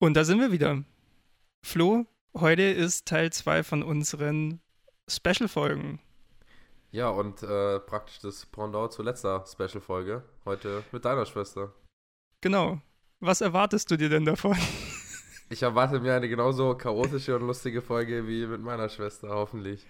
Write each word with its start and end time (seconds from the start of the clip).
Und 0.00 0.14
da 0.14 0.22
sind 0.22 0.38
wir 0.38 0.52
wieder. 0.52 0.84
Flo, 1.64 2.06
heute 2.32 2.62
ist 2.62 3.06
Teil 3.06 3.32
2 3.32 3.64
von 3.64 3.82
unseren 3.82 4.60
Special-Folgen. 5.08 5.98
Ja, 6.92 7.08
und 7.08 7.42
äh, 7.42 7.80
praktisch 7.80 8.20
das 8.20 8.46
Pendant 8.46 8.92
zur 8.92 9.04
letzter 9.04 9.44
Special-Folge. 9.44 10.22
Heute 10.44 10.84
mit 10.92 11.04
deiner 11.04 11.26
Schwester. 11.26 11.74
Genau. 12.40 12.80
Was 13.18 13.40
erwartest 13.40 13.90
du 13.90 13.96
dir 13.96 14.08
denn 14.08 14.24
davon? 14.24 14.56
Ich 15.50 15.62
erwarte 15.62 15.98
mir 15.98 16.14
eine 16.14 16.28
genauso 16.28 16.74
chaotische 16.74 17.34
und 17.34 17.46
lustige 17.46 17.80
Folge 17.80 18.28
wie 18.28 18.46
mit 18.46 18.60
meiner 18.60 18.90
Schwester, 18.90 19.30
hoffentlich. 19.30 19.86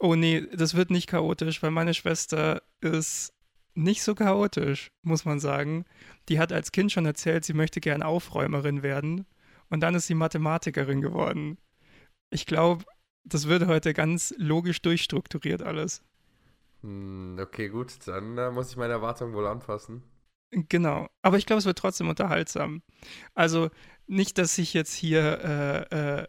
Oh 0.00 0.16
nee, 0.16 0.44
das 0.52 0.74
wird 0.74 0.90
nicht 0.90 1.06
chaotisch, 1.08 1.62
weil 1.62 1.70
meine 1.70 1.94
Schwester 1.94 2.60
ist 2.80 3.32
nicht 3.76 4.02
so 4.02 4.16
chaotisch, 4.16 4.90
muss 5.02 5.24
man 5.24 5.38
sagen. 5.38 5.84
Die 6.28 6.40
hat 6.40 6.52
als 6.52 6.72
Kind 6.72 6.90
schon 6.90 7.06
erzählt, 7.06 7.44
sie 7.44 7.52
möchte 7.52 7.78
gern 7.78 8.02
Aufräumerin 8.02 8.82
werden. 8.82 9.26
Und 9.68 9.80
dann 9.80 9.94
ist 9.94 10.06
sie 10.06 10.14
Mathematikerin 10.14 11.00
geworden. 11.00 11.58
Ich 12.30 12.46
glaube, 12.46 12.84
das 13.24 13.48
wird 13.48 13.66
heute 13.66 13.92
ganz 13.92 14.34
logisch 14.38 14.80
durchstrukturiert 14.82 15.62
alles. 15.62 16.02
Hm, 16.82 17.38
okay, 17.40 17.68
gut, 17.68 17.94
dann 18.06 18.38
äh, 18.38 18.50
muss 18.50 18.70
ich 18.70 18.76
meine 18.76 18.92
Erwartungen 18.92 19.34
wohl 19.34 19.46
anpassen. 19.46 20.02
Genau, 20.50 21.08
aber 21.22 21.38
ich 21.38 21.46
glaube, 21.46 21.58
es 21.58 21.66
wird 21.66 21.78
trotzdem 21.78 22.08
unterhaltsam. 22.08 22.82
Also 23.34 23.70
nicht, 24.06 24.38
dass 24.38 24.54
sich 24.54 24.74
jetzt 24.74 24.94
hier 24.94 25.88
äh, 25.90 26.20
äh, 26.20 26.28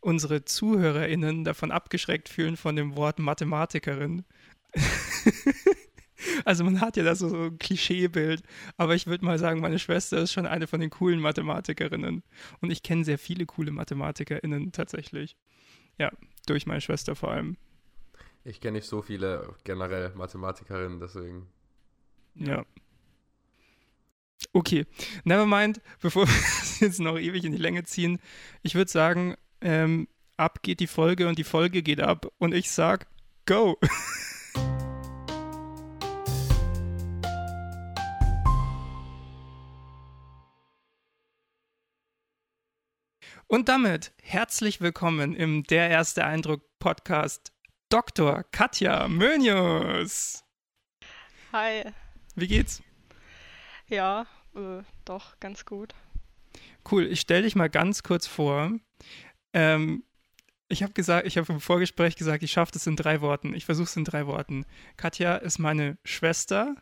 unsere 0.00 0.44
ZuhörerInnen 0.44 1.44
davon 1.44 1.72
abgeschreckt 1.72 2.28
fühlen 2.28 2.56
von 2.56 2.76
dem 2.76 2.96
Wort 2.96 3.18
Mathematikerin. 3.18 4.24
also 6.44 6.64
man 6.64 6.80
hat 6.80 6.96
ja 6.96 7.04
da 7.04 7.14
so, 7.14 7.28
so 7.28 7.36
ein 7.36 7.58
Klischeebild, 7.58 8.42
aber 8.76 8.94
ich 8.94 9.06
würde 9.06 9.24
mal 9.24 9.38
sagen, 9.38 9.60
meine 9.60 9.78
Schwester 9.78 10.18
ist 10.18 10.32
schon 10.32 10.46
eine 10.46 10.66
von 10.66 10.80
den 10.80 10.90
coolen 10.90 11.20
Mathematikerinnen. 11.20 12.22
Und 12.60 12.70
ich 12.70 12.82
kenne 12.82 13.04
sehr 13.04 13.18
viele 13.18 13.46
coole 13.46 13.70
MathematikerInnen 13.70 14.72
tatsächlich. 14.72 15.36
Ja, 15.98 16.10
durch 16.46 16.66
meine 16.66 16.80
Schwester 16.80 17.14
vor 17.14 17.30
allem. 17.30 17.56
Ich 18.44 18.60
kenne 18.60 18.78
nicht 18.78 18.88
so 18.88 19.02
viele 19.02 19.54
generell 19.64 20.12
Mathematikerinnen, 20.14 20.98
deswegen. 20.98 21.46
Ja. 22.34 22.64
Okay, 24.52 24.86
nevermind, 25.24 25.80
bevor 26.00 26.26
wir 26.26 26.34
es 26.62 26.80
jetzt 26.80 27.00
noch 27.00 27.18
ewig 27.18 27.44
in 27.44 27.52
die 27.52 27.58
Länge 27.58 27.84
ziehen, 27.84 28.18
ich 28.62 28.74
würde 28.74 28.90
sagen, 28.90 29.36
ähm, 29.60 30.08
ab 30.36 30.62
geht 30.62 30.80
die 30.80 30.86
Folge 30.86 31.28
und 31.28 31.38
die 31.38 31.44
Folge 31.44 31.82
geht 31.82 32.00
ab 32.00 32.32
und 32.38 32.54
ich 32.54 32.70
sag, 32.70 33.06
go! 33.46 33.78
Und 43.50 43.68
damit 43.68 44.12
herzlich 44.22 44.80
willkommen 44.80 45.34
im 45.34 45.64
Der 45.64 45.90
erste 45.90 46.24
Eindruck 46.24 46.62
Podcast 46.78 47.52
Dr. 47.88 48.44
Katja 48.52 49.08
Mönius. 49.08 50.44
Hi. 51.50 51.82
Wie 52.36 52.46
geht's? 52.46 52.80
Ja, 53.88 54.28
äh, 54.54 54.84
doch, 55.04 55.40
ganz 55.40 55.64
gut. 55.64 55.96
Cool, 56.88 57.06
ich 57.06 57.18
stelle 57.18 57.42
dich 57.42 57.56
mal 57.56 57.68
ganz 57.68 58.04
kurz 58.04 58.28
vor. 58.28 58.70
Ähm, 59.52 60.04
ich 60.68 60.84
habe 60.84 60.92
gesagt, 60.92 61.26
ich 61.26 61.36
habe 61.36 61.52
im 61.52 61.60
Vorgespräch 61.60 62.14
gesagt, 62.14 62.44
ich 62.44 62.52
schaffe 62.52 62.70
das 62.70 62.86
in 62.86 62.94
drei 62.94 63.20
Worten. 63.20 63.52
Ich 63.54 63.64
versuche 63.64 63.86
es 63.86 63.96
in 63.96 64.04
drei 64.04 64.28
Worten. 64.28 64.64
Katja 64.96 65.34
ist 65.34 65.58
meine 65.58 65.98
Schwester, 66.04 66.76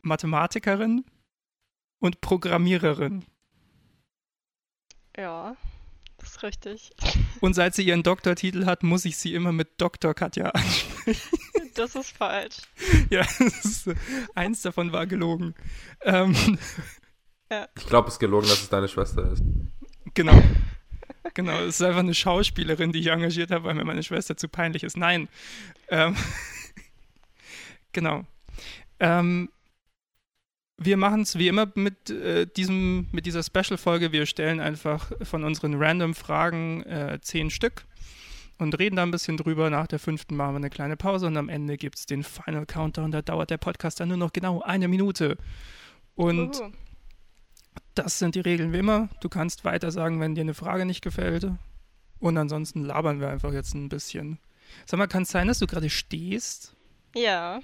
Mathematikerin 0.00 1.04
und 1.98 2.20
Programmiererin. 2.20 3.24
Ja, 5.16 5.56
das 6.18 6.30
ist 6.30 6.42
richtig. 6.42 6.90
Und 7.40 7.54
seit 7.54 7.74
sie 7.74 7.82
ihren 7.82 8.02
Doktortitel 8.02 8.66
hat, 8.66 8.82
muss 8.82 9.04
ich 9.04 9.16
sie 9.16 9.34
immer 9.34 9.52
mit 9.52 9.80
Dr. 9.80 10.14
Katja 10.14 10.50
ansprechen. 10.50 11.38
Das 11.74 11.94
ist 11.94 12.16
falsch. 12.16 12.58
Ja, 13.10 13.22
ist, 13.38 13.90
eins 14.34 14.62
davon 14.62 14.92
war 14.92 15.06
gelogen. 15.06 15.54
Ähm, 16.02 16.58
ja. 17.50 17.68
Ich 17.76 17.86
glaube, 17.86 18.08
es 18.08 18.14
ist 18.14 18.20
gelogen, 18.20 18.48
dass 18.48 18.62
es 18.62 18.68
deine 18.68 18.88
Schwester 18.88 19.30
ist. 19.32 19.42
Genau. 20.14 20.40
Genau, 21.34 21.58
es 21.60 21.76
ist 21.76 21.82
einfach 21.82 22.00
eine 22.00 22.14
Schauspielerin, 22.14 22.92
die 22.92 23.00
ich 23.00 23.08
engagiert 23.08 23.50
habe, 23.50 23.64
weil 23.64 23.74
mir 23.74 23.84
meine 23.84 24.02
Schwester 24.02 24.36
zu 24.36 24.48
peinlich 24.48 24.84
ist. 24.84 24.96
Nein. 24.96 25.28
Ähm, 25.88 26.16
genau. 27.92 28.24
Ähm, 29.00 29.50
wir 30.76 30.96
machen 30.96 31.22
es 31.22 31.38
wie 31.38 31.48
immer 31.48 31.70
mit, 31.74 32.10
äh, 32.10 32.46
diesem, 32.46 33.06
mit 33.12 33.26
dieser 33.26 33.42
Special-Folge. 33.42 34.12
Wir 34.12 34.26
stellen 34.26 34.60
einfach 34.60 35.12
von 35.22 35.44
unseren 35.44 35.74
random 35.74 36.14
Fragen 36.14 36.82
äh, 36.82 37.18
zehn 37.20 37.50
Stück 37.50 37.84
und 38.58 38.78
reden 38.78 38.96
da 38.96 39.02
ein 39.02 39.10
bisschen 39.10 39.36
drüber. 39.36 39.70
Nach 39.70 39.86
der 39.86 39.98
fünften 39.98 40.36
machen 40.36 40.54
wir 40.54 40.58
eine 40.58 40.70
kleine 40.70 40.96
Pause 40.96 41.26
und 41.26 41.36
am 41.36 41.48
Ende 41.48 41.76
gibt 41.76 41.98
es 41.98 42.06
den 42.06 42.24
Final 42.24 42.66
Countdown. 42.66 43.12
Da 43.12 43.22
dauert 43.22 43.50
der 43.50 43.58
Podcast 43.58 44.00
dann 44.00 44.08
nur 44.08 44.16
noch 44.16 44.32
genau 44.32 44.62
eine 44.62 44.88
Minute. 44.88 45.36
Und 46.16 46.60
Uhu. 46.60 46.72
das 47.94 48.18
sind 48.18 48.34
die 48.34 48.40
Regeln 48.40 48.72
wie 48.72 48.78
immer. 48.78 49.08
Du 49.20 49.28
kannst 49.28 49.64
weiter 49.64 49.92
sagen, 49.92 50.20
wenn 50.20 50.34
dir 50.34 50.40
eine 50.40 50.54
Frage 50.54 50.86
nicht 50.86 51.02
gefällt. 51.02 51.48
Und 52.18 52.36
ansonsten 52.36 52.84
labern 52.84 53.20
wir 53.20 53.28
einfach 53.28 53.52
jetzt 53.52 53.74
ein 53.74 53.88
bisschen. 53.88 54.38
Sag 54.86 54.98
mal, 54.98 55.06
kann 55.06 55.22
es 55.22 55.28
sein, 55.28 55.46
dass 55.46 55.60
du 55.60 55.66
gerade 55.66 55.90
stehst? 55.90 56.74
Ja. 57.14 57.60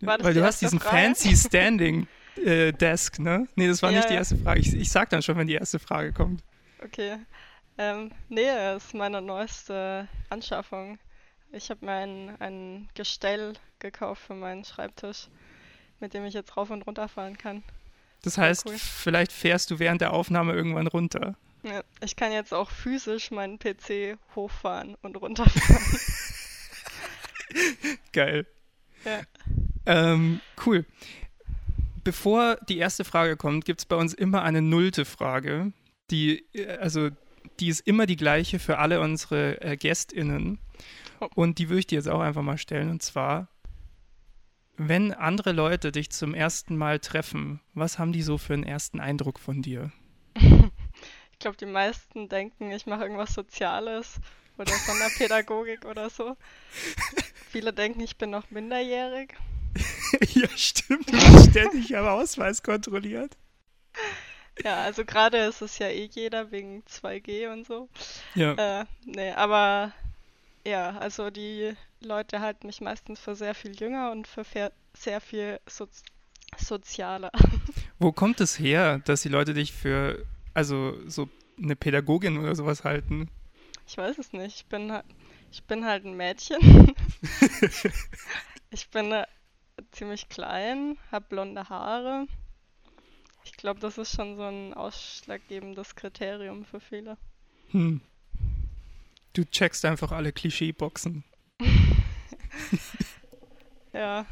Weil 0.00 0.34
du 0.34 0.44
hast 0.44 0.60
diesen 0.60 0.78
Frage? 0.78 0.96
fancy 0.96 1.36
Standing 1.48 2.06
äh, 2.38 2.72
Desk, 2.72 3.18
ne? 3.18 3.48
Nee, 3.54 3.68
das 3.68 3.82
war 3.82 3.90
Ja, 3.90 3.98
nicht 3.98 4.10
die 4.10 4.14
erste 4.14 4.36
Frage. 4.36 4.60
Ich, 4.60 4.74
ich 4.74 4.90
sag 4.90 5.10
dann 5.10 5.22
schon, 5.22 5.36
wenn 5.36 5.46
die 5.46 5.54
erste 5.54 5.78
Frage 5.78 6.12
kommt. 6.12 6.42
Okay. 6.84 7.18
Ähm, 7.78 8.10
nee, 8.28 8.46
das 8.46 8.86
ist 8.86 8.94
meine 8.94 9.20
neueste 9.20 10.08
Anschaffung. 10.30 10.98
Ich 11.52 11.70
habe 11.70 11.84
mir 11.84 11.92
ein, 11.92 12.36
ein 12.40 12.88
Gestell 12.94 13.54
gekauft 13.78 14.22
für 14.26 14.34
meinen 14.34 14.64
Schreibtisch, 14.64 15.28
mit 16.00 16.14
dem 16.14 16.24
ich 16.24 16.34
jetzt 16.34 16.56
rauf 16.56 16.70
und 16.70 16.82
runter 16.82 17.08
fahren 17.08 17.36
kann. 17.36 17.62
Das 18.22 18.38
heißt, 18.38 18.66
cool. 18.66 18.76
vielleicht 18.78 19.32
fährst 19.32 19.70
du 19.70 19.78
während 19.78 20.00
der 20.00 20.12
Aufnahme 20.12 20.52
irgendwann 20.52 20.86
runter. 20.86 21.36
Ja, 21.62 21.82
ich 22.00 22.16
kann 22.16 22.32
jetzt 22.32 22.54
auch 22.54 22.70
physisch 22.70 23.30
meinen 23.30 23.58
PC 23.58 24.18
hochfahren 24.34 24.96
und 25.02 25.16
runterfahren. 25.16 26.00
Geil. 28.12 28.46
ja. 29.04 29.22
Ähm, 29.86 30.40
cool. 30.64 30.84
Bevor 32.06 32.56
die 32.68 32.78
erste 32.78 33.04
Frage 33.04 33.36
kommt, 33.36 33.64
gibt 33.64 33.80
es 33.80 33.84
bei 33.84 33.96
uns 33.96 34.14
immer 34.14 34.44
eine 34.44 34.62
nullte 34.62 35.04
Frage. 35.04 35.72
Die, 36.12 36.46
äh, 36.54 36.76
also, 36.76 37.10
die 37.58 37.66
ist 37.66 37.80
immer 37.80 38.06
die 38.06 38.14
gleiche 38.14 38.60
für 38.60 38.78
alle 38.78 39.00
unsere 39.00 39.60
äh, 39.60 39.76
GästInnen. 39.76 40.60
Oh. 41.20 41.26
Und 41.34 41.58
die 41.58 41.68
würde 41.68 41.80
ich 41.80 41.88
dir 41.88 41.96
jetzt 41.96 42.08
auch 42.08 42.20
einfach 42.20 42.42
mal 42.42 42.58
stellen. 42.58 42.90
Und 42.90 43.02
zwar, 43.02 43.48
wenn 44.76 45.12
andere 45.12 45.50
Leute 45.50 45.90
dich 45.90 46.10
zum 46.10 46.32
ersten 46.32 46.76
Mal 46.76 47.00
treffen, 47.00 47.58
was 47.74 47.98
haben 47.98 48.12
die 48.12 48.22
so 48.22 48.38
für 48.38 48.54
einen 48.54 48.62
ersten 48.62 49.00
Eindruck 49.00 49.40
von 49.40 49.60
dir? 49.60 49.90
Ich 51.32 51.40
glaube, 51.40 51.58
die 51.58 51.66
meisten 51.66 52.30
denken, 52.30 52.70
ich 52.70 52.86
mache 52.86 53.02
irgendwas 53.02 53.34
Soziales 53.34 54.20
oder 54.56 54.72
Sonderpädagogik 54.72 55.84
oder 55.84 56.08
so. 56.08 56.34
Viele 57.50 57.74
denken, 57.74 58.00
ich 58.00 58.16
bin 58.16 58.30
noch 58.30 58.50
minderjährig. 58.50 59.34
ja, 60.34 60.48
stimmt. 60.56 61.10
Ständig 61.50 61.96
am 61.96 62.06
Ausweis 62.06 62.62
kontrolliert. 62.62 63.36
Ja, 64.64 64.82
also 64.82 65.04
gerade 65.04 65.38
ist 65.38 65.60
es 65.62 65.78
ja 65.78 65.88
eh 65.88 66.08
jeder 66.12 66.50
wegen 66.50 66.82
2G 66.84 67.52
und 67.52 67.66
so. 67.66 67.88
Ja. 68.34 68.80
Äh, 68.80 68.84
nee, 69.04 69.32
aber 69.32 69.92
ja, 70.66 70.96
also 70.98 71.30
die 71.30 71.74
Leute 72.00 72.40
halten 72.40 72.66
mich 72.66 72.80
meistens 72.80 73.20
für 73.20 73.36
sehr 73.36 73.54
viel 73.54 73.74
jünger 73.78 74.10
und 74.12 74.26
für 74.26 74.44
sehr 74.94 75.20
viel 75.20 75.60
Soz 75.68 76.02
sozialer. 76.58 77.30
Wo 77.98 78.12
kommt 78.12 78.40
es 78.40 78.58
her, 78.58 79.00
dass 79.04 79.22
die 79.22 79.28
Leute 79.28 79.52
dich 79.52 79.72
für, 79.72 80.24
also 80.54 80.96
so 81.08 81.28
eine 81.60 81.76
Pädagogin 81.76 82.38
oder 82.38 82.54
sowas 82.54 82.84
halten? 82.84 83.28
Ich 83.86 83.96
weiß 83.98 84.16
es 84.18 84.32
nicht. 84.32 84.56
Ich 84.56 84.66
bin, 84.66 84.90
halt- 84.92 85.04
ich 85.52 85.62
bin 85.64 85.84
halt 85.84 86.04
ein 86.04 86.16
Mädchen. 86.16 86.58
ich 88.70 88.88
bin 88.90 89.12
äh, 89.12 89.26
ziemlich 89.92 90.28
klein, 90.28 90.98
habe 91.12 91.26
blonde 91.28 91.68
Haare. 91.68 92.26
Ich 93.44 93.52
glaube, 93.52 93.80
das 93.80 93.98
ist 93.98 94.14
schon 94.14 94.36
so 94.36 94.42
ein 94.42 94.74
ausschlaggebendes 94.74 95.94
Kriterium 95.94 96.64
für 96.64 96.80
viele. 96.80 97.16
Hm. 97.70 98.00
Du 99.32 99.44
checkst 99.44 99.84
einfach 99.84 100.12
alle 100.12 100.32
Klischeeboxen. 100.32 101.24
Ja. 103.92 104.26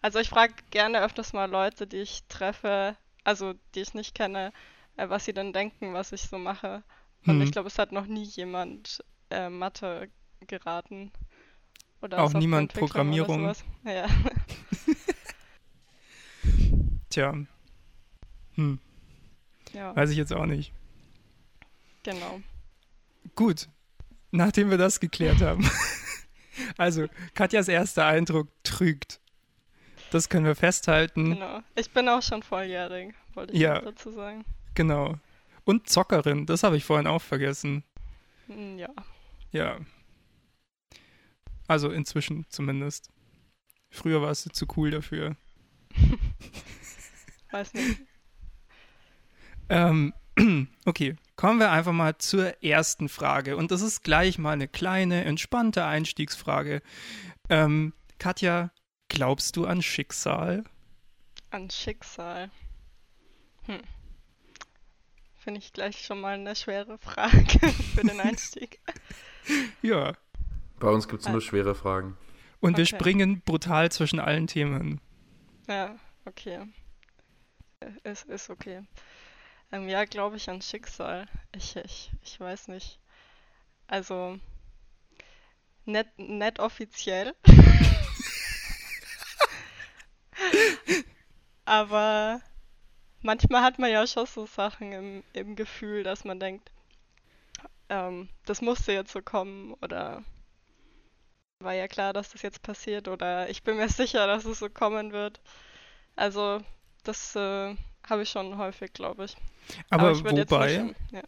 Also 0.00 0.18
ich 0.18 0.28
frage 0.28 0.54
gerne 0.70 1.02
öfters 1.02 1.32
mal 1.32 1.48
Leute, 1.48 1.86
die 1.86 1.98
ich 1.98 2.24
treffe, 2.28 2.96
also 3.22 3.54
die 3.74 3.80
ich 3.80 3.94
nicht 3.94 4.14
kenne, 4.14 4.52
äh, 4.96 5.08
was 5.08 5.24
sie 5.24 5.32
denn 5.32 5.52
denken, 5.52 5.94
was 5.94 6.10
ich 6.10 6.22
so 6.22 6.38
mache. 6.38 6.82
Und 7.24 7.34
Hm. 7.34 7.42
ich 7.42 7.52
glaube, 7.52 7.68
es 7.68 7.78
hat 7.78 7.92
noch 7.92 8.06
nie 8.06 8.24
jemand 8.24 9.04
äh, 9.30 9.48
Mathe 9.48 10.08
geraten. 10.48 11.12
Oder 12.02 12.22
Auch 12.22 12.32
niemand 12.34 12.74
Programmierung. 12.74 13.40
sowas. 13.42 13.64
Ja. 13.84 14.06
Tja. 17.10 17.34
Hm. 18.54 18.78
ja. 19.72 19.94
Weiß 19.96 20.10
ich 20.10 20.16
jetzt 20.16 20.32
auch 20.32 20.46
nicht. 20.46 20.72
Genau. 22.02 22.40
Gut, 23.36 23.68
nachdem 24.30 24.70
wir 24.70 24.78
das 24.78 25.00
geklärt 25.00 25.40
haben. 25.40 25.68
Also, 26.76 27.06
Katjas 27.32 27.66
erster 27.66 28.04
Eindruck 28.04 28.46
trügt. 28.62 29.20
Das 30.10 30.28
können 30.28 30.44
wir 30.44 30.54
festhalten. 30.54 31.30
Genau. 31.32 31.60
Ich 31.76 31.90
bin 31.92 32.06
auch 32.10 32.20
schon 32.22 32.42
volljährig, 32.42 33.14
wollte 33.32 33.54
ich 33.54 33.58
Ja. 33.60 33.80
dazu 33.80 34.10
sagen. 34.12 34.44
Genau. 34.74 35.14
Und 35.64 35.88
Zockerin, 35.88 36.44
das 36.44 36.62
habe 36.62 36.76
ich 36.76 36.84
vorhin 36.84 37.06
auch 37.06 37.22
vergessen. 37.22 37.84
Hm, 38.48 38.76
Ja. 38.78 38.90
Ja. 39.50 39.78
Also 41.72 41.90
inzwischen 41.90 42.44
zumindest. 42.50 43.08
Früher 43.88 44.20
warst 44.20 44.44
du 44.44 44.50
zu 44.50 44.66
cool 44.76 44.90
dafür. 44.90 45.36
Weiß 47.50 47.72
nicht. 47.72 48.02
Ähm, 49.70 50.12
okay, 50.84 51.16
kommen 51.34 51.60
wir 51.60 51.70
einfach 51.70 51.92
mal 51.92 52.18
zur 52.18 52.62
ersten 52.62 53.08
Frage. 53.08 53.56
Und 53.56 53.70
das 53.70 53.80
ist 53.80 54.04
gleich 54.04 54.36
mal 54.36 54.52
eine 54.52 54.68
kleine, 54.68 55.24
entspannte 55.24 55.86
Einstiegsfrage. 55.86 56.82
Ähm, 57.48 57.94
Katja, 58.18 58.70
glaubst 59.08 59.56
du 59.56 59.64
an 59.64 59.80
Schicksal? 59.80 60.64
An 61.48 61.70
Schicksal. 61.70 62.50
Hm. 63.62 63.80
Finde 65.38 65.60
ich 65.60 65.72
gleich 65.72 66.04
schon 66.04 66.20
mal 66.20 66.34
eine 66.34 66.54
schwere 66.54 66.98
Frage 66.98 67.68
für 67.94 68.02
den 68.02 68.20
Einstieg. 68.20 68.78
Ja. 69.80 70.12
Bei 70.82 70.90
uns 70.90 71.06
gibt 71.06 71.22
es 71.22 71.28
nur 71.28 71.40
schwere 71.40 71.76
Fragen. 71.76 72.18
Und 72.58 72.76
wir 72.76 72.82
Okay. 72.82 72.96
springen 72.96 73.40
brutal 73.42 73.92
zwischen 73.92 74.18
allen 74.18 74.48
Themen. 74.48 75.00
Ja, 75.68 75.94
okay. 76.24 76.66
Ist, 78.02 78.24
ist 78.24 78.50
okay. 78.50 78.82
Ähm, 79.70 79.88
ja, 79.88 80.04
glaube 80.04 80.36
ich 80.38 80.50
an 80.50 80.60
Schicksal. 80.60 81.28
Ich, 81.54 81.76
ich, 81.76 82.10
ich 82.24 82.40
weiß 82.40 82.66
nicht. 82.66 82.98
Also, 83.86 84.40
nicht, 85.84 86.18
nicht 86.18 86.58
offiziell. 86.58 87.32
Aber 91.64 92.40
manchmal 93.20 93.62
hat 93.62 93.78
man 93.78 93.92
ja 93.92 94.04
schon 94.08 94.26
so 94.26 94.46
Sachen 94.46 94.90
im, 94.90 95.22
im 95.32 95.54
Gefühl, 95.54 96.02
dass 96.02 96.24
man 96.24 96.40
denkt, 96.40 96.72
ähm, 97.88 98.28
das 98.46 98.60
musste 98.60 98.90
jetzt 98.92 99.12
so 99.12 99.22
kommen 99.22 99.74
oder 99.74 100.24
war 101.64 101.74
ja 101.74 101.88
klar, 101.88 102.12
dass 102.12 102.30
das 102.30 102.42
jetzt 102.42 102.62
passiert 102.62 103.08
oder 103.08 103.48
ich 103.48 103.62
bin 103.62 103.76
mir 103.76 103.88
sicher, 103.90 104.26
dass 104.26 104.44
es 104.44 104.58
so 104.58 104.68
kommen 104.68 105.12
wird. 105.12 105.40
Also, 106.16 106.60
das 107.04 107.34
äh, 107.36 107.74
habe 108.08 108.22
ich 108.22 108.30
schon 108.30 108.58
häufig, 108.58 108.92
glaube 108.92 109.24
ich. 109.24 109.36
Aber, 109.90 110.10
ich 110.12 110.24
würde 110.24 110.40
jetzt 110.40 110.50
wobei? 110.50 110.78
nicht, 110.78 110.96
ja. 111.10 111.22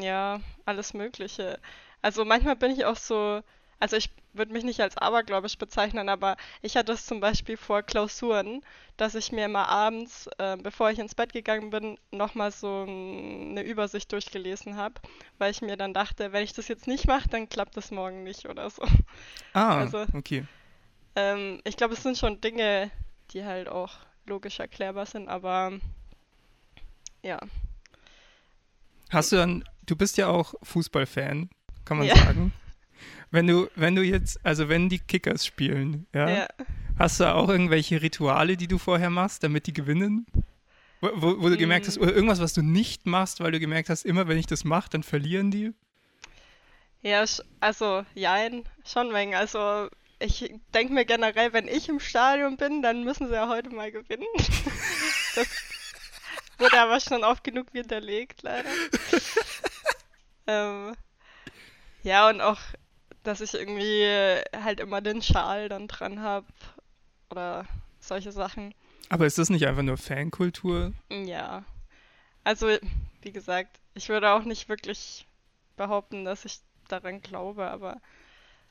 ja, 0.00 0.40
alles 0.64 0.94
Mögliche. 0.94 1.58
Also 2.02 2.24
manchmal 2.24 2.56
bin 2.56 2.70
ich 2.70 2.84
auch 2.84 2.96
so, 2.96 3.42
also 3.78 3.96
ich 3.96 4.10
würde 4.32 4.52
mich 4.52 4.64
nicht 4.64 4.80
als 4.80 4.96
abergläubisch 4.96 5.56
bezeichnen, 5.58 6.08
aber 6.08 6.36
ich 6.62 6.76
hatte 6.76 6.92
es 6.92 7.06
zum 7.06 7.20
Beispiel 7.20 7.56
vor 7.56 7.82
Klausuren, 7.82 8.62
dass 8.96 9.14
ich 9.14 9.32
mir 9.32 9.48
mal 9.48 9.64
abends, 9.64 10.28
äh, 10.38 10.56
bevor 10.56 10.90
ich 10.90 10.98
ins 10.98 11.14
Bett 11.14 11.32
gegangen 11.32 11.70
bin, 11.70 11.98
nochmal 12.10 12.50
so 12.52 12.82
eine 12.82 13.62
Übersicht 13.62 14.12
durchgelesen 14.12 14.76
habe, 14.76 14.94
weil 15.38 15.50
ich 15.50 15.62
mir 15.62 15.76
dann 15.76 15.94
dachte, 15.94 16.32
wenn 16.32 16.42
ich 16.44 16.52
das 16.52 16.68
jetzt 16.68 16.86
nicht 16.86 17.06
mache, 17.06 17.28
dann 17.28 17.48
klappt 17.48 17.76
das 17.76 17.90
morgen 17.90 18.22
nicht 18.24 18.46
oder 18.48 18.68
so. 18.70 18.82
Ah, 19.52 19.78
also- 19.78 20.04
okay. 20.14 20.44
Ähm, 21.14 21.60
ich 21.64 21.76
glaube, 21.78 21.94
es 21.94 22.02
sind 22.02 22.18
schon 22.18 22.40
Dinge, 22.42 22.90
die 23.30 23.44
halt 23.44 23.68
auch 23.68 23.94
logisch 24.26 24.58
erklärbar 24.60 25.06
sind, 25.06 25.28
aber 25.28 25.72
ja. 27.22 27.38
Hast 29.10 29.32
du 29.32 29.36
dann, 29.36 29.64
du 29.86 29.96
bist 29.96 30.16
ja 30.18 30.28
auch 30.28 30.54
Fußballfan, 30.62 31.48
kann 31.84 31.96
man 31.98 32.06
Ja. 32.06 32.16
sagen. 32.16 32.52
Wenn 33.30 33.46
du, 33.46 33.68
wenn 33.74 33.94
du 33.94 34.02
jetzt, 34.02 34.44
also 34.44 34.68
wenn 34.68 34.88
die 34.88 34.98
Kickers 34.98 35.44
spielen, 35.46 36.06
ja, 36.14 36.28
Ja. 36.28 36.48
hast 36.98 37.20
du 37.20 37.24
auch 37.34 37.48
irgendwelche 37.48 38.00
Rituale, 38.02 38.56
die 38.56 38.68
du 38.68 38.78
vorher 38.78 39.10
machst, 39.10 39.42
damit 39.42 39.66
die 39.66 39.72
gewinnen? 39.72 40.26
Wo, 41.00 41.10
wo, 41.14 41.42
wo 41.42 41.48
du 41.48 41.56
gemerkt 41.56 41.86
hast, 41.86 41.98
Mm. 41.98 42.02
oder 42.02 42.14
irgendwas, 42.14 42.40
was 42.40 42.54
du 42.54 42.62
nicht 42.62 43.04
machst, 43.06 43.40
weil 43.40 43.52
du 43.52 43.60
gemerkt 43.60 43.90
hast, 43.90 44.04
immer 44.06 44.28
wenn 44.28 44.38
ich 44.38 44.46
das 44.46 44.64
mache, 44.64 44.88
dann 44.90 45.02
verlieren 45.02 45.50
die? 45.50 45.72
Ja, 47.02 47.24
also, 47.60 48.04
jein, 48.14 48.64
schon 48.84 49.12
wegen. 49.14 49.34
Also, 49.34 49.88
ich 50.18 50.54
denke 50.72 50.94
mir 50.94 51.04
generell, 51.04 51.52
wenn 51.52 51.68
ich 51.68 51.88
im 51.90 52.00
Stadion 52.00 52.56
bin, 52.56 52.80
dann 52.82 53.04
müssen 53.04 53.28
sie 53.28 53.34
ja 53.34 53.48
heute 53.48 53.70
mal 53.70 53.90
gewinnen. 53.92 54.26
Das 55.34 55.46
wurde 56.58 56.80
aber 56.80 56.98
schon 57.00 57.22
oft 57.22 57.44
genug 57.44 57.74
widerlegt, 57.74 58.40
leider. 58.42 58.70
ähm, 60.46 60.94
ja, 62.02 62.28
und 62.30 62.40
auch, 62.40 62.58
dass 63.26 63.40
ich 63.40 63.54
irgendwie 63.54 64.04
halt 64.56 64.80
immer 64.80 65.00
den 65.00 65.22
Schal 65.22 65.68
dann 65.68 65.88
dran 65.88 66.20
habe 66.20 66.46
oder 67.30 67.66
solche 68.00 68.32
Sachen. 68.32 68.74
Aber 69.08 69.26
ist 69.26 69.38
das 69.38 69.50
nicht 69.50 69.66
einfach 69.66 69.82
nur 69.82 69.96
Fankultur? 69.96 70.92
Ja. 71.10 71.64
Also, 72.44 72.68
wie 73.22 73.32
gesagt, 73.32 73.78
ich 73.94 74.08
würde 74.08 74.30
auch 74.30 74.44
nicht 74.44 74.68
wirklich 74.68 75.26
behaupten, 75.76 76.24
dass 76.24 76.44
ich 76.44 76.60
daran 76.88 77.20
glaube, 77.20 77.68
aber 77.68 78.00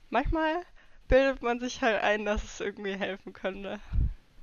manchmal 0.10 0.62
bildet 1.07 1.42
man 1.42 1.60
sich 1.60 1.81
halt 1.81 2.02
ein, 2.02 2.25
dass 2.25 2.44
es 2.44 2.60
irgendwie 2.62 2.96
helfen 2.98 3.34
könnte. 3.34 3.80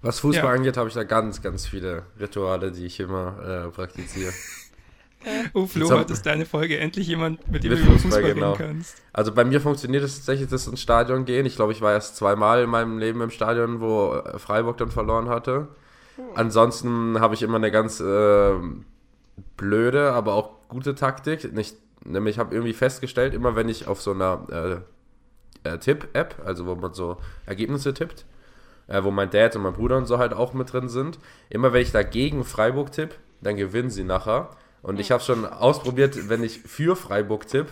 Was 0.03 0.21
Fußball 0.21 0.45
Ja. 0.45 0.53
angeht, 0.53 0.77
habe 0.77 0.89
ich 0.89 0.95
da 0.95 1.05
ganz, 1.05 1.43
ganz 1.43 1.67
viele 1.67 2.05
Rituale, 2.19 2.73
die 2.73 2.87
ich 2.87 3.01
immer 3.01 3.67
äh, 3.67 3.71
praktiziere. 3.71 4.33
Oh, 5.55 5.67
Flo, 5.67 5.91
heute 5.91 6.13
ist 6.13 6.25
deine 6.27 6.47
Folge 6.47 6.79
endlich 6.79 7.07
jemand, 7.07 7.51
mit 7.51 7.65
dem 7.65 7.71
Mit 7.71 7.81
du 7.81 7.85
über 7.85 7.93
Fußball, 7.93 8.13
Fußball 8.13 8.35
genau. 8.35 8.53
reden 8.53 8.75
kannst. 8.75 9.03
Also 9.13 9.33
bei 9.33 9.45
mir 9.45 9.61
funktioniert 9.61 10.03
es 10.03 10.17
tatsächlich, 10.17 10.49
das 10.49 10.67
ins 10.67 10.81
Stadion 10.81 11.25
gehen. 11.25 11.47
Ich 11.47 11.57
glaube, 11.57 11.73
ich 11.73 11.81
war 11.81 11.93
erst 11.93 12.17
zweimal 12.17 12.63
in 12.63 12.71
meinem 12.71 12.99
Leben 12.99 13.21
im 13.21 13.31
Stadion, 13.31 13.81
wo 13.81 14.15
äh, 14.15 14.39
Freiburg 14.39 14.79
dann 14.79 14.91
verloren 14.91 15.29
hatte. 15.29 15.69
Ansonsten 16.35 17.21
habe 17.21 17.35
ich 17.35 17.43
immer 17.43 17.57
eine 17.57 17.71
ganz 17.71 18.01
äh, 18.01 18.53
blöde, 19.57 20.13
aber 20.13 20.35
auch 20.35 20.51
gute 20.69 20.95
Taktik. 20.95 21.53
Nicht, 21.53 21.77
nämlich 22.05 22.39
habe 22.39 22.55
irgendwie 22.55 22.75
festgestellt, 22.75 23.35
immer 23.35 23.57
wenn 23.57 23.69
ich 23.69 23.87
auf 23.89 24.01
so 24.01 24.13
einer 24.13 24.83
äh, 25.65 25.69
äh, 25.69 25.79
Tipp-App, 25.79 26.43
also 26.45 26.67
wo 26.67 26.75
man 26.75 26.93
so 26.95 27.17
Ergebnisse 27.47 27.95
tippt, 27.95 28.25
äh, 28.89 29.03
wo 29.03 29.11
mein 29.11 29.31
Dad 29.31 29.57
und 29.57 29.63
mein 29.63 29.73
Bruder 29.73 29.97
und 29.97 30.07
so 30.07 30.19
halt 30.19 30.33
auch 30.33 30.53
mit 30.55 30.73
drin 30.73 30.89
sind, 30.89 31.19
immer 31.49 31.73
wenn 31.73 31.83
ich 31.83 31.93
dagegen 31.93 32.45
Freiburg 32.45 32.93
tipp, 32.93 33.15
dann 33.41 33.57
gewinnen 33.57 33.91
sie 33.91 34.05
nachher. 34.05 34.51
Und 34.83 34.99
ich 34.99 35.11
habe 35.13 35.23
schon 35.23 35.47
ausprobiert, 35.47 36.29
wenn 36.29 36.43
ich 36.43 36.61
für 36.61 36.97
Freiburg 36.97 37.47
tipp, 37.47 37.67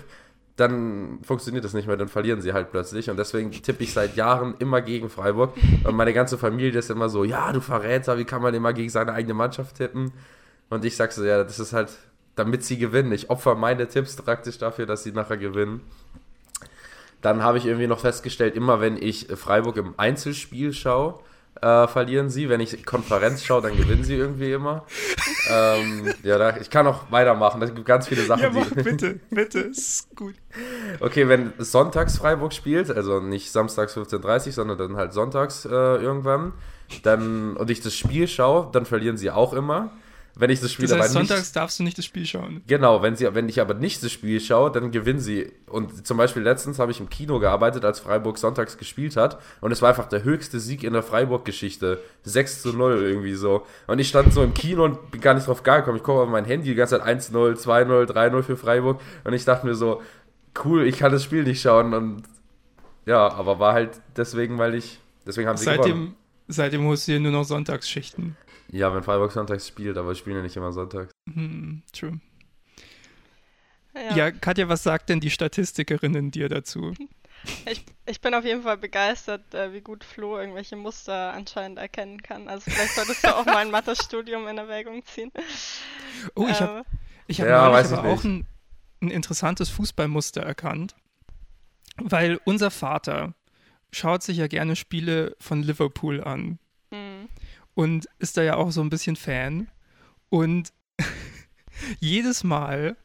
dann 0.56 1.20
funktioniert 1.22 1.64
das 1.64 1.72
nicht 1.72 1.88
mehr, 1.88 1.96
dann 1.96 2.08
verlieren 2.08 2.42
sie 2.42 2.52
halt 2.52 2.70
plötzlich. 2.70 3.10
Und 3.10 3.16
deswegen 3.16 3.50
tippe 3.50 3.82
ich 3.82 3.92
seit 3.92 4.16
Jahren 4.16 4.54
immer 4.58 4.82
gegen 4.82 5.08
Freiburg. 5.08 5.54
Und 5.84 5.96
meine 5.96 6.12
ganze 6.12 6.38
Familie 6.38 6.78
ist 6.78 6.90
immer 6.90 7.08
so, 7.08 7.24
ja, 7.24 7.52
du 7.52 7.60
Verräter, 7.60 8.18
wie 8.18 8.24
kann 8.24 8.42
man 8.42 8.54
immer 8.54 8.72
gegen 8.72 8.90
seine 8.90 9.12
eigene 9.12 9.34
Mannschaft 9.34 9.76
tippen? 9.76 10.12
Und 10.68 10.84
ich 10.84 10.96
sag 10.96 11.12
so, 11.12 11.24
ja, 11.24 11.42
das 11.42 11.58
ist 11.58 11.72
halt, 11.72 11.90
damit 12.36 12.62
sie 12.62 12.78
gewinnen. 12.78 13.10
Ich 13.12 13.30
opfer 13.30 13.54
meine 13.54 13.88
Tipps 13.88 14.16
praktisch 14.16 14.58
dafür, 14.58 14.86
dass 14.86 15.02
sie 15.02 15.12
nachher 15.12 15.38
gewinnen. 15.38 15.80
Dann 17.22 17.42
habe 17.42 17.58
ich 17.58 17.66
irgendwie 17.66 17.86
noch 17.86 18.00
festgestellt, 18.00 18.54
immer 18.54 18.80
wenn 18.80 18.96
ich 18.96 19.28
Freiburg 19.34 19.76
im 19.76 19.94
Einzelspiel 19.96 20.72
schaue, 20.72 21.20
äh, 21.60 21.86
verlieren 21.88 22.30
sie. 22.30 22.48
Wenn 22.48 22.60
ich 22.60 22.84
Konferenz 22.84 23.44
schaue, 23.44 23.62
dann 23.62 23.76
gewinnen 23.76 24.04
sie 24.04 24.14
irgendwie 24.14 24.52
immer. 24.52 24.84
ähm, 25.50 26.12
ja, 26.22 26.38
da, 26.38 26.56
ich 26.56 26.70
kann 26.70 26.86
auch 26.86 27.10
weitermachen. 27.10 27.60
Es 27.62 27.74
gibt 27.74 27.86
ganz 27.86 28.08
viele 28.08 28.22
Sachen, 28.22 28.42
Ja, 28.42 28.50
mach 28.50 28.68
die. 28.70 28.82
bitte, 28.82 29.20
bitte, 29.30 29.60
ist 29.60 30.14
gut. 30.16 30.34
Okay, 31.00 31.28
wenn 31.28 31.52
sonntags 31.58 32.18
Freiburg 32.18 32.52
spielt, 32.52 32.90
also 32.90 33.20
nicht 33.20 33.50
samstags 33.52 33.96
15.30 33.96 34.46
Uhr, 34.46 34.52
sondern 34.52 34.78
dann 34.78 34.96
halt 34.96 35.12
sonntags 35.12 35.64
äh, 35.64 35.68
irgendwann, 35.68 36.52
dann 37.02 37.56
und 37.56 37.70
ich 37.70 37.80
das 37.80 37.94
Spiel 37.94 38.26
schaue, 38.28 38.68
dann 38.72 38.86
verlieren 38.86 39.16
sie 39.16 39.30
auch 39.30 39.52
immer. 39.52 39.90
Wenn 40.40 40.48
ich 40.48 40.60
das 40.60 40.72
Spiel 40.72 40.86
Das 40.88 40.98
heißt, 40.98 41.10
aber 41.10 41.20
nicht, 41.20 41.28
sonntags 41.28 41.52
darfst 41.52 41.78
du 41.78 41.82
nicht 41.82 41.98
das 41.98 42.06
Spiel 42.06 42.24
schauen. 42.24 42.62
Genau, 42.66 43.02
wenn, 43.02 43.14
sie, 43.14 43.32
wenn 43.34 43.46
ich 43.50 43.60
aber 43.60 43.74
nicht 43.74 44.02
das 44.02 44.10
Spiel 44.10 44.40
schaue, 44.40 44.72
dann 44.72 44.90
gewinnen 44.90 45.20
sie. 45.20 45.52
Und 45.66 46.06
zum 46.06 46.16
Beispiel 46.16 46.42
letztens 46.42 46.78
habe 46.78 46.90
ich 46.90 46.98
im 46.98 47.10
Kino 47.10 47.38
gearbeitet, 47.40 47.84
als 47.84 48.00
Freiburg 48.00 48.38
sonntags 48.38 48.78
gespielt 48.78 49.16
hat. 49.16 49.38
Und 49.60 49.70
es 49.70 49.82
war 49.82 49.90
einfach 49.90 50.08
der 50.08 50.24
höchste 50.24 50.58
Sieg 50.58 50.82
in 50.82 50.94
der 50.94 51.02
Freiburg-Geschichte. 51.02 52.02
6 52.22 52.62
zu 52.62 52.72
0 52.72 53.02
irgendwie 53.02 53.34
so. 53.34 53.66
Und 53.86 53.98
ich 53.98 54.08
stand 54.08 54.32
so 54.32 54.42
im 54.42 54.54
Kino 54.54 54.84
und 54.84 55.10
bin 55.10 55.20
gar 55.20 55.34
nicht 55.34 55.46
drauf 55.46 55.62
gekommen. 55.62 55.98
Ich 55.98 56.02
gucke 56.02 56.22
auf 56.22 56.28
mein 56.30 56.46
Handy 56.46 56.70
die 56.70 56.74
ganze 56.74 56.98
Zeit 56.98 57.06
1-0, 57.06 57.62
2-0, 57.62 58.06
3-0 58.06 58.42
für 58.42 58.56
Freiburg. 58.56 58.98
Und 59.24 59.34
ich 59.34 59.44
dachte 59.44 59.66
mir 59.66 59.74
so, 59.74 60.00
cool, 60.64 60.86
ich 60.86 60.96
kann 60.96 61.12
das 61.12 61.22
Spiel 61.22 61.42
nicht 61.42 61.60
schauen. 61.60 61.92
Und 61.92 62.22
ja, 63.04 63.30
aber 63.30 63.58
war 63.58 63.74
halt 63.74 63.90
deswegen, 64.16 64.56
weil 64.56 64.74
ich. 64.74 65.00
Deswegen 65.26 65.48
haben 65.48 65.58
sie 65.58 65.66
gewonnen. 65.66 65.82
Seitdem, 65.82 66.14
seitdem 66.48 66.84
holst 66.86 67.08
du 67.08 67.12
dir 67.12 67.20
nur 67.20 67.32
noch 67.32 67.44
Sonntagsschichten. 67.44 68.38
Ja, 68.72 68.94
wenn 68.94 69.02
Freiburg 69.02 69.32
sonntags 69.32 69.66
spielt, 69.66 69.96
aber 69.96 70.12
ich 70.12 70.18
spiele 70.18 70.36
ja 70.36 70.42
nicht 70.42 70.56
immer 70.56 70.72
sonntags. 70.72 71.12
Hm, 71.32 71.82
true. 71.92 72.20
Ja, 73.94 74.16
Ja. 74.16 74.30
Katja, 74.30 74.68
was 74.68 74.82
sagt 74.82 75.08
denn 75.08 75.20
die 75.20 75.30
Statistikerinnen 75.30 76.30
dir 76.30 76.48
dazu? 76.48 76.94
Ich, 77.66 77.84
ich 78.06 78.20
bin 78.20 78.34
auf 78.34 78.44
jeden 78.44 78.62
Fall 78.62 78.76
begeistert, 78.78 79.54
äh, 79.54 79.72
wie 79.72 79.80
gut 79.80 80.04
Flo 80.04 80.38
irgendwelche 80.38 80.76
Muster 80.76 81.32
anscheinend 81.32 81.78
erkennen 81.78 82.22
kann. 82.22 82.48
Also 82.48 82.70
vielleicht 82.70 82.94
solltest 82.94 83.24
du 83.24 83.34
auch 83.36 83.44
mal 83.44 83.58
ein 83.58 83.70
Mathestudium 83.70 84.46
in 84.48 84.58
Erwägung 84.58 85.04
ziehen. 85.04 85.32
Oh, 86.34 86.46
ich 86.48 86.60
habe 86.60 86.78
Ähm, 86.78 86.84
Ich 87.26 87.40
habe 87.40 87.50
Ja, 87.50 87.80
ich 87.80 87.86
aber 87.92 88.08
auch 88.08 88.24
ein, 88.24 88.46
ein 89.02 89.10
interessantes 89.10 89.68
Fußballmuster 89.70 90.42
erkannt, 90.42 90.94
weil 91.96 92.40
unser 92.44 92.70
Vater 92.70 93.34
schaut 93.92 94.22
sich 94.22 94.38
ja 94.38 94.46
gerne 94.46 94.76
Spiele 94.76 95.36
von 95.38 95.62
Liverpool 95.62 96.22
an. 96.22 96.58
Und 97.80 98.10
ist 98.18 98.36
da 98.36 98.42
ja 98.42 98.56
auch 98.56 98.72
so 98.72 98.82
ein 98.82 98.90
bisschen 98.90 99.16
Fan. 99.16 99.68
Und 100.28 100.74
jedes 101.98 102.44
Mal, 102.44 102.98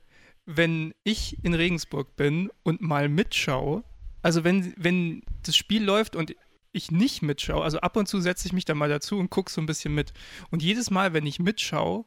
wenn 0.45 0.93
ich 1.05 1.41
in 1.45 1.53
Regensburg 1.53 2.17
bin 2.17 2.49
und 2.63 2.81
mal 2.81 3.07
mitschaue, 3.07 3.85
also 4.21 4.43
wenn, 4.43 4.73
wenn 4.75 5.23
das 5.43 5.55
Spiel 5.55 5.81
läuft 5.81 6.17
und 6.17 6.35
ich 6.73 6.91
nicht 6.91 7.21
mitschaue, 7.21 7.63
also 7.63 7.79
ab 7.79 7.95
und 7.95 8.09
zu 8.09 8.19
setze 8.19 8.49
ich 8.49 8.51
mich 8.51 8.65
da 8.65 8.75
mal 8.75 8.89
dazu 8.89 9.17
und 9.17 9.29
gucke 9.29 9.49
so 9.49 9.61
ein 9.61 9.65
bisschen 9.65 9.95
mit. 9.95 10.11
Und 10.51 10.61
jedes 10.61 10.91
Mal, 10.91 11.13
wenn 11.13 11.25
ich 11.25 11.39
mitschaue, 11.39 12.03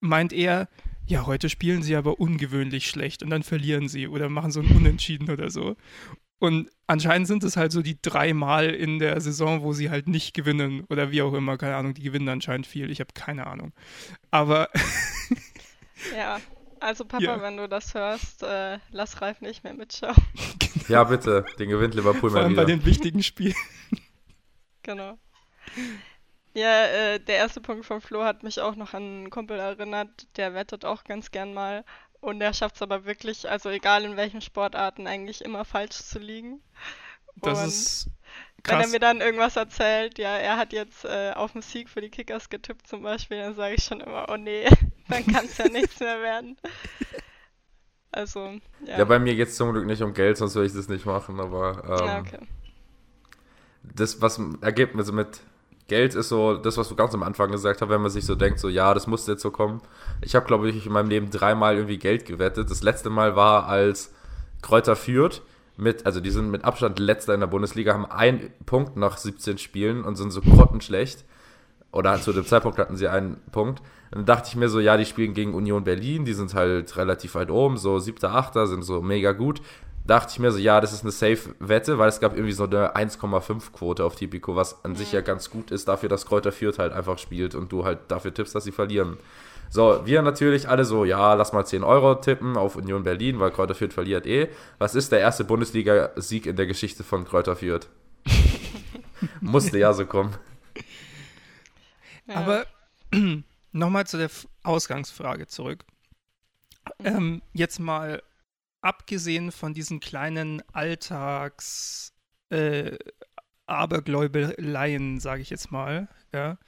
meint 0.00 0.32
er, 0.32 0.70
ja, 1.06 1.26
heute 1.26 1.50
spielen 1.50 1.82
sie 1.82 1.96
aber 1.96 2.18
ungewöhnlich 2.18 2.88
schlecht 2.88 3.22
und 3.22 3.28
dann 3.28 3.42
verlieren 3.42 3.90
sie 3.90 4.08
oder 4.08 4.30
machen 4.30 4.52
so 4.52 4.60
ein 4.60 4.74
Unentschieden 4.74 5.28
oder 5.28 5.50
so. 5.50 5.76
Und 6.40 6.70
anscheinend 6.86 7.26
sind 7.26 7.42
es 7.42 7.56
halt 7.56 7.72
so 7.72 7.82
die 7.82 8.00
drei 8.00 8.32
Mal 8.32 8.70
in 8.70 8.98
der 9.00 9.20
Saison, 9.20 9.62
wo 9.62 9.72
sie 9.72 9.90
halt 9.90 10.06
nicht 10.08 10.34
gewinnen 10.34 10.84
oder 10.88 11.10
wie 11.10 11.22
auch 11.22 11.34
immer, 11.34 11.56
keine 11.58 11.74
Ahnung, 11.76 11.94
die 11.94 12.02
gewinnen 12.02 12.28
anscheinend 12.28 12.66
viel, 12.66 12.90
ich 12.90 13.00
habe 13.00 13.10
keine 13.14 13.46
Ahnung. 13.46 13.72
Aber 14.30 14.68
Ja, 16.16 16.38
also 16.80 17.04
Papa, 17.04 17.24
Ja. 17.24 17.42
wenn 17.42 17.56
du 17.56 17.68
das 17.68 17.92
hörst, 17.94 18.44
äh, 18.44 18.78
lass 18.92 19.20
Ralf 19.20 19.40
nicht 19.40 19.64
mehr 19.64 19.74
mitschauen. 19.74 20.14
Ja, 20.88 21.04
bitte. 21.04 21.44
Den 21.58 21.68
gewinnt 21.70 21.94
Liverpool 21.94 22.30
vor 22.30 22.38
mal 22.38 22.44
allem 22.44 22.54
bei 22.54 22.62
wieder. 22.66 22.76
den 22.76 22.84
wichtigen 22.86 23.22
Spielen. 23.22 23.54
Genau. 24.82 25.18
Ja, 26.54 26.86
äh, 26.86 27.20
der 27.20 27.36
erste 27.36 27.60
Punkt 27.60 27.84
von 27.84 28.00
Flo 28.00 28.24
hat 28.24 28.42
mich 28.42 28.60
auch 28.60 28.74
noch 28.74 28.94
an 28.94 29.02
einen 29.02 29.30
Kumpel 29.30 29.58
erinnert, 29.58 30.26
der 30.36 30.54
wettet 30.54 30.84
auch 30.84 31.04
ganz 31.04 31.30
gern 31.30 31.52
mal. 31.52 31.84
Und 32.20 32.40
der 32.40 32.52
schafft 32.52 32.76
es 32.76 32.82
aber 32.82 33.04
wirklich, 33.04 33.48
also 33.48 33.70
egal 33.70 34.04
in 34.04 34.16
welchen 34.16 34.40
Sportarten, 34.40 35.06
eigentlich 35.06 35.42
immer 35.44 35.64
falsch 35.64 35.96
zu 35.96 36.18
liegen. 36.18 36.60
Das 37.36 37.62
Und 37.62 37.68
ist 37.68 38.10
Wenn 38.64 38.80
er 38.80 38.86
krass. 38.86 38.92
mir 38.92 38.98
dann 39.00 39.20
irgendwas 39.20 39.56
erzählt, 39.56 40.18
ja, 40.18 40.36
er 40.36 40.56
hat 40.56 40.72
jetzt 40.72 41.04
äh, 41.04 41.32
auf 41.34 41.52
den 41.52 41.62
Sieg 41.62 41.88
für 41.88 42.00
die 42.00 42.10
Kickers 42.10 42.50
getippt 42.50 42.86
zum 42.86 43.02
Beispiel, 43.02 43.38
dann 43.38 43.54
sage 43.54 43.74
ich 43.76 43.84
schon 43.84 44.00
immer, 44.00 44.26
oh 44.28 44.36
nee, 44.36 44.68
dann 45.08 45.26
kann 45.26 45.46
es 45.46 45.58
ja 45.58 45.68
nichts 45.68 46.00
mehr 46.00 46.20
werden. 46.20 46.58
Also, 48.10 48.58
ja. 48.84 48.98
Ja, 48.98 49.04
bei 49.04 49.18
mir 49.18 49.34
geht 49.36 49.48
es 49.48 49.56
zum 49.56 49.72
Glück 49.72 49.86
nicht 49.86 50.02
um 50.02 50.14
Geld, 50.14 50.36
sonst 50.38 50.54
würde 50.54 50.66
ich 50.66 50.72
das 50.72 50.88
nicht 50.88 51.06
machen, 51.06 51.40
aber 51.40 51.84
ähm, 51.84 52.06
ja, 52.06 52.20
okay. 52.20 52.40
das, 53.82 54.20
was 54.20 54.40
ergibt 54.60 54.96
also 54.96 55.12
mit 55.12 55.40
Geld 55.88 56.14
ist 56.14 56.28
so 56.28 56.54
das, 56.54 56.76
was 56.76 56.88
du 56.88 56.94
ganz 56.94 57.14
am 57.14 57.22
Anfang 57.22 57.50
gesagt 57.50 57.80
hast, 57.80 57.88
wenn 57.88 58.02
man 58.02 58.10
sich 58.10 58.26
so 58.26 58.34
denkt, 58.34 58.60
so 58.60 58.68
ja, 58.68 58.92
das 58.94 59.06
musste 59.06 59.32
jetzt 59.32 59.42
so 59.42 59.50
kommen. 59.50 59.80
Ich 60.20 60.34
habe, 60.34 60.46
glaube 60.46 60.68
ich, 60.68 60.86
in 60.86 60.92
meinem 60.92 61.08
Leben 61.08 61.30
dreimal 61.30 61.76
irgendwie 61.76 61.98
Geld 61.98 62.26
gewettet. 62.26 62.70
Das 62.70 62.82
letzte 62.82 63.10
Mal 63.10 63.36
war 63.36 63.66
als 63.66 64.12
Kräuter 64.62 64.96
führt 64.96 65.42
mit, 65.78 66.06
also 66.06 66.20
die 66.20 66.30
sind 66.30 66.50
mit 66.50 66.64
Abstand 66.64 66.98
letzter 66.98 67.34
in 67.34 67.40
der 67.40 67.46
Bundesliga, 67.46 67.94
haben 67.94 68.04
einen 68.04 68.50
Punkt 68.66 68.96
nach 68.96 69.16
17 69.16 69.58
Spielen 69.58 70.04
und 70.04 70.16
sind 70.16 70.30
so 70.30 70.40
grottenschlecht. 70.42 71.24
Oder 71.90 72.20
zu 72.20 72.32
dem 72.32 72.44
Zeitpunkt 72.44 72.78
hatten 72.78 72.96
sie 72.96 73.08
einen 73.08 73.40
Punkt. 73.50 73.80
Und 74.10 74.18
dann 74.18 74.26
dachte 74.26 74.48
ich 74.48 74.56
mir 74.56 74.68
so, 74.68 74.80
ja, 74.80 74.96
die 74.96 75.06
spielen 75.06 75.32
gegen 75.32 75.54
Union 75.54 75.84
Berlin, 75.84 76.26
die 76.26 76.34
sind 76.34 76.52
halt 76.52 76.96
relativ 76.96 77.34
weit 77.34 77.50
oben, 77.50 77.78
so 77.78 77.98
siebter, 77.98 78.34
achter, 78.34 78.66
sind 78.66 78.82
so 78.82 79.00
mega 79.00 79.32
gut. 79.32 79.62
Dachte 80.08 80.32
ich 80.32 80.38
mir 80.38 80.50
so, 80.50 80.58
ja, 80.58 80.80
das 80.80 80.94
ist 80.94 81.02
eine 81.02 81.12
Safe-Wette, 81.12 81.98
weil 81.98 82.08
es 82.08 82.18
gab 82.18 82.32
irgendwie 82.32 82.54
so 82.54 82.64
eine 82.64 82.96
1,5-Quote 82.96 84.02
auf 84.02 84.16
Tipico, 84.16 84.56
was 84.56 84.82
an 84.82 84.96
sich 84.96 85.12
ja 85.12 85.20
ganz 85.20 85.50
gut 85.50 85.70
ist, 85.70 85.86
dafür, 85.86 86.08
dass 86.08 86.24
Kräuter 86.24 86.50
Fürth 86.50 86.78
halt 86.78 86.94
einfach 86.94 87.18
spielt 87.18 87.54
und 87.54 87.70
du 87.70 87.84
halt 87.84 87.98
dafür 88.08 88.32
tippst, 88.32 88.54
dass 88.54 88.64
sie 88.64 88.72
verlieren. 88.72 89.18
So, 89.68 90.00
wir 90.06 90.22
natürlich 90.22 90.66
alle 90.66 90.86
so, 90.86 91.04
ja, 91.04 91.34
lass 91.34 91.52
mal 91.52 91.66
10 91.66 91.84
Euro 91.84 92.14
tippen 92.14 92.56
auf 92.56 92.76
Union 92.76 93.02
Berlin, 93.02 93.38
weil 93.38 93.50
Kräuter 93.50 93.74
Fürth 93.74 93.92
verliert 93.92 94.26
eh. 94.26 94.48
Was 94.78 94.94
ist 94.94 95.12
der 95.12 95.20
erste 95.20 95.44
Bundesliga-Sieg 95.44 96.46
in 96.46 96.56
der 96.56 96.64
Geschichte 96.64 97.04
von 97.04 97.26
Kräuter 97.26 97.54
Fürth? 97.54 97.86
Musste 99.42 99.78
ja 99.78 99.92
so 99.92 100.06
kommen. 100.06 100.34
Ja. 102.26 102.36
Aber 102.36 102.66
nochmal 103.72 104.06
zu 104.06 104.16
der 104.16 104.30
Ausgangsfrage 104.62 105.48
zurück. 105.48 105.84
Ähm, 107.04 107.42
jetzt 107.52 107.78
mal 107.78 108.22
abgesehen 108.80 109.52
von 109.52 109.74
diesen 109.74 110.00
kleinen 110.00 110.62
Alltags 110.72 112.12
äh, 112.50 112.96
Abergläubeleien, 113.66 115.20
sage 115.20 115.42
ich 115.42 115.50
jetzt 115.50 115.70
mal, 115.70 116.08
ja, 116.32 116.58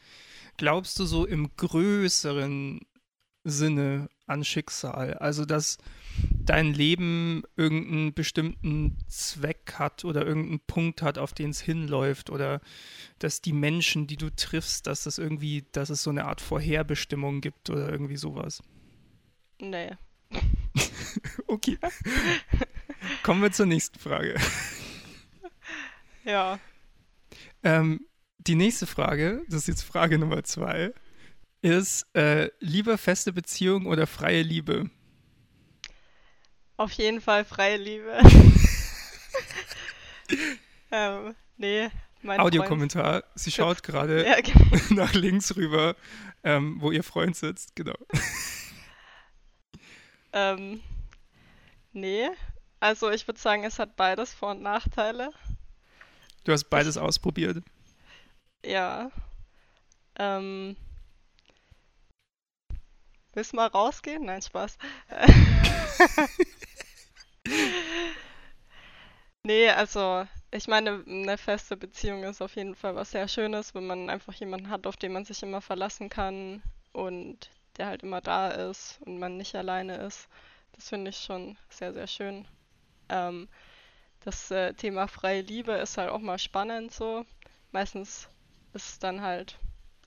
glaubst 0.56 0.98
du 0.98 1.06
so 1.06 1.24
im 1.24 1.56
größeren 1.56 2.80
Sinne 3.44 4.08
an 4.26 4.44
Schicksal? 4.44 5.14
Also, 5.14 5.46
dass 5.46 5.78
dein 6.44 6.74
Leben 6.74 7.42
irgendeinen 7.56 8.12
bestimmten 8.12 8.98
Zweck 9.08 9.74
hat 9.78 10.04
oder 10.04 10.26
irgendeinen 10.26 10.60
Punkt 10.60 11.00
hat, 11.00 11.16
auf 11.16 11.32
den 11.32 11.50
es 11.50 11.60
hinläuft 11.60 12.28
oder 12.28 12.60
dass 13.18 13.40
die 13.40 13.54
Menschen, 13.54 14.06
die 14.06 14.16
du 14.16 14.28
triffst, 14.30 14.86
dass 14.86 15.04
das 15.04 15.16
irgendwie, 15.16 15.64
dass 15.72 15.88
es 15.88 16.02
so 16.02 16.10
eine 16.10 16.26
Art 16.26 16.42
Vorherbestimmung 16.42 17.40
gibt 17.40 17.70
oder 17.70 17.88
irgendwie 17.88 18.16
sowas. 18.16 18.62
nee. 19.60 19.96
Okay. 21.46 21.78
Kommen 23.24 23.42
wir 23.42 23.50
zur 23.50 23.66
nächsten 23.66 23.98
Frage. 23.98 24.36
Ja. 26.24 26.60
Ähm, 27.64 28.06
die 28.38 28.54
nächste 28.54 28.86
Frage, 28.86 29.42
das 29.48 29.62
ist 29.62 29.68
jetzt 29.68 29.82
Frage 29.82 30.18
Nummer 30.18 30.44
zwei, 30.44 30.92
ist 31.62 32.06
äh, 32.14 32.50
lieber 32.60 32.96
feste 32.98 33.32
Beziehung 33.32 33.86
oder 33.86 34.06
freie 34.06 34.42
Liebe? 34.42 34.90
Auf 36.76 36.92
jeden 36.92 37.20
Fall 37.20 37.44
freie 37.44 37.76
Liebe. 37.76 38.18
ähm, 40.90 41.34
nee, 41.58 41.88
mein. 42.22 42.40
Audiokommentar. 42.40 43.24
Sie 43.34 43.50
schaut 43.50 43.82
gerade 43.82 44.24
Ja, 44.26 44.40
genau. 44.40 44.78
nach 44.90 45.12
links 45.12 45.54
rüber, 45.56 45.96
ähm, 46.42 46.76
wo 46.80 46.90
ihr 46.90 47.02
Freund 47.02 47.36
sitzt. 47.36 47.76
Genau. 47.76 47.96
Ähm, 50.32 50.82
nee. 51.92 52.28
Also 52.80 53.10
ich 53.10 53.26
würde 53.26 53.40
sagen, 53.40 53.64
es 53.64 53.78
hat 53.78 53.96
beides 53.96 54.32
Vor- 54.32 54.52
und 54.52 54.62
Nachteile. 54.62 55.30
Du 56.44 56.52
hast 56.52 56.64
beides 56.64 56.96
ausprobiert. 56.96 57.62
Ja. 58.64 59.10
Ähm. 60.18 60.76
Willst 63.32 63.52
du 63.52 63.56
mal 63.56 63.68
rausgehen? 63.68 64.24
Nein, 64.24 64.42
Spaß. 64.42 64.76
nee, 69.44 69.68
also 69.68 70.26
ich 70.50 70.66
meine, 70.66 71.04
eine 71.06 71.38
feste 71.38 71.76
Beziehung 71.76 72.24
ist 72.24 72.42
auf 72.42 72.56
jeden 72.56 72.74
Fall 72.74 72.96
was 72.96 73.12
sehr 73.12 73.28
Schönes, 73.28 73.74
wenn 73.74 73.86
man 73.86 74.10
einfach 74.10 74.34
jemanden 74.34 74.68
hat, 74.68 74.86
auf 74.86 74.96
den 74.96 75.12
man 75.12 75.24
sich 75.24 75.42
immer 75.42 75.60
verlassen 75.60 76.08
kann 76.08 76.62
und 76.92 77.50
der 77.80 77.86
halt 77.86 78.02
immer 78.02 78.20
da 78.20 78.48
ist 78.50 79.00
und 79.06 79.18
man 79.18 79.38
nicht 79.38 79.54
alleine 79.54 79.96
ist. 79.96 80.28
Das 80.72 80.90
finde 80.90 81.08
ich 81.08 81.16
schon 81.16 81.56
sehr, 81.70 81.94
sehr 81.94 82.06
schön. 82.06 82.46
Ähm, 83.08 83.48
das 84.20 84.50
äh, 84.50 84.74
Thema 84.74 85.08
freie 85.08 85.40
Liebe 85.40 85.72
ist 85.72 85.96
halt 85.96 86.10
auch 86.10 86.18
mal 86.20 86.38
spannend 86.38 86.92
so. 86.92 87.24
Meistens 87.72 88.28
ist 88.74 88.86
es 88.90 88.98
dann 88.98 89.22
halt 89.22 89.58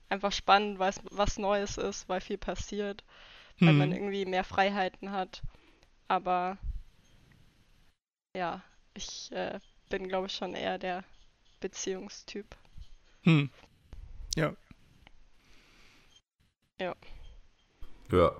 einfach 0.08 0.30
spannend, 0.30 0.78
weil 0.78 0.90
es 0.90 1.00
was 1.10 1.36
Neues 1.36 1.76
ist, 1.76 2.08
weil 2.08 2.20
viel 2.20 2.38
passiert, 2.38 3.02
weil 3.58 3.74
man 3.74 3.90
Hm. 3.90 3.98
irgendwie 3.98 4.24
mehr 4.24 4.44
Freiheiten 4.44 5.10
hat. 5.10 5.42
Aber 6.06 6.58
ja, 8.36 8.62
ich 8.94 9.32
äh, 9.32 9.58
bin, 9.90 10.06
glaube 10.06 10.28
ich, 10.28 10.34
schon 10.34 10.54
eher 10.54 10.78
der 10.78 11.02
Beziehungstyp. 11.60 12.56
Hm. 13.24 13.50
Ja. 14.36 14.54
Ja. 16.78 16.94
Ja, 18.10 18.32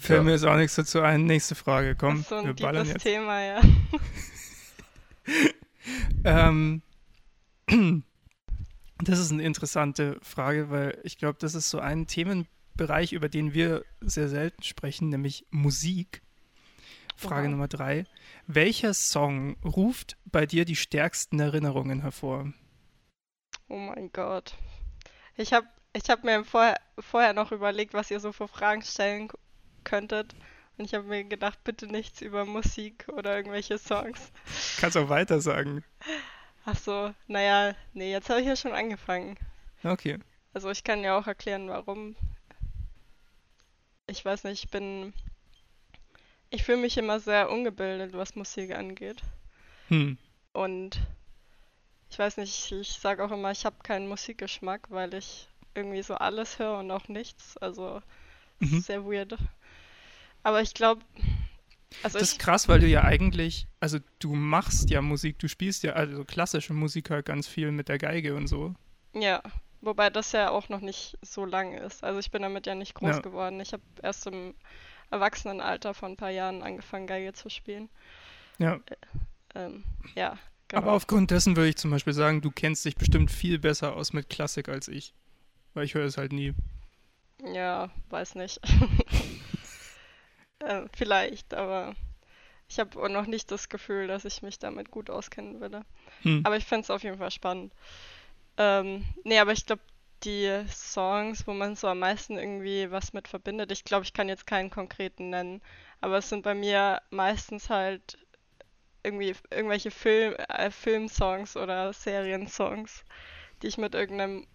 Fällt 0.00 0.18
Ja. 0.18 0.22
mir 0.22 0.32
jetzt 0.32 0.44
auch 0.44 0.56
nichts 0.56 0.74
dazu 0.74 1.00
ein. 1.02 1.24
Nächste 1.24 1.54
Frage, 1.54 1.94
komm, 1.94 2.16
das 2.16 2.22
ist 2.22 2.28
so 2.30 2.36
ein 2.36 2.46
wir 2.46 2.54
ballern 2.54 2.86
jetzt. 2.88 3.02
Thema, 3.02 3.40
ja. 3.40 3.60
Ähm, 6.24 6.82
das 8.98 9.18
ist 9.18 9.32
eine 9.32 9.42
interessante 9.42 10.18
Frage, 10.22 10.70
weil 10.70 10.98
ich 11.04 11.16
glaube, 11.18 11.38
das 11.40 11.54
ist 11.54 11.70
so 11.70 11.78
ein 11.78 12.06
Themenbereich, 12.06 13.12
über 13.12 13.28
den 13.28 13.54
wir 13.54 13.84
sehr 14.00 14.28
selten 14.28 14.62
sprechen, 14.62 15.08
nämlich 15.08 15.46
Musik. 15.50 16.22
Frage 17.16 17.44
Oha. 17.46 17.50
Nummer 17.50 17.68
drei. 17.68 18.06
Welcher 18.46 18.92
Song 18.94 19.56
ruft 19.64 20.16
bei 20.24 20.46
dir 20.46 20.64
die 20.64 20.76
stärksten 20.76 21.38
Erinnerungen 21.40 22.00
hervor? 22.02 22.52
Oh 23.68 23.76
mein 23.76 24.10
Gott. 24.12 24.56
Ich 25.36 25.52
habe 25.52 25.66
ich 25.92 26.08
hab 26.08 26.24
mir 26.24 26.44
vorher, 26.44 26.80
vorher 26.98 27.32
noch 27.32 27.52
überlegt, 27.52 27.94
was 27.94 28.10
ihr 28.10 28.20
so 28.20 28.32
für 28.32 28.48
Fragen 28.48 28.82
stellen 28.82 29.28
könntet. 29.84 30.34
Und 30.78 30.84
ich 30.84 30.94
habe 30.94 31.04
mir 31.04 31.24
gedacht, 31.24 31.62
bitte 31.64 31.86
nichts 31.86 32.22
über 32.22 32.44
Musik 32.44 33.06
oder 33.08 33.36
irgendwelche 33.36 33.78
Songs. 33.78 34.32
Kannst 34.78 34.96
auch 34.96 35.08
weiter 35.08 35.40
sagen. 35.40 35.84
Ach 36.64 36.76
so, 36.76 37.12
naja, 37.26 37.74
nee, 37.92 38.10
jetzt 38.10 38.30
habe 38.30 38.40
ich 38.40 38.46
ja 38.46 38.56
schon 38.56 38.72
angefangen. 38.72 39.36
Okay. 39.82 40.18
Also 40.52 40.70
ich 40.70 40.84
kann 40.84 41.04
ja 41.04 41.18
auch 41.18 41.26
erklären, 41.26 41.68
warum. 41.68 42.16
ich 44.06 44.24
weiß 44.24 44.44
nicht, 44.44 44.64
ich 44.64 44.70
bin. 44.70 45.12
Ich 46.48 46.64
fühle 46.64 46.78
mich 46.78 46.96
immer 46.98 47.20
sehr 47.20 47.50
ungebildet, 47.50 48.12
was 48.14 48.34
Musik 48.34 48.74
angeht. 48.74 49.22
Hm. 49.88 50.18
Und 50.52 51.00
ich 52.10 52.18
weiß 52.18 52.38
nicht, 52.38 52.72
ich 52.72 52.88
sage 52.88 53.24
auch 53.24 53.30
immer, 53.30 53.52
ich 53.52 53.64
habe 53.64 53.76
keinen 53.84 54.08
Musikgeschmack, 54.08 54.90
weil 54.90 55.14
ich 55.14 55.49
irgendwie 55.74 56.02
so 56.02 56.14
alles 56.14 56.58
höre 56.58 56.78
und 56.78 56.90
auch 56.90 57.08
nichts. 57.08 57.56
Also 57.58 58.02
Mhm. 58.60 58.80
sehr 58.80 59.04
weird. 59.04 59.36
Aber 60.42 60.62
ich 60.62 60.74
glaube, 60.74 61.02
also 62.02 62.18
Das 62.18 62.32
ist 62.32 62.38
krass, 62.38 62.68
weil 62.68 62.80
du 62.80 62.86
ja 62.86 63.04
eigentlich, 63.04 63.66
also 63.80 63.98
du 64.20 64.34
machst 64.34 64.90
ja 64.90 65.02
Musik, 65.02 65.38
du 65.38 65.48
spielst 65.48 65.82
ja, 65.82 65.92
also 65.92 66.24
klassische 66.24 66.72
Musik 66.72 67.10
halt 67.10 67.26
ganz 67.26 67.46
viel 67.48 67.72
mit 67.72 67.88
der 67.88 67.98
Geige 67.98 68.34
und 68.36 68.46
so. 68.46 68.74
ja, 69.14 69.42
wobei 69.80 70.10
das 70.10 70.32
ja 70.32 70.50
auch 70.50 70.68
noch 70.68 70.80
nicht 70.80 71.18
so 71.22 71.44
lang 71.44 71.74
ist. 71.74 72.04
Also 72.04 72.18
ich 72.20 72.30
bin 72.30 72.42
damit 72.42 72.66
ja 72.66 72.74
nicht 72.74 72.94
groß 72.94 73.16
Ja. 73.16 73.20
geworden. 73.20 73.60
Ich 73.60 73.72
habe 73.72 73.82
erst 74.02 74.26
im 74.26 74.54
Erwachsenenalter 75.10 75.94
vor 75.94 76.08
ein 76.08 76.16
paar 76.16 76.30
Jahren 76.30 76.62
angefangen, 76.62 77.06
Geige 77.06 77.32
zu 77.32 77.50
spielen. 77.50 77.88
Ja. 78.58 78.80
Ähm, 79.54 79.84
ja, 80.14 80.38
genau. 80.68 80.82
Aber 80.82 80.92
aufgrund 80.92 81.30
dessen 81.32 81.56
würde 81.56 81.70
ich 81.70 81.76
zum 81.76 81.90
Beispiel 81.90 82.12
sagen, 82.12 82.40
du 82.40 82.50
kennst 82.50 82.84
dich 82.84 82.94
bestimmt 82.96 83.30
viel 83.30 83.58
besser 83.58 83.96
aus 83.96 84.12
mit 84.12 84.28
Klassik 84.28 84.68
als 84.68 84.88
ich. 84.88 85.14
Weil 85.74 85.84
ich 85.84 85.94
höre 85.94 86.06
es 86.06 86.16
halt 86.16 86.32
nie. 86.32 86.54
Ja, 87.44 87.90
weiß 88.10 88.34
nicht. 88.34 88.60
äh, 90.60 90.82
vielleicht, 90.96 91.54
aber 91.54 91.94
ich 92.68 92.78
habe 92.78 93.10
noch 93.10 93.26
nicht 93.26 93.50
das 93.50 93.68
Gefühl, 93.68 94.06
dass 94.06 94.24
ich 94.24 94.42
mich 94.42 94.58
damit 94.58 94.90
gut 94.90 95.10
auskennen 95.10 95.60
würde. 95.60 95.84
Hm. 96.22 96.42
Aber 96.44 96.56
ich 96.56 96.64
finde 96.64 96.82
es 96.82 96.90
auf 96.90 97.02
jeden 97.02 97.18
Fall 97.18 97.30
spannend. 97.30 97.72
Ähm, 98.56 99.04
nee, 99.24 99.38
aber 99.38 99.52
ich 99.52 99.66
glaube, 99.66 99.82
die 100.24 100.64
Songs, 100.68 101.46
wo 101.46 101.54
man 101.54 101.76
so 101.76 101.88
am 101.88 102.00
meisten 102.00 102.36
irgendwie 102.36 102.90
was 102.90 103.12
mit 103.12 103.26
verbindet, 103.26 103.72
ich 103.72 103.84
glaube, 103.84 104.04
ich 104.04 104.12
kann 104.12 104.28
jetzt 104.28 104.46
keinen 104.46 104.70
konkreten 104.70 105.30
nennen, 105.30 105.62
aber 106.00 106.18
es 106.18 106.28
sind 106.28 106.42
bei 106.42 106.54
mir 106.54 107.00
meistens 107.10 107.70
halt 107.70 108.18
irgendwie 109.02 109.34
irgendwelche 109.50 109.90
Film, 109.90 110.34
äh, 110.34 110.70
Filmsongs 110.70 111.56
oder 111.56 111.92
Seriensongs, 111.92 113.04
die 113.62 113.68
ich 113.68 113.78
mit 113.78 113.94
irgendeinem 113.94 114.46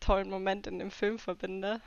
tollen 0.00 0.30
Moment 0.30 0.66
in 0.66 0.78
dem 0.78 0.90
Film 0.90 1.18
verbinde. 1.18 1.80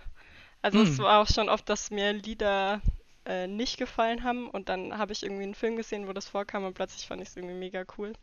Also 0.61 0.81
es 0.81 0.97
Mm. 0.97 0.99
war 0.99 1.21
auch 1.21 1.27
schon 1.27 1.49
oft, 1.49 1.69
dass 1.69 1.91
mir 1.91 2.13
Lieder 2.13 2.81
äh, 3.25 3.47
nicht 3.47 3.77
gefallen 3.77 4.23
haben 4.23 4.49
und 4.49 4.69
dann 4.69 4.97
habe 4.97 5.13
ich 5.13 5.23
irgendwie 5.23 5.43
einen 5.43 5.55
Film 5.55 5.75
gesehen, 5.77 6.07
wo 6.07 6.13
das 6.13 6.29
vorkam 6.29 6.65
und 6.65 6.73
plötzlich 6.75 7.07
fand 7.07 7.21
ich 7.21 7.29
es 7.29 7.37
irgendwie 7.37 7.55
mega 7.55 7.85
cool. 7.97 8.13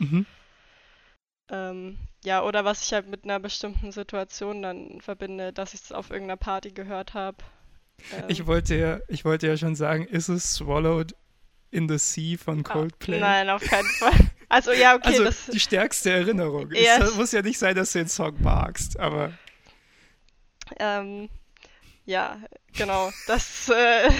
Mhm. 0.00 0.26
Ähm, 1.50 1.98
ja, 2.24 2.42
oder 2.42 2.64
was 2.64 2.82
ich 2.84 2.92
halt 2.94 3.06
mit 3.08 3.24
einer 3.24 3.38
bestimmten 3.40 3.92
Situation 3.92 4.62
dann 4.62 5.00
verbinde, 5.02 5.52
dass 5.52 5.74
ich 5.74 5.80
es 5.82 5.92
auf 5.92 6.10
irgendeiner 6.10 6.36
Party 6.38 6.70
gehört 6.72 7.12
habe. 7.14 7.38
Ähm, 8.10 8.28
Ich 8.28 8.46
wollte 8.46 8.76
ja, 8.76 9.00
ich 9.08 9.24
wollte 9.24 9.46
ja 9.48 9.56
schon 9.56 9.74
sagen, 9.74 10.04
ist 10.06 10.28
es 10.28 10.54
Swallowed 10.54 11.14
in 11.70 11.88
the 11.88 11.98
Sea 11.98 12.38
von 12.38 12.62
ah, 12.68 12.72
Coldplay? 12.72 13.18
Nein, 13.18 13.50
auf 13.50 13.64
keinen 13.66 13.90
Fall. 13.90 14.14
Also 14.48 14.72
ja, 14.72 14.94
okay, 14.94 15.08
also 15.08 15.24
das 15.24 15.46
die 15.46 15.60
stärkste 15.60 16.10
Erinnerung. 16.10 16.72
Ja. 16.72 16.98
Es 16.98 17.14
muss 17.16 17.32
ja 17.32 17.42
nicht 17.42 17.58
sein, 17.58 17.74
dass 17.74 17.92
du 17.92 17.98
den 17.98 18.08
Song 18.08 18.34
magst, 18.40 18.98
aber 18.98 19.32
ähm, 20.78 21.28
ja, 22.04 22.38
genau. 22.74 23.10
Das 23.26 23.68
äh, 23.68 24.10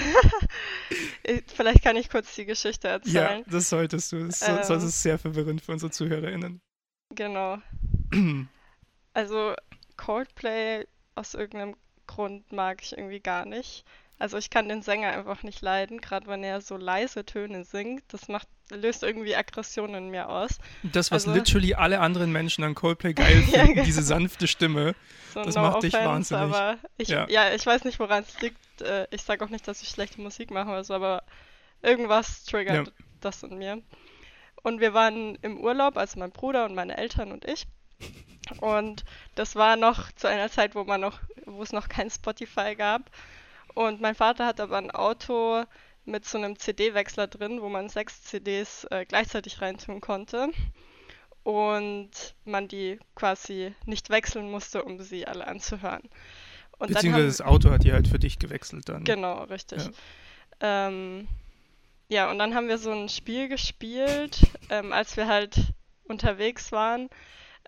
vielleicht 1.46 1.82
kann 1.82 1.96
ich 1.96 2.10
kurz 2.10 2.34
die 2.34 2.44
Geschichte 2.44 2.88
ja, 2.88 2.94
erzählen. 2.94 3.44
das 3.48 3.70
solltest 3.70 4.12
du. 4.12 4.26
Das, 4.26 4.42
Ähm. 4.42 4.62
sonst 4.62 4.84
ist 4.84 4.90
es 4.90 5.02
sehr 5.02 5.18
verwirrend 5.18 5.62
für 5.62 5.72
unsere 5.72 5.90
ZuhörerInnen. 5.90 6.60
Genau. 7.14 7.58
Also 9.14 9.54
Coldplay 9.96 10.86
aus 11.16 11.34
irgendeinem 11.34 11.74
Grund 12.06 12.52
mag 12.52 12.82
ich 12.82 12.96
irgendwie 12.96 13.18
gar 13.18 13.46
nicht. 13.46 13.84
Also 14.18 14.36
ich 14.36 14.48
kann 14.48 14.68
den 14.68 14.82
Sänger 14.82 15.08
einfach 15.08 15.42
nicht 15.42 15.60
leiden, 15.60 16.00
gerade 16.00 16.28
wenn 16.28 16.44
er 16.44 16.60
so 16.60 16.76
leise 16.76 17.24
Töne 17.24 17.64
singt. 17.64 18.04
Das 18.12 18.28
macht, 18.28 18.48
löst 18.70 19.02
irgendwie 19.02 19.34
Aggression 19.34 19.94
in 19.94 20.10
mir 20.10 20.28
aus. 20.28 20.58
Das, 20.82 21.10
was 21.10 21.26
Also- 21.26 21.38
literally 21.38 21.74
alle 21.74 22.00
anderen 22.00 22.32
Menschen 22.32 22.64
an 22.64 22.74
Coldplay 22.74 23.14
geil 23.14 23.40
Ja, 23.48 23.58
finden, 23.60 23.74
genau. 23.74 23.84
diese 23.84 24.02
sanfte 24.02 24.46
Stimme. 24.46 24.94
So 25.34 25.42
Das 25.42 25.54
no 25.54 25.62
macht 25.62 25.82
dich 25.82 25.94
offense, 25.94 26.34
wahnsinnig. 26.34 26.54
aber 26.56 26.78
ich, 26.96 27.08
Ja. 27.08 27.26
ja. 27.28 27.54
ich 27.54 27.64
weiß 27.64 27.84
nicht, 27.84 27.98
woran 27.98 28.24
es 28.24 28.40
liegt. 28.40 28.58
Äh, 28.82 29.06
Ich 29.10 29.22
sage 29.22 29.44
auch 29.44 29.50
nicht, 29.50 29.66
dass 29.68 29.82
ich 29.82 29.88
schlechte 29.88 30.20
Musik 30.20 30.50
mache 30.50 30.68
oder 30.70 30.84
so, 30.84 30.94
aber 30.94 31.22
irgendwas 31.82 32.44
triggert 32.44 32.86
Ja. 32.88 32.92
das 33.20 33.42
in 33.42 33.58
mir. 33.58 33.82
Und 34.62 34.80
wir 34.80 34.92
waren 34.94 35.36
im 35.42 35.58
Urlaub, 35.60 35.96
also 35.96 36.18
mein 36.18 36.30
Bruder 36.32 36.64
und 36.64 36.74
meine 36.74 36.96
Eltern 36.96 37.32
und 37.32 37.44
ich. 37.46 37.66
Und 38.60 39.04
das 39.34 39.56
war 39.56 39.76
noch 39.76 40.10
zu 40.12 40.26
einer 40.26 40.50
Zeit, 40.50 40.74
wo 40.74 40.84
man 40.84 41.00
noch, 41.00 41.20
wo 41.46 41.62
es 41.62 41.72
noch 41.72 41.88
kein 41.88 42.10
Spotify 42.10 42.74
gab. 42.76 43.10
Und 43.74 44.00
mein 44.00 44.14
Vater 44.14 44.46
hat 44.46 44.60
aber 44.60 44.78
ein 44.78 44.90
Auto 44.90 45.64
mit 46.08 46.24
so 46.24 46.38
einem 46.38 46.58
CD-Wechsler 46.58 47.26
drin, 47.26 47.60
wo 47.60 47.68
man 47.68 47.88
sechs 47.88 48.22
CDs 48.22 48.84
äh, 48.90 49.04
gleichzeitig 49.06 49.60
reintun 49.60 50.00
konnte. 50.00 50.50
Und 51.44 52.10
man 52.44 52.68
die 52.68 52.98
quasi 53.14 53.74
nicht 53.86 54.10
wechseln 54.10 54.50
musste, 54.50 54.82
um 54.82 55.00
sie 55.00 55.26
alle 55.26 55.46
anzuhören. 55.46 56.02
Und 56.78 56.88
Beziehungsweise 56.88 57.14
haben, 57.14 57.26
das 57.26 57.40
Auto 57.40 57.70
hat 57.70 57.84
die 57.84 57.92
halt 57.92 58.08
für 58.08 58.18
dich 58.18 58.38
gewechselt 58.38 58.88
dann. 58.88 59.04
Genau, 59.04 59.44
richtig. 59.44 59.90
Ja. 60.60 60.88
Ähm, 60.88 61.28
ja, 62.08 62.30
und 62.30 62.38
dann 62.38 62.54
haben 62.54 62.68
wir 62.68 62.78
so 62.78 62.90
ein 62.90 63.08
Spiel 63.08 63.48
gespielt, 63.48 64.40
ähm, 64.70 64.92
als 64.92 65.16
wir 65.16 65.26
halt 65.26 65.56
unterwegs 66.04 66.72
waren. 66.72 67.08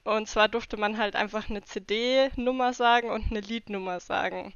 Und 0.05 0.29
zwar 0.29 0.49
durfte 0.49 0.77
man 0.77 0.97
halt 0.97 1.15
einfach 1.15 1.51
eine 1.51 1.63
CD-Nummer 1.63 2.73
sagen 2.73 3.11
und 3.11 3.31
eine 3.31 3.41
Liednummer 3.41 4.01
sagen. 4.01 4.55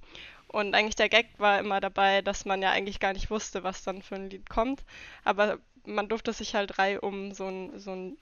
Und 0.54 0.72
eigentlich 0.76 0.94
der 0.94 1.08
Gag 1.08 1.26
war 1.38 1.58
immer 1.58 1.80
dabei, 1.80 2.22
dass 2.22 2.44
man 2.44 2.62
ja 2.62 2.70
eigentlich 2.70 3.00
gar 3.00 3.12
nicht 3.12 3.28
wusste, 3.28 3.64
was 3.64 3.82
dann 3.82 4.02
für 4.02 4.14
ein 4.14 4.30
Lied 4.30 4.48
kommt. 4.48 4.84
Aber 5.24 5.58
man 5.84 6.08
durfte 6.08 6.32
sich 6.32 6.54
halt 6.54 6.78
reihum 6.78 7.32
so 7.34 7.48
ein, 7.48 7.76
so 7.80 8.16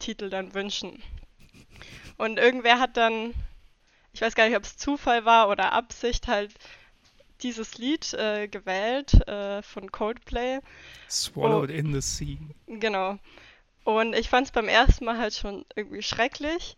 Titel 0.00 0.30
dann 0.30 0.52
wünschen. 0.52 1.00
Und 2.16 2.38
irgendwer 2.40 2.80
hat 2.80 2.96
dann, 2.96 3.34
ich 4.12 4.20
weiß 4.20 4.34
gar 4.34 4.48
nicht, 4.48 4.56
ob 4.56 4.64
es 4.64 4.76
Zufall 4.76 5.24
war 5.24 5.48
oder 5.48 5.72
Absicht, 5.72 6.26
halt 6.26 6.52
dieses 7.42 7.78
Lied 7.78 8.12
äh, 8.14 8.48
gewählt 8.48 9.14
äh, 9.28 9.62
von 9.62 9.92
Coldplay. 9.92 10.58
Swallowed 11.08 11.70
Oh. 11.70 11.72
in 11.72 11.92
the 11.92 12.00
Sea. 12.00 12.36
Genau. 12.66 13.16
Und 13.84 14.12
ich 14.16 14.28
fand 14.28 14.48
es 14.48 14.52
beim 14.52 14.66
ersten 14.66 15.04
Mal 15.04 15.18
halt 15.18 15.34
schon 15.34 15.64
irgendwie 15.76 16.02
schrecklich. 16.02 16.76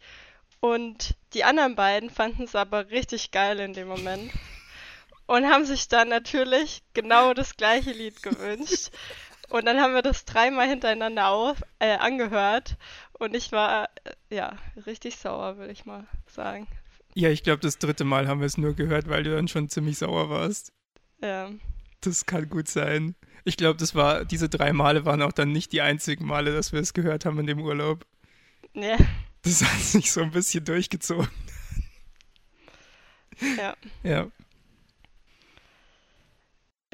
Und 0.60 1.14
die 1.32 1.44
anderen 1.44 1.76
beiden 1.76 2.10
fanden 2.10 2.42
es 2.42 2.54
aber 2.54 2.90
richtig 2.90 3.30
geil 3.30 3.58
in 3.60 3.72
dem 3.72 3.88
Moment. 3.88 4.30
Und 5.26 5.46
haben 5.46 5.64
sich 5.64 5.88
dann 5.88 6.08
natürlich 6.08 6.82
genau 6.94 7.34
das 7.34 7.56
gleiche 7.56 7.90
Lied 7.92 8.22
gewünscht. 8.22 8.90
Und 9.48 9.64
dann 9.66 9.80
haben 9.80 9.94
wir 9.94 10.02
das 10.02 10.24
dreimal 10.24 10.68
hintereinander 10.68 11.28
auf, 11.28 11.62
äh, 11.78 11.96
angehört. 11.96 12.76
Und 13.12 13.34
ich 13.34 13.52
war, 13.52 13.88
äh, 14.04 14.34
ja, 14.34 14.56
richtig 14.86 15.16
sauer, 15.16 15.58
will 15.58 15.70
ich 15.70 15.84
mal 15.84 16.06
sagen. 16.26 16.66
Ja, 17.14 17.30
ich 17.30 17.42
glaube, 17.42 17.60
das 17.60 17.78
dritte 17.78 18.04
Mal 18.04 18.28
haben 18.28 18.40
wir 18.40 18.46
es 18.46 18.58
nur 18.58 18.74
gehört, 18.74 19.08
weil 19.08 19.22
du 19.22 19.34
dann 19.34 19.48
schon 19.48 19.68
ziemlich 19.68 19.98
sauer 19.98 20.28
warst. 20.30 20.72
Ja, 21.22 21.50
Das 22.02 22.26
kann 22.26 22.48
gut 22.50 22.68
sein. 22.68 23.14
Ich 23.44 23.56
glaube, 23.56 23.78
das 23.78 23.94
war, 23.94 24.24
diese 24.24 24.48
drei 24.48 24.72
Male 24.72 25.04
waren 25.06 25.22
auch 25.22 25.32
dann 25.32 25.50
nicht 25.52 25.72
die 25.72 25.80
einzigen 25.80 26.26
Male, 26.26 26.52
dass 26.52 26.72
wir 26.72 26.80
es 26.80 26.92
gehört 26.92 27.24
haben 27.24 27.38
in 27.38 27.46
dem 27.46 27.60
Urlaub. 27.60 28.04
ja, 28.74 28.96
Das 29.42 29.62
hat 29.62 29.80
sich 29.80 30.12
so 30.12 30.20
ein 30.20 30.32
bisschen 30.32 30.64
durchgezogen. 30.64 31.28
ja. 33.56 33.74
Ja. 34.02 34.26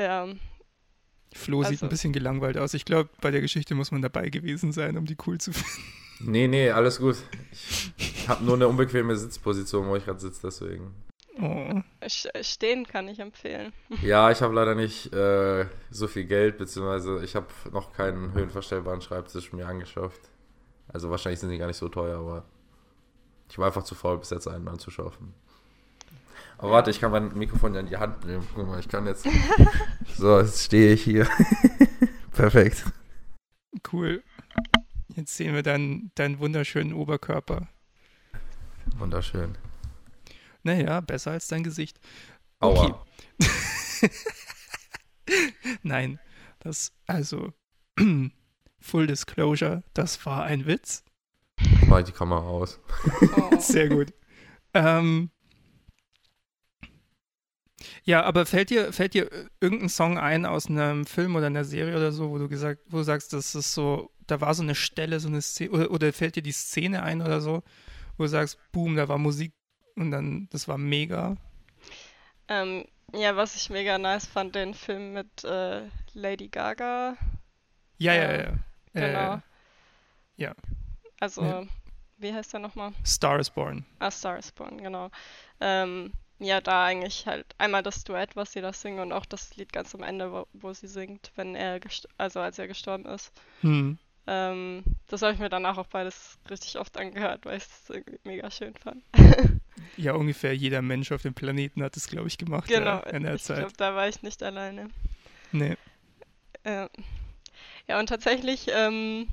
Ja. 0.02 0.28
Flo 1.34 1.62
sieht 1.62 1.72
Also- 1.72 1.86
ein 1.86 1.88
bisschen 1.88 2.12
gelangweilt 2.12 2.58
aus. 2.58 2.74
Ich 2.74 2.84
glaube, 2.84 3.08
bei 3.20 3.30
der 3.30 3.40
Geschichte 3.40 3.74
muss 3.74 3.90
man 3.90 4.02
dabei 4.02 4.28
gewesen 4.28 4.72
sein, 4.72 4.96
um 4.98 5.06
die 5.06 5.16
cool 5.26 5.38
zu 5.38 5.52
finden. 5.52 6.30
Nee, 6.30 6.46
nee, 6.46 6.70
alles 6.70 6.98
gut. 6.98 7.16
Ich 7.96 8.28
habe 8.28 8.44
nur 8.44 8.54
eine 8.54 8.68
unbequeme 8.68 9.16
Sitzposition, 9.16 9.88
wo 9.88 9.96
ich 9.96 10.04
gerade 10.04 10.20
sitze, 10.20 10.40
deswegen. 10.44 10.94
Oh. 11.40 11.80
Stehen 12.42 12.86
kann 12.86 13.08
ich 13.08 13.18
empfehlen. 13.18 13.72
Ja, 14.02 14.30
ich 14.30 14.42
habe 14.42 14.54
leider 14.54 14.74
nicht 14.74 15.12
äh, 15.14 15.66
so 15.90 16.06
viel 16.06 16.24
Geld, 16.26 16.58
beziehungsweise 16.58 17.24
ich 17.24 17.34
habe 17.34 17.46
noch 17.72 17.92
keinen 17.92 18.34
höhenverstellbaren 18.34 19.00
Schreibtisch 19.00 19.52
mir 19.52 19.66
angeschafft. 19.66 20.20
Also 20.88 21.08
wahrscheinlich 21.10 21.40
sind 21.40 21.50
die 21.50 21.58
gar 21.58 21.66
nicht 21.68 21.78
so 21.78 21.88
teuer, 21.88 22.18
aber 22.18 22.44
ich 23.48 23.58
war 23.58 23.66
einfach 23.66 23.82
zu 23.82 23.94
faul, 23.94 24.18
bis 24.18 24.30
jetzt 24.30 24.46
einen 24.46 24.68
anzuschaffen. 24.68 25.32
Aber 26.62 26.70
warte, 26.70 26.92
ich 26.92 27.00
kann 27.00 27.10
mein 27.10 27.36
Mikrofon 27.36 27.74
ja 27.74 27.80
in 27.80 27.86
die 27.86 27.96
Hand 27.96 28.24
nehmen. 28.24 28.46
Guck 28.54 28.68
mal, 28.68 28.78
ich 28.78 28.88
kann 28.88 29.04
jetzt. 29.06 29.26
So, 30.16 30.38
jetzt 30.38 30.62
stehe 30.62 30.92
ich 30.92 31.02
hier. 31.02 31.26
Perfekt. 32.32 32.84
Cool. 33.92 34.22
Jetzt 35.16 35.36
sehen 35.36 35.54
wir 35.54 35.64
dann 35.64 36.12
deinen 36.14 36.38
wunderschönen 36.38 36.92
Oberkörper. 36.92 37.66
Wunderschön. 38.96 39.58
Naja, 40.62 41.00
besser 41.00 41.32
als 41.32 41.48
dein 41.48 41.64
Gesicht. 41.64 41.98
Aua. 42.60 43.04
Nein, 45.82 46.20
das, 46.60 46.92
also, 47.08 47.52
Full 48.80 49.06
Disclosure, 49.08 49.82
das 49.94 50.24
war 50.24 50.44
ein 50.44 50.66
Witz. 50.66 51.02
Mach 51.88 51.98
ich 51.98 52.04
die 52.04 52.12
Kamera 52.12 52.42
aus. 52.42 52.78
Oh. 53.36 53.58
Sehr 53.58 53.88
gut. 53.88 54.12
Ähm, 54.74 55.31
Ja, 58.04 58.22
aber 58.24 58.46
fällt 58.46 58.70
dir, 58.70 58.92
fällt 58.92 59.14
dir 59.14 59.30
irgendein 59.60 59.88
Song 59.88 60.18
ein 60.18 60.46
aus 60.46 60.66
einem 60.68 61.06
Film 61.06 61.36
oder 61.36 61.46
einer 61.46 61.64
Serie 61.64 61.96
oder 61.96 62.12
so, 62.12 62.30
wo 62.30 62.38
du 62.38 62.48
gesagt, 62.48 62.80
wo 62.88 62.98
du 62.98 63.02
sagst, 63.02 63.32
das 63.32 63.54
ist 63.54 63.74
so, 63.74 64.10
da 64.26 64.40
war 64.40 64.54
so 64.54 64.62
eine 64.62 64.74
Stelle, 64.74 65.20
so 65.20 65.28
eine 65.28 65.42
Szene, 65.42 65.70
oder, 65.70 65.90
oder 65.90 66.12
fällt 66.12 66.36
dir 66.36 66.42
die 66.42 66.52
Szene 66.52 67.02
ein 67.02 67.22
oder 67.22 67.40
so, 67.40 67.62
wo 68.16 68.24
du 68.24 68.28
sagst, 68.28 68.58
boom, 68.72 68.96
da 68.96 69.08
war 69.08 69.18
Musik 69.18 69.52
und 69.96 70.10
dann, 70.10 70.48
das 70.50 70.68
war 70.68 70.78
mega? 70.78 71.36
Ähm, 72.48 72.84
ja, 73.14 73.36
was 73.36 73.54
ich 73.56 73.70
mega 73.70 73.98
nice 73.98 74.26
fand, 74.26 74.54
den 74.54 74.74
Film 74.74 75.12
mit 75.12 75.44
äh, 75.44 75.82
Lady 76.14 76.48
Gaga. 76.48 77.16
Ja, 77.98 78.14
ja, 78.14 78.22
Äh, 78.22 78.44
ja. 78.44 78.52
Genau. 78.94 79.34
Äh, 79.34 79.40
ja. 80.36 80.54
Also, 81.20 81.44
Ja. 81.44 81.62
wie 82.18 82.32
heißt 82.32 82.52
der 82.52 82.60
nochmal? 82.60 82.92
Star 83.04 83.38
is 83.38 83.48
Born. 83.50 83.84
Ah, 84.00 84.10
Star 84.10 84.38
is 84.38 84.50
Born, 84.50 84.78
genau. 84.78 85.10
Ähm, 85.60 86.12
ja, 86.42 86.60
da 86.60 86.84
eigentlich 86.84 87.26
halt 87.26 87.46
einmal 87.58 87.82
das 87.82 88.04
Duett, 88.04 88.36
was 88.36 88.52
sie 88.52 88.60
da 88.60 88.72
singen 88.72 89.00
und 89.00 89.12
auch 89.12 89.26
das 89.26 89.56
Lied 89.56 89.72
ganz 89.72 89.94
am 89.94 90.02
Ende, 90.02 90.32
wo, 90.32 90.46
wo 90.52 90.72
sie 90.72 90.88
singt, 90.88 91.32
wenn 91.36 91.54
er, 91.54 91.80
also 92.18 92.40
als 92.40 92.58
er 92.58 92.68
gestorben 92.68 93.06
ist. 93.06 93.32
Hm. 93.60 93.98
Ähm, 94.26 94.84
das 95.08 95.22
habe 95.22 95.32
ich 95.32 95.38
mir 95.40 95.48
danach 95.48 95.78
auch 95.78 95.88
beides 95.88 96.38
richtig 96.48 96.78
oft 96.78 96.96
angehört, 96.96 97.44
weil 97.44 97.58
ich 97.58 97.64
es 97.64 97.92
mega 98.24 98.50
schön 98.50 98.74
fand. 98.74 99.02
Ja, 99.96 100.14
ungefähr 100.14 100.54
jeder 100.54 100.80
Mensch 100.82 101.12
auf 101.12 101.22
dem 101.22 101.34
Planeten 101.34 101.82
hat 101.82 101.96
es, 101.96 102.06
glaube 102.06 102.28
ich, 102.28 102.38
gemacht 102.38 102.68
Genau, 102.68 103.00
äh, 103.00 103.16
in 103.16 103.24
der 103.24 103.34
ich 103.34 103.42
Zeit. 103.42 103.58
glaube, 103.58 103.72
da 103.76 103.94
war 103.94 104.08
ich 104.08 104.22
nicht 104.22 104.42
alleine. 104.42 104.88
Nee. 105.50 105.76
Äh, 106.64 106.88
ja, 107.88 107.98
und 107.98 108.06
tatsächlich, 108.08 108.68
ähm, 108.72 109.28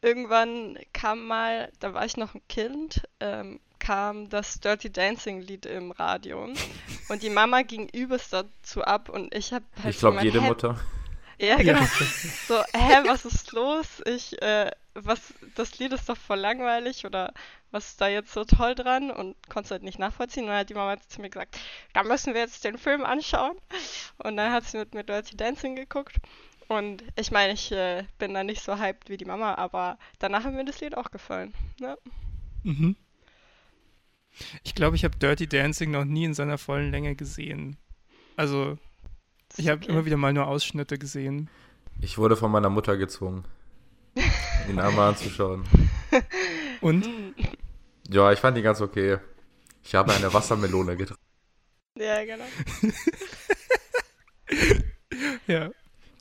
irgendwann 0.00 0.78
kam 0.92 1.26
mal, 1.26 1.72
da 1.80 1.94
war 1.94 2.04
ich 2.04 2.16
noch 2.16 2.34
ein 2.34 2.42
Kind, 2.48 3.02
ähm, 3.20 3.60
kam 3.84 4.28
das 4.30 4.60
Dirty 4.60 4.90
Dancing 4.90 5.40
Lied 5.40 5.66
im 5.66 5.90
Radio. 5.92 6.48
Und 7.08 7.22
die 7.22 7.30
Mama 7.30 7.62
ging 7.62 7.88
übelst 7.90 8.32
dazu 8.32 8.82
ab 8.82 9.08
und 9.08 9.34
ich 9.34 9.52
habe 9.52 9.64
halt 9.82 9.94
Ich 9.94 10.00
so 10.00 10.10
glaube, 10.10 10.24
jede 10.24 10.40
Hä- 10.40 10.46
Mutter. 10.48 10.80
Ja, 11.38 11.58
Ja. 11.60 11.74
genau. 11.74 11.86
So, 12.48 12.62
hä, 12.72 13.02
was 13.06 13.24
ist 13.24 13.52
los? 13.52 13.86
Ich, 14.06 14.40
äh, 14.40 14.70
was, 14.94 15.34
das 15.56 15.78
Lied 15.78 15.92
ist 15.92 16.08
doch 16.08 16.16
voll 16.16 16.38
langweilig 16.38 17.04
oder 17.04 17.32
was 17.72 17.88
ist 17.88 18.00
da 18.00 18.06
jetzt 18.08 18.32
so 18.32 18.44
toll 18.44 18.74
dran? 18.76 19.10
Und 19.10 19.34
konnte 19.48 19.66
es 19.66 19.70
halt 19.72 19.82
nicht 19.82 19.98
nachvollziehen. 19.98 20.44
Und 20.44 20.50
dann 20.50 20.58
hat 20.60 20.70
die 20.70 20.74
Mama 20.74 20.96
zu 21.08 21.20
mir 21.20 21.30
gesagt, 21.30 21.58
da 21.92 22.04
müssen 22.04 22.34
wir 22.34 22.40
jetzt 22.40 22.62
den 22.64 22.78
Film 22.78 23.04
anschauen. 23.04 23.56
Und 24.18 24.36
dann 24.36 24.52
hat 24.52 24.64
sie 24.64 24.78
mit 24.78 24.94
mir 24.94 25.02
Dirty 25.02 25.36
Dancing 25.36 25.74
geguckt. 25.74 26.16
Und 26.68 27.02
ich 27.16 27.30
meine, 27.32 27.52
ich 27.52 27.70
äh, 27.72 28.04
bin 28.18 28.32
da 28.32 28.44
nicht 28.44 28.62
so 28.62 28.78
hyped 28.78 29.10
wie 29.10 29.16
die 29.16 29.24
Mama, 29.26 29.56
aber 29.56 29.98
danach 30.20 30.44
hat 30.44 30.54
mir 30.54 30.64
das 30.64 30.80
Lied 30.80 30.96
auch 30.96 31.10
gefallen. 31.10 31.52
Ne? 31.80 31.98
Mhm. 32.62 32.96
Ich 34.62 34.74
glaube, 34.74 34.96
ich 34.96 35.04
habe 35.04 35.16
Dirty 35.16 35.46
Dancing 35.46 35.90
noch 35.90 36.04
nie 36.04 36.24
in 36.24 36.34
seiner 36.34 36.58
vollen 36.58 36.90
Länge 36.90 37.14
gesehen. 37.14 37.76
Also, 38.36 38.78
ich 39.56 39.68
habe 39.68 39.82
okay. 39.82 39.92
immer 39.92 40.04
wieder 40.04 40.16
mal 40.16 40.32
nur 40.32 40.46
Ausschnitte 40.46 40.98
gesehen. 40.98 41.48
Ich 42.00 42.18
wurde 42.18 42.36
von 42.36 42.50
meiner 42.50 42.70
Mutter 42.70 42.96
gezwungen, 42.96 43.44
ihn 44.68 44.78
einmal 44.80 45.10
anzuschauen. 45.10 45.64
Und? 46.80 47.08
Ja, 48.08 48.32
ich 48.32 48.40
fand 48.40 48.56
ihn 48.56 48.64
ganz 48.64 48.80
okay. 48.80 49.18
Ich 49.82 49.94
habe 49.94 50.12
eine 50.12 50.32
Wassermelone 50.32 50.96
getrunken. 50.96 51.22
Ja, 51.98 52.24
genau. 52.24 52.44
Ja. 55.46 55.70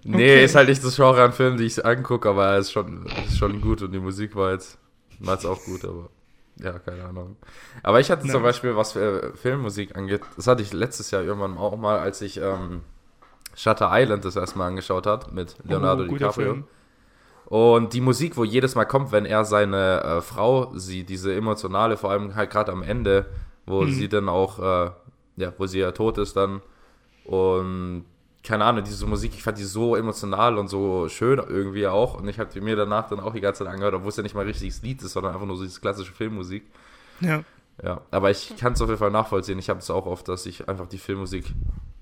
Nee, 0.04 0.16
Okay. 0.16 0.46
ist 0.46 0.56
halt 0.56 0.68
nicht 0.70 0.84
das 0.84 0.96
Genre 0.96 1.24
an 1.24 1.34
Filmen, 1.34 1.58
die 1.58 1.64
ich 1.64 1.84
angucke, 1.86 2.30
aber 2.30 2.48
er 2.48 2.58
ist 2.58 2.72
schon, 2.72 3.06
ist 3.26 3.38
schon 3.38 3.62
gut 3.62 3.82
und 3.82 3.92
die 3.94 4.00
Musik 4.00 4.36
war 4.36 4.52
jetzt, 4.52 4.78
war 5.20 5.36
jetzt 5.36 5.46
auch 5.46 5.64
gut, 5.64 5.86
aber 5.86 6.10
ja, 6.58 6.80
keine 6.80 7.04
Ahnung. 7.06 7.36
Aber 7.82 8.00
ich 8.00 8.10
hatte 8.12 8.26
Ja. 8.28 8.34
zum 8.34 8.44
Beispiel, 8.44 8.76
was 8.76 8.96
äh, 8.96 9.32
Filmmusik 9.36 9.96
angeht, 9.98 10.22
das 10.36 10.48
hatte 10.48 10.62
ich 10.62 10.72
letztes 10.74 11.12
Jahr 11.12 11.24
irgendwann 11.24 11.58
auch 11.58 11.76
mal, 11.78 12.00
als 12.00 12.22
ich 12.22 12.38
ähm, 12.38 12.82
Shutter 13.56 13.90
Island 13.92 14.26
das 14.26 14.36
erstmal 14.36 14.68
angeschaut 14.70 15.06
hat 15.08 15.32
mit 15.34 15.56
Leonardo 15.64 16.04
Oh, 16.04 16.08
DiCaprio. 16.08 16.52
Film. 16.54 16.64
Und 17.46 17.94
die 17.94 18.02
Musik, 18.02 18.38
wo 18.38 18.44
jedes 18.44 18.74
Mal 18.76 18.86
kommt, 18.86 19.12
wenn 19.12 19.26
er 19.26 19.46
seine 19.46 20.02
äh, 20.04 20.22
Frau 20.22 20.72
sieht, 20.76 21.10
diese 21.10 21.36
emotionale, 21.36 21.98
vor 21.98 22.10
allem 22.12 22.36
halt 22.36 22.50
gerade 22.50 22.72
am 22.72 22.82
Ende, 22.84 23.26
wo 23.66 23.82
Mhm. 23.84 23.92
sie 23.92 24.10
dann 24.10 24.30
auch, 24.30 24.60
äh, 24.60 24.92
ja, 25.38 25.54
wo 25.58 25.68
sie 25.68 25.80
ja 25.80 25.92
tot 25.92 26.18
ist 26.18 26.36
dann. 26.36 26.62
Und 27.26 28.06
keine 28.44 28.66
Ahnung, 28.66 28.84
diese 28.84 29.06
Musik, 29.06 29.34
ich 29.36 29.44
fand 29.44 29.58
die 29.58 29.64
so 29.64 29.96
emotional 29.96 30.58
und 30.58 30.68
so 30.68 31.08
schön 31.08 31.40
irgendwie 31.40 31.88
auch. 31.88 32.16
Und 32.16 32.28
ich 32.28 32.40
habe 32.40 32.52
die 32.54 32.60
mir 32.60 32.76
danach 32.76 33.08
dann 33.08 33.22
auch 33.22 33.34
die 33.34 33.42
ganze 33.42 33.64
Zeit 33.64 33.74
angehört, 33.74 33.94
obwohl 33.96 34.10
es 34.10 34.18
ja 34.18 34.24
nicht 34.24 34.36
mal 34.36 34.46
richtiges 34.46 34.82
Lied 34.82 35.02
ist, 35.02 35.14
sondern 35.14 35.34
einfach 35.34 35.48
nur 35.48 35.56
so 35.56 35.64
diese 35.64 35.80
klassische 35.80 36.12
Filmmusik. 36.12 36.66
Ja. 37.22 37.44
Ja, 37.82 38.02
aber 38.12 38.30
ich 38.30 38.56
kann 38.58 38.74
es 38.74 38.82
auf 38.82 38.90
jeden 38.90 39.00
Fall 39.00 39.12
nachvollziehen. 39.12 39.58
Ich 39.58 39.70
habe 39.70 39.80
es 39.80 39.90
auch 39.90 40.06
oft, 40.06 40.28
dass 40.28 40.46
ich 40.46 40.68
einfach 40.70 40.88
die 40.88 41.00
Filmmusik 41.00 41.46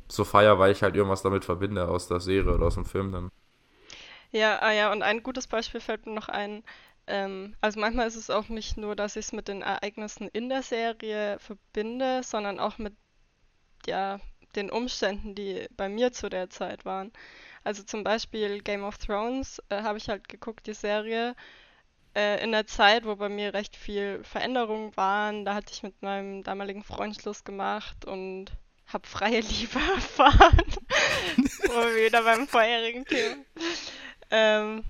so 0.09 0.25
feier, 0.25 0.59
weil 0.59 0.71
ich 0.71 0.83
halt 0.83 0.95
irgendwas 0.95 1.21
damit 1.21 1.45
verbinde 1.45 1.87
aus 1.87 2.07
der 2.07 2.19
Serie 2.19 2.53
oder 2.53 2.65
aus 2.65 2.73
dem 2.73 2.85
Film 2.85 3.11
dann. 3.11 3.29
Ja, 4.31 4.59
ah 4.61 4.71
ja, 4.71 4.91
und 4.91 5.01
ein 5.01 5.23
gutes 5.23 5.47
Beispiel 5.47 5.79
fällt 5.79 6.05
mir 6.05 6.13
noch 6.13 6.27
ein. 6.27 6.63
Ähm, 7.07 7.55
also 7.61 7.79
manchmal 7.79 8.07
ist 8.07 8.15
es 8.15 8.29
auch 8.29 8.49
nicht 8.49 8.77
nur, 8.77 8.95
dass 8.95 9.15
ich 9.15 9.27
es 9.27 9.31
mit 9.31 9.47
den 9.47 9.61
Ereignissen 9.61 10.27
in 10.27 10.49
der 10.49 10.61
Serie 10.61 11.37
verbinde, 11.39 12.21
sondern 12.23 12.59
auch 12.59 12.77
mit 12.77 12.93
ja, 13.85 14.19
den 14.55 14.69
Umständen, 14.69 15.35
die 15.35 15.67
bei 15.77 15.89
mir 15.89 16.11
zu 16.11 16.29
der 16.29 16.49
Zeit 16.49 16.85
waren. 16.85 17.11
Also 17.63 17.83
zum 17.83 18.03
Beispiel 18.03 18.61
Game 18.61 18.83
of 18.83 18.97
Thrones 18.97 19.61
äh, 19.69 19.81
habe 19.83 19.97
ich 19.97 20.09
halt 20.09 20.27
geguckt, 20.27 20.67
die 20.67 20.73
Serie, 20.73 21.35
äh, 22.15 22.43
in 22.43 22.51
der 22.51 22.67
Zeit, 22.67 23.05
wo 23.05 23.15
bei 23.15 23.29
mir 23.29 23.53
recht 23.53 23.75
viel 23.75 24.23
Veränderungen 24.23 24.95
waren. 24.97 25.45
Da 25.45 25.53
hatte 25.53 25.73
ich 25.73 25.83
mit 25.83 26.01
meinem 26.01 26.43
damaligen 26.43 26.83
Freund 26.83 27.15
Schluss 27.15 27.43
gemacht 27.43 28.05
und 28.05 28.51
habe 28.87 29.07
freie 29.07 29.39
Liebe 29.41 29.79
erfahren. 29.79 30.57
Wo 31.37 31.73
wir 31.73 32.05
wieder 32.05 32.23
beim 32.23 32.47
vorherigen 32.47 33.05
Thema. 33.05 33.37
Ähm, 34.29 34.83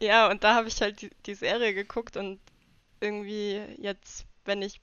ja, 0.00 0.30
und 0.30 0.44
da 0.44 0.54
habe 0.54 0.68
ich 0.68 0.80
halt 0.80 1.02
die, 1.02 1.10
die 1.26 1.34
Serie 1.34 1.74
geguckt 1.74 2.16
und 2.16 2.40
irgendwie 3.00 3.60
jetzt, 3.78 4.24
wenn 4.44 4.62
ich 4.62 4.80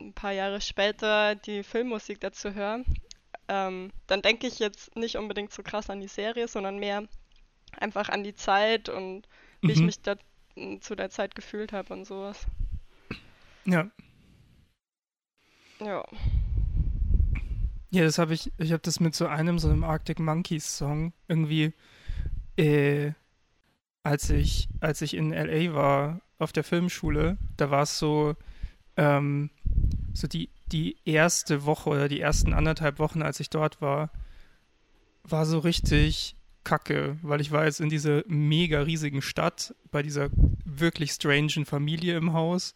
ein 0.00 0.12
paar 0.12 0.32
Jahre 0.32 0.60
später 0.60 1.34
die 1.34 1.62
Filmmusik 1.62 2.20
dazu 2.20 2.54
höre, 2.54 2.84
ähm, 3.48 3.92
dann 4.06 4.22
denke 4.22 4.46
ich 4.46 4.58
jetzt 4.58 4.96
nicht 4.96 5.16
unbedingt 5.16 5.52
so 5.52 5.62
krass 5.62 5.90
an 5.90 6.00
die 6.00 6.08
Serie, 6.08 6.48
sondern 6.48 6.78
mehr 6.78 7.04
einfach 7.78 8.08
an 8.08 8.24
die 8.24 8.34
Zeit 8.34 8.88
und 8.88 9.28
wie 9.62 9.72
ich 9.72 9.80
Mhm. 9.80 9.86
mich 9.86 10.00
da 10.02 10.16
zu 10.80 10.94
der 10.94 11.10
Zeit 11.10 11.34
gefühlt 11.34 11.72
habe 11.72 11.92
und 11.92 12.04
sowas. 12.04 12.46
Ja. 13.66 13.90
Ja. 15.80 16.04
Ja, 17.90 18.02
das 18.04 18.18
habe 18.18 18.34
ich, 18.34 18.50
ich 18.58 18.72
habe 18.72 18.82
das 18.82 18.98
mit 19.00 19.14
so 19.14 19.26
einem, 19.26 19.58
so 19.58 19.68
einem 19.68 19.84
Arctic 19.84 20.18
Monkeys 20.18 20.78
Song 20.78 21.12
irgendwie, 21.28 21.72
äh, 22.56 23.12
als 24.02 24.30
ich, 24.30 24.68
als 24.80 25.00
ich 25.02 25.14
in 25.14 25.32
LA 25.32 25.74
war, 25.74 26.20
auf 26.38 26.52
der 26.52 26.64
Filmschule, 26.64 27.38
da 27.56 27.70
war 27.70 27.82
es 27.82 27.98
so, 27.98 28.34
ähm, 28.96 29.50
so 30.14 30.26
die, 30.26 30.48
die 30.66 30.96
erste 31.04 31.66
Woche 31.66 31.90
oder 31.90 32.08
die 32.08 32.20
ersten 32.20 32.54
anderthalb 32.54 32.98
Wochen, 32.98 33.22
als 33.22 33.40
ich 33.40 33.50
dort 33.50 33.82
war, 33.82 34.10
war 35.24 35.44
so 35.44 35.58
richtig 35.58 36.36
kacke, 36.62 37.18
weil 37.22 37.40
ich 37.40 37.50
war 37.50 37.66
jetzt 37.66 37.80
in 37.80 37.90
dieser 37.90 38.22
mega 38.26 38.80
riesigen 38.80 39.20
Stadt 39.20 39.74
bei 39.90 40.02
dieser 40.02 40.30
wirklich 40.64 41.12
strangen 41.12 41.66
Familie 41.66 42.16
im 42.16 42.32
Haus 42.32 42.74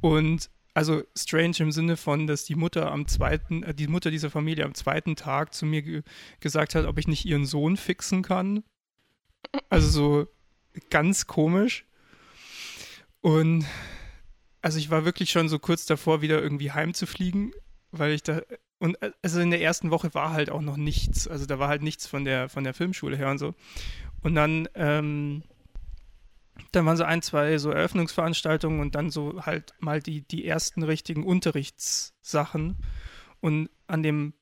und 0.00 0.48
also 0.74 1.02
strange 1.14 1.56
im 1.58 1.72
Sinne 1.72 1.98
von, 1.98 2.26
dass 2.26 2.44
die 2.44 2.54
Mutter 2.54 2.90
am 2.90 3.06
zweiten, 3.06 3.62
äh, 3.62 3.74
die 3.74 3.88
Mutter 3.88 4.10
dieser 4.10 4.30
Familie 4.30 4.64
am 4.64 4.74
zweiten 4.74 5.16
Tag 5.16 5.52
zu 5.52 5.66
mir 5.66 5.82
ge 5.82 6.02
gesagt 6.40 6.74
hat, 6.74 6.86
ob 6.86 6.98
ich 6.98 7.06
nicht 7.06 7.26
ihren 7.26 7.44
Sohn 7.44 7.76
fixen 7.76 8.22
kann. 8.22 8.64
Also 9.68 9.88
so 9.88 10.26
ganz 10.88 11.26
komisch. 11.26 11.84
Und 13.20 13.66
also 14.62 14.78
ich 14.78 14.90
war 14.90 15.04
wirklich 15.04 15.30
schon 15.30 15.48
so 15.48 15.58
kurz 15.58 15.84
davor, 15.86 16.22
wieder 16.22 16.40
irgendwie 16.40 16.72
heimzufliegen, 16.72 17.52
weil 17.90 18.12
ich 18.12 18.22
da 18.22 18.40
und 18.78 19.00
äh, 19.02 19.12
also 19.22 19.40
in 19.40 19.50
der 19.50 19.60
ersten 19.60 19.90
Woche 19.90 20.14
war 20.14 20.32
halt 20.32 20.50
auch 20.50 20.62
noch 20.62 20.76
nichts. 20.76 21.28
Also 21.28 21.46
da 21.46 21.58
war 21.58 21.68
halt 21.68 21.82
nichts 21.82 22.06
von 22.06 22.24
der 22.24 22.48
von 22.48 22.64
der 22.64 22.74
Filmschule 22.74 23.16
her 23.16 23.30
und 23.30 23.38
so. 23.38 23.54
Und 24.22 24.34
dann 24.34 24.68
ähm, 24.74 25.42
dann 26.70 26.86
waren 26.86 26.96
so 26.96 27.04
ein, 27.04 27.22
zwei 27.22 27.58
so 27.58 27.70
Eröffnungsveranstaltungen 27.70 28.80
und 28.80 28.94
dann 28.94 29.10
so 29.10 29.44
halt 29.44 29.74
mal 29.78 30.00
die, 30.00 30.22
die 30.22 30.46
ersten 30.46 30.82
richtigen 30.82 31.24
Unterrichtssachen. 31.24 32.76
Und 33.40 33.70
an 33.86 34.02
dem 34.02 34.34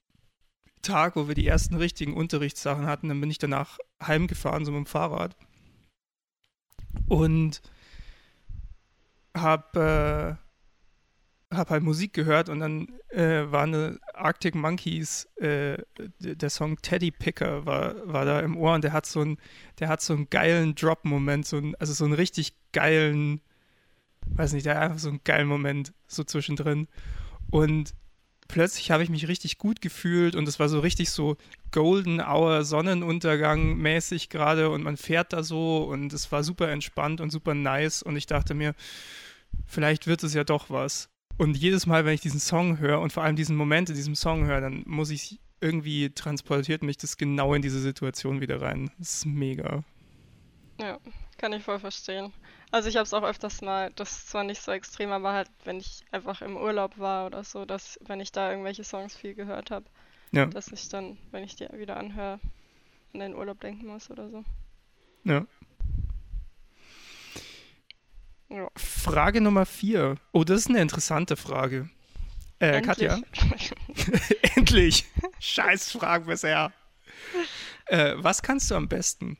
Tag, 0.82 1.16
wo 1.16 1.28
wir 1.28 1.34
die 1.34 1.46
ersten 1.46 1.76
richtigen 1.76 2.14
Unterrichtssachen 2.14 2.86
hatten, 2.86 3.08
dann 3.08 3.20
bin 3.20 3.30
ich 3.30 3.38
danach 3.38 3.78
heimgefahren, 4.02 4.64
so 4.64 4.72
mit 4.72 4.78
dem 4.78 4.86
Fahrrad. 4.86 5.36
Und 7.08 7.62
hab, 9.36 9.76
äh, 9.76 10.34
hab 11.52 11.70
halt 11.70 11.82
Musik 11.82 12.12
gehört 12.12 12.48
und 12.48 12.60
dann 12.60 12.88
äh, 13.08 13.50
war 13.50 13.64
eine 13.64 13.98
Arctic 14.14 14.54
Monkeys, 14.54 15.26
äh, 15.36 15.78
der 16.18 16.50
Song 16.50 16.76
Teddy 16.80 17.10
Picker 17.10 17.66
war, 17.66 17.94
war 18.06 18.24
da 18.24 18.40
im 18.40 18.56
Ohr 18.56 18.74
und 18.74 18.84
der 18.84 18.92
hat 18.92 19.06
so 19.06 19.20
einen, 19.20 19.38
so 19.98 20.26
geilen 20.30 20.74
Drop-Moment, 20.74 21.46
so 21.46 21.60
also 21.78 21.92
so 21.92 22.04
einen 22.04 22.14
richtig 22.14 22.54
geilen, 22.72 23.40
weiß 24.26 24.52
nicht, 24.52 24.66
der 24.66 24.76
hat 24.76 24.82
einfach 24.82 24.98
so 24.98 25.08
einen 25.08 25.24
geilen 25.24 25.48
Moment 25.48 25.92
so 26.06 26.24
zwischendrin. 26.24 26.88
Und 27.50 27.94
plötzlich 28.50 28.90
habe 28.90 29.02
ich 29.02 29.10
mich 29.10 29.28
richtig 29.28 29.58
gut 29.58 29.80
gefühlt 29.80 30.34
und 30.34 30.48
es 30.48 30.58
war 30.58 30.68
so 30.68 30.80
richtig 30.80 31.10
so 31.10 31.36
Golden 31.70 32.20
Hour 32.20 32.64
Sonnenuntergang 32.64 33.76
mäßig 33.76 34.28
gerade 34.28 34.70
und 34.70 34.82
man 34.82 34.96
fährt 34.96 35.32
da 35.32 35.42
so 35.42 35.84
und 35.84 36.12
es 36.12 36.30
war 36.32 36.42
super 36.42 36.68
entspannt 36.68 37.20
und 37.20 37.30
super 37.30 37.54
nice 37.54 38.02
und 38.02 38.16
ich 38.16 38.26
dachte 38.26 38.54
mir, 38.54 38.74
vielleicht 39.66 40.06
wird 40.06 40.22
es 40.22 40.34
ja 40.34 40.44
doch 40.44 40.70
was. 40.70 41.08
Und 41.38 41.56
jedes 41.56 41.86
Mal, 41.86 42.04
wenn 42.04 42.14
ich 42.14 42.20
diesen 42.20 42.40
Song 42.40 42.78
höre 42.78 43.00
und 43.00 43.12
vor 43.12 43.22
allem 43.22 43.36
diesen 43.36 43.56
Moment 43.56 43.88
in 43.88 43.94
diesem 43.94 44.14
Song 44.14 44.44
höre, 44.44 44.60
dann 44.60 44.82
muss 44.86 45.10
ich 45.10 45.38
irgendwie 45.60 46.10
transportiert 46.10 46.82
mich 46.82 46.96
das 46.96 47.16
genau 47.16 47.54
in 47.54 47.62
diese 47.62 47.80
Situation 47.80 48.40
wieder 48.40 48.60
rein. 48.60 48.90
Das 48.98 49.16
ist 49.16 49.26
mega. 49.26 49.84
Ja, 50.78 50.98
kann 51.38 51.52
ich 51.52 51.62
voll 51.62 51.78
verstehen. 51.78 52.32
Also 52.72 52.88
ich 52.88 52.96
habe 52.96 53.04
es 53.04 53.12
auch 53.12 53.24
öfters 53.24 53.62
mal, 53.62 53.90
das 53.96 54.12
ist 54.12 54.30
zwar 54.30 54.44
nicht 54.44 54.62
so 54.62 54.70
extrem, 54.70 55.10
aber 55.10 55.32
halt, 55.32 55.50
wenn 55.64 55.78
ich 55.80 56.04
einfach 56.12 56.40
im 56.40 56.56
Urlaub 56.56 56.98
war 56.98 57.26
oder 57.26 57.42
so, 57.42 57.64
dass 57.64 57.98
wenn 58.06 58.20
ich 58.20 58.30
da 58.32 58.50
irgendwelche 58.50 58.84
Songs 58.84 59.16
viel 59.16 59.34
gehört 59.34 59.70
habe, 59.72 59.86
Ja. 60.30 60.46
dass 60.46 60.68
ich 60.68 60.88
dann, 60.88 61.18
wenn 61.32 61.42
ich 61.42 61.56
die 61.56 61.68
wieder 61.72 61.96
anhöre, 61.96 62.38
an 63.12 63.20
den 63.20 63.34
Urlaub 63.34 63.60
denken 63.60 63.86
muss 63.88 64.08
oder 64.10 64.30
so. 64.30 64.44
Ja. 65.24 65.44
Ja. 68.48 68.68
Frage 68.76 69.40
Nummer 69.40 69.66
vier. 69.66 70.16
Oh, 70.32 70.44
das 70.44 70.60
ist 70.60 70.68
eine 70.68 70.80
interessante 70.80 71.36
Frage. 71.36 71.88
Äh, 72.58 72.82
Katja? 72.82 73.18
Endlich! 74.56 75.06
Scheiß 75.38 75.92
Fragen 75.92 76.26
bisher. 76.26 76.72
Äh, 77.86 78.14
was 78.16 78.42
kannst 78.42 78.70
du 78.70 78.74
am 78.76 78.88
besten? 78.88 79.38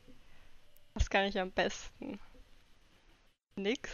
Was 0.95 1.09
kann 1.09 1.25
ich 1.25 1.39
am 1.39 1.51
besten? 1.51 2.19
Nix. 3.55 3.89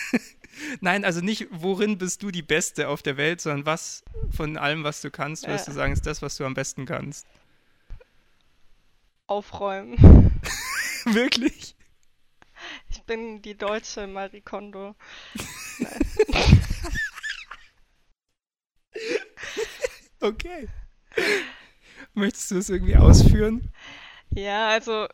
Nein, 0.80 1.04
also 1.04 1.20
nicht, 1.20 1.46
worin 1.50 1.98
bist 1.98 2.22
du 2.22 2.30
die 2.30 2.42
Beste 2.42 2.88
auf 2.88 3.02
der 3.02 3.16
Welt, 3.16 3.40
sondern 3.40 3.66
was 3.66 4.02
von 4.34 4.56
allem, 4.56 4.84
was 4.84 5.00
du 5.02 5.10
kannst, 5.10 5.46
würdest 5.46 5.68
Äh. 5.68 5.70
du 5.70 5.74
sagen, 5.76 5.92
ist 5.92 6.06
das, 6.06 6.22
was 6.22 6.36
du 6.36 6.44
am 6.44 6.54
besten 6.54 6.86
kannst. 6.86 7.26
Aufräumen. 9.26 9.96
Wirklich? 11.04 11.76
Ich 12.88 13.02
bin 13.02 13.42
die 13.42 13.56
deutsche 13.56 14.06
Marie 14.06 14.40
Kondo. 14.40 14.94
Okay. 20.20 20.68
Möchtest 22.14 22.50
du 22.50 22.58
es 22.58 22.70
irgendwie 22.70 22.96
ausführen? 22.96 23.70
Ja, 24.30 24.68
also 24.68 25.06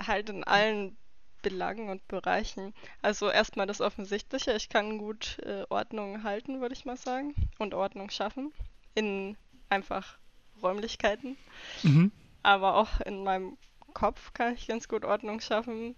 halt 0.00 0.30
in 0.30 0.44
allen 0.44 0.96
Belangen 1.42 1.88
und 1.90 2.06
Bereichen. 2.08 2.74
Also 3.02 3.30
erstmal 3.30 3.66
das 3.66 3.80
Offensichtliche, 3.80 4.52
ich 4.54 4.68
kann 4.68 4.98
gut 4.98 5.38
äh, 5.44 5.64
Ordnung 5.70 6.22
halten, 6.22 6.60
würde 6.60 6.74
ich 6.74 6.84
mal 6.84 6.96
sagen, 6.96 7.34
und 7.58 7.74
Ordnung 7.74 8.10
schaffen 8.10 8.52
in 8.94 9.36
einfach 9.68 10.18
Räumlichkeiten, 10.62 11.36
Mhm. 11.82 12.12
aber 12.42 12.76
auch 12.76 13.00
in 13.00 13.24
meinem 13.24 13.56
Kopf 13.94 14.32
kann 14.34 14.54
ich 14.54 14.66
ganz 14.68 14.88
gut 14.88 15.04
Ordnung 15.04 15.40
schaffen. 15.40 15.96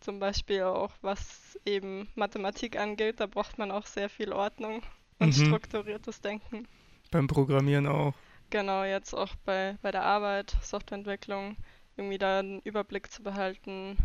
Zum 0.00 0.18
Beispiel 0.18 0.62
auch 0.64 0.92
was 1.02 1.58
eben 1.64 2.08
Mathematik 2.14 2.76
angeht, 2.78 3.20
da 3.20 3.26
braucht 3.26 3.58
man 3.58 3.70
auch 3.70 3.86
sehr 3.86 4.08
viel 4.10 4.32
Ordnung 4.32 4.82
und 5.18 5.36
Mhm. 5.36 5.46
strukturiertes 5.46 6.20
Denken. 6.20 6.66
Beim 7.10 7.26
Programmieren 7.28 7.86
auch. 7.86 8.14
Genau, 8.50 8.84
jetzt 8.84 9.14
auch 9.14 9.34
bei, 9.44 9.76
bei 9.82 9.90
der 9.92 10.02
Arbeit, 10.04 10.56
Softwareentwicklung, 10.60 11.56
irgendwie 11.96 12.18
da 12.18 12.40
einen 12.40 12.60
Überblick 12.62 13.10
zu 13.10 13.22
behalten, 13.22 13.96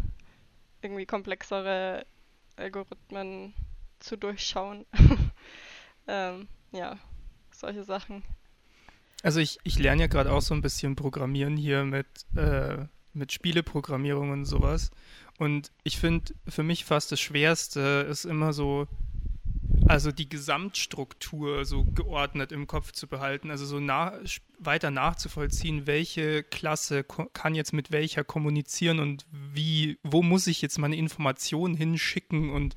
irgendwie 0.81 1.05
komplexere 1.05 2.05
Algorithmen 2.55 3.53
zu 3.99 4.17
durchschauen. 4.17 4.85
ähm, 6.07 6.47
ja, 6.71 6.97
solche 7.51 7.83
Sachen. 7.83 8.23
Also 9.23 9.39
ich, 9.39 9.59
ich 9.63 9.79
lerne 9.79 10.01
ja 10.01 10.07
gerade 10.07 10.31
auch 10.31 10.41
so 10.41 10.53
ein 10.53 10.61
bisschen 10.61 10.95
Programmieren 10.95 11.57
hier 11.57 11.83
mit, 11.83 12.07
äh, 12.35 12.85
mit 13.13 13.31
Spieleprogrammierung 13.31 14.31
und 14.31 14.45
sowas. 14.45 14.91
Und 15.39 15.71
ich 15.83 15.97
finde, 15.97 16.33
für 16.47 16.63
mich 16.63 16.85
fast 16.85 17.11
das 17.11 17.19
Schwerste 17.19 18.05
ist 18.09 18.25
immer 18.25 18.53
so, 18.53 18.87
also 19.87 20.11
die 20.11 20.29
Gesamtstruktur 20.29 21.65
so 21.65 21.83
geordnet 21.83 22.51
im 22.51 22.67
Kopf 22.67 22.91
zu 22.91 23.07
behalten, 23.07 23.51
also 23.51 23.65
so 23.65 23.79
nach, 23.79 24.13
weiter 24.59 24.91
nachzuvollziehen, 24.91 25.87
welche 25.87 26.43
Klasse 26.43 27.03
kann 27.03 27.55
jetzt 27.55 27.73
mit 27.73 27.91
welcher 27.91 28.23
kommunizieren 28.23 28.99
und 28.99 29.25
wie, 29.31 29.99
wo 30.03 30.21
muss 30.21 30.47
ich 30.47 30.61
jetzt 30.61 30.77
meine 30.77 30.95
Informationen 30.95 31.75
hinschicken 31.75 32.49
und 32.51 32.75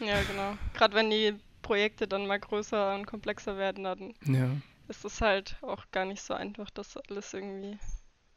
Ja, 0.00 0.22
genau. 0.22 0.56
Gerade 0.74 0.94
wenn 0.94 1.10
die 1.10 1.34
Projekte 1.62 2.06
dann 2.06 2.26
mal 2.26 2.38
größer 2.40 2.94
und 2.94 3.06
komplexer 3.06 3.56
werden, 3.56 3.84
dann 3.84 4.14
ja. 4.26 4.50
ist 4.88 5.04
es 5.04 5.20
halt 5.20 5.56
auch 5.62 5.84
gar 5.92 6.04
nicht 6.04 6.22
so 6.22 6.34
einfach, 6.34 6.70
das 6.70 6.96
alles 6.96 7.32
irgendwie 7.32 7.78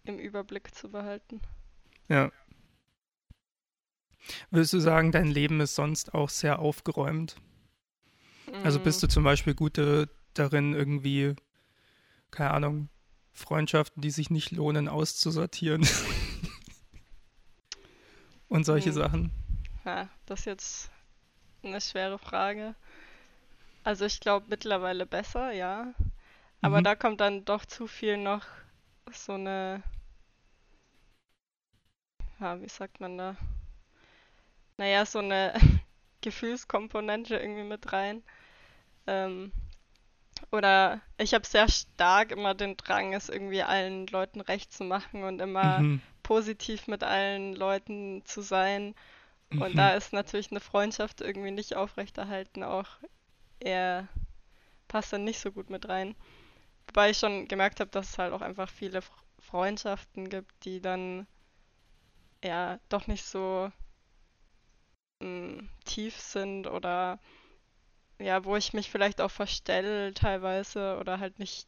im 0.04 0.20
Überblick 0.20 0.74
zu 0.74 0.90
behalten. 0.90 1.42
Ja. 2.08 2.32
Würdest 4.52 4.74
du 4.74 4.80
sagen, 4.80 5.12
dein 5.12 5.28
Leben 5.28 5.60
ist 5.62 5.76
sonst 5.76 6.13
auch 6.13 6.30
sehr 6.30 6.60
aufgeräumt? 6.60 7.38
Also 8.63 8.80
bist 8.80 9.02
du 9.04 9.08
zum 9.08 9.24
Beispiel 9.24 9.54
gut 9.56 9.78
äh, 9.78 10.08
darin, 10.34 10.74
irgendwie, 10.74 11.36
keine 12.32 12.52
Ahnung, 12.52 12.90
Freundschaften, 13.34 14.02
die 14.02 14.10
sich 14.12 14.30
nicht 14.30 14.52
lohnen, 14.52 14.88
auszusortieren? 14.90 15.88
Und 18.50 18.66
solche 18.66 18.90
Hm. 18.90 18.94
Sachen. 18.94 19.32
Ja, 19.86 20.10
das 20.26 20.40
ist 20.42 20.46
jetzt 20.46 20.92
eine 21.63 21.80
schwere 21.82 22.20
Frage. 22.20 22.76
Also 23.84 24.06
ich 24.06 24.20
glaube 24.20 24.46
mittlerweile 24.50 25.06
besser, 25.08 25.52
ja. 25.52 25.94
Aber 26.62 26.80
Mhm. 26.80 26.84
da 26.84 26.96
kommt 26.96 27.22
dann 27.22 27.46
doch 27.46 27.66
zu 27.66 27.88
viel 27.88 28.18
noch 28.18 28.44
so 29.12 29.34
eine, 29.34 29.82
ja, 32.40 32.62
wie 32.62 32.70
sagt 32.70 33.00
man 33.00 33.18
da? 33.18 33.36
Naja, 34.78 35.06
so 35.06 35.20
eine 35.20 35.54
Gefühlskomponente 36.22 37.38
irgendwie 37.38 37.63
mit 37.63 37.92
rein. 37.94 38.24
Ähm, 39.08 39.52
oder 40.52 41.02
ich 41.18 41.34
habe 41.34 41.46
sehr 41.48 41.70
stark 41.70 42.32
immer 42.32 42.54
den 42.54 42.78
Drang, 42.78 43.13
es 43.13 43.30
irgendwie 43.30 43.63
allen 43.63 44.08
Leuten 44.08 44.42
recht 44.42 44.72
zu 44.74 44.84
machen 44.84 45.24
und 45.24 45.40
immer 45.42 45.86
Mhm. 45.86 46.02
positiv 46.24 46.88
mit 46.88 47.04
allen 47.04 47.56
Leuten 47.56 48.24
zu 48.26 48.42
sein. 48.42 48.94
Und 49.56 49.78
Mhm. 49.78 49.80
da 49.80 49.96
ist 49.96 50.13
natürlich 50.13 50.52
eine 50.52 50.62
Freundschaft 50.62 51.22
irgendwie 51.22 51.52
nicht 51.52 51.76
aufrechterhalten 51.76 52.63
auch 52.63 52.90
eher 53.60 54.08
passt 54.90 55.13
dann 55.13 55.24
nicht 55.26 55.40
so 55.40 55.52
gut 55.52 55.70
mit 55.70 55.90
rein. 55.90 56.16
Wobei 56.88 57.12
ich 57.12 57.20
schon 57.20 57.48
gemerkt 57.48 57.80
habe, 57.82 57.92
dass 57.92 58.12
es 58.12 58.18
halt 58.20 58.34
auch 58.34 58.42
einfach 58.42 58.70
viele 58.70 59.02
Freundschaften 59.40 60.30
gibt, 60.30 60.54
die 60.66 60.82
dann 60.82 61.28
ja 62.44 62.80
doch 62.90 63.08
nicht 63.08 63.26
so 63.26 63.72
mm, 65.19 65.60
tief 65.86 66.19
sind 66.19 66.67
oder 66.67 67.19
ja, 68.19 68.43
wo 68.45 68.56
ich 68.56 68.73
mich 68.73 68.89
vielleicht 68.89 69.21
auch 69.21 69.32
verstelle 69.32 70.13
teilweise 70.13 70.97
oder 70.99 71.19
halt 71.19 71.39
nicht 71.39 71.67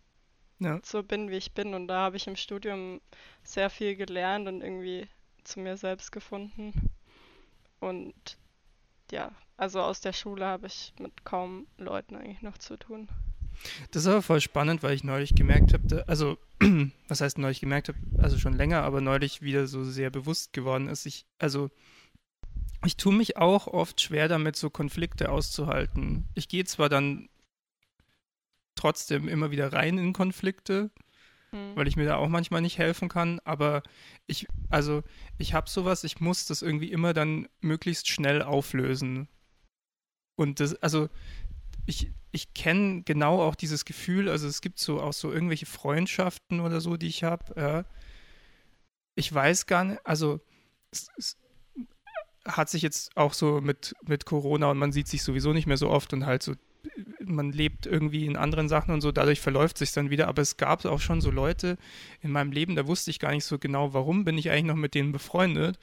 Ja. 0.59 0.79
so 0.83 1.03
bin, 1.03 1.29
wie 1.29 1.37
ich 1.37 1.53
bin. 1.53 1.73
Und 1.73 1.87
da 1.87 1.99
habe 1.99 2.17
ich 2.17 2.27
im 2.27 2.35
Studium 2.35 3.01
sehr 3.43 3.69
viel 3.69 3.95
gelernt 3.95 4.47
und 4.47 4.61
irgendwie 4.61 5.07
zu 5.43 5.59
mir 5.59 5.77
selbst 5.77 6.11
gefunden. 6.11 6.89
Und 7.79 8.13
ja, 9.11 9.31
also 9.57 9.81
aus 9.81 10.01
der 10.01 10.13
Schule 10.13 10.45
habe 10.45 10.67
ich 10.67 10.93
mit 10.99 11.23
kaum 11.23 11.67
Leuten 11.77 12.15
eigentlich 12.15 12.41
noch 12.41 12.57
zu 12.57 12.77
tun. 12.77 13.07
Das 13.91 14.03
ist 14.03 14.07
aber 14.07 14.21
voll 14.21 14.41
spannend, 14.41 14.83
weil 14.83 14.93
ich 14.93 15.03
neulich 15.03 15.35
gemerkt 15.35 15.73
habe, 15.73 16.03
also, 16.07 16.37
was 17.07 17.21
heißt 17.21 17.37
neulich 17.37 17.59
gemerkt 17.59 17.89
habe, 17.89 17.97
also 18.17 18.37
schon 18.37 18.53
länger, 18.53 18.83
aber 18.83 19.01
neulich 19.01 19.41
wieder 19.41 19.67
so 19.67 19.83
sehr 19.83 20.09
bewusst 20.09 20.53
geworden 20.53 20.87
ist. 20.87 21.05
Ich, 21.05 21.25
also, 21.39 21.69
ich 22.85 22.97
tue 22.97 23.13
mich 23.13 23.37
auch 23.37 23.67
oft 23.67 23.99
schwer 24.01 24.27
damit, 24.27 24.55
so 24.55 24.69
Konflikte 24.69 25.29
auszuhalten. 25.29 26.27
Ich 26.35 26.47
gehe 26.47 26.65
zwar 26.65 26.89
dann 26.89 27.29
trotzdem 28.75 29.27
immer 29.27 29.51
wieder 29.51 29.73
rein 29.73 29.97
in 29.97 30.13
Konflikte, 30.13 30.89
Hm. 31.51 31.75
weil 31.75 31.87
ich 31.87 31.95
mir 31.95 32.05
da 32.05 32.17
auch 32.17 32.29
manchmal 32.29 32.61
nicht 32.61 32.77
helfen 32.77 33.09
kann, 33.09 33.39
aber 33.43 33.81
ich, 34.27 34.47
also, 34.69 35.03
ich 35.37 35.53
habe 35.53 35.69
sowas, 35.69 36.03
ich 36.03 36.19
muss 36.19 36.45
das 36.45 36.61
irgendwie 36.61 36.91
immer 36.91 37.13
dann 37.13 37.47
möglichst 37.59 38.07
schnell 38.07 38.43
auflösen. 38.43 39.27
Und 40.35 40.59
das, 40.59 40.75
also, 40.75 41.09
ich, 41.87 42.11
ich 42.31 42.53
kenne 42.53 43.01
genau 43.03 43.41
auch 43.41 43.55
dieses 43.55 43.85
Gefühl, 43.85 44.29
also 44.29 44.47
es 44.47 44.61
gibt 44.61 44.79
so 44.79 45.01
auch 45.01 45.13
so 45.13 45.31
irgendwelche 45.33 45.65
Freundschaften 45.65 46.59
oder 46.59 46.81
so, 46.81 46.97
die 46.97 47.07
ich 47.07 47.23
habe. 47.23 47.59
Ja. 47.59 47.85
Ich 49.15 49.33
weiß 49.33 49.65
gar 49.65 49.83
nicht, 49.85 50.05
also 50.05 50.39
es, 50.91 51.07
es 51.17 51.37
hat 52.45 52.69
sich 52.69 52.81
jetzt 52.81 53.15
auch 53.15 53.33
so 53.33 53.61
mit, 53.61 53.95
mit 54.05 54.25
Corona 54.25 54.71
und 54.71 54.77
man 54.77 54.91
sieht 54.91 55.07
sich 55.07 55.23
sowieso 55.23 55.53
nicht 55.53 55.67
mehr 55.67 55.77
so 55.77 55.89
oft 55.89 56.13
und 56.13 56.25
halt 56.25 56.43
so, 56.43 56.53
man 57.19 57.51
lebt 57.51 57.85
irgendwie 57.85 58.25
in 58.25 58.37
anderen 58.37 58.69
Sachen 58.69 58.93
und 58.93 59.01
so, 59.01 59.11
dadurch 59.11 59.41
verläuft 59.41 59.77
sich 59.77 59.91
dann 59.91 60.09
wieder. 60.09 60.27
Aber 60.27 60.41
es 60.41 60.57
gab 60.57 60.85
auch 60.85 61.01
schon 61.01 61.21
so 61.21 61.31
Leute 61.31 61.77
in 62.21 62.31
meinem 62.31 62.51
Leben, 62.51 62.75
da 62.75 62.87
wusste 62.87 63.11
ich 63.11 63.19
gar 63.19 63.31
nicht 63.31 63.45
so 63.45 63.59
genau, 63.59 63.93
warum 63.93 64.25
bin 64.25 64.37
ich 64.37 64.49
eigentlich 64.49 64.65
noch 64.65 64.75
mit 64.75 64.95
denen 64.95 65.11
befreundet. 65.11 65.79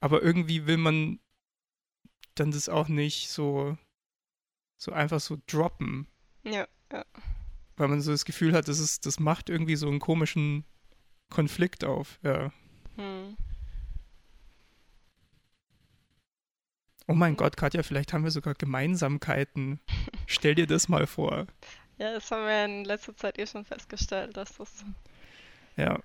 Aber 0.00 0.22
irgendwie 0.22 0.66
will 0.66 0.78
man 0.78 1.20
dann 2.34 2.50
das 2.50 2.68
auch 2.68 2.88
nicht 2.88 3.30
so, 3.30 3.76
so 4.78 4.92
einfach 4.92 5.20
so 5.20 5.38
droppen. 5.46 6.06
Ja, 6.44 6.66
Ja. 6.92 7.04
Weil 7.76 7.88
man 7.88 8.00
so 8.02 8.10
das 8.10 8.24
Gefühl 8.24 8.52
hat, 8.52 8.68
das, 8.68 8.78
ist, 8.78 9.06
das 9.06 9.20
macht 9.20 9.48
irgendwie 9.48 9.76
so 9.76 9.88
einen 9.88 10.00
komischen 10.00 10.64
Konflikt 11.30 11.84
auf. 11.84 12.18
Ja. 12.22 12.52
Hm. 12.96 13.36
Oh 17.10 17.14
mein 17.14 17.34
Gott, 17.34 17.56
Katja, 17.56 17.82
vielleicht 17.82 18.12
haben 18.12 18.22
wir 18.22 18.30
sogar 18.30 18.54
Gemeinsamkeiten. 18.54 19.80
Stell 20.28 20.54
dir 20.54 20.68
das 20.68 20.88
mal 20.88 21.08
vor. 21.08 21.48
Ja, 21.98 22.12
das 22.12 22.30
haben 22.30 22.44
wir 22.44 22.64
in 22.64 22.84
letzter 22.84 23.16
Zeit 23.16 23.36
eh 23.36 23.48
schon 23.48 23.64
festgestellt, 23.64 24.36
dass 24.36 24.56
das 24.58 24.84
Ja, 25.76 25.98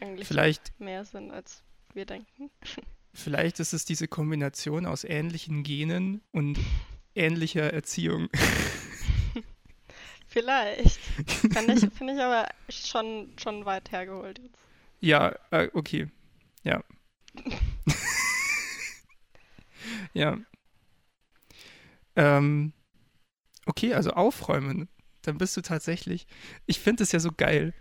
eigentlich 0.00 0.28
vielleicht, 0.28 0.78
mehr 0.78 1.04
sind, 1.04 1.32
als 1.32 1.64
wir 1.94 2.06
denken. 2.06 2.48
vielleicht 3.12 3.58
ist 3.58 3.72
es 3.72 3.84
diese 3.84 4.06
Kombination 4.06 4.86
aus 4.86 5.02
ähnlichen 5.02 5.64
Genen 5.64 6.22
und 6.30 6.60
ähnlicher 7.16 7.72
Erziehung. 7.72 8.28
Vielleicht. 10.28 11.00
Finde 11.26 11.74
ich, 11.74 11.80
find 11.92 12.10
ich 12.12 12.20
aber 12.20 12.48
schon, 12.70 13.32
schon 13.36 13.66
weit 13.66 13.90
hergeholt 13.90 14.38
jetzt. 14.38 14.58
Ja, 15.00 15.34
äh, 15.50 15.68
okay. 15.74 16.06
Ja. 16.62 16.82
ja. 20.12 20.38
Ähm, 22.16 22.72
okay, 23.66 23.94
also 23.94 24.10
aufräumen. 24.10 24.88
Dann 25.22 25.38
bist 25.38 25.56
du 25.56 25.60
tatsächlich. 25.60 26.26
Ich 26.66 26.80
finde 26.80 27.04
es 27.04 27.12
ja 27.12 27.20
so 27.20 27.30
geil. 27.36 27.74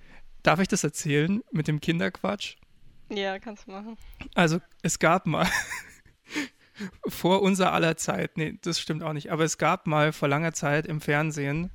Darf 0.43 0.59
ich 0.59 0.67
das 0.67 0.83
erzählen 0.83 1.43
mit 1.51 1.67
dem 1.67 1.81
Kinderquatsch? 1.81 2.55
Ja, 3.09 3.39
kannst 3.39 3.67
du 3.67 3.71
machen. 3.71 3.97
Also, 4.35 4.59
es 4.83 4.99
gab 4.99 5.25
mal. 5.25 5.47
vor 7.07 7.41
unser 7.41 7.73
aller 7.73 7.97
Zeit. 7.97 8.37
Nee, 8.37 8.57
das 8.61 8.79
stimmt 8.79 9.03
auch 9.03 9.13
nicht. 9.13 9.31
Aber 9.31 9.43
es 9.43 9.57
gab 9.57 9.87
mal 9.87 10.11
vor 10.13 10.27
langer 10.27 10.53
Zeit 10.53 10.85
im 10.85 11.01
Fernsehen. 11.01 11.71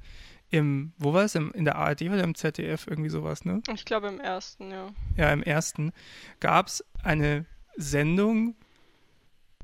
Im, 0.51 0.93
wo 0.99 1.13
war 1.13 1.25
es? 1.25 1.35
Im, 1.35 1.53
in 1.53 1.65
der 1.65 1.77
ARD 1.77 2.03
oder 2.03 2.23
im 2.23 2.35
ZDF? 2.35 2.87
Irgendwie 2.87 3.11
sowas, 3.11 3.45
ne? 3.45 3.63
Ich 3.75 3.85
glaube 3.85 4.09
im 4.09 4.21
ersten, 4.21 4.71
ja. 4.71 4.89
ja, 5.17 5.33
im 5.33 5.43
ersten, 5.43 5.93
gab 6.41 6.69
es 6.69 6.85
eine 7.03 7.47
Sendung, 7.77 8.55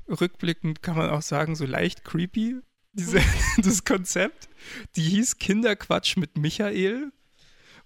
rückblickend 0.07 0.81
kann 0.81 0.97
man 0.97 1.09
auch 1.09 1.21
sagen, 1.21 1.55
so 1.55 1.65
leicht 1.65 2.03
creepy, 2.03 2.61
diese, 2.93 3.19
das 3.57 3.83
Konzept. 3.83 4.49
Die 4.95 5.03
hieß 5.03 5.37
Kinderquatsch 5.37 6.17
mit 6.17 6.37
Michael. 6.37 7.11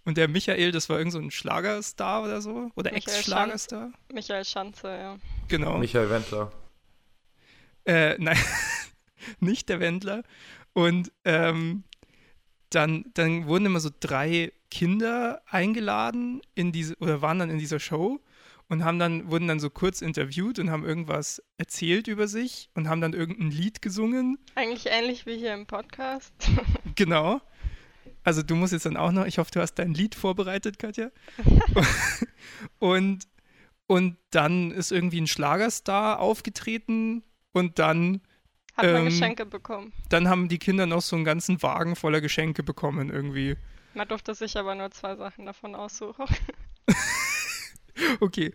Und 0.05 0.17
der 0.17 0.27
Michael, 0.27 0.71
das 0.71 0.87
war 0.89 0.97
irgend 0.97 1.13
so 1.13 1.19
ein 1.19 1.31
Schlagerstar 1.31 2.23
oder 2.23 2.41
so. 2.41 2.71
Oder 2.75 2.91
Michael 2.91 3.17
Ex-Schlagerstar. 3.17 3.91
Michael 4.13 4.45
Schanze, 4.45 4.87
ja. 4.87 5.17
Genau. 5.49 5.77
Michael 5.77 6.09
Wendler. 6.09 6.51
Äh, 7.85 8.15
nein, 8.19 8.37
nicht 9.39 9.69
der 9.69 9.79
Wendler. 9.79 10.23
Und 10.73 11.11
ähm, 11.25 11.83
dann, 12.69 13.05
dann 13.13 13.47
wurden 13.47 13.65
immer 13.65 13.79
so 13.79 13.89
drei 13.99 14.51
Kinder 14.69 15.41
eingeladen 15.45 16.41
in 16.55 16.71
diese, 16.71 16.95
oder 16.97 17.21
waren 17.21 17.39
dann 17.39 17.49
in 17.49 17.57
dieser 17.57 17.79
Show 17.79 18.19
und 18.69 18.83
haben 18.83 18.99
dann, 18.99 19.29
wurden 19.31 19.47
dann 19.47 19.59
so 19.59 19.69
kurz 19.69 20.01
interviewt 20.01 20.59
und 20.59 20.69
haben 20.71 20.83
irgendwas 20.85 21.41
erzählt 21.57 22.07
über 22.07 22.27
sich 22.27 22.69
und 22.75 22.89
haben 22.89 22.99
dann 23.01 23.13
irgendein 23.13 23.51
Lied 23.51 23.81
gesungen. 23.81 24.37
Eigentlich 24.55 24.87
ähnlich 24.87 25.25
wie 25.25 25.37
hier 25.37 25.53
im 25.53 25.65
Podcast. 25.65 26.33
Genau. 26.95 27.41
Also 28.23 28.41
du 28.43 28.55
musst 28.55 28.73
jetzt 28.73 28.85
dann 28.85 28.97
auch 28.97 29.11
noch, 29.11 29.25
ich 29.25 29.37
hoffe, 29.37 29.51
du 29.51 29.61
hast 29.61 29.75
dein 29.75 29.93
Lied 29.93 30.15
vorbereitet, 30.15 30.79
Katja. 30.79 31.11
und, 32.79 33.19
und 33.87 34.17
dann 34.31 34.71
ist 34.71 34.91
irgendwie 34.91 35.21
ein 35.21 35.27
Schlagerstar 35.27 36.19
aufgetreten 36.19 37.23
und 37.53 37.79
dann 37.79 38.21
Hat 38.75 38.85
man 38.85 38.95
Ähm, 38.95 39.05
Geschenke 39.05 39.45
bekommen. 39.45 39.93
dann 40.09 40.27
haben 40.27 40.49
die 40.49 40.57
Kinder 40.59 40.85
noch 40.87 41.01
so 41.01 41.15
einen 41.15 41.23
ganzen 41.25 41.61
Wagen 41.63 41.95
voller 41.95 42.19
Geschenke 42.19 42.63
bekommen 42.63 43.09
irgendwie. 43.11 43.55
Man 43.93 44.07
durfte 44.07 44.35
sich 44.35 44.57
aber 44.57 44.75
nur 44.75 44.91
zwei 44.91 45.15
Sachen 45.15 45.45
davon 45.45 45.73
aussuchen. 45.75 46.25
Okay, 48.19 48.53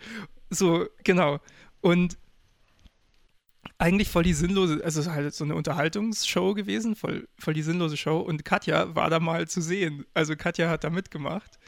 so, 0.51 0.87
genau. 1.05 1.41
Und 1.81 2.19
eigentlich 3.79 4.09
voll 4.09 4.23
die 4.23 4.33
sinnlose, 4.33 4.75
also 4.85 5.01
es 5.01 5.07
ist 5.07 5.13
halt 5.13 5.35
so 5.35 5.45
eine 5.45 5.55
Unterhaltungsshow 5.55 6.55
gewesen, 6.55 6.95
voll, 6.95 7.29
voll 7.39 7.55
die 7.55 7.63
sinnlose 7.63 7.97
Show. 7.97 8.19
Und 8.19 8.45
Katja 8.45 8.95
war 8.95 9.11
da 9.11 9.19
mal 9.19 9.49
zu 9.49 9.61
sehen. 9.61 10.07
Also 10.15 10.37
Katja 10.37 10.69
hat 10.71 10.85
da 10.85 10.91
mitgemacht. 10.91 11.59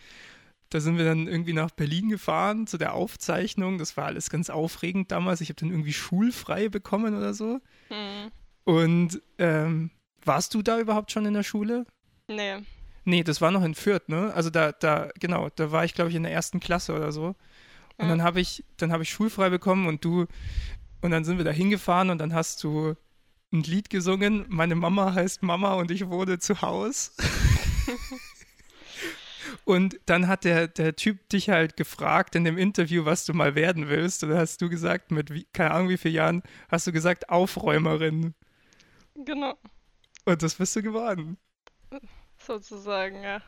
Da 0.71 0.81
sind 0.81 0.97
wir 0.97 1.05
dann 1.05 1.29
irgendwie 1.29 1.53
nach 1.53 1.71
Berlin 1.71 2.09
gefahren 2.09 2.67
zu 2.67 2.79
der 2.79 2.95
Aufzeichnung. 2.95 3.79
Das 3.79 3.97
war 3.97 4.07
alles 4.07 4.31
ganz 4.31 4.51
aufregend 4.51 5.13
damals. 5.13 5.41
Ich 5.41 5.49
habe 5.49 5.61
dann 5.61 5.71
irgendwie 5.71 5.93
schulfrei 5.93 6.69
bekommen 6.69 7.17
oder 7.17 7.35
so. 7.35 7.61
Hm. 7.89 8.31
Und 8.65 9.23
ähm, 9.39 9.91
warst 10.25 10.55
du 10.55 10.63
da 10.63 10.81
überhaupt 10.81 11.13
schon 11.13 11.27
in 11.27 11.35
der 11.35 11.43
Schule? 11.43 11.85
Nee. 12.29 12.57
Nee, 13.05 13.23
das 13.23 13.41
war 13.41 13.51
noch 13.51 13.63
in 13.65 13.75
Fürth, 13.75 14.09
ne? 14.09 14.33
Also 14.35 14.51
da, 14.51 14.73
da, 14.73 15.11
genau, 15.21 15.49
da 15.57 15.71
war 15.71 15.85
ich, 15.85 15.95
glaube 15.95 16.11
ich, 16.11 16.17
in 16.17 16.23
der 16.23 16.33
ersten 16.33 16.61
Klasse 16.61 16.95
oder 16.95 17.13
so. 17.13 17.29
Und 17.97 18.01
Ja. 18.01 18.09
dann 18.09 18.23
habe 18.23 18.41
ich, 18.41 18.65
dann 18.77 18.93
habe 18.93 19.03
ich 19.03 19.11
schulfrei 19.11 19.51
bekommen 19.51 19.87
und 19.87 20.05
du, 20.05 20.27
und 21.03 21.11
dann 21.11 21.25
sind 21.25 21.39
wir 21.39 21.45
da 21.45 21.51
hingefahren 21.51 22.11
und 22.11 22.19
dann 22.19 22.33
hast 22.33 22.63
du 22.65 22.95
ein 23.53 23.63
Lied 23.63 23.91
gesungen. 23.91 24.47
Meine 24.49 24.75
Mama 24.75 25.13
heißt 25.15 25.43
Mama 25.43 25.75
und 25.75 25.91
ich 25.91 26.09
wohne 26.09 26.39
zu 26.39 26.61
Haus. 26.63 27.15
und 29.65 30.01
dann 30.07 30.29
hat 30.29 30.45
der, 30.45 30.69
der 30.69 30.97
Typ 30.97 31.29
dich 31.29 31.51
halt 31.51 31.77
gefragt 31.77 32.35
in 32.35 32.45
dem 32.45 32.59
Interview, 32.59 33.05
was 33.05 33.25
du 33.25 33.35
mal 33.35 33.55
werden 33.55 33.89
willst. 33.89 34.23
Und 34.25 34.31
dann 34.31 34.39
hast 34.39 34.61
du 34.61 34.69
gesagt, 34.69 35.11
mit 35.11 35.33
wie, 35.33 35.47
keine 35.53 35.73
Ahnung 35.73 35.89
wie 35.91 35.99
vielen 35.99 36.15
Jahren, 36.15 36.43
hast 36.69 36.87
du 36.87 36.93
gesagt, 36.93 37.29
Aufräumerin. 37.29 38.35
Genau. 39.15 39.55
Und 40.25 40.43
das 40.43 40.57
bist 40.57 40.75
du 40.75 40.83
geworden. 40.83 41.37
Sozusagen, 42.47 43.23
ja. 43.23 43.41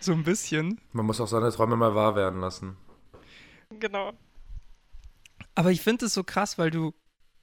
So 0.00 0.12
ein 0.12 0.24
bisschen. 0.24 0.80
Man 0.92 1.06
muss 1.06 1.20
auch 1.20 1.26
seine 1.26 1.50
Träume 1.50 1.76
mal 1.76 1.94
wahr 1.94 2.14
werden 2.14 2.40
lassen. 2.40 2.76
Genau. 3.70 4.12
Aber 5.54 5.70
ich 5.70 5.80
finde 5.80 6.06
es 6.06 6.14
so 6.14 6.22
krass, 6.22 6.58
weil 6.58 6.70
du, 6.70 6.94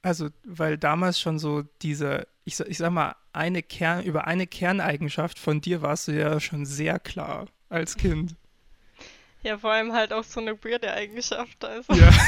also, 0.02 0.28
weil 0.44 0.78
damals 0.78 1.20
schon 1.20 1.38
so 1.38 1.62
diese, 1.82 2.26
ich, 2.44 2.58
ich 2.60 2.78
sag 2.78 2.90
mal, 2.90 3.16
eine 3.32 3.62
Kern, 3.62 4.04
über 4.04 4.26
eine 4.26 4.46
Kerneigenschaft 4.46 5.38
von 5.38 5.60
dir 5.60 5.82
warst 5.82 6.08
du 6.08 6.12
ja 6.12 6.38
schon 6.40 6.64
sehr 6.64 7.00
klar 7.00 7.46
als 7.68 7.96
Kind. 7.96 8.36
Ja, 9.42 9.58
vor 9.58 9.72
allem 9.72 9.92
halt 9.92 10.12
auch 10.12 10.24
so 10.24 10.40
eine 10.40 10.62
weirde 10.64 10.92
Eigenschaft. 10.92 11.64
Also. 11.64 11.92
Ja. 11.92 12.10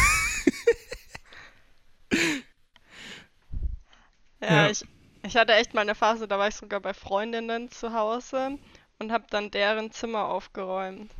Ja, 4.40 4.64
Ja. 4.64 4.70
Ich, 4.70 4.84
ich 5.26 5.36
hatte 5.36 5.54
echt 5.54 5.74
mal 5.74 5.82
eine 5.82 5.94
Phase, 5.94 6.28
da 6.28 6.38
war 6.38 6.48
ich 6.48 6.54
sogar 6.54 6.80
bei 6.80 6.94
Freundinnen 6.94 7.70
zu 7.70 7.92
Hause 7.92 8.58
und 8.98 9.12
habe 9.12 9.24
dann 9.30 9.50
deren 9.50 9.90
Zimmer 9.90 10.26
aufgeräumt. 10.26 11.10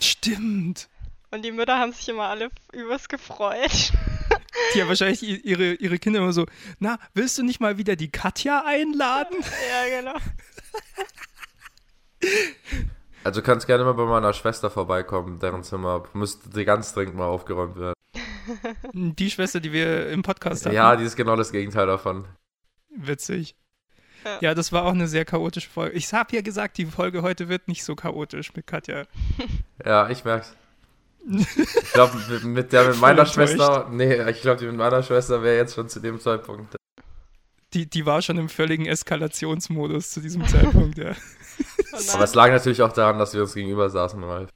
Stimmt. 0.00 0.88
Und 1.30 1.44
die 1.44 1.52
Mütter 1.52 1.78
haben 1.78 1.92
sich 1.92 2.08
immer 2.08 2.24
alle 2.24 2.50
übers 2.72 3.08
gefreut. 3.08 3.92
Die 4.74 4.82
haben 4.82 4.88
wahrscheinlich 4.88 5.22
ihre, 5.22 5.74
ihre 5.74 5.98
Kinder 5.98 6.20
immer 6.20 6.32
so, 6.32 6.46
na, 6.78 6.98
willst 7.14 7.38
du 7.38 7.42
nicht 7.42 7.60
mal 7.60 7.78
wieder 7.78 7.96
die 7.96 8.10
Katja 8.10 8.64
einladen? 8.66 9.36
ja, 9.40 10.00
genau. 10.00 10.18
Also 13.24 13.40
du 13.40 13.46
kannst 13.46 13.66
gerne 13.66 13.84
mal 13.84 13.94
bei 13.94 14.04
meiner 14.04 14.32
Schwester 14.32 14.70
vorbeikommen, 14.70 15.38
deren 15.38 15.62
Zimmer 15.62 16.04
müsste 16.12 16.64
ganz 16.64 16.92
dringend 16.92 17.16
mal 17.16 17.26
aufgeräumt 17.26 17.76
werden. 17.76 17.94
Die 18.92 19.30
Schwester, 19.30 19.60
die 19.60 19.72
wir 19.72 20.08
im 20.10 20.22
Podcast 20.22 20.66
hatten. 20.66 20.74
Ja, 20.74 20.96
die 20.96 21.04
ist 21.04 21.16
genau 21.16 21.36
das 21.36 21.52
Gegenteil 21.52 21.86
davon. 21.86 22.26
Witzig. 22.96 23.54
Ja. 24.24 24.38
Ja, 24.40 24.54
das 24.54 24.72
war 24.72 24.84
auch 24.84 24.92
eine 24.92 25.08
sehr 25.08 25.24
chaotische 25.24 25.68
Folge. 25.68 25.96
Ich 25.96 26.12
habe 26.12 26.34
ja 26.34 26.42
gesagt, 26.42 26.78
die 26.78 26.86
Folge 26.86 27.22
heute 27.22 27.48
wird 27.48 27.68
nicht 27.68 27.84
so 27.84 27.96
chaotisch 27.96 28.54
mit 28.54 28.66
Katja. 28.66 29.04
Ja, 29.84 30.08
ich 30.08 30.24
merk's. 30.24 30.54
Ich 31.28 31.92
glaube, 31.92 32.16
mit 32.44 32.72
der 32.72 32.90
mit 32.90 33.00
meiner. 33.00 33.26
Schwester, 33.26 33.88
nee, 33.90 34.14
ich 34.30 34.42
glaube, 34.42 34.60
die 34.60 34.66
mit 34.66 34.76
meiner 34.76 35.02
Schwester 35.02 35.42
wäre 35.42 35.56
jetzt 35.56 35.74
schon 35.74 35.88
zu 35.88 35.98
dem 35.98 36.20
Zeitpunkt. 36.20 36.76
Die, 37.72 37.90
die 37.90 38.06
war 38.06 38.22
schon 38.22 38.38
im 38.38 38.48
völligen 38.48 38.86
Eskalationsmodus 38.86 40.10
zu 40.10 40.20
diesem 40.20 40.46
Zeitpunkt, 40.46 40.98
ja. 40.98 41.16
Oh 41.92 41.96
Aber 42.12 42.24
es 42.24 42.34
lag 42.34 42.50
natürlich 42.50 42.82
auch 42.82 42.92
daran, 42.92 43.18
dass 43.18 43.34
wir 43.34 43.42
uns 43.42 43.54
gegenüber 43.54 43.90
saßen, 43.90 44.22
Ralf. 44.22 44.50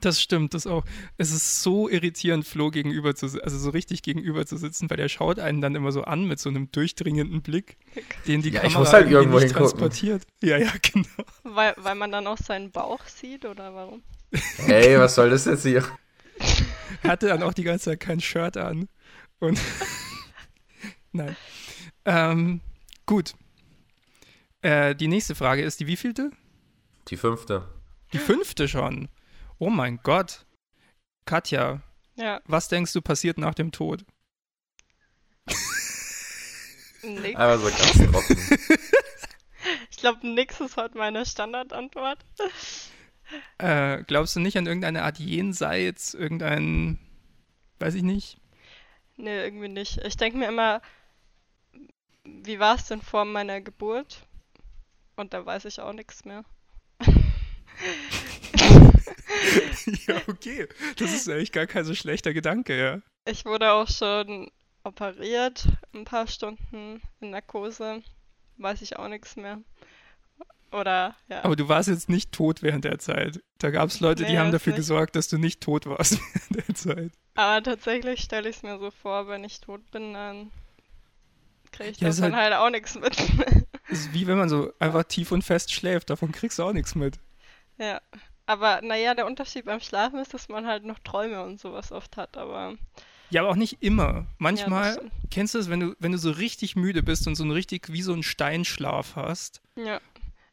Das 0.00 0.20
stimmt, 0.20 0.52
das 0.54 0.66
auch. 0.66 0.84
Es 1.16 1.30
ist 1.32 1.62
so 1.62 1.88
irritierend, 1.88 2.46
Flo 2.46 2.70
gegenüber 2.70 3.14
zu 3.14 3.26
si- 3.28 3.40
also 3.40 3.58
so 3.58 3.70
richtig 3.70 4.02
gegenüber 4.02 4.44
zu 4.46 4.56
sitzen, 4.58 4.90
weil 4.90 4.96
der 4.98 5.08
schaut 5.08 5.38
einen 5.38 5.60
dann 5.60 5.74
immer 5.74 5.92
so 5.92 6.02
an 6.02 6.24
mit 6.26 6.38
so 6.38 6.50
einem 6.50 6.70
durchdringenden 6.72 7.40
Blick, 7.42 7.78
den 8.26 8.42
die 8.42 8.50
Ja, 8.50 8.56
ich 8.64 8.72
Kamera 8.74 8.78
muss 8.80 8.92
halt 8.92 9.10
irgendwo 9.10 9.38
nicht 9.38 9.46
hingucken. 9.54 9.68
transportiert. 9.78 10.26
Ja, 10.42 10.58
ja, 10.58 10.70
genau. 10.82 11.06
Weil, 11.42 11.74
weil 11.78 11.94
man 11.94 12.12
dann 12.12 12.26
auch 12.26 12.36
seinen 12.38 12.70
Bauch 12.70 13.04
sieht 13.06 13.44
oder 13.46 13.74
warum? 13.74 14.02
Ey, 14.66 14.98
was 14.98 15.14
soll 15.14 15.30
das 15.30 15.46
jetzt 15.46 15.62
hier? 15.62 15.82
Hatte 17.02 17.28
dann 17.28 17.42
auch 17.42 17.54
die 17.54 17.64
ganze 17.64 17.86
Zeit 17.86 18.00
kein 18.00 18.20
Shirt 18.20 18.56
an. 18.58 18.88
Und 19.40 19.58
nein. 21.12 21.34
Ähm, 22.04 22.60
gut. 23.06 23.34
Äh, 24.62 24.94
die 24.94 25.08
nächste 25.08 25.34
Frage 25.34 25.62
ist 25.62 25.80
die 25.80 25.86
wievielte? 25.86 26.30
Die 27.08 27.16
fünfte. 27.16 27.68
Die 28.12 28.18
fünfte 28.18 28.68
schon. 28.68 29.08
Oh 29.58 29.70
mein 29.70 29.98
Gott. 30.02 30.46
Katja, 31.24 31.82
Ja, 32.16 32.40
was 32.46 32.68
denkst 32.68 32.92
du 32.92 33.02
passiert 33.02 33.38
nach 33.38 33.54
dem 33.54 33.72
Tod? 33.72 34.04
nix. 37.02 37.36
Einfach 37.38 37.58
so 37.58 37.70
ganz 37.70 38.12
trocken. 38.12 38.78
Ich 39.90 39.98
glaube, 39.98 40.26
nix 40.26 40.60
ist 40.60 40.76
heute 40.76 40.96
meine 40.96 41.26
Standardantwort. 41.26 42.18
Äh, 43.58 44.04
glaubst 44.04 44.34
du 44.36 44.40
nicht 44.40 44.56
an 44.56 44.64
irgendeine 44.66 45.02
Art 45.02 45.18
Jenseits, 45.18 46.14
irgendein, 46.14 46.98
weiß 47.78 47.92
ich 47.92 48.02
nicht? 48.02 48.38
Nee, 49.18 49.42
irgendwie 49.44 49.68
nicht. 49.68 49.98
Ich 49.98 50.16
denke 50.16 50.38
mir 50.38 50.48
immer, 50.48 50.80
wie 52.24 52.58
war 52.58 52.76
es 52.76 52.86
denn 52.86 53.02
vor 53.02 53.26
meiner 53.26 53.60
Geburt? 53.60 54.22
Und 55.16 55.34
da 55.34 55.44
weiß 55.44 55.66
ich 55.66 55.78
auch 55.80 55.92
nichts 55.92 56.24
mehr. 56.24 56.42
ja, 60.06 60.16
okay. 60.28 60.68
Das 60.96 61.12
ist 61.12 61.28
eigentlich 61.28 61.52
gar 61.52 61.66
kein 61.66 61.84
so 61.84 61.94
schlechter 61.94 62.32
Gedanke, 62.32 62.78
ja. 62.78 63.00
Ich 63.26 63.44
wurde 63.44 63.72
auch 63.72 63.88
schon 63.88 64.50
operiert, 64.84 65.66
ein 65.94 66.04
paar 66.04 66.26
Stunden 66.26 67.00
in 67.20 67.30
Narkose. 67.30 68.02
Weiß 68.56 68.82
ich 68.82 68.96
auch 68.98 69.08
nichts 69.08 69.36
mehr. 69.36 69.60
Oder, 70.72 71.14
ja. 71.28 71.44
Aber 71.44 71.56
du 71.56 71.68
warst 71.68 71.88
jetzt 71.88 72.08
nicht 72.08 72.32
tot 72.32 72.62
während 72.62 72.84
der 72.84 72.98
Zeit. 72.98 73.40
Da 73.58 73.70
gab 73.70 73.88
es 73.88 74.00
Leute, 74.00 74.24
die 74.24 74.32
Nee, 74.32 74.38
haben 74.38 74.52
das 74.52 74.60
dafür 74.60 74.72
nicht. 74.72 74.78
gesorgt, 74.80 75.16
dass 75.16 75.28
du 75.28 75.38
nicht 75.38 75.60
tot 75.62 75.86
warst 75.86 76.18
während 76.50 76.68
der 76.68 76.74
Zeit. 76.74 77.12
Aber 77.34 77.62
tatsächlich 77.62 78.20
stelle 78.20 78.48
ich 78.48 78.56
es 78.56 78.62
mir 78.62 78.78
so 78.78 78.90
vor, 78.90 79.28
wenn 79.28 79.44
ich 79.44 79.60
tot 79.60 79.88
bin, 79.92 80.12
dann 80.14 80.50
kriege 81.70 81.90
ich 81.90 82.00
Ja, 82.00 82.08
davon 82.08 82.34
halt- 82.36 82.52
halt 82.52 82.54
auch 82.62 82.70
nichts 82.70 82.94
mit. 82.96 83.16
Ist 83.88 84.12
wie 84.12 84.26
wenn 84.26 84.36
man 84.38 84.48
so 84.48 84.72
einfach 84.78 85.04
tief 85.04 85.32
und 85.32 85.42
fest 85.42 85.72
schläft. 85.72 86.10
Davon 86.10 86.32
kriegst 86.32 86.58
du 86.58 86.64
auch 86.64 86.72
nichts 86.72 86.94
mit. 86.94 87.18
ja. 87.78 88.00
Aber 88.48 88.80
naja, 88.82 89.14
der 89.14 89.26
Unterschied 89.26 89.66
beim 89.66 89.80
Schlafen 89.80 90.18
ist, 90.18 90.32
dass 90.32 90.48
man 90.48 90.66
halt 90.66 90.84
noch 90.84 90.98
Träume 91.00 91.44
und 91.44 91.60
sowas 91.60 91.92
oft 91.92 92.16
hat, 92.16 92.36
aber 92.38 92.74
Ja, 93.30 93.42
aber 93.42 93.50
auch 93.50 93.56
nicht 93.56 93.82
immer. 93.82 94.12
ja, 94.14 94.26
Manchmal, 94.38 94.94
stimmt. 94.94 95.12
kennst 95.30 95.54
du 95.54 95.58
es, 95.58 95.68
wenn 95.68 95.80
du, 95.80 95.94
wenn 95.98 96.12
du 96.12 96.18
so 96.18 96.30
richtig 96.30 96.74
müde 96.74 97.02
bist 97.02 97.26
und 97.26 97.34
so 97.34 97.44
ein 97.44 97.50
richtig 97.50 97.92
wie 97.92 98.00
so 98.02 98.14
ein 98.14 98.22
Steinschlaf 98.22 99.16
hast, 99.16 99.60
Ja. 99.76 100.00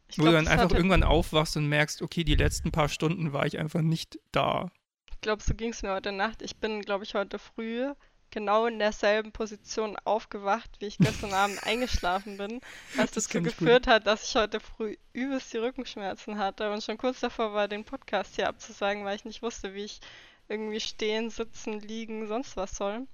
Ich 0.08 0.20
wo 0.20 0.24
glaub, 0.24 0.34
du 0.34 0.36
dann 0.38 0.48
einfach 0.48 0.66
hatte- 0.66 0.76
irgendwann 0.76 1.04
aufwachst 1.04 1.58
und 1.58 1.68
merkst, 1.68 2.02
okay, 2.02 2.24
die 2.24 2.36
letzten 2.36 2.72
paar 2.72 2.90
Stunden 2.90 3.32
war 3.34 3.46
ich 3.48 3.58
einfach 3.58 3.82
nicht 3.82 4.20
da. 4.32 4.70
Ich 5.10 5.22
glaube, 5.22 5.42
so 5.42 5.56
ging 5.56 5.72
es 5.72 5.82
mir 5.82 5.94
heute 5.94 6.12
Nacht. 6.12 6.42
Ich 6.44 6.58
bin, 6.58 6.82
glaube 6.82 7.06
ich, 7.06 7.16
heute 7.16 7.40
früh 7.40 7.88
genau 8.36 8.68
in 8.68 8.78
derselben 8.78 9.32
Position 9.32 9.96
aufgewacht, 10.04 10.70
wie 10.80 10.86
ich 10.86 11.00
gestern 11.00 11.34
Abend 11.34 11.64
eingeschlafen 11.64 12.38
bin, 12.38 12.62
was 12.96 13.12
Das 13.12 13.28
dazu 13.28 13.42
geführt 13.42 13.88
hat, 13.88 14.06
dass 14.06 14.30
ich 14.30 14.36
heute 14.36 14.60
früh 14.60 14.98
übelst 15.14 15.52
die 15.54 15.58
Rückenschmerzen 15.58 16.38
hatte 16.38 16.72
und 16.72 16.84
schon 16.84 16.98
kurz 16.98 17.22
davor 17.22 17.54
war, 17.54 17.68
den 17.68 17.86
Podcast 17.86 18.36
hier 18.36 18.50
abzusagen, 18.50 19.06
weil 19.06 19.16
ich 19.16 19.26
nicht 19.26 19.42
wusste, 19.42 19.74
wie 19.74 19.86
ich 19.86 20.02
irgendwie 20.50 20.82
stehen, 20.82 21.30
sitzen, 21.32 21.80
liegen, 21.80 22.28
sonst 22.28 22.58
was 22.58 22.76
soll. 22.76 23.08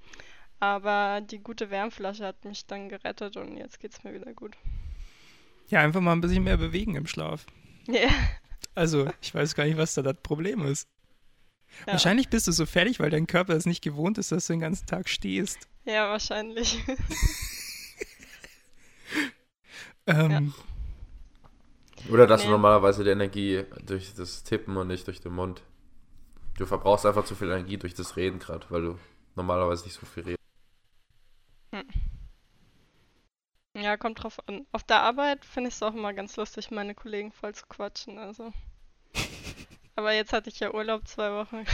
Aber 0.60 1.22
die 1.22 1.40
gute 1.40 1.70
Wärmflasche 1.70 2.26
hat 2.26 2.44
mich 2.44 2.66
dann 2.66 2.90
gerettet 2.90 3.38
und 3.38 3.56
jetzt 3.58 3.80
geht's 3.80 4.04
mir 4.04 4.14
wieder 4.14 4.34
gut. 4.34 4.58
Ja, 5.70 5.80
einfach 5.80 6.02
mal 6.02 6.14
ein 6.14 6.22
bisschen 6.22 6.44
mehr 6.44 6.58
bewegen 6.58 6.96
im 6.96 7.08
Schlaf. 7.08 7.46
Ja, 7.88 8.10
Also, 8.76 9.08
ich 9.22 9.34
weiß 9.34 9.56
gar 9.56 9.66
nicht, 9.66 9.78
was 9.78 9.94
da 9.94 10.02
das 10.02 10.18
Problem 10.22 10.66
ist. 10.66 10.88
Ja. 11.86 11.94
Wahrscheinlich 11.94 12.30
bist 12.30 12.48
du 12.48 12.52
so 12.52 12.66
fertig, 12.66 13.00
weil 13.00 13.10
dein 13.10 13.28
Körper 13.28 13.54
es 13.56 13.66
nicht 13.66 13.82
gewohnt 13.84 14.18
ist, 14.18 14.32
dass 14.32 14.48
du 14.48 14.54
den 14.54 14.60
ganzen 14.60 14.86
Tag 14.86 15.10
stehst. 15.10 15.68
ja 15.86 16.10
wahrscheinlich. 16.10 16.80
Ähm, 20.08 20.54
Oder 22.10 22.26
dass 22.26 22.42
du 22.42 22.48
Nee. 22.48 22.52
normalerweise 22.54 23.04
die 23.04 23.12
Energie 23.12 23.64
durch 23.86 24.14
das 24.16 24.44
Tippen 24.44 24.76
und 24.78 24.88
nicht 24.88 25.06
durch 25.08 25.22
den 25.22 25.34
Mund. 25.34 25.62
Du 26.58 26.66
verbrauchst 26.66 27.06
einfach 27.06 27.24
zu 27.26 27.36
viel 27.36 27.48
Energie 27.50 27.78
durch 27.78 27.94
das 27.94 28.16
Reden 28.18 28.40
gerade, 28.40 28.66
weil 28.70 28.82
du 28.82 29.00
normalerweise 29.36 29.84
nicht 29.84 29.94
so 29.94 30.06
viel 30.08 30.24
redest. 30.24 30.40
Ja, 33.76 33.96
kommt 33.98 34.22
drauf 34.24 34.40
an. 34.48 34.66
Auf 34.72 34.84
der 34.84 35.02
Arbeit 35.02 35.46
finde 35.46 35.70
ich 35.70 35.76
es 35.76 35.84
auch 35.84 35.94
immer 35.94 36.14
ganz 36.14 36.36
lustig, 36.36 36.72
meine 36.72 36.94
Kollegen 36.94 37.32
voll 37.32 37.56
zu 37.56 37.66
quatschen, 37.68 38.18
also. 38.18 38.52
Aber 39.96 40.14
jetzt 40.14 40.34
hatte 40.34 40.50
ich 40.50 40.60
ja 40.60 40.74
Urlaub 40.74 41.08
zwei 41.08 41.32
Wochen. 41.32 41.66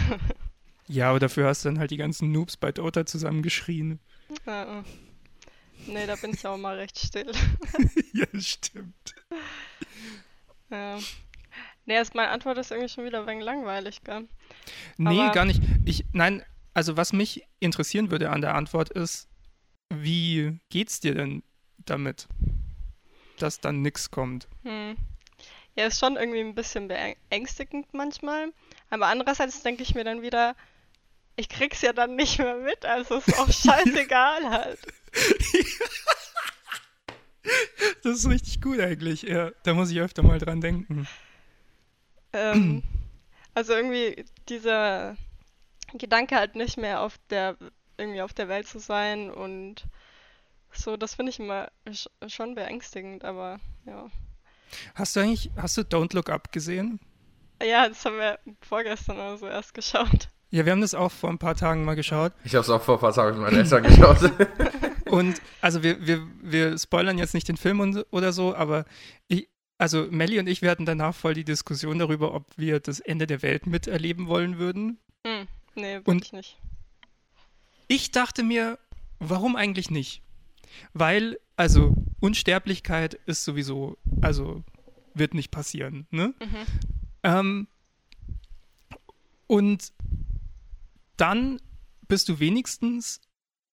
Ja, 0.88 1.10
aber 1.10 1.20
dafür 1.20 1.48
hast 1.48 1.66
du 1.66 1.70
dann 1.70 1.80
halt 1.80 1.92
die 1.92 1.98
ganzen 1.98 2.32
Noobs 2.32 2.56
bei 2.58 2.72
Dota 2.72 3.06
zusammengeschrien. 3.06 4.00
ja, 4.46 4.80
äh. 4.80 4.84
nee, 5.86 6.08
da 6.08 6.16
bin 6.16 6.34
ich 6.34 6.46
auch 6.48 6.58
mal 6.58 6.78
recht 6.78 6.98
still. 6.98 7.30
ja, 8.14 8.26
stimmt. 8.40 9.16
Ja. 10.70 10.98
Nee, 11.86 11.94
erst 11.94 12.16
meine 12.16 12.30
Antwort 12.32 12.58
ist 12.58 12.72
irgendwie 12.72 12.90
schon 12.90 13.06
wieder 13.06 13.22
ein 13.22 13.28
wenig 13.28 13.44
langweilig, 13.44 14.02
gell? 14.04 14.28
Nee, 14.98 15.22
Aber- 15.22 15.32
gar 15.32 15.46
nicht. 15.46 15.62
Ich, 15.86 16.06
nein, 16.14 16.44
also 16.74 16.96
was 16.98 17.14
mich 17.14 17.44
interessieren 17.60 18.12
würde 18.12 18.30
an 18.30 18.42
der 18.42 18.56
Antwort 18.56 18.90
ist, 18.90 19.30
wie 19.94 20.60
geht's 20.70 21.00
dir 21.00 21.16
denn 21.16 21.44
damit, 21.78 22.28
dass 23.40 23.60
dann 23.60 23.82
nix 23.82 24.12
kommt? 24.12 24.48
Hm. 24.64 24.98
Ja, 25.78 25.86
ist 25.86 26.00
schon 26.00 26.18
irgendwie 26.18 26.40
ein 26.40 26.56
bisschen 26.56 26.88
beängstigend 26.88 27.94
manchmal. 27.94 28.52
Aber 28.90 29.08
andererseits 29.08 29.62
denke 29.62 29.84
ich 29.84 29.94
mir 29.94 30.04
dann 30.04 30.24
wieder, 30.24 30.56
ich 31.36 31.50
krieg's 31.50 31.82
ja 31.84 31.94
dann 31.94 32.16
nicht 32.16 32.40
mehr 32.40 32.56
mit, 32.58 32.84
also 32.84 33.18
ist 33.18 33.38
auch 33.40 33.52
scheißegal 33.52 34.50
halt. 34.50 34.80
Das 38.04 38.18
ist 38.18 38.30
richtig 38.30 38.62
gut 38.62 38.80
eigentlich. 38.82 39.22
Ja, 39.22 39.52
da 39.64 39.74
muss 39.74 39.90
ich 39.90 40.02
öfter 40.02 40.22
mal 40.22 40.38
dran 40.38 40.60
denken. 40.60 41.08
Ähm, 42.34 42.84
also 43.54 43.74
irgendwie 43.74 44.26
dieser 44.50 45.16
Gedanke 45.94 46.36
halt 46.36 46.56
nicht 46.56 46.78
mehr 46.78 47.02
auf 47.02 47.18
der 47.30 47.56
irgendwie 47.98 48.22
auf 48.22 48.34
der 48.34 48.50
Welt 48.50 48.68
zu 48.68 48.80
sein 48.80 49.32
und 49.32 49.86
so, 50.72 50.98
das 50.98 51.16
finde 51.16 51.30
ich 51.30 51.40
immer 51.40 51.72
sch 51.92 52.08
schon 52.28 52.54
beängstigend, 52.54 53.24
aber 53.24 53.60
ja. 53.86 54.10
Hast 54.96 55.16
du 55.16 55.20
eigentlich, 55.22 55.52
hast 55.56 55.78
du 55.78 55.82
Don't 55.82 56.14
Look 56.16 56.30
Up 56.30 56.52
gesehen? 56.52 57.00
Ja, 57.62 57.88
das 57.88 58.06
haben 58.06 58.18
wir 58.18 58.40
vorgestern 58.62 59.18
oder 59.18 59.38
so 59.38 59.48
erst 59.48 59.74
geschaut. 59.74 60.30
Ja, 60.50 60.66
wir 60.66 60.72
haben 60.72 60.82
das 60.82 60.94
auch 60.94 61.12
vor 61.12 61.30
ein 61.30 61.40
paar 61.40 61.56
Tagen 61.56 61.84
mal 61.84 61.96
geschaut. 61.96 62.32
Ich 62.44 62.56
habe 62.56 62.62
es 62.62 62.70
auch 62.70 62.82
vor 62.82 62.96
ein 62.96 63.02
paar 63.02 63.14
Tagen 63.14 63.42
mit 63.42 63.52
meinen 63.52 63.62
Eltern 63.64 63.84
geschaut. 63.84 64.32
Und 65.06 65.42
also 65.62 65.84
wir, 65.84 66.06
wir, 66.06 66.26
wir 66.42 66.78
spoilern 66.78 67.18
jetzt 67.18 67.34
nicht 67.34 67.48
den 67.48 67.58
Film 67.58 67.80
und, 67.80 68.06
oder 68.12 68.34
so, 68.34 68.54
aber 68.54 68.86
ich, 69.30 69.48
also 69.78 70.08
Melly 70.10 70.40
und 70.40 70.48
ich, 70.48 70.62
wir 70.62 70.70
hatten 70.70 70.86
danach 70.86 71.16
voll 71.16 71.34
die 71.34 71.46
Diskussion 71.46 72.00
darüber, 72.00 72.34
ob 72.34 72.46
wir 72.58 72.80
das 72.82 73.00
Ende 73.00 73.26
der 73.26 73.42
Welt 73.42 73.68
miterleben 73.68 74.28
wollen 74.28 74.58
würden. 74.58 75.00
Hm, 75.26 75.48
nee, 75.76 76.02
wirklich 76.04 76.34
nicht. 76.34 76.60
Ich 77.88 78.12
dachte 78.12 78.44
mir, 78.44 78.80
warum 79.20 79.56
eigentlich 79.56 79.90
nicht? 79.90 80.22
Weil, 80.94 81.40
also, 81.58 81.94
Unsterblichkeit 82.20 83.16
ist 83.26 83.44
sowieso, 83.44 83.98
also, 84.22 84.64
wird 85.14 85.34
nicht 85.34 85.52
passieren, 85.52 86.08
ne? 86.12 86.34
Mhm. 86.40 86.58
Ähm, 87.24 87.68
und 89.48 89.92
dann 91.18 91.60
bist 92.08 92.30
du 92.30 92.40
wenigstens, 92.40 93.22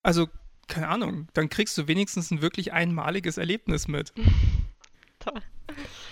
also, 0.02 0.28
keine 0.66 0.88
Ahnung, 0.88 1.28
dann 1.34 1.48
kriegst 1.50 1.76
du 1.76 1.86
wenigstens 1.86 2.30
ein 2.30 2.40
wirklich 2.40 2.72
einmaliges 2.72 3.36
Erlebnis 3.36 3.86
mit. 3.86 4.12
Toll. 5.20 5.40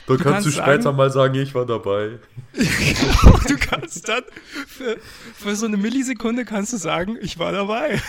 Da 0.07 0.17
kannst 0.17 0.47
du 0.47 0.51
später 0.51 0.83
sagen- 0.83 0.97
mal 0.97 1.11
sagen, 1.11 1.35
ich 1.37 1.55
war 1.55 1.65
dabei. 1.65 2.19
du 2.53 3.57
kannst 3.57 4.09
dann 4.09 4.25
für, 4.67 4.99
für 5.35 5.57
so 5.57 5.67
eine 5.67 5.77
Millisekunde 5.77 6.45
kannst 6.45 6.73
du 6.73 6.77
sagen, 6.77 7.17
ich 7.21 7.39
war 7.39 7.53
dabei. 7.53 8.01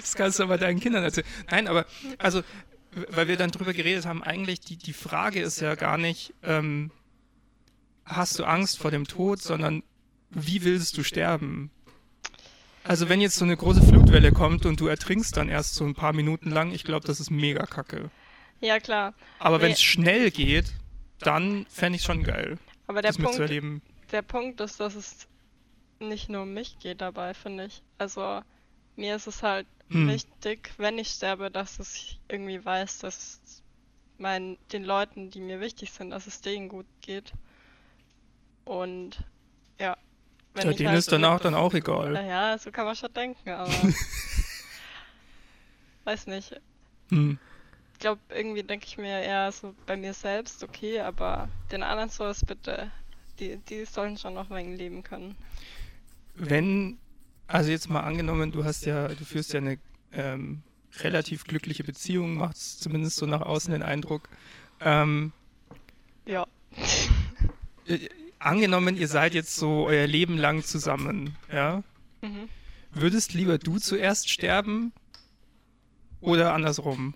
Das 0.00 0.14
kannst 0.14 0.38
du 0.38 0.42
aber 0.44 0.58
deinen 0.58 0.80
Kindern 0.80 1.04
erzählen. 1.04 1.26
Nein, 1.50 1.68
aber 1.68 1.86
also, 2.18 2.42
weil 3.10 3.28
wir 3.28 3.36
dann 3.36 3.50
drüber 3.50 3.72
geredet 3.72 4.06
haben, 4.06 4.22
eigentlich 4.22 4.60
die, 4.60 4.76
die 4.76 4.92
Frage 4.92 5.40
ist 5.40 5.60
ja 5.60 5.74
gar 5.74 5.98
nicht, 5.98 6.32
ähm, 6.42 6.90
hast 8.04 8.38
du 8.38 8.44
Angst 8.44 8.78
vor 8.78 8.90
dem 8.90 9.06
Tod, 9.06 9.40
sondern 9.42 9.82
wie 10.30 10.64
willst 10.64 10.96
du 10.96 11.02
sterben? 11.02 11.70
Also 12.84 13.08
wenn 13.08 13.20
jetzt 13.20 13.36
so 13.36 13.44
eine 13.44 13.56
große 13.56 13.82
Flutwelle 13.82 14.30
kommt 14.32 14.66
und 14.66 14.78
du 14.80 14.86
ertrinkst 14.88 15.36
dann 15.36 15.48
erst 15.48 15.74
so 15.74 15.84
ein 15.84 15.94
paar 15.94 16.12
Minuten 16.12 16.50
lang, 16.50 16.70
ich 16.72 16.84
glaube, 16.84 17.06
das 17.06 17.18
ist 17.18 17.30
mega 17.30 17.64
kacke. 17.66 18.10
Ja, 18.60 18.78
klar. 18.78 19.14
Aber 19.38 19.60
wenn 19.60 19.68
Nee. 19.68 19.74
es 19.74 19.82
schnell 19.82 20.30
geht, 20.30 20.72
dann 21.20 21.66
fände 21.70 21.96
ich 21.96 22.02
schon 22.04 22.22
geil, 22.22 22.58
Aber 22.86 23.00
der 23.00 23.10
das 23.10 23.16
Punkt, 23.16 23.30
mitzuerleben. 23.32 23.80
der 24.12 24.22
Punkt 24.22 24.60
ist, 24.60 24.80
dass 24.80 24.94
es 24.96 25.26
nicht 25.98 26.28
nur 26.28 26.42
um 26.42 26.52
mich 26.52 26.78
geht 26.78 27.00
dabei, 27.00 27.32
finde 27.32 27.66
ich. 27.66 27.82
Also 27.96 28.42
mir 28.96 29.16
ist 29.16 29.26
es 29.26 29.42
halt 29.42 29.66
Hm. 29.90 30.08
wichtig, 30.08 30.72
wenn 30.78 30.98
ich 30.98 31.08
sterbe, 31.08 31.50
dass 31.50 31.78
ich 31.78 32.18
irgendwie 32.28 32.64
weiß, 32.64 33.00
dass 33.00 33.40
mein, 34.18 34.56
den 34.72 34.84
Leuten, 34.84 35.30
die 35.30 35.40
mir 35.40 35.60
wichtig 35.60 35.92
sind, 35.92 36.10
dass 36.10 36.26
es 36.26 36.40
denen 36.40 36.68
gut 36.68 36.86
geht. 37.00 37.32
Und 38.64 39.18
ja. 39.78 39.96
Ja, 40.56 40.70
ich 40.70 40.76
denen 40.76 40.88
halt 40.88 40.98
ist 40.98 41.10
danach 41.10 41.40
dann 41.40 41.54
auch 41.54 41.74
egal. 41.74 42.12
Naja, 42.12 42.56
so 42.58 42.70
kann 42.70 42.86
man 42.86 42.94
schon 42.94 43.12
denken, 43.12 43.50
aber 43.50 43.72
weiß 46.04 46.28
nicht. 46.28 46.60
Hm. 47.10 47.38
Ich 47.92 47.98
glaube, 47.98 48.20
irgendwie 48.28 48.62
denke 48.62 48.86
ich 48.86 48.96
mir 48.96 49.20
eher 49.20 49.50
so 49.50 49.74
bei 49.86 49.96
mir 49.96 50.14
selbst, 50.14 50.62
okay, 50.62 51.00
aber 51.00 51.48
den 51.72 51.82
anderen 51.82 52.10
soll 52.10 52.30
es 52.30 52.44
bitte, 52.44 52.90
die, 53.38 53.56
die 53.56 53.84
sollen 53.84 54.16
schon 54.16 54.34
noch 54.34 54.50
wenig 54.50 54.78
leben 54.78 55.02
können. 55.02 55.36
Wenn, 56.34 56.98
also 57.46 57.70
jetzt 57.70 57.88
mal 57.90 58.00
angenommen, 58.00 58.52
du 58.52 58.64
hast 58.64 58.86
ja, 58.86 59.08
du 59.08 59.24
führst 59.24 59.52
ja 59.52 59.58
eine 59.60 59.78
ähm, 60.12 60.62
relativ 61.00 61.44
glückliche 61.44 61.84
Beziehung, 61.84 62.36
macht 62.36 62.56
zumindest 62.56 63.16
so 63.16 63.26
nach 63.26 63.42
außen 63.42 63.72
den 63.72 63.82
Eindruck. 63.82 64.28
Ähm, 64.80 65.32
Ja. 66.26 66.46
äh, 67.86 68.08
angenommen, 68.38 68.96
ihr 68.96 69.08
seid 69.08 69.34
jetzt 69.34 69.56
so 69.56 69.86
euer 69.86 70.06
Leben 70.06 70.38
lang 70.38 70.62
zusammen, 70.62 71.36
ja? 71.52 71.82
Mhm. 72.22 72.48
Würdest 72.92 73.34
lieber 73.34 73.58
du 73.58 73.78
zuerst 73.78 74.30
sterben 74.30 74.92
oder 76.20 76.54
andersrum? 76.54 77.14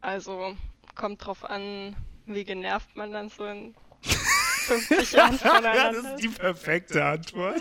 Also, 0.00 0.56
kommt 0.94 1.24
drauf 1.24 1.44
an, 1.44 1.96
wie 2.26 2.44
genervt 2.44 2.94
man 2.96 3.12
dann 3.12 3.28
so 3.30 3.46
in 3.46 3.74
50 4.02 5.12
Jahren 5.12 5.38
voneinander 5.38 6.14
ist. 6.16 6.38
perfekte 6.38 7.04
Antwort. 7.04 7.60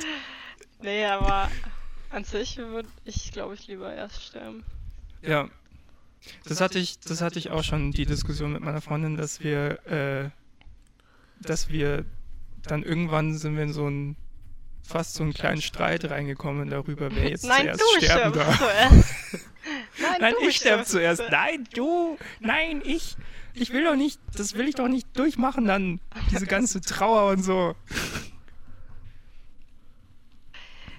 Nee, 0.84 1.06
aber 1.06 1.50
an 2.10 2.26
sich 2.26 2.58
würde 2.58 2.90
ich, 3.06 3.32
glaube 3.32 3.54
ich, 3.56 3.68
lieber 3.68 3.94
erst 3.94 4.22
sterben. 4.22 4.66
Ja. 5.22 5.50
Das 6.46 6.60
hatte 6.60 6.78
ich, 6.78 7.00
das 7.00 7.22
hatte 7.22 7.40
ich 7.40 7.52
auch 7.52 7.64
schon 7.64 7.92
die 7.92 8.06
Diskussion 8.06 8.52
mit 8.52 8.62
meiner 8.62 8.82
Freundin, 8.82 9.16
dass 9.16 9.42
wir, 9.42 9.86
äh, 9.88 10.30
dass 11.42 11.70
wir 11.70 12.06
dann 12.64 12.84
irgendwann 12.84 13.38
sind 13.38 13.56
wir 13.56 13.64
in 13.64 13.74
so 13.74 13.86
einen 13.86 14.18
fast 14.86 15.16
so 15.16 15.24
einen 15.24 15.34
kleinen 15.34 15.62
Streit 15.62 16.10
reingekommen 16.10 16.70
darüber, 16.70 17.10
wer 17.16 17.30
jetzt 17.30 17.46
Nein, 17.46 17.62
zuerst 17.62 17.82
du 17.82 18.06
sterben 18.06 18.34
darf. 18.34 18.58
zuerst. 18.58 18.94
Nein, 20.02 20.16
Nein, 20.20 20.34
du 20.40 20.48
ich 20.48 20.58
sterbe 20.58 20.84
zuerst. 20.84 21.24
Nein, 21.32 21.68
du. 21.74 22.18
Nein, 22.42 22.82
ich. 22.84 23.16
Ich 23.54 23.72
will 23.72 23.84
doch 23.84 23.96
nicht, 23.96 24.20
das 24.36 24.56
will 24.56 24.68
ich 24.68 24.76
doch 24.76 24.88
nicht 24.88 25.08
durchmachen 25.18 25.66
dann. 25.66 26.00
Diese 26.32 26.48
ganze 26.48 26.82
Trauer 26.82 27.32
und 27.32 27.44
so. 27.44 27.76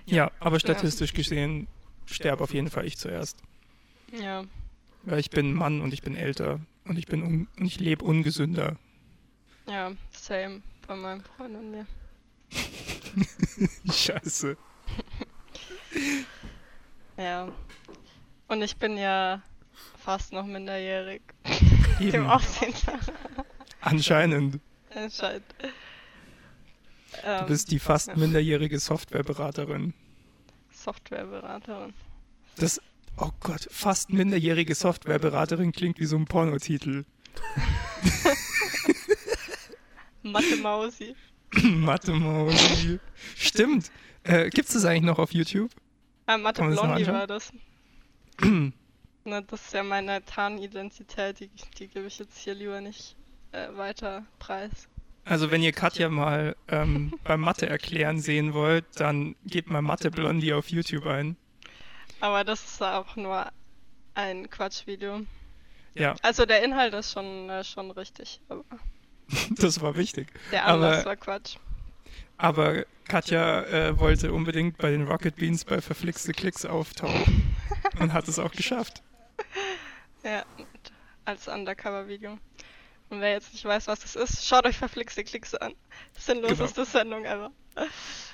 Ja, 0.07 0.30
aber 0.40 0.61
statistisch 0.61 1.12
gesehen 1.14 1.66
sterbe 2.07 2.44
auf 2.44 2.52
jeden 2.52 2.68
Fall 2.70 2.86
ich 2.86 2.98
zuerst. 2.98 3.38
Ja, 4.12 4.44
Weil 5.02 5.18
ich 5.18 5.30
bin 5.30 5.52
Mann 5.55 5.80
und 5.80 5.92
ich 5.94 6.02
bin 6.02 6.14
älter 6.16 6.61
und 6.84 6.98
ich 6.98 7.07
bin 7.07 7.22
un 7.22 7.48
und 7.59 7.66
ich 7.66 7.80
lebe 7.80 8.05
ungesünder. 8.05 8.76
ja, 9.66 9.92
same 10.12 10.62
bei 10.86 10.94
meinem 10.96 11.22
Freund 11.22 11.57
und 11.57 11.70
mir. 11.70 11.86
Scheiße. 13.92 14.57
Ja. 17.16 17.48
Und 18.48 18.62
ich 18.62 18.76
bin 18.76 18.96
ja 18.96 19.40
fast 20.00 20.32
noch 20.32 20.44
minderjährig. 20.44 21.22
Eben. 22.00 22.11
Dem 22.12 22.26
Aussehen 22.26 22.74
nach. 22.86 23.14
Anscheinend. 23.80 24.59
Entscheidend. 27.16 27.40
Du 27.40 27.44
Ähm, 27.44 27.48
bist 27.48 27.70
die 27.70 27.78
fast 27.78 28.16
minderjährige 28.16 28.78
Softwareberaterin. 28.78 29.94
Softwareberaterin. 30.70 31.94
Das, 32.56 32.80
oh 33.16 33.30
Gott, 33.40 33.66
fast 33.70 34.10
minderjährige 34.10 34.74
Softwareberaterin 34.74 35.72
klingt 35.72 35.98
wie 35.98 36.06
so 36.06 36.16
ein 36.16 36.26
Pornotitel. 36.26 37.04
Mathe 40.22 40.56
Mausi. 40.56 41.14
Mathe-Mausi. 41.62 42.98
Stimmt. 43.36 43.90
Äh, 44.24 44.50
Gibt 44.50 44.68
es 44.68 44.74
das 44.74 44.84
eigentlich 44.84 45.04
noch 45.04 45.18
auf 45.18 45.32
YouTube? 45.32 45.70
Ah, 46.26 46.38
Mathe 46.38 46.62
Blondie 46.62 47.06
war 47.06 47.26
das. 47.26 47.52
Na, 49.24 49.40
das 49.40 49.60
ist 49.66 49.72
ja 49.72 49.82
meine 49.82 50.24
Tarnidentität, 50.24 51.40
die, 51.40 51.50
die 51.78 51.88
gebe 51.88 52.06
ich 52.06 52.18
jetzt 52.18 52.36
hier 52.38 52.54
lieber 52.54 52.80
nicht 52.80 53.16
äh, 53.52 53.68
weiter 53.76 54.24
preis. 54.38 54.88
Also 55.25 55.51
wenn 55.51 55.62
ihr 55.62 55.72
Katja 55.72 56.09
mal 56.11 56.55
ähm, 56.68 57.14
beim 57.25 57.41
Mathe 57.41 57.66
erklären 57.68 58.20
sehen 58.20 58.53
wollt, 58.53 58.85
dann 58.97 59.37
gebt 59.47 59.70
mal 59.70 59.81
Mathe 59.83 60.11
Blondie 60.11 60.53
auf 60.53 60.68
YouTube 60.68 61.07
ein. 61.07 61.37
Aber 62.20 62.45
das 62.45 62.64
ist 62.64 62.83
auch 62.83 63.16
nur 63.16 63.51
ein 64.14 64.51
Quatschvideo. 64.51 65.22
Ja, 65.95 66.14
Also 66.22 66.45
der 66.45 66.62
Inhalt 66.62 66.93
ist 66.95 67.12
schon, 67.12 67.49
äh, 67.49 67.64
schon 67.64 67.91
richtig, 67.93 68.41
aber 68.49 68.64
das 69.51 69.81
war 69.81 69.97
wichtig. 69.97 70.29
der 70.53 70.66
Anlass 70.66 70.99
Aber- 71.01 71.07
war 71.07 71.16
Quatsch. 71.16 71.57
Aber 72.37 72.85
Katja 73.07 73.62
äh, 73.62 73.99
wollte 73.99 74.33
unbedingt 74.33 74.77
bei 74.77 74.91
den 74.91 75.07
Rocket 75.07 75.37
Beans 75.37 75.64
bei 75.64 75.81
Verflixte 75.81 76.33
Klicks 76.33 76.64
auftauchen 76.66 77.55
und 78.01 78.12
hat 78.12 78.27
es 78.27 78.39
auch 78.41 78.51
geschafft. 78.51 79.03
Ja, 80.25 80.45
als 81.25 81.47
Undercover-Video. 81.47 82.39
Und 83.14 83.20
wer 83.20 83.30
jetzt 83.30 83.52
nicht 83.52 83.64
weiß, 83.64 83.86
was 83.86 84.00
das 84.00 84.16
ist, 84.16 84.44
schaut 84.44 84.66
euch 84.66 84.76
verflixte 84.76 85.22
Klicks 85.22 85.54
an. 85.54 85.74
Sinnloseste 86.18 86.84
Sendung 86.84 87.24
ever. 87.24 87.52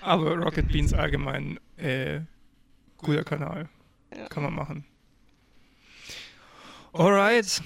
Aber 0.00 0.36
Rocket 0.38 0.68
Beans 0.68 0.94
allgemein, 0.94 1.60
äh, 1.76 2.20
guter 2.96 3.22
Kanal. 3.22 3.68
Ja. 4.16 4.26
Kann 4.28 4.42
man 4.42 4.54
machen. 4.54 4.86
Alright, 6.94 7.62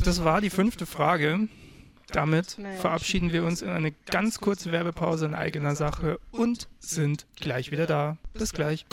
das 0.00 0.24
war 0.24 0.40
die 0.40 0.50
fünfte 0.50 0.86
Frage. 0.86 1.48
Damit 2.08 2.56
verabschieden 2.80 3.32
wir 3.32 3.44
uns 3.44 3.62
in 3.62 3.68
eine 3.68 3.92
ganz 3.92 4.40
kurze 4.40 4.72
Werbepause 4.72 5.26
in 5.26 5.34
eigener 5.34 5.76
Sache 5.76 6.18
und 6.32 6.68
sind 6.80 7.26
gleich 7.36 7.70
wieder 7.70 7.86
da. 7.86 8.16
Bis 8.32 8.52
gleich. 8.52 8.86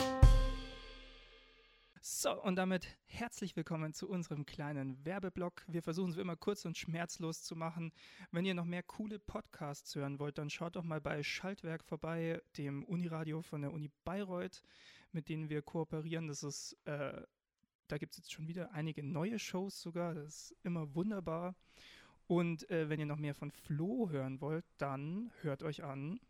So, 2.23 2.41
und 2.41 2.55
damit 2.55 2.87
herzlich 3.03 3.57
willkommen 3.57 3.93
zu 3.93 4.07
unserem 4.07 4.45
kleinen 4.45 5.03
Werbeblock. 5.03 5.65
Wir 5.67 5.83
versuchen 5.83 6.11
es 6.11 6.17
immer 6.17 6.37
kurz 6.37 6.63
und 6.63 6.77
schmerzlos 6.77 7.43
zu 7.43 7.53
machen. 7.53 7.91
Wenn 8.31 8.45
ihr 8.45 8.53
noch 8.53 8.63
mehr 8.63 8.81
coole 8.81 9.19
Podcasts 9.19 9.93
hören 9.93 10.19
wollt, 10.19 10.37
dann 10.37 10.49
schaut 10.49 10.77
doch 10.77 10.85
mal 10.85 11.01
bei 11.01 11.21
Schaltwerk 11.21 11.83
vorbei, 11.83 12.41
dem 12.55 12.85
Uniradio 12.85 13.41
von 13.41 13.61
der 13.61 13.73
Uni 13.73 13.91
Bayreuth, 14.05 14.63
mit 15.11 15.27
denen 15.27 15.49
wir 15.49 15.61
kooperieren. 15.61 16.29
Das 16.29 16.43
ist, 16.43 16.77
äh, 16.85 17.23
da 17.89 17.97
gibt 17.97 18.13
es 18.13 18.19
jetzt 18.19 18.31
schon 18.31 18.47
wieder 18.47 18.71
einige 18.71 19.03
neue 19.03 19.37
Shows 19.37 19.81
sogar. 19.81 20.13
Das 20.13 20.27
ist 20.27 20.55
immer 20.63 20.95
wunderbar. 20.95 21.55
Und 22.27 22.69
äh, 22.69 22.87
wenn 22.87 23.01
ihr 23.01 23.05
noch 23.05 23.19
mehr 23.19 23.35
von 23.35 23.51
Flo 23.51 24.07
hören 24.09 24.39
wollt, 24.39 24.63
dann 24.77 25.29
hört 25.41 25.61
euch 25.61 25.83
an. 25.83 26.21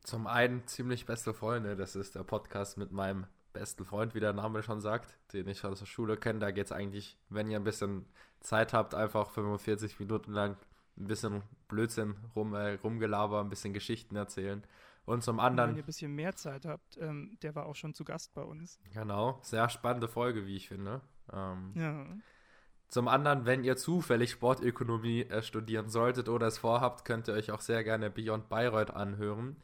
Zum 0.00 0.26
einen 0.26 0.66
ziemlich 0.66 1.06
beste 1.06 1.32
Freunde, 1.32 1.76
das 1.76 1.94
ist 1.94 2.16
der 2.16 2.24
Podcast 2.24 2.78
mit 2.78 2.90
meinem 2.90 3.26
besten 3.58 3.84
Freund, 3.84 4.14
wie 4.14 4.20
der 4.20 4.32
Name 4.32 4.62
schon 4.62 4.80
sagt, 4.80 5.16
den 5.32 5.48
ich 5.48 5.64
aus 5.64 5.80
der 5.80 5.86
Schule 5.86 6.16
kenne. 6.16 6.38
Da 6.38 6.50
geht 6.50 6.66
es 6.66 6.72
eigentlich, 6.72 7.18
wenn 7.28 7.50
ihr 7.50 7.58
ein 7.58 7.64
bisschen 7.64 8.04
Zeit 8.40 8.72
habt, 8.72 8.94
einfach 8.94 9.30
45 9.30 9.98
Minuten 9.98 10.32
lang 10.32 10.56
ein 10.98 11.06
bisschen 11.06 11.42
Blödsinn 11.68 12.14
rum, 12.34 12.54
äh, 12.54 12.74
rumgelaber, 12.74 13.40
ein 13.40 13.48
bisschen 13.48 13.72
Geschichten 13.72 14.16
erzählen. 14.16 14.62
Und 15.04 15.22
zum 15.22 15.38
Und 15.38 15.38
wenn 15.38 15.44
ihr 15.44 15.62
anderen, 15.62 15.76
ein 15.76 15.84
bisschen 15.84 16.14
mehr 16.14 16.34
Zeit 16.34 16.64
habt, 16.64 16.98
ähm, 16.98 17.36
der 17.42 17.54
war 17.54 17.66
auch 17.66 17.76
schon 17.76 17.94
zu 17.94 18.04
Gast 18.04 18.34
bei 18.34 18.42
uns. 18.42 18.78
genau, 18.92 19.38
sehr 19.42 19.68
spannende 19.68 20.08
Folge, 20.08 20.46
wie 20.46 20.56
ich 20.56 20.68
finde. 20.68 21.00
Ähm, 21.32 21.72
Ja. 21.74 22.06
Zum 22.88 23.08
anderen, 23.08 23.46
wenn 23.46 23.64
ihr 23.64 23.76
zufällig 23.76 24.30
Sportökonomie 24.30 25.22
äh, 25.22 25.42
studieren 25.42 25.88
solltet 25.88 26.28
oder 26.28 26.46
es 26.46 26.58
vorhabt, 26.58 27.04
könnt 27.04 27.26
ihr 27.26 27.34
euch 27.34 27.50
auch 27.50 27.60
sehr 27.60 27.82
gerne 27.82 28.10
Beyond 28.10 28.48
Bayreuth 28.48 28.92
anhören, 28.92 29.56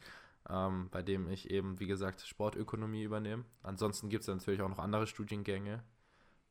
ähm, 0.48 0.88
bei 0.90 1.02
dem 1.02 1.28
ich 1.28 1.50
eben, 1.50 1.78
wie 1.80 1.86
gesagt, 1.86 2.22
Sportökonomie 2.22 3.02
übernehme. 3.02 3.44
Ansonsten 3.62 4.08
gibt 4.08 4.22
es 4.22 4.28
natürlich 4.28 4.62
auch 4.62 4.68
noch 4.68 4.78
andere 4.78 5.06
Studiengänge, 5.06 5.82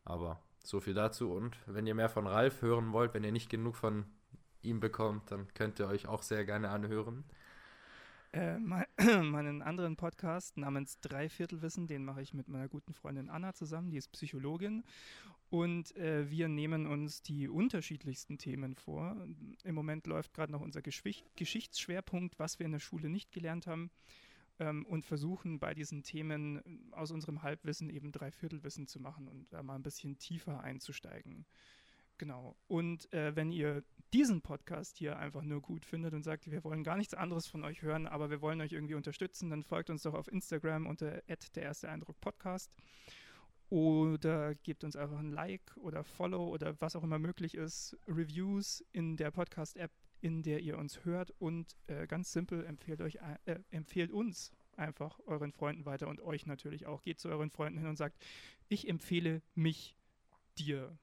aber 0.05 0.41
so 0.63 0.79
viel 0.79 0.93
dazu. 0.93 1.31
Und 1.31 1.57
wenn 1.65 1.87
ihr 1.87 1.95
mehr 1.95 2.09
von 2.09 2.27
Ralf 2.27 2.61
hören 2.61 2.93
wollt, 2.93 3.13
wenn 3.13 3.23
ihr 3.23 3.31
nicht 3.31 3.49
genug 3.49 3.75
von 3.75 4.05
ihm 4.61 4.79
bekommt, 4.79 5.31
dann 5.31 5.47
könnt 5.53 5.79
ihr 5.79 5.87
euch 5.87 6.07
auch 6.07 6.21
sehr 6.21 6.45
gerne 6.45 6.69
anhören. 6.69 7.23
Äh, 8.33 8.59
mein, 8.59 8.85
meinen 9.31 9.61
anderen 9.61 9.97
Podcast 9.97 10.57
namens 10.57 10.99
Dreiviertelwissen, 11.01 11.87
den 11.87 12.05
mache 12.05 12.21
ich 12.21 12.33
mit 12.33 12.47
meiner 12.47 12.69
guten 12.69 12.93
Freundin 12.93 13.29
Anna 13.29 13.53
zusammen, 13.53 13.89
die 13.89 13.97
ist 13.97 14.11
Psychologin. 14.11 14.83
Und 15.51 15.97
äh, 15.97 16.31
wir 16.31 16.47
nehmen 16.47 16.87
uns 16.87 17.23
die 17.23 17.49
unterschiedlichsten 17.49 18.37
Themen 18.37 18.73
vor. 18.73 19.17
Im 19.65 19.75
Moment 19.75 20.07
läuft 20.07 20.33
gerade 20.33 20.49
noch 20.49 20.61
unser 20.61 20.81
Geschwicht, 20.81 21.25
Geschichtsschwerpunkt, 21.35 22.39
was 22.39 22.57
wir 22.57 22.65
in 22.65 22.71
der 22.71 22.79
Schule 22.79 23.09
nicht 23.09 23.33
gelernt 23.33 23.67
haben. 23.67 23.91
Ähm, 24.59 24.85
und 24.85 25.05
versuchen 25.05 25.59
bei 25.59 25.73
diesen 25.73 26.03
Themen 26.03 26.93
aus 26.93 27.11
unserem 27.11 27.43
Halbwissen 27.43 27.89
eben 27.89 28.13
Dreiviertelwissen 28.13 28.87
zu 28.87 29.01
machen 29.01 29.27
und 29.27 29.51
da 29.51 29.61
mal 29.61 29.75
ein 29.75 29.83
bisschen 29.83 30.17
tiefer 30.17 30.61
einzusteigen. 30.61 31.45
Genau. 32.17 32.55
Und 32.67 33.11
äh, 33.11 33.35
wenn 33.35 33.51
ihr 33.51 33.83
diesen 34.13 34.41
Podcast 34.41 34.95
hier 34.99 35.19
einfach 35.19 35.43
nur 35.43 35.61
gut 35.61 35.83
findet 35.83 36.13
und 36.13 36.23
sagt, 36.23 36.49
wir 36.49 36.63
wollen 36.63 36.85
gar 36.85 36.95
nichts 36.95 37.13
anderes 37.13 37.47
von 37.47 37.65
euch 37.65 37.81
hören, 37.81 38.07
aber 38.07 38.29
wir 38.29 38.39
wollen 38.39 38.61
euch 38.61 38.71
irgendwie 38.71 38.95
unterstützen, 38.95 39.49
dann 39.49 39.63
folgt 39.63 39.89
uns 39.89 40.03
doch 40.03 40.13
auf 40.13 40.29
Instagram 40.29 40.87
unter 40.87 41.23
der 41.55 41.63
erste 41.63 41.89
Eindruck 41.89 42.21
Podcast 42.21 42.71
oder 43.71 44.53
gebt 44.53 44.83
uns 44.83 44.97
einfach 44.97 45.17
ein 45.17 45.31
Like 45.31 45.75
oder 45.77 46.03
Follow 46.03 46.49
oder 46.49 46.79
was 46.81 46.97
auch 46.97 47.03
immer 47.03 47.19
möglich 47.19 47.55
ist, 47.55 47.97
Reviews 48.05 48.83
in 48.91 49.15
der 49.15 49.31
Podcast-App, 49.31 49.91
in 50.19 50.43
der 50.43 50.59
ihr 50.59 50.77
uns 50.77 51.05
hört 51.05 51.33
und 51.39 51.77
äh, 51.87 52.05
ganz 52.05 52.33
simpel 52.33 52.65
empfehlt 52.65 52.99
euch 52.99 53.19
äh, 53.45 53.59
empfehlt 53.71 54.11
uns 54.11 54.51
einfach 54.75 55.19
euren 55.25 55.53
Freunden 55.53 55.85
weiter 55.85 56.09
und 56.09 56.19
euch 56.19 56.45
natürlich 56.45 56.85
auch. 56.85 57.01
Geht 57.01 57.21
zu 57.21 57.29
euren 57.29 57.49
Freunden 57.49 57.79
hin 57.79 57.87
und 57.87 57.95
sagt, 57.95 58.21
ich 58.67 58.89
empfehle 58.89 59.41
mich 59.55 59.95
dir. 60.57 60.97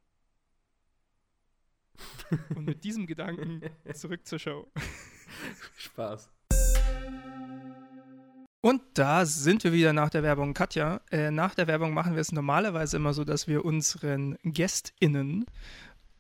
Und 2.54 2.64
mit 2.64 2.84
diesem 2.84 3.06
Gedanken 3.08 3.60
zurück 3.92 4.24
zur 4.24 4.38
Show. 4.38 4.70
Spaß. 5.78 6.30
Und 8.60 8.82
da 8.94 9.24
sind 9.24 9.62
wir 9.62 9.72
wieder 9.72 9.92
nach 9.92 10.10
der 10.10 10.22
Werbung. 10.22 10.52
Katja, 10.52 11.00
äh, 11.10 11.30
nach 11.30 11.54
der 11.54 11.68
Werbung 11.68 11.94
machen 11.94 12.14
wir 12.14 12.20
es 12.20 12.32
normalerweise 12.32 12.96
immer 12.96 13.14
so, 13.14 13.24
dass 13.24 13.46
wir 13.46 13.64
unseren 13.64 14.36
GästInnen 14.42 15.46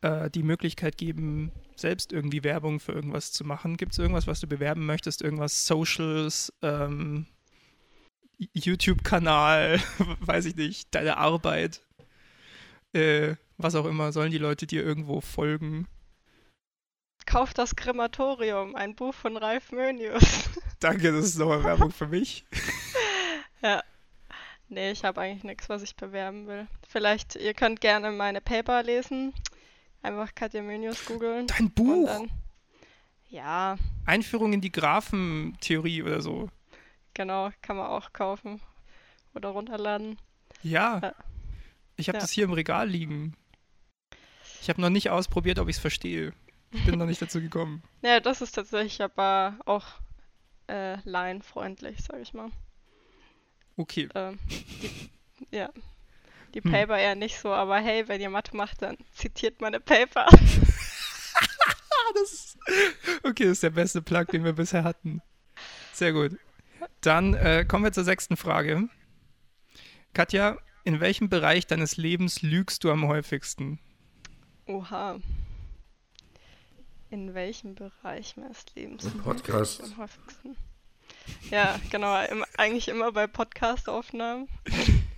äh, 0.02 0.30
die 0.30 0.44
Möglichkeit 0.44 0.96
geben, 0.96 1.50
selbst 1.74 2.12
irgendwie 2.12 2.44
Werbung 2.44 2.78
für 2.78 2.92
irgendwas 2.92 3.32
zu 3.32 3.44
machen. 3.44 3.76
Gibt 3.76 3.92
es 3.92 3.98
irgendwas, 3.98 4.28
was 4.28 4.38
du 4.38 4.46
bewerben 4.46 4.86
möchtest? 4.86 5.20
Irgendwas 5.22 5.66
Socials, 5.66 6.52
ähm, 6.62 7.26
YouTube-Kanal, 8.38 9.80
weiß 10.20 10.44
ich 10.46 10.54
nicht, 10.54 10.94
deine 10.94 11.16
Arbeit, 11.16 11.82
äh, 12.92 13.34
was 13.56 13.74
auch 13.74 13.86
immer, 13.86 14.12
sollen 14.12 14.30
die 14.30 14.38
Leute 14.38 14.68
dir 14.68 14.84
irgendwo 14.84 15.20
folgen? 15.20 15.88
Kauf 17.28 17.52
das 17.52 17.76
Krematorium, 17.76 18.74
ein 18.74 18.94
Buch 18.94 19.12
von 19.12 19.36
Ralf 19.36 19.70
Mönius. 19.70 20.48
Danke, 20.80 21.12
das 21.12 21.26
ist 21.26 21.38
nochmal 21.38 21.62
Werbung 21.62 21.90
für 21.90 22.06
mich. 22.06 22.46
ja. 23.62 23.82
Nee, 24.70 24.92
ich 24.92 25.04
habe 25.04 25.20
eigentlich 25.20 25.44
nichts, 25.44 25.68
was 25.68 25.82
ich 25.82 25.94
bewerben 25.94 26.46
will. 26.46 26.66
Vielleicht, 26.88 27.36
ihr 27.36 27.52
könnt 27.52 27.82
gerne 27.82 28.12
meine 28.12 28.40
Paper 28.40 28.82
lesen. 28.82 29.34
Einfach 30.00 30.34
Katja 30.34 30.62
Mönius 30.62 31.04
googeln. 31.04 31.46
Dein 31.48 31.70
Buch? 31.70 32.06
Dann, 32.06 32.30
ja. 33.28 33.76
Einführung 34.06 34.54
in 34.54 34.62
die 34.62 34.72
Graphentheorie 34.72 36.02
oder 36.02 36.22
so. 36.22 36.48
Genau, 37.12 37.50
kann 37.60 37.76
man 37.76 37.88
auch 37.88 38.14
kaufen 38.14 38.58
oder 39.34 39.50
runterladen. 39.50 40.16
Ja. 40.62 40.98
ja. 41.02 41.14
Ich 41.96 42.08
habe 42.08 42.16
ja. 42.16 42.22
das 42.22 42.30
hier 42.30 42.44
im 42.44 42.54
Regal 42.54 42.88
liegen. 42.88 43.36
Ich 44.62 44.70
habe 44.70 44.80
noch 44.80 44.88
nicht 44.88 45.10
ausprobiert, 45.10 45.58
ob 45.58 45.68
ich 45.68 45.76
es 45.76 45.82
verstehe. 45.82 46.32
Ich 46.70 46.84
bin 46.84 46.98
noch 46.98 47.06
nicht 47.06 47.22
dazu 47.22 47.40
gekommen. 47.40 47.82
Ja, 48.02 48.20
das 48.20 48.40
ist 48.40 48.52
tatsächlich 48.52 49.02
aber 49.02 49.58
auch 49.64 49.84
äh, 50.68 50.98
laienfreundlich, 51.04 51.98
sag 52.00 52.20
ich 52.20 52.32
mal. 52.32 52.50
Okay. 53.76 54.08
Ähm, 54.14 54.38
die, 54.48 55.10
ja. 55.56 55.70
Die 56.54 56.62
hm. 56.62 56.70
Paper 56.70 56.96
eher 56.96 57.14
nicht 57.14 57.38
so, 57.38 57.52
aber 57.52 57.78
hey, 57.78 58.06
wenn 58.08 58.20
ihr 58.20 58.30
Mathe 58.30 58.56
macht, 58.56 58.82
dann 58.82 58.96
zitiert 59.12 59.60
meine 59.60 59.80
Paper. 59.80 60.26
das 62.14 62.32
ist, 62.32 62.58
okay, 63.22 63.44
das 63.44 63.52
ist 63.52 63.62
der 63.62 63.70
beste 63.70 64.00
Plug, 64.00 64.26
den 64.26 64.44
wir 64.44 64.52
bisher 64.52 64.84
hatten. 64.84 65.20
Sehr 65.92 66.12
gut. 66.12 66.38
Dann 67.00 67.34
äh, 67.34 67.64
kommen 67.66 67.84
wir 67.84 67.92
zur 67.92 68.04
sechsten 68.04 68.36
Frage. 68.36 68.88
Katja, 70.14 70.58
in 70.84 71.00
welchem 71.00 71.28
Bereich 71.28 71.66
deines 71.66 71.96
Lebens 71.96 72.42
lügst 72.42 72.84
du 72.84 72.90
am 72.90 73.06
häufigsten? 73.06 73.78
Oha. 74.66 75.18
In 77.10 77.32
welchem 77.32 77.74
Bereich 77.74 78.36
meines 78.36 78.66
Lebens? 78.74 79.06
Im 79.06 79.18
Podcast. 79.22 79.82
Am 79.82 79.96
häufigsten? 79.96 80.56
Ja, 81.50 81.80
genau. 81.90 82.22
Im, 82.24 82.44
eigentlich 82.58 82.88
immer 82.88 83.12
bei 83.12 83.26
Podcast-Aufnahmen. 83.26 84.46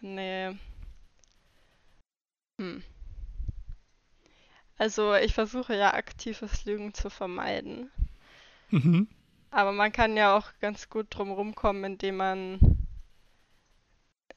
nee. 0.00 0.54
Hm. 2.60 2.82
Also 4.76 5.14
ich 5.14 5.32
versuche 5.32 5.74
ja 5.74 5.94
aktives 5.94 6.66
Lügen 6.66 6.92
zu 6.92 7.08
vermeiden. 7.08 7.90
Mhm. 8.68 9.08
Aber 9.50 9.72
man 9.72 9.90
kann 9.90 10.18
ja 10.18 10.36
auch 10.36 10.50
ganz 10.60 10.90
gut 10.90 11.06
drum 11.10 11.32
rumkommen, 11.32 11.92
indem 11.92 12.18
man 12.18 12.86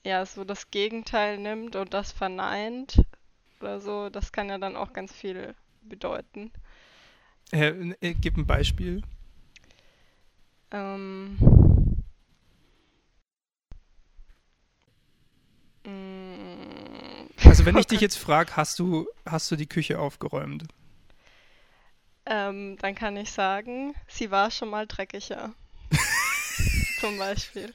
ja 0.05 0.25
so 0.25 0.45
das 0.45 0.71
Gegenteil 0.71 1.37
nimmt 1.37 1.75
und 1.75 1.93
das 1.93 2.13
verneint 2.13 3.03
oder 3.61 3.79
so. 3.79 4.09
Das 4.09 4.31
kann 4.31 4.49
ja 4.49 4.57
dann 4.57 4.75
auch 4.75 4.93
ganz 4.93 5.13
viel 5.13 5.55
bedeuten. 5.81 6.51
Äh, 7.51 7.93
äh, 8.01 8.13
gib 8.13 8.37
ein 8.37 8.45
Beispiel. 8.45 9.01
Ähm. 10.71 11.37
Mm. 15.85 17.27
Also 17.45 17.65
wenn 17.65 17.77
ich 17.77 17.87
dich 17.87 18.01
jetzt 18.01 18.17
frage, 18.17 18.55
hast 18.55 18.79
du, 18.79 19.07
hast 19.25 19.51
du 19.51 19.55
die 19.55 19.67
Küche 19.67 19.99
aufgeräumt? 19.99 20.63
Ähm, 22.25 22.77
dann 22.77 22.95
kann 22.95 23.17
ich 23.17 23.31
sagen, 23.31 23.95
sie 24.07 24.31
war 24.31 24.51
schon 24.51 24.69
mal 24.69 24.87
dreckiger. 24.87 25.53
Zum 26.99 27.17
Beispiel. 27.17 27.73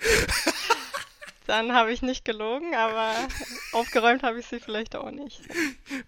Dann 1.47 1.73
habe 1.73 1.93
ich 1.93 2.03
nicht 2.03 2.25
gelogen, 2.25 2.75
aber 2.75 3.15
aufgeräumt 3.73 4.23
habe 4.23 4.41
ich 4.41 4.47
sie 4.47 4.61
vielleicht 4.61 4.97
auch 4.97 5.11
nicht. 5.11 5.41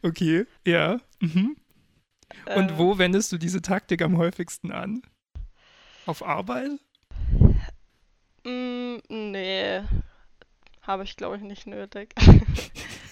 Okay, 0.03 0.47
ja. 0.67 1.01
Mhm. 1.21 1.57
Und 2.55 2.71
äh, 2.71 2.79
wo 2.79 2.99
wendest 2.99 3.33
du 3.33 3.39
diese 3.39 3.63
Taktik 3.63 4.03
am 4.03 4.19
häufigsten 4.19 4.73
an? 4.73 5.03
Auf 6.07 6.25
Arbeit? 6.25 6.71
Mm, 8.45 8.97
nee, 9.09 9.83
habe 10.83 11.05
ich 11.05 11.17
glaube 11.17 11.37
ich 11.37 11.43
nicht 11.43 11.67
nötig. 11.67 12.15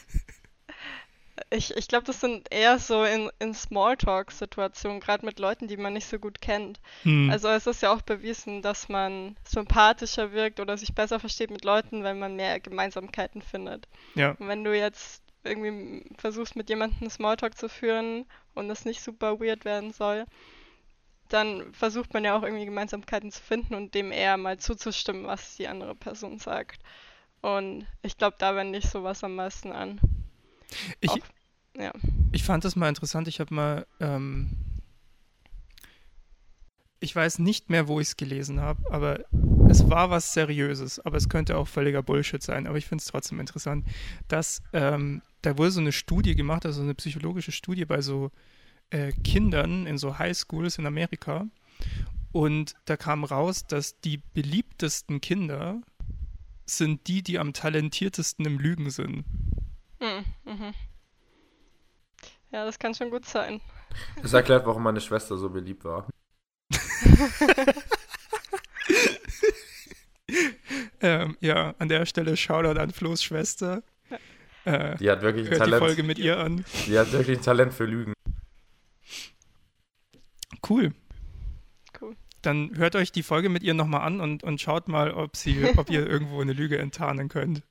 ich 1.51 1.77
ich 1.77 1.89
glaube, 1.89 2.05
das 2.05 2.21
sind 2.21 2.53
eher 2.53 2.79
so 2.79 3.05
in, 3.05 3.31
in 3.39 3.55
Smalltalk-Situationen, 3.55 5.01
gerade 5.01 5.25
mit 5.25 5.39
Leuten, 5.39 5.69
die 5.69 5.77
man 5.77 5.93
nicht 5.93 6.09
so 6.09 6.19
gut 6.19 6.41
kennt. 6.41 6.81
Hm. 7.03 7.31
Also 7.31 7.49
es 7.49 7.67
ist 7.67 7.83
ja 7.83 7.93
auch 7.93 8.03
bewiesen, 8.03 8.63
dass 8.63 8.89
man 8.89 9.37
sympathischer 9.45 10.33
wirkt 10.33 10.61
oder 10.61 10.77
sich 10.77 10.95
besser 10.95 11.21
versteht 11.21 11.51
mit 11.51 11.65
Leuten, 11.65 12.03
wenn 12.03 12.19
man 12.19 12.37
mehr 12.37 12.59
Gemeinsamkeiten 12.61 13.43
findet. 13.43 13.87
Ja. 14.15 14.33
Und 14.33 14.49
wenn 14.49 14.65
du 14.65 14.77
jetzt 14.77 15.23
irgendwie 15.45 16.05
versuchst 16.19 16.57
mit 16.57 16.69
jemandem 16.69 17.09
Smalltalk 17.09 17.57
zu 17.57 17.69
führen 17.69 18.27
und 18.55 18.69
es 18.69 18.85
nicht 18.85 19.01
super 19.01 19.39
weird 19.41 19.65
werden 19.65 19.93
soll, 19.93 20.27
dann 21.29 21.73
versucht 21.73 22.13
man 22.15 22.25
ja 22.25 22.37
auch 22.37 22.43
irgendwie 22.43 22.65
Gemeinsamkeiten 22.65 23.31
zu 23.31 23.43
finden 23.43 23.75
und 23.75 23.95
dem 23.95 24.13
eher 24.13 24.37
mal 24.37 24.59
zuzustimmen, 24.59 25.27
was 25.27 25.57
die 25.57 25.69
andere 25.69 25.95
Person 25.95 26.39
sagt. 26.39 26.83
Und 27.41 27.87
ich 28.03 28.17
glaube, 28.17 28.37
da 28.39 28.57
wende 28.57 28.79
ich 28.79 28.89
sowas 28.89 29.23
am 29.25 29.37
meisten 29.37 29.73
an. 29.73 30.01
Ich, 31.01 31.11
auch, 31.11 31.19
ja. 31.79 31.93
ich 32.33 32.43
fand 32.43 32.65
das 32.65 32.77
mal 32.77 32.89
interessant. 32.89 33.29
Ich 33.29 33.41
habe 33.41 33.55
mal, 33.55 33.87
ähm, 34.01 34.51
ich 37.01 37.15
weiß 37.15 37.39
nicht 37.39 37.71
mehr, 37.71 37.89
wo 37.89 38.01
ich 38.01 38.09
es 38.09 38.17
gelesen 38.17 38.61
habe, 38.61 38.83
aber 38.91 39.25
es 39.69 39.89
war 39.91 40.11
was 40.11 40.33
Seriöses. 40.33 41.01
Aber 41.01 41.17
es 41.17 41.29
könnte 41.29 41.57
auch 41.57 41.69
völliger 41.69 42.03
Bullshit 42.03 42.43
sein. 42.43 42.67
Aber 42.67 42.79
ich 42.79 42.87
finde 42.87 43.03
es 43.03 43.09
trotzdem 43.09 43.41
interessant, 43.41 43.87
dass 44.29 44.63
ähm, 44.73 45.23
da 45.43 45.59
wurde 45.59 45.71
so 45.71 45.81
eine 45.81 45.93
Studie 45.93 46.35
gemacht, 46.35 46.67
also 46.67 46.83
eine 46.83 46.95
psychologische 46.95 47.53
Studie 47.53 47.85
bei 47.85 48.01
so 48.01 48.31
äh, 48.91 49.13
Kindern 49.13 49.87
in 49.87 49.99
so 49.99 50.19
Highschools 50.19 50.79
in 50.79 50.87
Amerika. 50.87 51.47
Und 52.33 52.75
da 52.85 52.97
kam 52.97 53.25
raus, 53.25 53.67
dass 53.67 54.01
die 54.01 54.19
beliebtesten 54.35 55.21
Kinder 55.21 55.81
sind 56.67 57.07
die, 57.07 57.23
die 57.23 57.39
am 57.39 57.53
talentiertesten 57.53 58.45
im 58.45 58.59
Lügen 58.59 58.91
sind. 58.91 59.25
Hm, 60.01 60.25
mhm. 60.45 60.75
Ja, 62.57 62.65
das 62.65 62.79
kann 62.79 62.95
schon 62.95 63.11
gut 63.11 63.27
sein. 63.27 63.61
Das 64.23 64.33
erklärt, 64.33 64.65
warum 64.65 64.83
meine 64.83 65.03
Schwester 65.03 65.37
so 65.37 65.51
beliebt 65.51 65.85
war. 65.85 66.09
ähm, 71.03 71.37
ja, 71.41 71.75
an 71.79 71.91
der 71.91 72.07
Stelle 72.07 72.35
Shoutout 72.35 72.81
an 72.81 72.93
Flo's 72.93 73.23
Schwester. 73.23 73.83
Äh, 74.65 74.97
die 74.97 75.11
hat 75.11 75.21
wirklich 75.21 75.49
ein 75.49 75.51
hört 75.51 75.59
Talent. 75.59 75.83
die 75.83 75.87
Folge 75.87 76.03
mit 76.03 76.19
ihr 76.19 76.39
an. 76.39 76.65
Die 76.87 76.99
hat 76.99 77.13
wirklich 77.13 77.41
ein 77.41 77.45
Talent 77.45 77.75
für 77.75 77.85
Lügen. 77.85 78.15
Cool. 80.67 80.95
Cool. 82.01 82.17
Dann 82.41 82.75
hört 82.79 82.97
euch 82.97 83.13
die 83.13 83.23
Folge 83.23 83.51
mit 83.51 83.65
ihr 83.65 83.75
nochmal 83.75 84.01
an 84.01 84.19
und, 84.23 84.43
und 84.43 84.63
schaut 84.63 84.89
mal, 84.89 85.11
ob, 85.11 85.37
sie, 85.37 85.63
ob 85.77 85.91
ihr 85.91 86.07
irgendwo 86.07 86.41
eine 86.41 86.55
Lüge 86.55 86.79
enttarnen 86.79 87.29
könnt. 87.29 87.63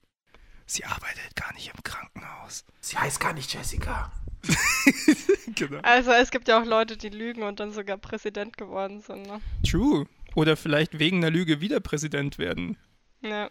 Sie 0.66 0.84
arbeitet 0.84 1.36
gar 1.36 1.54
nicht 1.54 1.72
im 1.74 1.84
Krankenhaus. 1.84 2.66
Sie 2.82 2.98
heißt 2.98 3.20
gar 3.20 3.34
nicht 3.34 3.54
Jessica. 3.54 4.12
genau. 5.56 5.80
Also 5.82 6.12
es 6.12 6.32
gibt 6.32 6.48
ja 6.48 6.60
auch 6.62 6.66
Leute, 6.66 6.98
die 6.98 7.10
lügen 7.10 7.44
und 7.44 7.60
dann 7.60 7.72
sogar 7.72 7.98
Präsident 7.98 8.58
geworden 8.58 9.02
sind. 9.02 9.24
Ne? 9.24 9.42
True. 9.68 10.08
Oder 10.36 10.58
vielleicht 10.58 11.00
wegen 11.00 11.18
einer 11.18 11.32
Lüge 11.32 11.62
wieder 11.62 11.80
Präsident 11.80 12.38
werden. 12.38 12.78
Ja. 13.22 13.50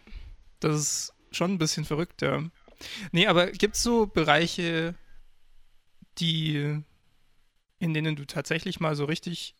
Das 0.59 0.75
ist 0.75 1.13
schon 1.31 1.53
ein 1.53 1.57
bisschen 1.57 1.85
verrückt, 1.85 2.21
ja. 2.21 2.43
Nee, 3.11 3.27
aber 3.27 3.51
gibt 3.51 3.75
es 3.75 3.83
so 3.83 4.05
Bereiche, 4.05 4.95
die, 6.17 6.81
in 7.79 7.93
denen 7.93 8.15
du 8.15 8.25
tatsächlich 8.25 8.79
mal 8.79 8.95
so 8.95 9.05
richtig 9.05 9.55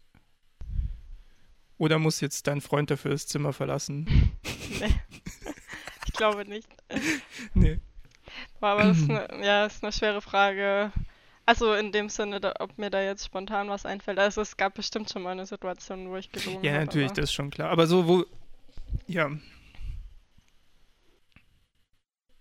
oder 1.78 2.00
muss 2.00 2.22
jetzt 2.22 2.48
dein 2.48 2.62
Freund 2.62 2.90
dafür 2.90 3.12
das 3.12 3.28
Zimmer 3.28 3.54
verlassen? 3.54 4.06
nee. 4.80 4.94
Ich 6.16 6.18
glaube 6.18 6.46
nicht. 6.46 6.70
Nee. 7.54 7.82
Boah, 8.62 8.70
aber 8.70 8.84
das 8.86 9.00
ist 9.00 9.10
eine, 9.10 9.28
ja, 9.46 9.66
ist 9.66 9.84
eine 9.84 9.92
schwere 9.92 10.22
Frage. 10.22 10.94
Also 11.46 11.74
in 11.74 11.92
dem 11.92 12.08
Sinne, 12.08 12.40
da, 12.40 12.54
ob 12.60 12.78
mir 12.78 12.90
da 12.90 13.02
jetzt 13.02 13.26
spontan 13.26 13.68
was 13.68 13.86
einfällt. 13.86 14.18
Also 14.18 14.40
es 14.40 14.56
gab 14.56 14.76
bestimmt 14.76 15.10
schon 15.10 15.24
mal 15.24 15.32
eine 15.32 15.46
Situation, 15.46 16.10
wo 16.10 16.16
ich 16.16 16.32
gelogen 16.32 16.60
habe. 16.60 16.68
Ja, 16.68 16.80
natürlich, 16.80 17.10
aber... 17.10 17.16
das 17.16 17.26
ist 17.26 17.34
schon 17.34 17.52
klar. 17.52 17.70
Aber 17.70 17.86
so, 17.86 18.08
wo. 18.08 18.24
Ja. 19.08 19.30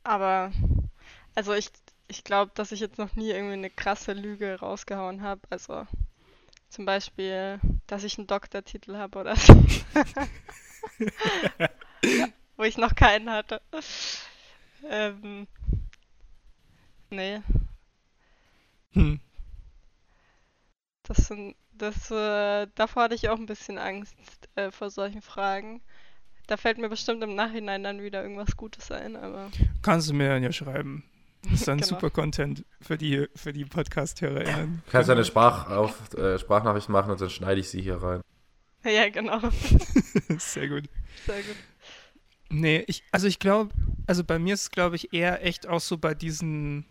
Aber, 0.04 0.52
also 1.34 1.52
ich, 1.52 1.70
ich 2.06 2.22
glaube, 2.22 2.52
dass 2.54 2.70
ich 2.70 2.78
jetzt 2.78 2.98
noch 2.98 3.16
nie 3.16 3.30
irgendwie 3.30 3.54
eine 3.54 3.70
krasse 3.70 4.12
Lüge 4.12 4.60
rausgehauen 4.60 5.22
habe. 5.22 5.40
Also 5.50 5.84
zum 6.68 6.84
Beispiel, 6.84 7.58
dass 7.88 8.04
ich 8.04 8.18
einen 8.18 8.28
Doktortitel 8.28 8.96
habe 8.96 9.18
oder 9.18 9.34
so. 9.34 9.52
ja, 12.56 12.58
wo 12.58 12.62
ich 12.64 12.78
noch 12.78 12.94
keinen 12.94 13.30
hatte. 13.30 13.60
Ähm, 14.88 15.46
Nee, 17.10 17.40
Hm. 18.92 19.20
das 21.04 21.16
sind, 21.28 21.54
das, 21.72 22.10
äh, 22.10 22.66
davor 22.74 23.04
hatte 23.04 23.14
ich 23.14 23.28
auch 23.28 23.36
ein 23.38 23.46
bisschen 23.46 23.78
Angst 23.78 24.14
äh, 24.56 24.70
vor 24.70 24.90
solchen 24.90 25.22
Fragen. 25.22 25.80
Da 26.46 26.56
fällt 26.56 26.78
mir 26.78 26.88
bestimmt 26.88 27.22
im 27.22 27.34
Nachhinein 27.34 27.82
dann 27.84 28.02
wieder 28.02 28.22
irgendwas 28.22 28.56
Gutes 28.56 28.90
ein, 28.90 29.16
aber 29.16 29.50
Kannst 29.82 30.08
du 30.10 30.14
mir 30.14 30.28
dann 30.28 30.42
ja 30.42 30.52
schreiben. 30.52 31.04
Das 31.42 31.52
ist 31.60 31.68
dann 31.68 31.78
Genau. 31.78 31.88
super 31.88 32.10
Content 32.10 32.64
für 32.80 32.96
die, 32.98 33.28
für 33.36 33.52
die 33.52 33.64
Podcast-HörerInnen. 33.64 34.82
Du 34.86 34.90
kannst 34.90 35.08
eine 35.10 35.24
Sprach 35.24 35.70
auf, 35.70 36.12
äh, 36.14 36.38
Sprachnachricht 36.38 36.88
machen 36.88 37.10
und 37.12 37.20
dann 37.20 37.30
schneide 37.30 37.60
ich 37.60 37.68
sie 37.68 37.80
hier 37.82 38.02
rein. 38.02 38.20
ja, 38.84 39.08
genau. 39.08 39.40
Sehr 40.38 40.68
gut. 40.68 40.84
Sehr 41.26 41.42
gut. 41.42 41.56
Nee, 42.50 42.84
ich, 42.86 43.02
also 43.10 43.26
ich 43.26 43.38
glaube, 43.38 43.74
also 44.06 44.22
bei 44.24 44.38
mir 44.38 44.54
ist 44.54 44.62
es, 44.62 44.70
glaube 44.70 44.96
ich, 44.96 45.12
eher 45.12 45.44
echt 45.44 45.66
auch 45.66 45.80
so 45.80 45.98
bei 45.98 46.14
diesen, 46.14 46.84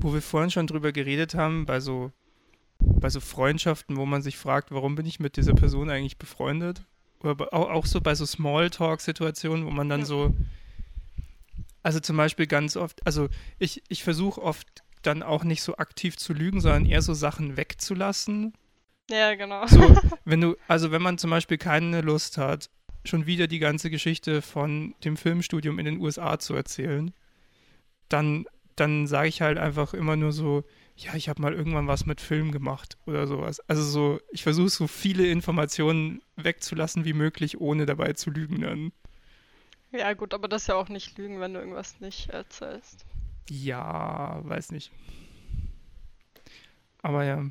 wo 0.00 0.12
wir 0.14 0.22
vorhin 0.22 0.50
schon 0.50 0.66
drüber 0.66 0.92
geredet 0.92 1.34
haben, 1.34 1.66
bei 1.66 1.80
so, 1.80 2.12
bei 2.80 3.10
so 3.10 3.20
Freundschaften, 3.20 3.96
wo 3.96 4.06
man 4.06 4.22
sich 4.22 4.36
fragt, 4.36 4.70
warum 4.70 4.94
bin 4.94 5.06
ich 5.06 5.18
mit 5.20 5.36
dieser 5.36 5.54
Person 5.54 5.90
eigentlich 5.90 6.18
befreundet? 6.18 6.84
Oder 7.20 7.52
auch, 7.52 7.68
auch 7.70 7.86
so 7.86 8.00
bei 8.00 8.14
so 8.14 8.24
Smalltalk-Situationen, 8.26 9.66
wo 9.66 9.70
man 9.70 9.88
dann 9.88 10.00
Ja. 10.00 10.06
so, 10.06 10.34
also 11.82 12.00
zum 12.00 12.16
Beispiel 12.16 12.46
ganz 12.46 12.76
oft, 12.76 13.04
also 13.06 13.28
ich, 13.58 13.82
ich 13.88 14.04
versuche 14.04 14.42
oft 14.42 14.66
dann 15.02 15.22
auch 15.22 15.44
nicht 15.44 15.62
so 15.62 15.76
aktiv 15.76 16.16
zu 16.16 16.32
lügen, 16.32 16.60
sondern 16.60 16.86
eher 16.86 17.02
so 17.02 17.14
Sachen 17.14 17.56
wegzulassen, 17.56 18.52
Ja, 19.10 19.34
genau. 19.34 19.66
so, 19.66 19.80
wenn 20.24 20.40
du, 20.40 20.56
also 20.68 20.90
wenn 20.90 21.02
man 21.02 21.18
zum 21.18 21.30
Beispiel 21.30 21.58
keine 21.58 22.00
Lust 22.02 22.36
hat, 22.38 22.70
schon 23.04 23.26
wieder 23.26 23.46
die 23.46 23.58
ganze 23.58 23.90
Geschichte 23.90 24.42
von 24.42 24.94
dem 25.04 25.16
Filmstudium 25.16 25.78
in 25.78 25.84
den 25.84 26.00
USA 26.00 26.38
zu 26.38 26.54
erzählen, 26.54 27.12
dann, 28.08 28.46
dann 28.76 29.06
sage 29.06 29.28
ich 29.28 29.40
halt 29.42 29.58
einfach 29.58 29.94
immer 29.94 30.16
nur 30.16 30.32
so, 30.32 30.64
ja, 30.96 31.14
ich 31.14 31.28
habe 31.28 31.40
mal 31.40 31.54
irgendwann 31.54 31.86
was 31.86 32.06
mit 32.06 32.20
Film 32.20 32.50
gemacht 32.50 32.98
oder 33.06 33.26
sowas. 33.26 33.60
Also 33.68 33.82
so, 33.82 34.20
ich 34.32 34.42
versuche 34.42 34.68
so 34.68 34.86
viele 34.86 35.26
Informationen 35.28 36.22
wegzulassen 36.36 37.04
wie 37.04 37.12
möglich, 37.12 37.60
ohne 37.60 37.86
dabei 37.86 38.14
zu 38.14 38.30
lügen 38.30 38.60
dann. 38.60 38.92
Ja, 39.90 40.12
gut, 40.12 40.34
aber 40.34 40.48
das 40.48 40.62
ist 40.62 40.68
ja 40.68 40.74
auch 40.74 40.88
nicht 40.88 41.16
Lügen, 41.16 41.40
wenn 41.40 41.54
du 41.54 41.60
irgendwas 41.60 42.00
nicht 42.00 42.28
erzählst. 42.28 43.06
Ja, 43.48 44.40
weiß 44.42 44.72
nicht. 44.72 44.92
Aber 47.00 47.24
ja. 47.24 47.50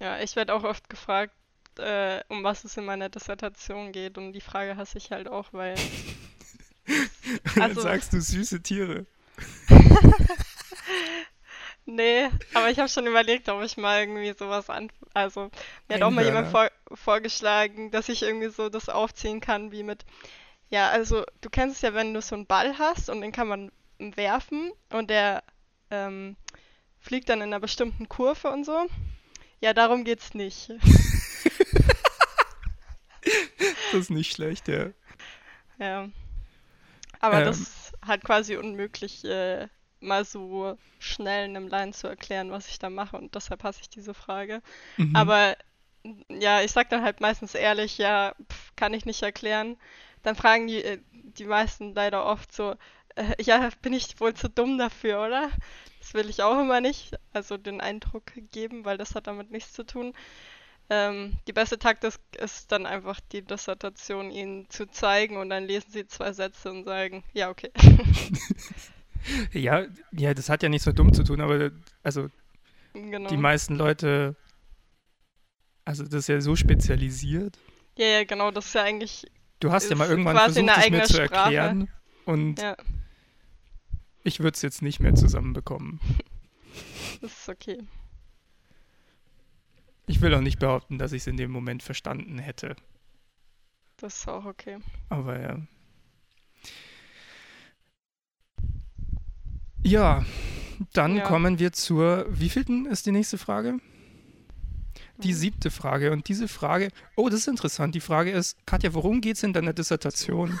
Ja, 0.00 0.18
ich 0.20 0.34
werde 0.34 0.54
auch 0.54 0.64
oft 0.64 0.88
gefragt, 0.88 1.34
äh, 1.78 2.22
um 2.28 2.42
was 2.44 2.64
es 2.64 2.76
in 2.76 2.84
meiner 2.84 3.08
Dissertation 3.08 3.92
geht 3.92 4.18
und 4.18 4.32
die 4.32 4.40
Frage 4.40 4.76
hasse 4.76 4.98
ich 4.98 5.10
halt 5.10 5.28
auch, 5.28 5.52
weil 5.52 5.74
dann 7.54 7.62
Also- 7.62 7.80
sagst 7.82 8.12
du 8.12 8.20
süße 8.20 8.62
Tiere. 8.62 9.06
Nee, 11.84 12.28
aber 12.54 12.70
ich 12.70 12.78
habe 12.78 12.88
schon 12.88 13.06
überlegt, 13.06 13.48
ob 13.48 13.60
ich 13.62 13.76
mal 13.76 14.00
irgendwie 14.00 14.32
sowas 14.38 14.70
an. 14.70 14.90
Also, 15.14 15.50
mir 15.88 15.96
hat 15.96 16.02
auch 16.02 16.10
mal 16.10 16.24
jemand 16.24 16.48
vor 16.48 16.70
vorgeschlagen, 16.94 17.90
dass 17.90 18.08
ich 18.08 18.22
irgendwie 18.22 18.50
so 18.50 18.68
das 18.68 18.88
aufziehen 18.88 19.40
kann, 19.40 19.72
wie 19.72 19.82
mit. 19.82 20.04
Ja, 20.70 20.90
also, 20.90 21.24
du 21.40 21.50
kennst 21.50 21.76
es 21.76 21.82
ja, 21.82 21.92
wenn 21.92 22.14
du 22.14 22.22
so 22.22 22.36
einen 22.36 22.46
Ball 22.46 22.78
hast 22.78 23.10
und 23.10 23.20
den 23.20 23.32
kann 23.32 23.48
man 23.48 23.72
werfen 23.98 24.70
und 24.90 25.10
der 25.10 25.42
ähm, 25.90 26.36
fliegt 27.00 27.28
dann 27.28 27.40
in 27.40 27.48
einer 27.48 27.60
bestimmten 27.60 28.08
Kurve 28.08 28.50
und 28.50 28.64
so. 28.64 28.86
Ja, 29.62 29.72
darum 29.72 30.04
geht's 30.04 30.34
nicht. 30.34 30.72
Das 33.92 34.00
ist 34.00 34.10
nicht 34.10 34.32
schlecht, 34.32 34.68
ja. 34.68 34.90
Ja. 35.78 36.08
Aber 37.20 37.38
Ähm. 37.38 37.44
das 37.44 37.60
ist 37.60 37.92
halt 38.04 38.24
quasi 38.24 38.56
unmöglich, 38.56 39.22
äh, 39.24 39.68
mal 40.00 40.24
so 40.24 40.78
schnell 40.98 41.44
in 41.44 41.56
einem 41.56 41.68
Line 41.68 41.92
zu 41.92 42.08
erklären, 42.08 42.50
was 42.50 42.68
ich 42.68 42.78
da 42.78 42.88
mache 42.88 43.16
und 43.18 43.34
deshalb 43.34 43.62
hasse 43.62 43.80
ich 43.82 43.90
diese 43.90 44.14
Frage. 44.14 44.62
Mhm. 44.96 45.14
Aber 45.14 45.56
ja, 46.28 46.62
ich 46.62 46.72
sag 46.72 46.88
dann 46.88 47.02
halt 47.02 47.20
meistens 47.20 47.54
ehrlich, 47.54 47.98
ja, 47.98 48.34
pf, 48.50 48.72
kann 48.76 48.94
ich 48.94 49.04
nicht 49.04 49.22
erklären. 49.22 49.76
Dann 50.22 50.36
fragen 50.36 50.66
die, 50.66 50.82
äh, 50.82 50.98
die 51.12 51.44
meisten 51.44 51.94
leider 51.94 52.24
oft 52.24 52.50
so, 52.50 52.74
äh, 53.14 53.42
ja, 53.42 53.68
bin 53.82 53.92
ich 53.92 54.18
wohl 54.20 54.34
zu 54.34 54.48
dumm 54.48 54.78
dafür, 54.78 55.26
oder? 55.26 55.50
Das 56.12 56.22
will 56.22 56.28
ich 56.28 56.42
auch 56.42 56.60
immer 56.60 56.82
nicht, 56.82 57.16
also 57.32 57.56
den 57.56 57.80
Eindruck 57.80 58.24
geben, 58.50 58.84
weil 58.84 58.98
das 58.98 59.14
hat 59.14 59.26
damit 59.26 59.50
nichts 59.50 59.72
zu 59.72 59.82
tun. 59.82 60.12
Ähm, 60.90 61.38
die 61.46 61.54
beste 61.54 61.78
Taktik 61.78 62.12
ist 62.38 62.70
dann 62.70 62.84
einfach 62.84 63.18
die 63.32 63.40
Dissertation 63.40 64.30
ihnen 64.30 64.68
zu 64.68 64.86
zeigen 64.86 65.38
und 65.38 65.48
dann 65.48 65.64
lesen 65.64 65.90
sie 65.90 66.06
zwei 66.06 66.32
Sätze 66.32 66.70
und 66.70 66.84
sagen, 66.84 67.24
ja, 67.32 67.48
okay. 67.48 67.70
Ja, 69.52 69.86
ja, 70.10 70.34
das 70.34 70.48
hat 70.48 70.64
ja 70.64 70.68
nicht 70.68 70.82
so 70.82 70.90
dumm 70.90 71.14
zu 71.14 71.22
tun, 71.22 71.40
aber 71.40 71.70
also 72.02 72.28
genau. 72.92 73.28
die 73.28 73.36
meisten 73.36 73.76
Leute, 73.76 74.34
also 75.84 76.02
das 76.02 76.14
ist 76.14 76.26
ja 76.26 76.40
so 76.40 76.56
spezialisiert. 76.56 77.56
ja, 77.96 78.06
ja, 78.06 78.24
genau, 78.24 78.50
das 78.50 78.66
ist 78.66 78.74
ja 78.74 78.82
eigentlich, 78.82 79.30
Du 79.60 79.70
hast 79.70 79.88
ja 79.88 79.94
mal 79.94 80.08
irgendwann 80.08 80.36
versucht, 80.36 80.68
es 80.76 80.90
mir 80.90 81.04
zu 81.04 81.14
Sprache. 81.14 81.54
erklären 81.54 81.88
und 82.24 82.60
ja, 82.60 82.76
ich 84.24 84.40
würde 84.40 84.54
es 84.56 84.62
jetzt 84.62 84.82
nicht 84.82 85.00
mehr 85.00 85.14
zusammenbekommen. 85.14 86.00
das 87.20 87.32
ist 87.32 87.48
okay. 87.48 87.78
Ich 90.06 90.20
will 90.20 90.34
auch 90.34 90.40
nicht 90.40 90.58
behaupten, 90.58 90.98
dass 90.98 91.12
ich 91.12 91.22
es 91.22 91.26
in 91.26 91.36
dem 91.36 91.50
Moment 91.52 91.82
verstanden 91.82 92.38
hätte, 92.38 92.74
Das 93.98 94.16
ist 94.16 94.28
auch 94.28 94.44
okay. 94.44 94.78
aber 95.08 95.40
ja. 95.40 95.58
Ja, 99.84 100.24
dann 100.92 101.16
Ja. 101.16 101.24
kommen 101.24 101.58
wir 101.58 101.72
zur, 101.72 102.26
wievielten 102.28 102.86
ist 102.86 103.06
die 103.06 103.12
nächste 103.12 103.38
Frage? 103.38 103.78
Die 105.18 105.28
Mhm. 105.28 105.36
siebte 105.36 105.70
Frage. 105.70 106.10
Und 106.12 106.28
diese 106.28 106.48
Frage, 106.48 106.88
oh, 107.16 107.28
das 107.28 107.40
ist 107.40 107.48
interessant. 107.48 107.94
Die 107.94 108.00
Frage 108.00 108.30
ist, 108.32 108.56
Katja, 108.66 108.92
worum 108.94 109.20
geht 109.20 109.36
es 109.36 109.42
in 109.42 109.52
deiner 109.52 109.72
Dissertation? 109.72 110.58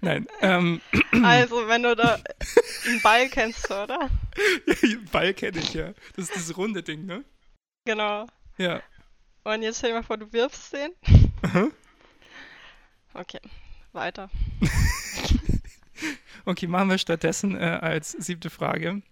Nein, 0.00 0.26
ähm, 0.40 0.80
Also, 1.22 1.68
wenn 1.68 1.82
du 1.82 1.94
da 1.96 2.20
einen 2.86 3.00
Ball 3.02 3.28
kennst, 3.28 3.70
oder? 3.70 4.10
Ball 5.12 5.34
kenne 5.34 5.58
ich 5.58 5.74
ja. 5.74 5.92
Das 6.16 6.30
ist 6.30 6.36
das 6.36 6.56
runde 6.56 6.82
Ding, 6.82 7.06
ne? 7.06 7.24
Genau. 7.84 8.26
Ja. 8.58 8.82
Und 9.44 9.62
jetzt 9.62 9.78
stell 9.78 9.90
dir 9.90 9.96
mal 9.96 10.02
vor, 10.02 10.18
du 10.18 10.32
wirfst 10.32 10.72
den. 10.72 10.92
Aha. 11.42 11.68
Okay, 13.14 13.40
weiter. 13.92 14.30
Okay, 16.44 16.66
machen 16.66 16.90
wir 16.90 16.98
stattdessen 16.98 17.54
äh, 17.54 17.78
als 17.80 18.10
siebte 18.12 18.50
Frage. 18.50 19.02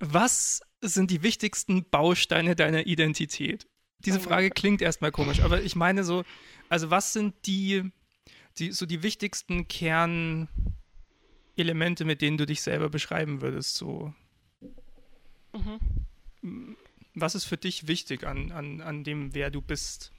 Was 0.00 0.62
sind 0.80 1.10
die 1.10 1.22
wichtigsten 1.22 1.88
Bausteine 1.90 2.56
deiner 2.56 2.86
Identität? 2.86 3.66
Diese 3.98 4.18
Oh 4.18 4.22
Frage 4.22 4.50
klingt 4.50 4.80
erstmal 4.80 5.10
komisch, 5.10 5.40
aber 5.40 5.60
ich 5.60 5.74
meine 5.74 6.04
so, 6.04 6.24
also 6.68 6.90
was 6.90 7.12
sind 7.12 7.34
die, 7.46 7.90
die 8.58 8.72
so 8.72 8.86
die 8.86 9.02
wichtigsten 9.02 9.68
Kernelemente, 9.68 10.48
mit 12.04 12.20
denen 12.22 12.36
du 12.38 12.46
dich 12.46 12.62
selber 12.62 12.88
beschreiben 12.88 13.40
würdest? 13.40 13.76
So, 13.76 14.12
Mhm. 15.54 15.78
was 17.14 17.34
ist 17.34 17.44
für 17.44 17.56
dich 17.56 17.86
wichtig 17.86 18.26
an, 18.26 18.50
an, 18.52 18.80
an 18.80 19.04
dem, 19.04 19.34
wer 19.34 19.50
du 19.50 19.60
bist? 19.60 20.12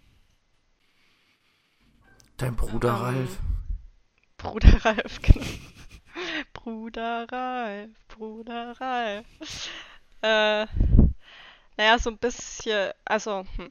Dein 2.38 2.56
Bruder 2.56 2.90
Ähm, 2.90 3.02
Ralf. 3.02 3.40
Bruder 4.38 4.86
Ralf, 4.86 5.20
genau. 5.22 5.46
Bruder 6.54 7.28
Ralf, 7.32 7.90
Bruder 8.08 8.80
Ralf. 8.80 9.26
Äh, 10.22 10.66
naja, 11.78 11.98
so 12.00 12.10
ein 12.12 12.18
bisschen, 12.18 12.92
also, 13.06 13.46
hm. 13.56 13.70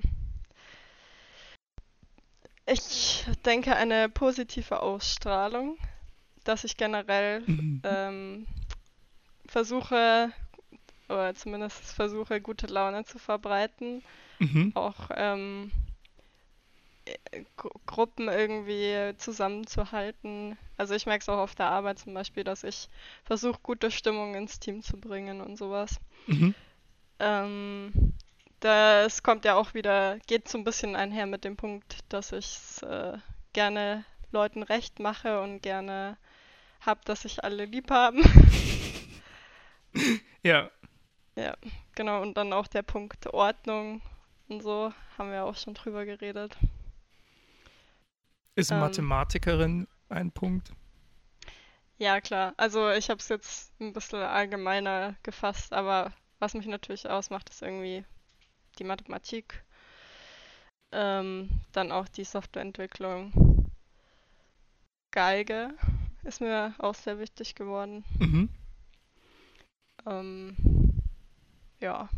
Ich 2.71 3.25
denke, 3.45 3.75
eine 3.77 4.09
positive 4.09 4.83
Ausstrahlung, 4.83 5.79
dass 6.45 6.65
ich 6.65 6.77
generell 6.77 7.41
Mhm. 7.47 7.81
ähm, 7.83 8.47
versuche, 9.47 10.31
oder 11.09 11.35
zumindest 11.35 11.79
versuche, 11.95 12.41
gute 12.41 12.67
Laune 12.67 13.05
zu 13.05 13.19
verbreiten. 13.19 14.03
Mhm. 14.39 14.73
Auch 14.75 15.11
ähm, 15.15 15.73
äh, 17.07 17.45
Gru- 17.57 17.71
Gruppen 17.87 18.29
irgendwie 18.29 19.15
zusammenzuhalten. 19.17 20.59
Also 20.77 20.95
ich 20.95 21.07
merke 21.07 21.23
es 21.23 21.29
auch 21.29 21.39
auf 21.39 21.55
der 21.55 21.71
Arbeit 21.71 21.99
zum 21.99 22.13
Beispiel, 22.15 22.45
dass 22.45 22.65
ich 22.65 22.89
versuche, 23.25 23.59
gute 23.63 23.91
Stimmung 23.91 24.35
ins 24.35 24.61
Team 24.61 24.83
zu 24.83 24.99
bringen 24.99 25.41
und 25.41 25.57
sowas. 25.57 25.99
Mhm. 26.27 26.55
Ähm, 27.19 28.13
das 28.61 29.23
kommt 29.23 29.45
ja 29.45 29.55
auch 29.57 29.75
wieder, 29.75 30.19
geht 30.27 30.49
so 30.49 30.59
ein 30.59 30.65
bisschen 30.65 30.97
einher 30.97 31.27
mit 31.27 31.45
dem 31.45 31.57
Punkt, 31.57 31.99
dass 32.09 32.33
ich 32.33 32.47
es 32.47 32.83
äh, 32.83 33.19
gerne 33.53 34.05
Leuten 34.31 34.63
recht 34.63 34.99
mache 35.01 35.41
und 35.41 35.63
gerne 35.63 36.17
hab, 36.81 37.05
dass 37.05 37.23
sich 37.23 37.45
alle 37.45 37.65
lieb 37.65 37.91
haben. 37.91 38.23
Ja, 40.45 40.71
Genau, 41.99 42.23
und 42.23 42.37
dann 42.37 42.53
auch 42.53 42.69
der 42.69 42.83
Punkt 42.83 43.27
Ordnung 43.35 44.01
und 44.49 44.63
so, 44.63 44.93
haben 45.19 45.33
wir 45.33 45.45
auch 45.45 45.57
schon 45.57 45.75
drüber 45.75 46.05
geredet. 46.05 46.57
ist 48.55 48.71
Ähm. 48.71 48.79
Mathematikerin 48.79 49.89
ein 50.09 50.31
Punkt. 50.31 50.71
Ja, 51.97 52.21
klar. 52.21 52.55
Also 52.57 52.91
ich 52.91 53.11
habe 53.11 53.19
es 53.19 53.29
jetzt 53.29 53.73
ein 53.81 53.93
bisschen 53.93 54.21
allgemeiner 54.21 55.17
gefasst, 55.25 55.73
aber 55.73 56.13
was 56.39 56.55
mich 56.55 56.67
natürlich 56.67 57.11
ausmacht, 57.11 57.51
ist 57.51 57.63
irgendwie 57.63 58.05
die 58.79 58.85
Mathematik, 58.85 59.65
ähm, 60.93 61.51
dann 61.73 61.93
auch 61.93 62.09
die 62.09 62.25
Softwareentwicklung. 62.25 63.71
Geige 65.11 65.75
ist 66.23 66.41
mir 66.41 66.75
auch 66.79 66.95
sehr 66.95 67.19
wichtig 67.19 67.55
geworden. 67.55 68.05
Mhm. 68.19 68.49
Ähm, 70.07 70.57
ja. 71.81 72.09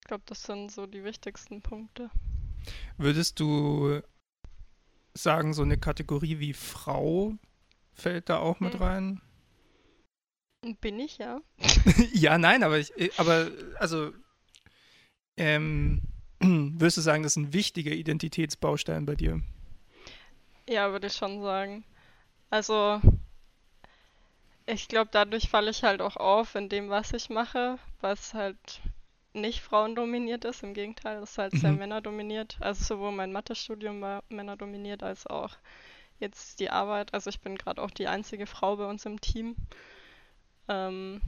Ich 0.00 0.06
glaube, 0.06 0.24
das 0.26 0.42
sind 0.42 0.72
so 0.72 0.86
die 0.86 1.04
wichtigsten 1.04 1.62
Punkte. 1.62 2.10
Würdest 2.96 3.40
du 3.40 4.02
sagen, 5.14 5.54
so 5.54 5.62
eine 5.62 5.78
Kategorie 5.78 6.38
wie 6.38 6.52
Frau 6.52 7.34
fällt 7.94 8.28
da 8.28 8.38
auch 8.38 8.60
mit 8.60 8.74
Hm. 8.74 8.82
rein? 8.82 9.22
Bin 10.62 10.98
ich, 11.00 11.18
ja. 11.18 11.42
ja, 12.12 12.38
nein, 12.38 12.62
aber 12.62 12.78
ich, 12.78 12.92
aber 13.18 13.50
also 13.78 14.12
ähm, 15.36 16.02
würdest 16.40 16.96
du 16.96 17.00
sagen, 17.00 17.22
das 17.22 17.32
ist 17.32 17.36
ein 17.36 17.52
wichtiger 17.52 17.92
Identitätsbaustein 17.92 19.06
bei 19.06 19.14
dir? 19.16 19.42
Ja, 20.66 20.90
würde 20.92 21.08
ich 21.08 21.14
schon 21.16 21.42
sagen. 21.42 21.84
Also, 22.50 23.00
ich 24.66 24.88
glaube, 24.88 25.10
dadurch 25.12 25.48
falle 25.50 25.70
ich 25.70 25.82
halt 25.84 26.00
auch 26.00 26.16
auf 26.16 26.54
in 26.54 26.68
dem, 26.70 26.88
was 26.88 27.12
ich 27.12 27.28
mache, 27.28 27.78
was 28.00 28.32
halt 28.34 28.80
nicht 29.34 29.60
frauendominiert 29.60 30.44
ist. 30.46 30.62
Im 30.62 30.72
Gegenteil, 30.74 31.22
es 31.22 31.32
ist 31.32 31.38
halt 31.38 31.56
sehr 31.56 31.72
Mhm. 31.72 31.78
männerdominiert. 31.78 32.56
Also 32.60 32.84
sowohl 32.84 33.12
mein 33.12 33.32
Mathestudium 33.32 34.00
war 34.00 34.22
männerdominiert 34.30 35.02
als 35.02 35.26
auch 35.26 35.56
jetzt 36.20 36.60
die 36.60 36.70
Arbeit. 36.70 37.14
Also 37.14 37.30
ich 37.30 37.40
bin 37.40 37.56
gerade 37.58 37.82
auch 37.82 37.90
die 37.92 38.08
einzige 38.08 38.46
Frau 38.46 38.76
bei 38.76 38.86
uns 38.86 39.06
im 39.06 39.20
Team. 39.20 39.56
Ähm, 40.70 41.20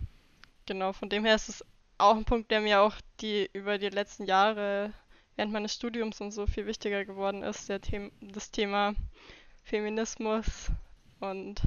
genau, 0.67 0.93
von 0.95 1.11
dem 1.11 1.25
her 1.27 1.35
ist 1.35 1.51
es 1.51 1.65
auch 1.99 2.17
ein 2.17 2.25
Punkt, 2.25 2.51
der 2.51 2.61
mir 2.63 2.81
auch 2.81 2.95
die 3.21 3.51
über 3.53 3.79
die 3.79 3.91
letzten 3.91 4.25
Jahre 4.25 4.95
während 5.37 5.53
meines 5.53 5.75
Studiums 5.75 6.21
und 6.21 6.31
so 6.31 6.47
viel 6.47 6.67
wichtiger 6.67 7.05
geworden 7.05 7.43
ist, 7.43 7.69
der 7.69 7.81
The 7.85 8.11
das 8.21 8.51
Thema 8.53 8.95
Feminismus 9.65 10.71
und 11.21 11.63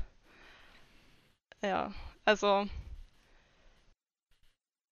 ja, 1.62 1.92
also 2.26 2.68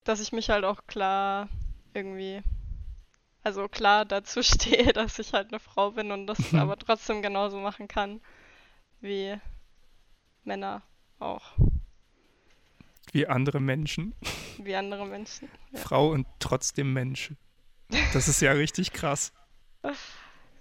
dass 0.05 0.19
ich 0.21 0.31
mich 0.31 0.49
halt 0.49 0.63
auch 0.65 0.85
klar 0.87 1.49
irgendwie, 1.93 2.41
also 3.43 3.67
klar 3.69 4.05
dazu 4.05 4.43
stehe, 4.43 4.93
dass 4.93 5.19
ich 5.19 5.33
halt 5.33 5.49
eine 5.49 5.59
Frau 5.59 5.91
bin 5.91 6.11
und 6.11 6.27
das 6.27 6.51
Mhm. 6.51 6.59
aber 6.59 6.77
trotzdem 6.77 7.21
genauso 7.21 7.59
machen 7.59 7.87
kann 7.87 8.21
wie 9.01 9.39
Männer 10.45 10.81
auch, 11.19 11.53
Wie 13.13 13.25
andere 13.27 13.59
Menschen. 13.61 14.13
wie 14.57 14.75
andere 14.75 15.05
Menschen. 15.05 15.47
Ja. 15.71 15.79
Frau 15.79 16.09
und 16.11 16.27
trotzdem 16.39 16.91
Mensch. 16.93 17.31
Das 18.11 18.27
ist 18.27 18.41
ja 18.41 18.51
richtig 18.51 18.91
krass. 18.91 19.31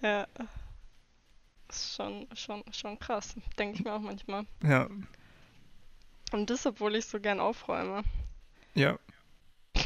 Ja. 0.02 0.26
Ist 1.68 1.94
schon, 1.96 2.26
schon, 2.34 2.62
schon 2.72 2.98
krass, 2.98 3.34
denke 3.58 3.78
ich 3.78 3.84
mir 3.84 3.94
auch 3.94 4.00
manchmal. 4.00 4.44
Ja, 4.62 4.88
Und 6.32 6.50
das, 6.50 6.66
obwohl 6.66 6.94
ich 6.96 7.06
so 7.06 7.18
gern 7.20 7.40
aufräume. 7.40 8.02
ja. 8.74 8.98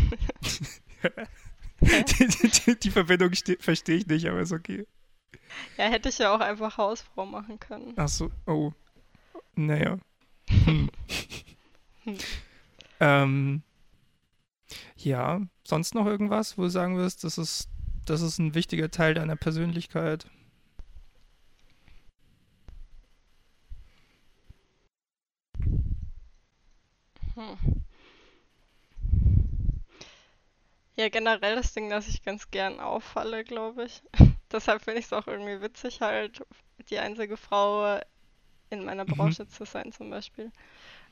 die, 1.80 2.26
die, 2.26 2.48
die, 2.48 2.78
die 2.80 2.90
Verbindung 2.90 3.32
ste- 3.34 3.58
verstehe 3.60 3.96
ich 3.98 4.06
nicht, 4.06 4.26
aber 4.26 4.40
ist 4.40 4.52
okay. 4.52 4.86
Ja, 5.76 5.84
hätte 5.84 6.08
ich 6.08 6.18
ja 6.18 6.34
auch 6.34 6.40
einfach 6.40 6.76
Hausfrau 6.78 7.26
machen 7.26 7.60
können. 7.60 7.92
Ach 7.96 8.08
so, 8.08 8.30
oh. 8.46 8.72
Naja. 9.54 9.98
Hm. 10.64 10.90
Hm. 12.04 12.16
Ähm, 13.00 13.62
ja, 14.96 15.40
sonst 15.66 15.94
noch 15.94 16.06
irgendwas, 16.06 16.58
wo 16.58 16.62
du 16.62 16.68
sagen 16.68 16.96
wirst, 16.96 17.24
das 17.24 17.38
ist, 17.38 17.68
das 18.06 18.20
ist 18.20 18.38
ein 18.38 18.54
wichtiger 18.54 18.90
Teil 18.90 19.14
deiner 19.14 19.36
Persönlichkeit? 19.36 20.26
Hm. 27.34 27.76
Ja, 30.96 31.08
generell 31.08 31.56
das 31.56 31.72
Ding, 31.74 31.90
dass 31.90 32.08
ich 32.08 32.22
ganz 32.22 32.50
gern 32.50 32.80
auffalle, 32.80 33.44
glaube 33.44 33.84
ich. 33.84 34.02
Deshalb 34.52 34.82
finde 34.82 35.00
ich 35.00 35.06
es 35.06 35.12
auch 35.12 35.26
irgendwie 35.26 35.60
witzig, 35.60 36.00
halt 36.00 36.44
die 36.90 36.98
einzige 36.98 37.36
Frau 37.36 38.00
in 38.70 38.84
meiner 38.84 39.04
Mhm. 39.06 39.08
Branche 39.08 39.48
zu 39.48 39.64
sein, 39.66 39.92
zum 39.92 40.10
Beispiel. 40.10 40.52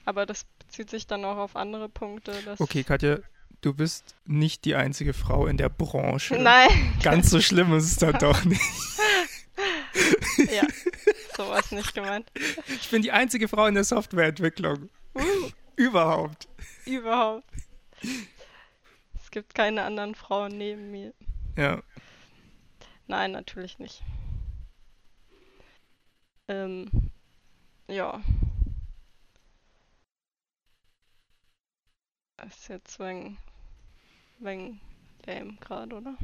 Aber 0.04 0.26
das 0.26 0.44
bezieht 0.58 0.90
sich 0.90 1.06
dann 1.06 1.24
auch 1.24 1.36
auf 1.38 1.56
andere 1.56 1.88
Punkte. 1.88 2.32
Okay, 2.58 2.84
Katja, 2.84 3.18
du 3.62 3.72
bist 3.74 4.14
nicht 4.26 4.64
die 4.64 4.74
einzige 4.74 5.14
Frau 5.14 5.46
in 5.46 5.56
der 5.56 5.68
Branche. 5.70 6.34
Nein, 6.36 6.68
Ganz 7.02 7.30
so 7.30 7.40
schlimm 7.40 7.72
ist 7.74 7.84
es 7.84 7.96
dann 7.96 8.12
doch 8.18 8.44
nicht. 8.44 8.60
ja, 10.52 10.62
sowas 11.36 11.70
nicht 11.72 11.94
gemeint. 11.94 12.30
Ich 12.68 12.90
bin 12.90 13.02
die 13.02 13.12
einzige 13.12 13.48
Frau 13.48 13.66
in 13.66 13.74
der 13.74 13.84
Softwareentwicklung. 13.84 14.90
Uh, 15.14 15.50
Überhaupt. 15.76 16.48
überhaupt. 16.86 17.44
Es 19.22 19.30
gibt 19.30 19.54
keine 19.54 19.82
anderen 19.84 20.14
Frauen 20.14 20.58
neben 20.58 20.90
mir. 20.90 21.14
Ja. 21.56 21.82
Nein, 23.06 23.32
natürlich 23.32 23.78
nicht. 23.78 24.02
Ähm, 26.48 26.90
ja. 27.88 28.20
Ist 32.46 32.68
jetzt 32.68 32.98
wegen, 32.98 33.38
wegen 34.38 34.80
lame 35.26 35.54
gerade, 35.60 35.96
oder? 35.96 36.16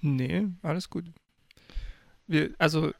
Nee, 0.00 0.48
alles 0.62 0.90
gut. 0.90 1.06
Wir, 2.26 2.54
also, 2.58 2.92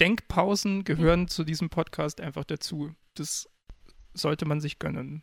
Denkpausen 0.00 0.84
gehören 0.84 1.28
zu 1.28 1.44
diesem 1.44 1.70
Podcast 1.70 2.20
einfach 2.20 2.44
dazu. 2.44 2.94
Das 3.14 3.48
sollte 4.12 4.44
man 4.44 4.60
sich 4.60 4.78
gönnen. 4.78 5.22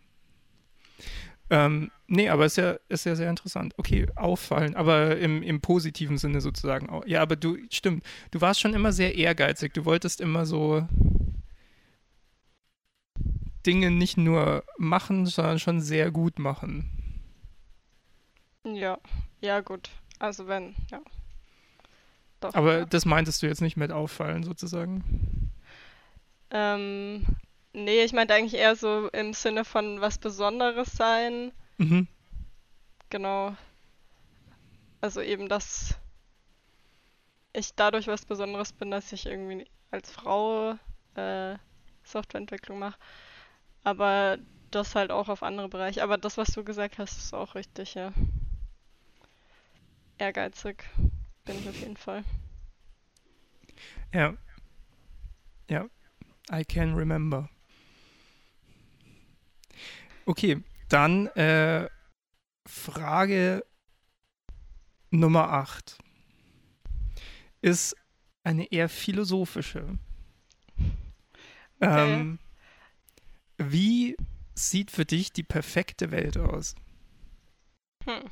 Ähm, 1.49 1.91
nee, 2.07 2.29
aber 2.29 2.45
ist 2.45 2.55
ja, 2.55 2.77
ist 2.87 3.05
ja 3.05 3.15
sehr 3.15 3.29
interessant. 3.29 3.73
Okay, 3.77 4.07
auffallen, 4.15 4.75
aber 4.75 5.17
im, 5.17 5.43
im 5.43 5.59
positiven 5.59 6.17
Sinne 6.17 6.39
sozusagen 6.39 6.89
auch. 6.89 7.05
Ja, 7.05 7.21
aber 7.21 7.35
du, 7.35 7.57
stimmt, 7.69 8.05
du 8.31 8.39
warst 8.39 8.61
schon 8.61 8.73
immer 8.73 8.93
sehr 8.93 9.15
ehrgeizig. 9.15 9.73
Du 9.73 9.83
wolltest 9.83 10.21
immer 10.21 10.45
so 10.45 10.87
Dinge 13.65 13.91
nicht 13.91 14.17
nur 14.17 14.63
machen, 14.77 15.25
sondern 15.25 15.59
schon 15.59 15.81
sehr 15.81 16.11
gut 16.11 16.39
machen. 16.39 16.89
Ja, 18.63 18.99
ja 19.39 19.61
gut. 19.61 19.89
Also 20.19 20.47
wenn, 20.47 20.75
ja. 20.91 21.01
Doch. 22.39 22.53
Aber 22.53 22.79
ja. 22.79 22.85
das 22.85 23.05
meintest 23.05 23.41
du 23.41 23.47
jetzt 23.47 23.61
nicht 23.61 23.77
mit 23.77 23.91
auffallen 23.91 24.43
sozusagen. 24.43 25.51
Ähm, 26.49 27.25
nee, 27.73 28.03
ich 28.03 28.13
meinte 28.13 28.33
eigentlich 28.33 28.59
eher 28.59 28.75
so 28.75 29.09
im 29.09 29.33
Sinne 29.33 29.63
von 29.63 30.01
was 30.01 30.17
Besonderes 30.17 30.91
sein. 30.91 31.51
Mhm. 31.77 32.07
Genau. 33.09 33.55
Also 35.01 35.21
eben, 35.21 35.49
dass 35.49 35.95
ich 37.53 37.73
dadurch 37.75 38.07
was 38.07 38.25
Besonderes 38.25 38.73
bin, 38.73 38.91
dass 38.91 39.11
ich 39.11 39.25
irgendwie 39.25 39.65
als 39.91 40.11
Frau 40.11 40.75
äh, 41.15 41.55
Softwareentwicklung 42.03 42.79
mache. 42.79 42.97
Aber 43.83 44.37
das 44.71 44.95
halt 44.95 45.11
auch 45.11 45.29
auf 45.29 45.43
andere 45.43 45.69
Bereiche. 45.69 46.03
Aber 46.03 46.17
das, 46.17 46.37
was 46.37 46.49
du 46.49 46.63
gesagt 46.63 46.97
hast, 46.97 47.17
ist 47.17 47.33
auch 47.33 47.55
richtig, 47.55 47.95
ja. 47.95 48.13
Ehrgeizig 50.17 50.83
bin 51.45 51.59
ich 51.59 51.67
auf 51.67 51.79
jeden 51.79 51.97
Fall. 51.97 52.23
Ja. 54.13 54.35
Ja. 55.69 55.87
I 56.51 56.63
can 56.63 56.93
remember. 56.93 57.49
Okay, 60.25 60.63
dann 60.89 61.27
äh, 61.27 61.89
Frage 62.67 63.65
Nummer 65.09 65.49
8 65.49 65.97
ist 67.61 67.95
eine 68.43 68.71
eher 68.71 68.89
philosophische. 68.89 69.97
Okay. 71.79 72.13
Ähm, 72.13 72.39
wie 73.69 74.15
sieht 74.55 74.91
für 74.91 75.05
dich 75.05 75.31
die 75.31 75.43
perfekte 75.43 76.11
Welt 76.11 76.37
aus? 76.37 76.75
Hm. 78.05 78.23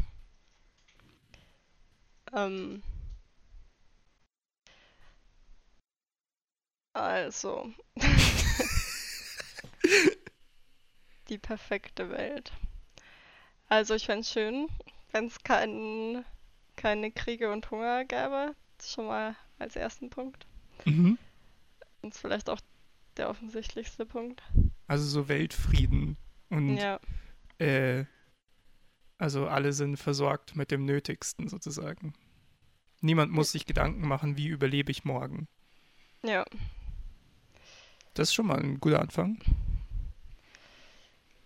Ähm. 2.33 2.83
Also. 6.93 7.71
Die 11.29 11.37
perfekte 11.37 12.09
Welt. 12.09 12.51
Also 13.67 13.93
ich 13.93 14.07
fände 14.07 14.21
es 14.21 14.31
schön, 14.31 14.67
wenn 15.11 15.27
es 15.27 15.43
kein, 15.43 16.25
keine 16.75 17.11
Kriege 17.11 17.51
und 17.51 17.69
Hunger 17.69 18.03
gäbe. 18.05 18.55
Schon 18.83 19.05
mal 19.05 19.35
als 19.59 19.75
ersten 19.75 20.09
Punkt. 20.09 20.47
Mhm. 20.85 21.19
Ist 22.01 22.17
vielleicht 22.17 22.49
auch 22.49 22.59
der 23.17 23.29
offensichtlichste 23.29 24.05
Punkt. 24.05 24.41
Also 24.87 25.05
so 25.05 25.27
Weltfrieden 25.29 26.17
und 26.49 26.77
Ja, 26.77 26.99
äh, 27.59 28.05
also 29.19 29.47
alle 29.47 29.71
sind 29.73 29.97
versorgt 29.97 30.55
mit 30.55 30.71
dem 30.71 30.83
Nötigsten 30.85 31.47
sozusagen. 31.47 32.13
Niemand 33.01 33.31
muss 33.31 33.51
sich 33.53 33.65
Gedanken 33.65 34.07
machen, 34.07 34.37
wie 34.37 34.47
überlebe 34.47 34.91
ich 34.91 35.05
morgen. 35.05 35.47
ja. 36.23 36.45
Das 38.13 38.29
ist 38.29 38.33
schon 38.35 38.45
mal 38.47 38.59
ein 38.59 38.79
guter 38.79 39.01
Anfang. 39.01 39.39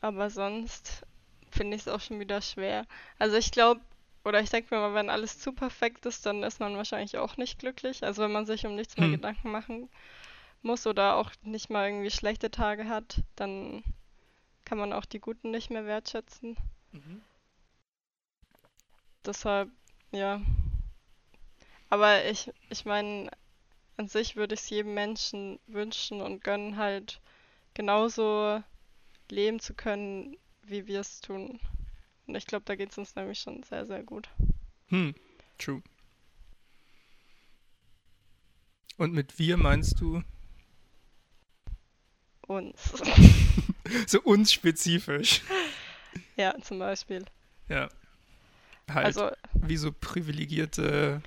Aber 0.01 0.29
sonst 0.29 1.03
finde 1.49 1.75
ich 1.75 1.83
es 1.83 1.87
auch 1.87 1.99
schon 2.01 2.19
wieder 2.19 2.41
schwer. 2.41 2.85
Also 3.19 3.37
ich 3.37 3.51
glaube, 3.51 3.81
oder 4.25 4.39
ich 4.41 4.49
denke 4.49 4.73
mir 4.75 4.81
mal, 4.81 4.93
wenn 4.93 5.09
alles 5.09 5.39
zu 5.39 5.51
perfekt 5.53 6.05
ist, 6.05 6.25
dann 6.25 6.43
ist 6.43 6.59
man 6.59 6.75
wahrscheinlich 6.77 7.17
auch 7.17 7.37
nicht 7.37 7.59
glücklich. 7.59 8.03
Also 8.03 8.21
wenn 8.23 8.31
man 8.31 8.45
sich 8.45 8.65
um 8.65 8.75
nichts 8.75 8.97
mehr 8.97 9.07
Hm. 9.07 9.11
Gedanken 9.11 9.51
machen 9.51 9.89
muss 10.63 10.87
oder 10.87 11.15
auch 11.15 11.31
nicht 11.43 11.69
mal 11.69 11.87
irgendwie 11.87 12.11
schlechte 12.11 12.51
Tage 12.51 12.87
hat, 12.87 13.21
dann 13.35 13.83
kann 14.65 14.77
man 14.77 14.93
auch 14.93 15.05
die 15.05 15.19
guten 15.19 15.51
nicht 15.51 15.69
mehr 15.69 15.85
wertschätzen. 15.85 16.57
Deshalb, 19.25 19.69
ja. 20.11 20.41
Aber 21.89 22.25
ich, 22.25 22.51
ich 22.69 22.85
meine, 22.85 23.29
an 23.97 24.07
sich 24.07 24.35
würde 24.35 24.55
ich 24.55 24.61
es 24.61 24.69
jedem 24.69 24.93
Menschen 24.93 25.59
wünschen 25.67 26.21
und 26.21 26.43
gönnen, 26.43 26.77
halt 26.77 27.21
genauso 27.73 28.63
leben 29.29 29.59
zu 29.59 29.73
können, 29.73 30.37
wie 30.63 30.87
wir 30.87 31.01
es 31.01 31.21
tun. 31.21 31.59
Und 32.25 32.35
ich 32.35 32.45
glaube, 32.45 32.65
da 32.65 32.75
geht 32.75 32.91
es 32.91 32.97
uns 32.97 33.15
nämlich 33.15 33.39
schon 33.39 33.63
sehr, 33.63 33.85
sehr 33.85 34.03
gut. 34.03 34.29
Hm, 34.87 35.13
true. 35.57 35.81
Und 38.97 39.13
mit 39.13 39.39
wir 39.39 39.57
meinst 39.57 39.99
du 39.99 40.23
Uns. 42.47 42.93
so 44.07 44.21
unspezifisch? 44.21 45.41
ja, 46.35 46.53
zum 46.61 46.79
Beispiel. 46.79 47.25
Ja. 47.69 47.89
Halt 48.89 49.05
Also, 49.05 49.31
wie 49.53 49.77
so 49.77 49.91
privilegierte 49.91 51.21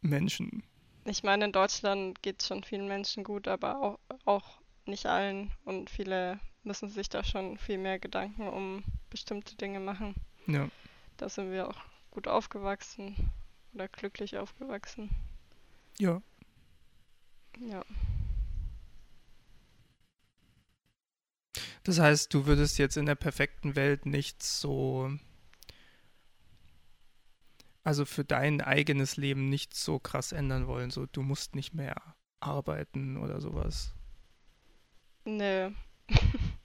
Menschen. 0.00 0.62
ich 1.04 1.22
meine, 1.22 1.44
in 1.44 1.52
Deutschland 1.52 2.22
geht 2.22 2.40
es 2.40 2.48
schon 2.48 2.64
vielen 2.64 2.88
Menschen 2.88 3.22
gut, 3.22 3.46
aber 3.48 3.80
auch, 3.82 3.98
auch 4.24 4.60
nicht 4.86 5.06
allen. 5.06 5.52
Und 5.64 5.90
viele 5.90 6.40
müssen 6.62 6.88
sich 6.88 7.08
da 7.08 7.22
schon 7.22 7.58
viel 7.58 7.78
mehr 7.78 7.98
Gedanken 7.98 8.48
um 8.48 8.82
bestimmte 9.10 9.56
Dinge 9.56 9.80
machen. 9.80 10.14
Ja. 10.46 10.68
Da 11.18 11.28
sind 11.28 11.50
wir 11.50 11.68
auch 11.68 11.76
gut 12.10 12.26
aufgewachsen 12.26 13.14
oder 13.74 13.88
glücklich 13.88 14.38
aufgewachsen. 14.38 15.10
Ja. 15.98 16.22
Ja. 17.58 17.84
Das 21.84 21.98
heißt, 21.98 22.32
du 22.34 22.46
würdest 22.46 22.78
jetzt 22.78 22.96
in 22.96 23.06
der 23.06 23.14
perfekten 23.14 23.74
Welt 23.74 24.06
nicht 24.06 24.42
so, 24.42 25.10
also 27.84 28.04
für 28.04 28.24
dein 28.24 28.60
eigenes 28.60 29.16
Leben 29.16 29.48
nicht 29.48 29.74
so 29.74 29.98
krass 29.98 30.32
ändern 30.32 30.66
wollen. 30.66 30.90
So, 30.90 31.06
du 31.06 31.22
musst 31.22 31.54
nicht 31.54 31.74
mehr 31.74 31.96
arbeiten 32.40 33.16
oder 33.16 33.40
sowas. 33.40 33.94
Nö. 35.24 35.70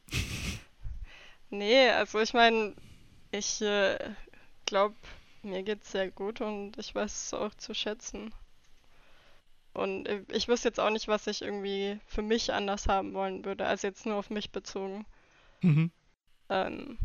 Nee, 1.49 1.89
also 1.91 2.19
ich 2.19 2.33
meine, 2.33 2.75
ich 3.31 3.61
äh, 3.61 3.97
glaube, 4.65 4.95
mir 5.43 5.63
geht's 5.63 5.91
sehr 5.91 6.11
gut 6.11 6.41
und 6.41 6.77
ich 6.77 6.93
weiß 6.93 7.27
es 7.27 7.33
auch 7.33 7.53
zu 7.55 7.73
schätzen. 7.73 8.33
Und 9.75 10.07
äh, 10.07 10.23
ich 10.31 10.47
wüsste 10.47 10.69
jetzt 10.69 10.79
auch 10.79 10.89
nicht, 10.89 11.07
was 11.07 11.27
ich 11.27 11.41
irgendwie 11.41 11.99
für 12.07 12.21
mich 12.21 12.53
anders 12.53 12.87
haben 12.87 13.13
wollen 13.13 13.43
würde, 13.43 13.65
also 13.65 13.87
jetzt 13.87 14.05
nur 14.05 14.15
auf 14.15 14.29
mich 14.29 14.51
bezogen. 14.51 15.05
Mhm. 15.61 15.91
Ähm, 16.49 16.97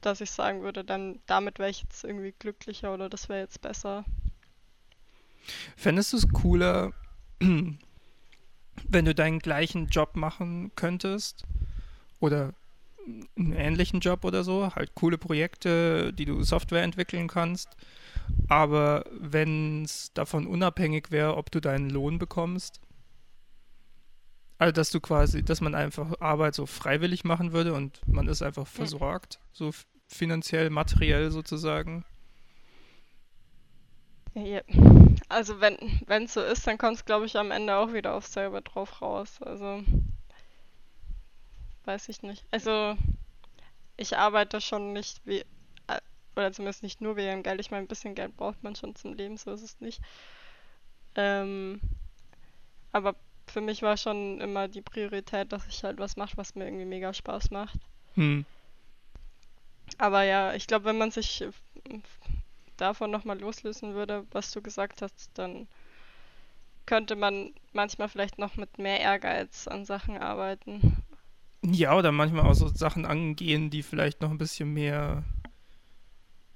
dass 0.00 0.20
ich 0.20 0.30
sagen 0.30 0.62
würde, 0.62 0.84
dann 0.84 1.20
damit 1.26 1.58
wäre 1.58 1.70
ich 1.70 1.82
jetzt 1.82 2.04
irgendwie 2.04 2.32
glücklicher 2.38 2.94
oder 2.94 3.08
das 3.08 3.28
wäre 3.28 3.40
jetzt 3.40 3.60
besser. 3.62 4.04
Fändest 5.76 6.12
du 6.12 6.18
es 6.18 6.28
cooler, 6.28 6.92
wenn 7.40 7.78
du 9.04 9.14
deinen 9.14 9.40
gleichen 9.40 9.88
Job 9.88 10.14
machen 10.14 10.70
könntest? 10.76 11.44
Oder 12.20 12.54
einen 13.36 13.52
ähnlichen 13.52 14.00
Job 14.00 14.24
oder 14.24 14.44
so? 14.44 14.72
Halt 14.74 14.94
coole 14.94 15.18
Projekte, 15.18 16.12
die 16.12 16.26
du 16.26 16.44
Software 16.44 16.84
entwickeln 16.84 17.26
kannst. 17.26 17.76
Aber 18.48 19.04
wenn 19.10 19.84
es 19.84 20.12
davon 20.12 20.46
unabhängig 20.46 21.10
wäre, 21.10 21.36
ob 21.36 21.50
du 21.50 21.60
deinen 21.60 21.90
Lohn 21.90 22.18
bekommst? 22.18 22.80
Also, 24.58 24.72
dass 24.72 24.90
du 24.90 25.00
quasi, 25.00 25.42
dass 25.42 25.60
man 25.60 25.74
einfach 25.74 26.20
Arbeit 26.20 26.54
so 26.54 26.66
freiwillig 26.66 27.24
machen 27.24 27.52
würde 27.52 27.74
und 27.74 28.00
man 28.06 28.28
ist 28.28 28.42
einfach 28.42 28.66
versorgt, 28.66 29.40
so 29.52 29.72
finanziell, 30.06 30.70
materiell 30.70 31.30
sozusagen. 31.30 32.04
Ja. 34.34 34.62
Also 35.28 35.60
wenn 35.60 36.24
es 36.24 36.34
so 36.34 36.40
ist, 36.40 36.66
dann 36.66 36.78
kommt 36.78 36.96
es, 36.96 37.04
glaube 37.04 37.26
ich, 37.26 37.36
am 37.36 37.50
Ende 37.50 37.76
auch 37.76 37.92
wieder 37.92 38.14
auf 38.14 38.26
selber 38.26 38.60
drauf 38.60 39.00
raus. 39.00 39.40
Also 39.40 39.82
weiß 41.84 42.08
ich 42.08 42.22
nicht. 42.22 42.44
Also 42.50 42.96
ich 43.96 44.16
arbeite 44.16 44.60
schon 44.60 44.92
nicht 44.92 45.20
wie, 45.24 45.44
oder 46.36 46.52
zumindest 46.52 46.82
nicht 46.82 47.00
nur 47.00 47.16
wegen 47.16 47.42
Geld. 47.42 47.60
Ich 47.60 47.70
meine, 47.70 47.84
ein 47.84 47.88
bisschen 47.88 48.14
Geld 48.14 48.36
braucht 48.36 48.62
man 48.62 48.74
schon 48.74 48.94
zum 48.94 49.14
Leben, 49.14 49.36
so 49.36 49.52
ist 49.52 49.62
es 49.62 49.80
nicht. 49.80 50.00
Ähm, 51.14 51.80
aber 52.92 53.14
für 53.46 53.60
mich 53.60 53.82
war 53.82 53.96
schon 53.96 54.40
immer 54.40 54.68
die 54.68 54.82
Priorität, 54.82 55.52
dass 55.52 55.66
ich 55.66 55.84
halt 55.84 55.98
was 55.98 56.16
mache, 56.16 56.36
was 56.36 56.54
mir 56.54 56.64
irgendwie 56.64 56.84
mega 56.84 57.12
Spaß 57.12 57.50
macht. 57.50 57.78
Hm. 58.14 58.44
Aber 59.98 60.22
ja, 60.22 60.54
ich 60.54 60.66
glaube, 60.66 60.86
wenn 60.86 60.98
man 60.98 61.10
sich 61.10 61.42
äh, 61.42 61.50
davon 62.76 63.10
nochmal 63.10 63.38
loslösen 63.38 63.94
würde, 63.94 64.26
was 64.32 64.50
du 64.50 64.62
gesagt 64.62 65.02
hast, 65.02 65.30
dann 65.34 65.68
könnte 66.86 67.16
man 67.16 67.52
manchmal 67.72 68.08
vielleicht 68.08 68.38
noch 68.38 68.56
mit 68.56 68.78
mehr 68.78 69.00
Ehrgeiz 69.00 69.68
an 69.68 69.84
Sachen 69.84 70.18
arbeiten. 70.18 71.04
Ja, 71.62 71.96
oder 71.96 72.12
manchmal 72.12 72.46
auch 72.46 72.54
so 72.54 72.68
Sachen 72.68 73.06
angehen, 73.06 73.70
die 73.70 73.82
vielleicht 73.82 74.20
noch 74.20 74.30
ein 74.30 74.38
bisschen 74.38 74.72
mehr, 74.74 75.24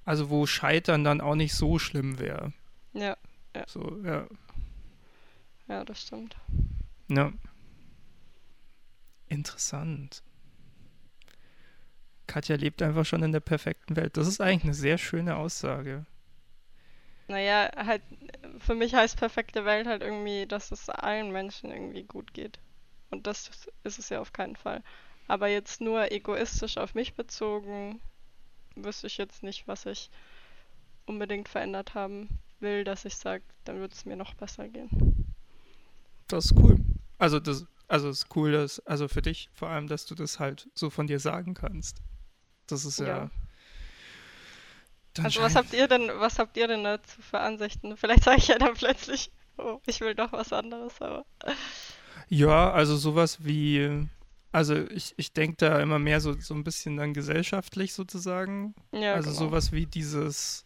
also 0.09 0.30
wo 0.30 0.46
Scheitern 0.46 1.04
dann 1.04 1.20
auch 1.20 1.34
nicht 1.34 1.52
so 1.52 1.78
schlimm 1.78 2.18
wäre. 2.18 2.54
Ja, 2.94 3.14
So, 3.66 4.00
ja. 4.02 4.26
ja, 5.68 5.84
das 5.84 6.00
stimmt. 6.00 6.34
Ja. 7.09 7.30
Interessant. 9.28 10.22
Katja 12.26 12.56
lebt 12.56 12.80
einfach 12.80 13.04
schon 13.04 13.22
in 13.22 13.32
der 13.32 13.40
perfekten 13.40 13.96
Welt. 13.96 14.16
Das 14.16 14.26
ist 14.26 14.40
eigentlich 14.40 14.64
eine 14.64 14.74
sehr 14.74 14.96
schöne 14.96 15.36
Aussage. 15.36 16.06
Naja, 17.28 17.70
halt, 17.76 18.02
für 18.61 18.74
mich 18.74 18.94
heißt 18.94 19.18
perfekte 19.18 19.66
Welt 19.66 19.86
halt 19.86 20.02
irgendwie, 20.02 20.46
dass 20.46 20.70
es 20.72 20.88
allen 20.88 21.32
Menschen 21.32 21.70
irgendwie 21.70 22.04
gut 22.04 22.32
geht. 22.32 22.59
Und 23.11 23.26
das 23.26 23.50
ist 23.84 23.98
es 23.98 24.09
ja 24.09 24.20
auf 24.22 24.32
keinen 24.32 24.56
Fall. 24.56 24.82
Aber 25.26 25.48
jetzt 25.48 25.82
nur 25.82 26.11
egoistisch 26.11 26.78
auf 26.78 26.94
mich 26.94 27.14
bezogen, 27.14 28.00
wüsste 28.85 29.07
ich 29.07 29.18
jetzt 29.18 29.43
nicht, 29.43 29.68
was 29.68 29.87
ich 29.87 30.11
unbedingt 31.07 31.49
verändert 31.49 31.95
haben 31.95 32.29
will, 32.61 32.85
dass 32.85 33.05
ich 33.05 33.16
sage, 33.16 33.43
dann 33.64 33.79
würde 33.79 33.95
es 33.95 34.05
mir 34.05 34.16
noch 34.16 34.35
besser 34.35 34.68
gehen. 34.68 35.35
Das 36.29 36.47
ist 36.47 36.57
cool. 36.59 36.76
Also 37.18 37.41
das, 37.41 37.66
also 37.89 38.09
es 38.11 38.24
ist 38.24 38.37
cool, 38.37 38.53
dass, 38.53 38.81
also 38.81 39.09
für 39.09 39.22
dich 39.22 39.49
vor 39.55 39.68
allem, 39.68 39.89
dass 39.89 40.07
du 40.07 40.14
das 40.14 40.39
halt 40.39 40.68
so 40.74 40.91
von 40.91 41.07
dir 41.07 41.20
sagen 41.20 41.55
kannst. 41.55 42.03
Das 42.66 42.85
ist 42.85 43.01
ja. 43.01 43.07
Ja. 43.07 43.31
Also 45.24 45.41
was 45.41 45.57
habt 45.57 45.72
ihr 45.72 45.89
denn, 45.89 46.11
was 46.14 46.39
habt 46.39 46.57
ihr 46.57 46.68
denn 46.68 46.85
dazu 46.85 47.22
für 47.22 47.41
Ansichten? 47.41 47.97
Vielleicht 47.97 48.24
sage 48.24 48.39
ich 48.39 48.49
ja 48.49 48.59
dann 48.59 48.74
plötzlich, 48.74 49.33
oh, 49.57 49.81
ich 49.87 50.01
will 50.01 50.14
doch 50.14 50.33
was 50.33 50.53
anderes, 50.53 51.01
aber. 51.01 51.24
Ja, 52.29 52.70
also 52.70 52.97
sowas 52.97 53.45
wie, 53.45 54.07
also 54.53 54.74
ich, 54.90 55.14
ich 55.16 55.32
denke 55.32 55.57
da 55.59 55.80
immer 55.80 55.99
mehr 55.99 56.20
so, 56.20 56.32
so 56.38 56.55
ein 56.55 56.64
bisschen 56.64 56.96
dann 56.96 57.12
gesellschaftlich 57.12 57.92
sozusagen. 57.92 58.74
Ja, 58.92 59.14
also 59.14 59.30
genau. 59.30 59.40
sowas 59.40 59.72
wie 59.72 59.86
dieses 59.86 60.64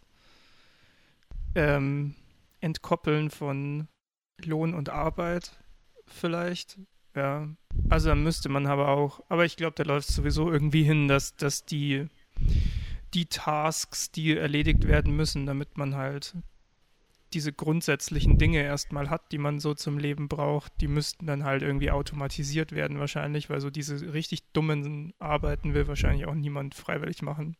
ähm, 1.55 2.15
Entkoppeln 2.61 3.29
von 3.29 3.87
Lohn 4.43 4.73
und 4.73 4.89
Arbeit 4.89 5.51
vielleicht. 6.05 6.79
Ja. 7.15 7.47
Also 7.89 8.09
da 8.09 8.15
müsste 8.15 8.49
man 8.49 8.65
aber 8.67 8.89
auch, 8.89 9.21
aber 9.29 9.45
ich 9.45 9.57
glaube, 9.57 9.75
da 9.75 9.83
läuft 9.83 10.09
es 10.09 10.15
sowieso 10.15 10.51
irgendwie 10.51 10.83
hin, 10.83 11.07
dass, 11.07 11.35
dass 11.35 11.65
die, 11.65 12.07
die 13.13 13.25
Tasks, 13.25 14.11
die 14.11 14.35
erledigt 14.35 14.87
werden 14.87 15.15
müssen, 15.15 15.45
damit 15.45 15.77
man 15.77 15.95
halt 15.95 16.35
diese 17.33 17.51
grundsätzlichen 17.53 18.37
Dinge 18.37 18.61
erstmal 18.63 19.09
hat, 19.09 19.31
die 19.31 19.37
man 19.37 19.59
so 19.59 19.73
zum 19.73 19.97
Leben 19.97 20.27
braucht, 20.27 20.71
die 20.81 20.87
müssten 20.87 21.25
dann 21.25 21.43
halt 21.43 21.61
irgendwie 21.61 21.91
automatisiert 21.91 22.71
werden 22.71 22.99
wahrscheinlich, 22.99 23.49
weil 23.49 23.59
so 23.61 23.69
diese 23.69 24.13
richtig 24.13 24.43
dummen 24.53 25.13
Arbeiten 25.19 25.73
will 25.73 25.87
wahrscheinlich 25.87 26.25
auch 26.25 26.33
niemand 26.35 26.75
freiwillig 26.75 27.21
machen. 27.21 27.57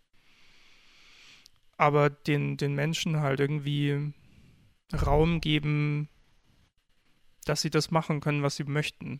Aber 1.77 2.09
den, 2.09 2.57
den 2.57 2.75
Menschen 2.75 3.19
halt 3.19 3.39
irgendwie 3.39 4.13
Raum 4.93 5.41
geben, 5.41 6.07
dass 7.45 7.61
sie 7.61 7.69
das 7.71 7.91
machen 7.91 8.21
können, 8.21 8.43
was 8.43 8.55
sie 8.55 8.63
möchten. 8.63 9.19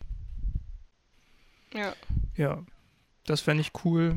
Ja. 1.72 1.94
Ja, 2.36 2.64
das 3.26 3.40
fände 3.40 3.60
ich 3.60 3.72
cool. 3.84 4.16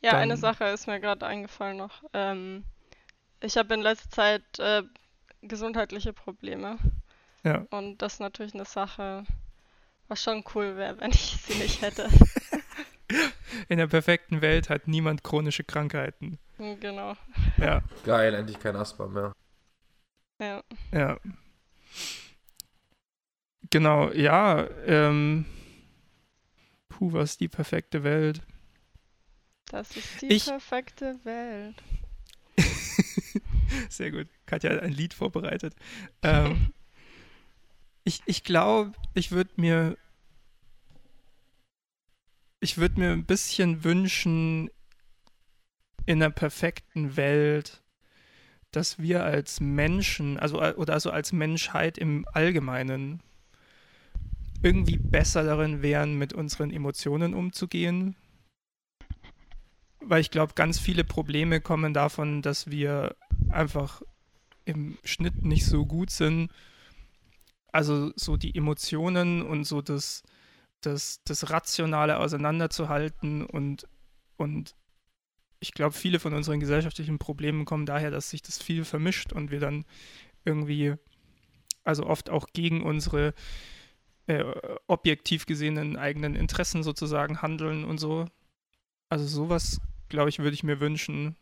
Ja, 0.00 0.10
Dann- 0.12 0.20
eine 0.22 0.36
Sache 0.36 0.64
ist 0.64 0.86
mir 0.88 1.00
gerade 1.00 1.24
eingefallen 1.26 1.76
noch. 1.76 2.02
Ähm, 2.12 2.64
ich 3.40 3.56
habe 3.56 3.74
in 3.74 3.80
letzter 3.80 4.10
Zeit 4.10 4.58
äh, 4.58 4.82
gesundheitliche 5.42 6.12
Probleme. 6.12 6.78
Ja. 7.44 7.66
Und 7.70 7.98
das 7.98 8.14
ist 8.14 8.20
natürlich 8.20 8.54
eine 8.54 8.64
Sache, 8.64 9.24
was 10.08 10.22
schon 10.22 10.44
cool 10.54 10.76
wäre, 10.76 10.96
wenn 11.00 11.10
ich 11.10 11.36
sie 11.42 11.54
nicht 11.54 11.82
hätte. 11.82 12.08
In 13.68 13.76
der 13.78 13.86
perfekten 13.88 14.40
Welt 14.40 14.70
hat 14.70 14.88
niemand 14.88 15.22
chronische 15.22 15.64
Krankheiten. 15.64 16.38
genau. 16.58 17.14
Ja, 17.58 17.82
Geil, 18.04 18.32
endlich 18.34 18.58
kein 18.58 18.76
Asthma 18.76 19.06
mehr. 19.06 19.32
Ja. 20.40 20.62
ja. 20.92 21.18
Genau, 23.70 24.10
ja. 24.12 24.66
Ähm, 24.86 25.44
puh, 26.88 27.12
was 27.12 27.32
ist 27.32 27.40
die 27.40 27.48
perfekte 27.48 28.02
Welt? 28.04 28.40
Das 29.66 29.94
ist 29.96 30.22
die 30.22 30.26
Ich- 30.26 30.46
perfekte 30.46 31.18
Welt. 31.24 31.82
Sehr 33.90 34.10
gut. 34.10 34.28
Hat 34.52 34.64
ein 34.64 34.92
Lied 34.92 35.14
vorbereitet. 35.14 35.74
Ähm, 36.22 36.72
ich 38.04 38.22
ich 38.26 38.44
glaube, 38.44 38.92
ich 39.14 39.32
würde 39.32 39.50
mir 39.56 39.96
ich 42.60 42.78
würde 42.78 43.00
mir 43.00 43.10
ein 43.10 43.26
bisschen 43.26 43.82
wünschen 43.82 44.70
in 46.06 46.22
einer 46.22 46.30
perfekten 46.30 47.16
Welt, 47.16 47.82
dass 48.70 48.98
wir 48.98 49.24
als 49.24 49.60
Menschen, 49.60 50.38
also 50.38 50.62
oder 50.62 50.94
also 50.94 51.10
als 51.10 51.32
Menschheit 51.32 51.98
im 51.98 52.24
Allgemeinen 52.32 53.20
irgendwie 54.62 54.96
besser 54.96 55.42
darin 55.42 55.82
wären, 55.82 56.14
mit 56.14 56.32
unseren 56.32 56.70
Emotionen 56.70 57.34
umzugehen. 57.34 58.16
Weil 60.00 60.20
ich 60.20 60.30
glaube, 60.30 60.54
ganz 60.54 60.78
viele 60.78 61.04
Probleme 61.04 61.60
kommen 61.60 61.92
davon, 61.92 62.42
dass 62.42 62.70
wir 62.70 63.16
einfach 63.50 64.02
im 64.64 64.98
Schnitt 65.04 65.44
nicht 65.44 65.66
so 65.66 65.86
gut 65.86 66.10
sind. 66.10 66.50
Also 67.68 68.12
so 68.16 68.36
die 68.36 68.54
Emotionen 68.54 69.42
und 69.42 69.64
so 69.64 69.80
das, 69.80 70.22
das, 70.80 71.20
das 71.24 71.50
Rationale 71.50 72.18
auseinanderzuhalten 72.18 73.46
und, 73.46 73.88
und 74.36 74.74
ich 75.62 75.72
glaube, 75.72 75.94
viele 75.94 76.18
von 76.18 76.34
unseren 76.34 76.60
gesellschaftlichen 76.60 77.18
Problemen 77.18 77.64
kommen 77.64 77.86
daher, 77.86 78.10
dass 78.10 78.30
sich 78.30 78.42
das 78.42 78.60
viel 78.60 78.84
vermischt 78.84 79.32
und 79.32 79.50
wir 79.50 79.60
dann 79.60 79.84
irgendwie, 80.44 80.94
also 81.84 82.04
oft 82.04 82.30
auch 82.30 82.48
gegen 82.52 82.82
unsere 82.82 83.32
äh, 84.26 84.44
objektiv 84.88 85.46
gesehenen 85.46 85.96
eigenen 85.96 86.34
Interessen 86.34 86.82
sozusagen 86.82 87.42
handeln 87.42 87.84
und 87.84 87.98
so. 87.98 88.26
Also 89.08 89.24
sowas, 89.26 89.80
glaube 90.08 90.30
ich, 90.30 90.40
würde 90.40 90.54
ich 90.54 90.64
mir 90.64 90.80
wünschen. 90.80 91.36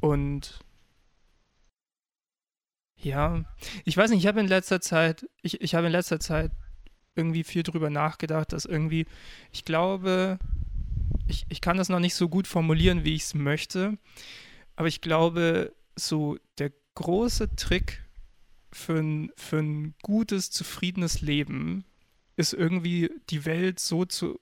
Und 0.00 0.60
ja, 3.00 3.44
ich 3.84 3.96
weiß 3.96 4.10
nicht, 4.10 4.20
ich 4.20 4.26
habe 4.26 4.40
in 4.40 4.48
letzter 4.48 4.80
Zeit, 4.80 5.28
ich, 5.42 5.60
ich 5.60 5.74
habe 5.74 5.86
in 5.86 5.92
letzter 5.92 6.20
Zeit 6.20 6.50
irgendwie 7.14 7.44
viel 7.44 7.62
drüber 7.62 7.90
nachgedacht, 7.90 8.52
dass 8.52 8.64
irgendwie, 8.64 9.06
ich 9.52 9.64
glaube, 9.64 10.38
ich, 11.26 11.46
ich 11.48 11.60
kann 11.60 11.76
das 11.76 11.88
noch 11.88 12.00
nicht 12.00 12.14
so 12.14 12.28
gut 12.28 12.46
formulieren, 12.46 13.04
wie 13.04 13.14
ich 13.14 13.22
es 13.22 13.34
möchte, 13.34 13.98
aber 14.76 14.88
ich 14.88 15.00
glaube, 15.00 15.72
so 15.96 16.38
der 16.58 16.72
große 16.94 17.54
Trick 17.56 18.04
für 18.72 18.98
ein, 18.98 19.30
für 19.36 19.58
ein 19.58 19.94
gutes, 20.02 20.50
zufriedenes 20.50 21.20
Leben 21.20 21.84
ist 22.36 22.52
irgendwie 22.52 23.10
die 23.30 23.44
Welt 23.44 23.80
so 23.80 24.04
zu 24.04 24.38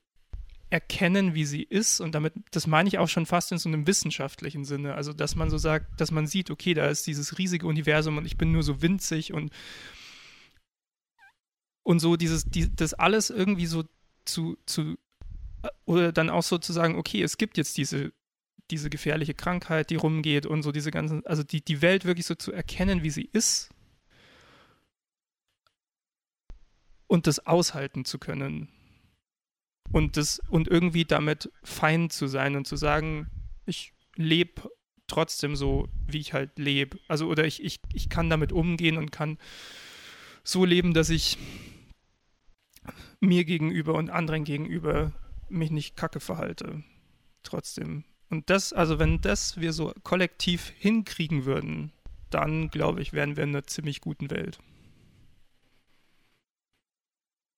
erkennen, 0.71 1.35
wie 1.35 1.45
sie 1.45 1.62
ist. 1.62 2.01
Und 2.01 2.14
damit, 2.14 2.35
das 2.51 2.67
meine 2.67 2.89
ich 2.89 2.99
auch 2.99 3.09
schon 3.09 3.27
fast 3.27 3.53
in 3.53 3.59
so 3.59 3.69
einem 3.69 3.87
wissenschaftlichen 3.87 4.64
Sinne. 4.64 4.95
Also, 4.95 5.12
dass 5.12 5.37
man 5.37 5.51
so 5.51 5.59
sagt, 5.59 6.01
dass 6.01 6.11
man 6.11 6.27
sieht, 6.27 6.51
okay, 6.51 6.75
da 6.75 6.87
ist 6.87 7.07
dieses 7.07 7.39
riesige 7.39 7.67
Universum 7.67 8.17
und 8.19 8.27
ich 8.27 8.37
bin 8.37 8.53
nur 8.53 8.62
so 8.62 8.83
winzig 8.83 9.33
und, 9.33 9.53
und 11.83 12.01
so 12.01 12.17
dieses, 12.17 12.45
die, 12.45 12.75
das 12.75 12.95
alles 12.95 13.31
irgendwie 13.31 13.67
so 13.67 13.85
zu, 14.25 14.57
zu, 14.67 14.97
oder 15.85 16.12
dann 16.12 16.31
auch 16.31 16.43
so 16.43 16.59
zu 16.59 16.73
sagen, 16.73 16.97
okay, 16.97 17.23
es 17.23 17.39
gibt 17.39 17.59
jetzt 17.59 17.77
diese, 17.77 18.12
diese 18.71 18.91
gefährliche 18.91 19.35
Krankheit, 19.35 19.91
die 19.91 19.97
rumgeht 19.97 20.47
und 20.47 20.62
so 20.62 20.73
diese 20.73 20.91
ganzen, 20.91 21.25
also 21.27 21.45
die, 21.45 21.64
die 21.64 21.83
Welt 21.83 22.05
wirklich 22.05 22.27
so 22.27 22.35
zu 22.35 22.51
erkennen, 22.53 23.05
wie 23.05 23.11
sie 23.11 23.29
ist 23.33 23.71
und 27.07 27.29
das 27.29 27.47
aushalten 27.47 28.05
zu 28.05 28.19
können 28.19 28.69
und 29.93 30.16
das 30.16 30.41
und 30.49 30.68
irgendwie 30.68 31.05
damit 31.05 31.51
fein 31.62 32.11
zu 32.11 32.26
sein 32.26 32.57
und 32.57 32.66
zu 32.66 32.76
sagen, 32.76 33.28
ich 33.66 33.93
lebe 34.16 34.70
trotzdem 35.07 35.57
so, 35.57 35.89
wie 36.07 36.18
ich 36.18 36.32
halt 36.32 36.59
lebe. 36.59 36.99
Also 37.09 37.26
oder 37.26 37.45
ich, 37.45 37.62
ich, 37.62 37.80
ich 37.93 38.09
kann 38.09 38.30
damit 38.30 38.53
umgehen 38.53 38.97
und 38.97 39.12
kann 39.12 39.39
so 40.43 40.64
leben, 40.64 40.95
dass 40.95 41.11
ich 41.11 41.39
mir 43.20 43.45
gegenüber 43.45 43.95
und 43.95 44.11
anderen 44.11 44.45
gegenüber 44.45 45.12
mich 45.49 45.70
nicht 45.70 45.97
kacke 45.97 46.20
verhalte. 46.20 46.82
Trotzdem. 47.43 48.05
Und 48.28 48.51
das, 48.51 48.72
also 48.72 48.99
wenn 48.99 49.20
das 49.20 49.61
wir 49.61 49.72
so 49.72 49.93
kollektiv 50.03 50.72
hinkriegen 50.78 51.45
würden, 51.45 51.93
dann 52.30 52.68
glaube 52.70 53.01
ich, 53.01 53.12
wären 53.12 53.37
wir 53.37 53.45
in 53.45 53.51
einer 53.51 53.66
ziemlich 53.66 54.01
guten 54.01 54.30
Welt. 54.30 54.59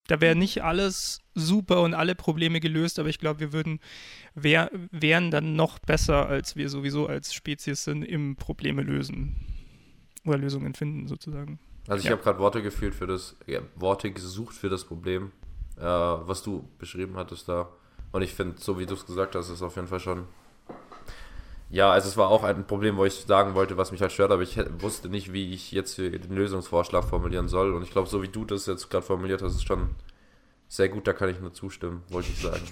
Da 0.09 0.20
wäre 0.20 0.34
nicht 0.34 0.64
alles 0.64 1.20
super 1.34 1.82
und 1.82 1.94
alle 1.94 2.14
Probleme 2.14 2.61
gelöst, 2.61 2.98
aber 2.98 3.11
ich 3.11 3.18
glaube, 3.18 3.40
wir 3.40 3.52
würden, 3.52 3.78
wär, 4.34 4.70
wären 4.90 5.30
dann 5.30 5.54
noch 5.54 5.78
besser, 5.78 6.26
als 6.26 6.56
wir 6.56 6.68
sowieso 6.70 7.06
als 7.06 7.32
Spezies 7.34 7.84
sind, 7.84 8.02
im 8.02 8.34
Probleme 8.36 8.82
lösen. 8.82 9.36
Oder 10.24 10.38
Lösungen 10.38 10.74
finden, 10.74 11.06
sozusagen. 11.09 11.59
Also 11.86 12.00
ich 12.00 12.06
Ja. 12.06 12.12
habe 12.12 12.22
gerade 12.22 12.38
Worte 12.38 12.62
gefühlt 12.62 12.94
für 12.94 13.06
das, 13.06 13.36
ja, 13.46 13.61
Worte 13.76 14.11
gesucht 14.11 14.54
für 14.56 14.68
das 14.70 14.84
Problem, 14.84 15.30
äh, 15.76 15.82
was 15.82 16.42
du 16.42 16.68
beschrieben 16.78 17.16
hattest 17.16 17.48
da. 17.48 17.68
Und 18.11 18.22
ich 18.22 18.32
finde, 18.34 18.59
so 18.59 18.78
wie 18.78 18.86
du 18.86 18.94
es 18.94 19.04
gesagt 19.04 19.34
hast, 19.34 19.50
ist 19.50 19.62
auf 19.62 19.76
jeden 19.76 19.88
Fall 19.88 20.00
schon. 20.00 20.24
Ja, 21.70 21.90
also 21.90 22.09
es 22.09 22.16
war 22.16 22.28
auch 22.28 22.45
ein 22.45 22.66
Problem, 22.66 22.97
wo 22.97 23.05
ich 23.05 23.15
sagen 23.15 23.55
wollte, 23.55 23.77
was 23.77 23.93
mich 23.93 24.01
halt 24.01 24.12
stört, 24.12 24.31
aber 24.31 24.43
ich 24.43 24.59
wusste 24.81 25.09
nicht, 25.09 25.32
wie 25.32 25.53
ich 25.53 25.70
jetzt 25.73 25.97
hier 25.97 26.19
den 26.19 26.35
Lösungsvorschlag 26.35 27.05
formulieren 27.05 27.49
soll. 27.49 27.74
Und 27.74 27.82
ich 27.82 27.90
glaube, 27.90 28.09
so 28.09 28.23
wie 28.23 28.28
du 28.28 28.45
das 28.45 28.66
jetzt 28.66 28.89
gerade 28.89 29.05
formuliert 29.05 29.43
hast, 29.43 29.55
ist 29.55 29.66
schon 29.66 29.95
sehr 30.69 30.89
gut, 30.89 31.07
da 31.07 31.12
kann 31.12 31.28
ich 31.28 31.40
nur 31.40 31.53
zustimmen, 31.53 32.03
wollte 32.09 32.31
ich 32.31 32.40
sagen. 32.40 32.66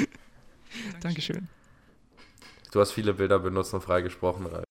Dankeschön. 1.00 1.48
Du 2.72 2.80
hast 2.80 2.92
viele 2.92 3.14
Bilder 3.14 3.38
benutzt 3.38 3.74
und 3.74 3.82
freigesprochen. 3.82 4.46
Ralf. 4.46 4.64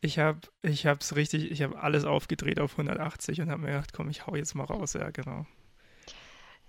Ich 0.00 0.18
habe 0.18 0.40
ich 0.62 0.86
hab's 0.86 1.14
richtig, 1.16 1.50
ich 1.50 1.62
habe 1.62 1.78
alles 1.78 2.04
aufgedreht 2.04 2.60
auf 2.60 2.72
180 2.72 3.40
und 3.42 3.50
habe 3.50 3.62
mir 3.62 3.68
gedacht, 3.68 3.92
komm, 3.92 4.08
ich 4.08 4.26
hau 4.26 4.34
jetzt 4.34 4.54
mal 4.54 4.64
raus. 4.64 4.94
Ja, 4.94 5.10
genau. 5.10 5.46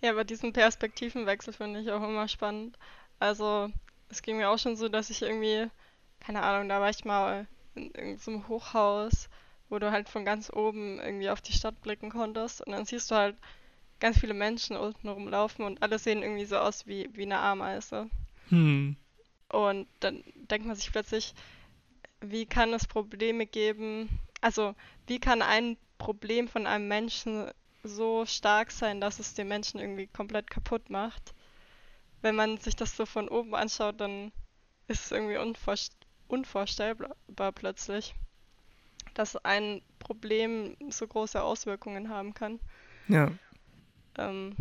Ja, 0.01 0.11
aber 0.11 0.23
diesen 0.23 0.51
Perspektivenwechsel 0.51 1.53
finde 1.53 1.79
ich 1.79 1.91
auch 1.91 2.03
immer 2.03 2.27
spannend. 2.27 2.77
Also, 3.19 3.69
es 4.11 4.21
ging 4.21 4.37
mir 4.37 4.49
auch 4.49 4.59
schon 4.59 4.75
so, 4.75 4.89
dass 4.89 5.09
ich 5.09 5.21
irgendwie, 5.21 5.67
keine 6.19 6.43
Ahnung, 6.43 6.69
da 6.69 6.81
war 6.81 6.89
ich 6.89 7.05
mal 7.05 7.47
in 7.75 7.91
irgendeinem 7.91 8.47
Hochhaus, 8.47 9.29
wo 9.69 9.79
du 9.79 9.91
halt 9.91 10.09
von 10.09 10.25
ganz 10.25 10.51
oben 10.51 10.99
irgendwie 10.99 11.29
auf 11.29 11.41
die 11.41 11.53
Stadt 11.53 11.81
blicken 11.81 12.09
konntest 12.09 12.61
und 12.61 12.73
dann 12.73 12.85
siehst 12.85 13.09
du 13.09 13.15
halt 13.15 13.35
ganz 13.99 14.19
viele 14.19 14.33
Menschen 14.33 14.75
unten 14.75 15.07
rumlaufen 15.07 15.63
und 15.63 15.81
alle 15.81 15.97
sehen 15.97 16.21
irgendwie 16.21 16.45
so 16.45 16.57
aus 16.57 16.85
wie, 16.87 17.09
wie 17.13 17.23
eine 17.23 17.39
Ameise. 17.39 18.09
Hm. 18.49 18.97
Und 19.49 19.87
dann 20.01 20.23
denkt 20.35 20.67
man 20.67 20.75
sich 20.75 20.91
plötzlich, 20.91 21.33
wie 22.19 22.45
kann 22.45 22.73
es 22.73 22.87
Probleme 22.87 23.45
geben? 23.45 24.09
Also, 24.41 24.75
wie 25.07 25.19
kann 25.19 25.41
ein 25.41 25.77
Problem 25.97 26.47
von 26.47 26.67
einem 26.67 26.87
Menschen 26.87 27.51
so 27.83 28.25
stark 28.25 28.71
sein, 28.71 29.01
dass 29.01 29.19
es 29.19 29.33
den 29.33 29.47
Menschen 29.47 29.79
irgendwie 29.79 30.07
komplett 30.07 30.49
kaputt 30.49 30.89
macht? 30.89 31.33
Wenn 32.21 32.35
man 32.35 32.57
sich 32.57 32.75
das 32.75 32.95
so 32.95 33.05
von 33.05 33.27
oben 33.29 33.55
anschaut, 33.55 33.99
dann 33.99 34.31
ist 34.87 35.05
es 35.05 35.11
irgendwie 35.11 35.37
unvorst 35.37 35.95
unvorstellbar 36.27 37.51
plötzlich, 37.53 38.15
dass 39.13 39.35
ein 39.43 39.81
Problem 39.99 40.77
so 40.89 41.05
große 41.05 41.41
Auswirkungen 41.41 42.07
haben 42.07 42.33
kann. 42.33 42.59
Ja. 43.09 43.31
Ähm, 44.17 44.55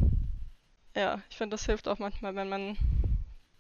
ja, 0.97 1.23
ich 1.31 1.37
finde, 1.37 1.55
das 1.55 1.67
hilft 1.67 1.87
auch 1.87 2.01
manchmal, 2.01 2.35
wenn 2.35 2.49
man 2.49 2.77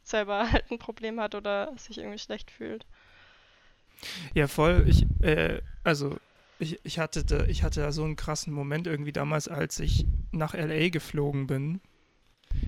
selber 0.02 0.50
halt 0.52 0.70
ein 0.70 0.78
Problem 0.78 1.20
hat 1.20 1.34
oder 1.34 1.72
sich 1.76 1.98
irgendwie 1.98 2.18
schlecht 2.18 2.50
fühlt. 2.50 2.84
Ja, 4.34 4.48
voll. 4.48 4.84
Ich, 4.88 5.06
äh, 5.22 5.60
also, 5.84 6.16
ich, 6.58 6.84
ich, 6.84 6.98
hatte 6.98 7.24
da, 7.24 7.44
ich 7.44 7.62
hatte 7.62 7.80
da 7.80 7.92
so 7.92 8.02
einen 8.04 8.16
krassen 8.16 8.52
Moment 8.52 8.86
irgendwie 8.86 9.12
damals, 9.12 9.46
als 9.46 9.78
ich 9.78 10.06
nach 10.32 10.54
LA 10.54 10.88
geflogen 10.88 11.46
bin, 11.46 11.80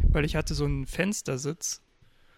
weil 0.09 0.25
ich 0.25 0.37
hatte 0.37 0.55
so 0.55 0.65
einen 0.65 0.87
Fenstersitz 0.87 1.83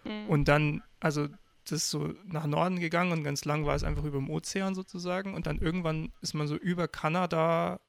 Mhm. 0.05 0.29
und 0.29 0.47
dann, 0.47 0.83
also, 0.99 1.27
das 1.63 1.71
ist 1.71 1.89
so 1.89 2.13
nach 2.25 2.45
Norden 2.45 2.79
gegangen 2.79 3.11
und 3.11 3.23
ganz 3.23 3.43
lang 3.43 3.65
war 3.65 3.75
es 3.75 3.83
einfach 3.83 4.03
über 4.03 4.19
dem 4.19 4.29
Ozean 4.29 4.75
sozusagen 4.75 5.33
und 5.33 5.47
dann 5.47 5.57
irgendwann 5.57 6.11
ist 6.21 6.35
man 6.35 6.47
so 6.47 6.55
über 6.55 6.87
Kanada 6.87 7.79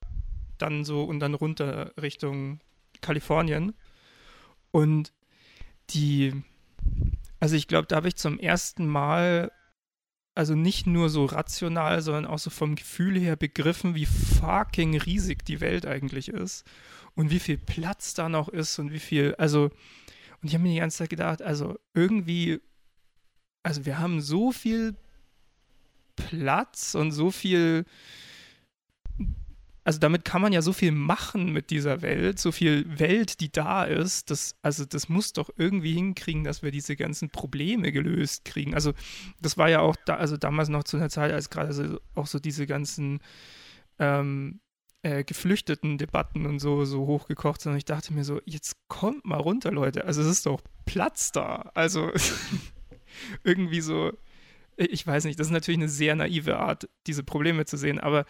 dann 0.58 0.84
so 0.84 1.04
und 1.04 1.20
dann 1.20 1.34
runter 1.34 1.92
Richtung 2.00 2.60
Kalifornien. 3.02 3.74
Und 4.70 5.12
die, 5.90 6.32
also 7.38 7.54
ich 7.54 7.68
glaube, 7.68 7.86
da 7.86 7.96
habe 7.96 8.08
ich 8.08 8.16
zum 8.16 8.38
ersten 8.38 8.86
Mal, 8.86 9.52
also 10.34 10.54
nicht 10.54 10.86
nur 10.86 11.10
so 11.10 11.26
rational, 11.26 12.00
sondern 12.00 12.24
auch 12.24 12.38
so 12.38 12.48
vom 12.48 12.76
Gefühl 12.76 13.18
her 13.18 13.36
begriffen, 13.36 13.94
wie 13.94 14.06
fucking 14.06 14.96
riesig 14.98 15.44
die 15.44 15.60
Welt 15.60 15.84
eigentlich 15.84 16.28
ist 16.28 16.64
und 17.16 17.30
wie 17.30 17.40
viel 17.40 17.58
Platz 17.58 18.14
da 18.14 18.28
noch 18.28 18.48
ist 18.48 18.78
und 18.78 18.92
wie 18.92 19.00
viel, 19.00 19.34
also, 19.36 19.64
und 19.64 20.48
ich 20.48 20.54
habe 20.54 20.62
mir 20.62 20.72
die 20.74 20.80
ganze 20.80 20.98
Zeit 20.98 21.10
gedacht, 21.10 21.42
also 21.42 21.78
irgendwie, 21.94 22.60
also 23.64 23.84
wir 23.84 23.98
haben 23.98 24.20
so 24.20 24.52
viel 24.52 24.94
Platz 26.14 26.94
und 26.94 27.10
so 27.10 27.30
viel 27.30 27.84
also 29.86 30.00
damit 30.00 30.24
kann 30.24 30.42
man 30.42 30.52
ja 30.52 30.62
so 30.62 30.72
viel 30.72 30.90
machen 30.90 31.52
mit 31.52 31.70
dieser 31.70 32.02
Welt, 32.02 32.40
so 32.40 32.50
viel 32.50 32.98
Welt, 32.98 33.38
die 33.38 33.52
da 33.52 33.84
ist. 33.84 34.32
Das, 34.32 34.56
also 34.60 34.84
das 34.84 35.08
muss 35.08 35.32
doch 35.32 35.48
irgendwie 35.56 35.92
hinkriegen, 35.92 36.42
dass 36.42 36.64
wir 36.64 36.72
diese 36.72 36.96
ganzen 36.96 37.30
Probleme 37.30 37.92
gelöst 37.92 38.44
kriegen. 38.44 38.74
Also 38.74 38.94
das 39.40 39.56
war 39.56 39.70
ja 39.70 39.78
auch 39.78 39.94
da, 40.04 40.16
also 40.16 40.36
damals 40.36 40.70
noch 40.70 40.82
zu 40.82 40.96
einer 40.96 41.08
Zeit, 41.08 41.30
als 41.30 41.50
gerade 41.50 41.72
so, 41.72 42.00
auch 42.16 42.26
so 42.26 42.40
diese 42.40 42.66
ganzen 42.66 43.20
ähm, 44.00 44.58
äh, 45.06 45.22
geflüchteten 45.22 45.98
Debatten 45.98 46.46
und 46.46 46.58
so, 46.58 46.84
so 46.84 47.06
hochgekocht. 47.06 47.64
Und 47.66 47.76
ich 47.76 47.84
dachte 47.84 48.12
mir 48.12 48.24
so, 48.24 48.40
jetzt 48.44 48.76
kommt 48.88 49.24
mal 49.24 49.38
runter, 49.38 49.70
Leute. 49.70 50.04
Also 50.04 50.20
es 50.20 50.26
ist 50.26 50.46
doch 50.46 50.60
Platz 50.84 51.30
da. 51.30 51.70
Also 51.74 52.10
irgendwie 53.44 53.80
so, 53.80 54.12
ich 54.76 55.06
weiß 55.06 55.24
nicht, 55.24 55.38
das 55.38 55.46
ist 55.46 55.52
natürlich 55.52 55.78
eine 55.78 55.88
sehr 55.88 56.16
naive 56.16 56.58
Art, 56.58 56.88
diese 57.06 57.22
Probleme 57.22 57.66
zu 57.66 57.76
sehen, 57.76 58.00
aber 58.00 58.24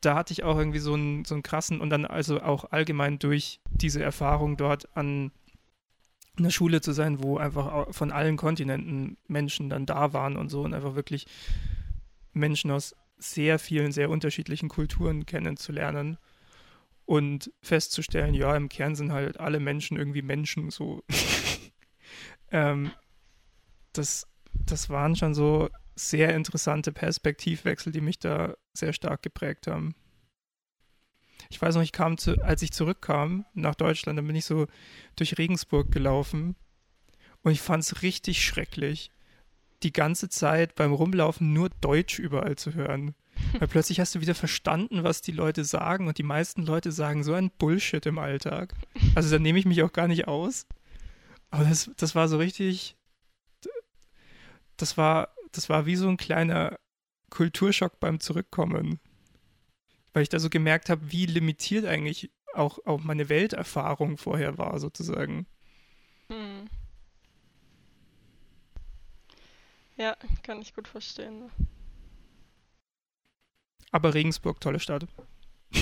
da 0.00 0.14
hatte 0.14 0.32
ich 0.32 0.44
auch 0.44 0.56
irgendwie 0.56 0.78
so 0.78 0.94
einen, 0.94 1.24
so 1.24 1.34
einen 1.34 1.42
krassen 1.42 1.80
und 1.80 1.90
dann 1.90 2.06
also 2.06 2.40
auch 2.40 2.70
allgemein 2.70 3.18
durch 3.18 3.60
diese 3.72 4.00
Erfahrung 4.00 4.56
dort 4.56 4.96
an 4.96 5.32
einer 6.38 6.52
Schule 6.52 6.80
zu 6.80 6.92
sein, 6.92 7.20
wo 7.20 7.36
einfach 7.36 7.92
von 7.92 8.12
allen 8.12 8.36
Kontinenten 8.36 9.16
Menschen 9.26 9.68
dann 9.68 9.86
da 9.86 10.12
waren 10.12 10.36
und 10.36 10.50
so 10.50 10.62
und 10.62 10.72
einfach 10.72 10.94
wirklich 10.94 11.26
Menschen 12.32 12.70
aus 12.70 12.94
sehr 13.22 13.58
vielen, 13.58 13.92
sehr 13.92 14.10
unterschiedlichen 14.10 14.68
Kulturen 14.68 15.26
kennenzulernen 15.26 16.18
und 17.04 17.52
festzustellen, 17.62 18.34
ja, 18.34 18.56
im 18.56 18.68
Kern 18.68 18.94
sind 18.94 19.12
halt 19.12 19.40
alle 19.40 19.60
Menschen 19.60 19.96
irgendwie 19.96 20.22
Menschen 20.22 20.70
so. 20.70 21.02
ähm, 22.50 22.92
das, 23.92 24.26
das 24.54 24.88
waren 24.88 25.16
schon 25.16 25.34
so 25.34 25.68
sehr 25.94 26.34
interessante 26.34 26.92
Perspektivwechsel, 26.92 27.92
die 27.92 28.00
mich 28.00 28.18
da 28.18 28.54
sehr 28.72 28.92
stark 28.92 29.22
geprägt 29.22 29.66
haben. 29.66 29.94
Ich 31.50 31.60
weiß 31.60 31.74
noch, 31.74 31.82
ich 31.82 31.92
kam 31.92 32.16
zu, 32.16 32.42
als 32.42 32.62
ich 32.62 32.72
zurückkam 32.72 33.44
nach 33.52 33.74
Deutschland, 33.74 34.16
dann 34.16 34.26
bin 34.26 34.36
ich 34.36 34.46
so 34.46 34.66
durch 35.16 35.36
Regensburg 35.38 35.92
gelaufen 35.92 36.56
und 37.42 37.52
ich 37.52 37.60
fand 37.60 37.82
es 37.82 38.02
richtig 38.02 38.44
schrecklich, 38.44 39.10
die 39.82 39.92
ganze 39.92 40.28
Zeit 40.28 40.74
beim 40.74 40.92
Rumlaufen 40.92 41.52
nur 41.52 41.70
Deutsch 41.80 42.18
überall 42.18 42.56
zu 42.56 42.74
hören. 42.74 43.14
Weil 43.58 43.68
plötzlich 43.68 43.98
hast 43.98 44.14
du 44.14 44.20
wieder 44.20 44.34
verstanden, 44.34 45.04
was 45.04 45.22
die 45.22 45.32
Leute 45.32 45.64
sagen 45.64 46.06
und 46.06 46.18
die 46.18 46.22
meisten 46.22 46.64
Leute 46.64 46.92
sagen 46.92 47.24
so 47.24 47.34
ein 47.34 47.50
Bullshit 47.50 48.04
im 48.06 48.18
Alltag. 48.18 48.74
Also 49.14 49.30
da 49.30 49.38
nehme 49.38 49.58
ich 49.58 49.64
mich 49.64 49.82
auch 49.82 49.92
gar 49.92 50.08
nicht 50.08 50.28
aus. 50.28 50.66
Aber 51.50 51.64
das, 51.64 51.90
das 51.96 52.14
war 52.14 52.28
so 52.28 52.38
richtig, 52.38 52.96
das 54.76 54.96
war 54.96 55.28
das 55.52 55.68
war 55.68 55.86
wie 55.86 55.96
so 55.96 56.08
ein 56.08 56.16
kleiner 56.16 56.78
Kulturschock 57.30 58.00
beim 58.00 58.20
Zurückkommen. 58.20 58.98
Weil 60.12 60.24
ich 60.24 60.28
da 60.28 60.38
so 60.38 60.50
gemerkt 60.50 60.90
habe, 60.90 61.12
wie 61.12 61.26
limitiert 61.26 61.86
eigentlich 61.86 62.30
auch, 62.54 62.78
auch 62.84 63.02
meine 63.02 63.28
Welterfahrung 63.28 64.18
vorher 64.18 64.58
war, 64.58 64.78
sozusagen. 64.78 65.46
Hm. 66.28 66.68
Ja, 70.02 70.16
kann 70.42 70.60
ich 70.60 70.74
gut 70.74 70.88
verstehen. 70.88 71.48
Aber 73.92 74.14
Regensburg, 74.14 74.60
tolle 74.60 74.80
Stadt. 74.80 75.06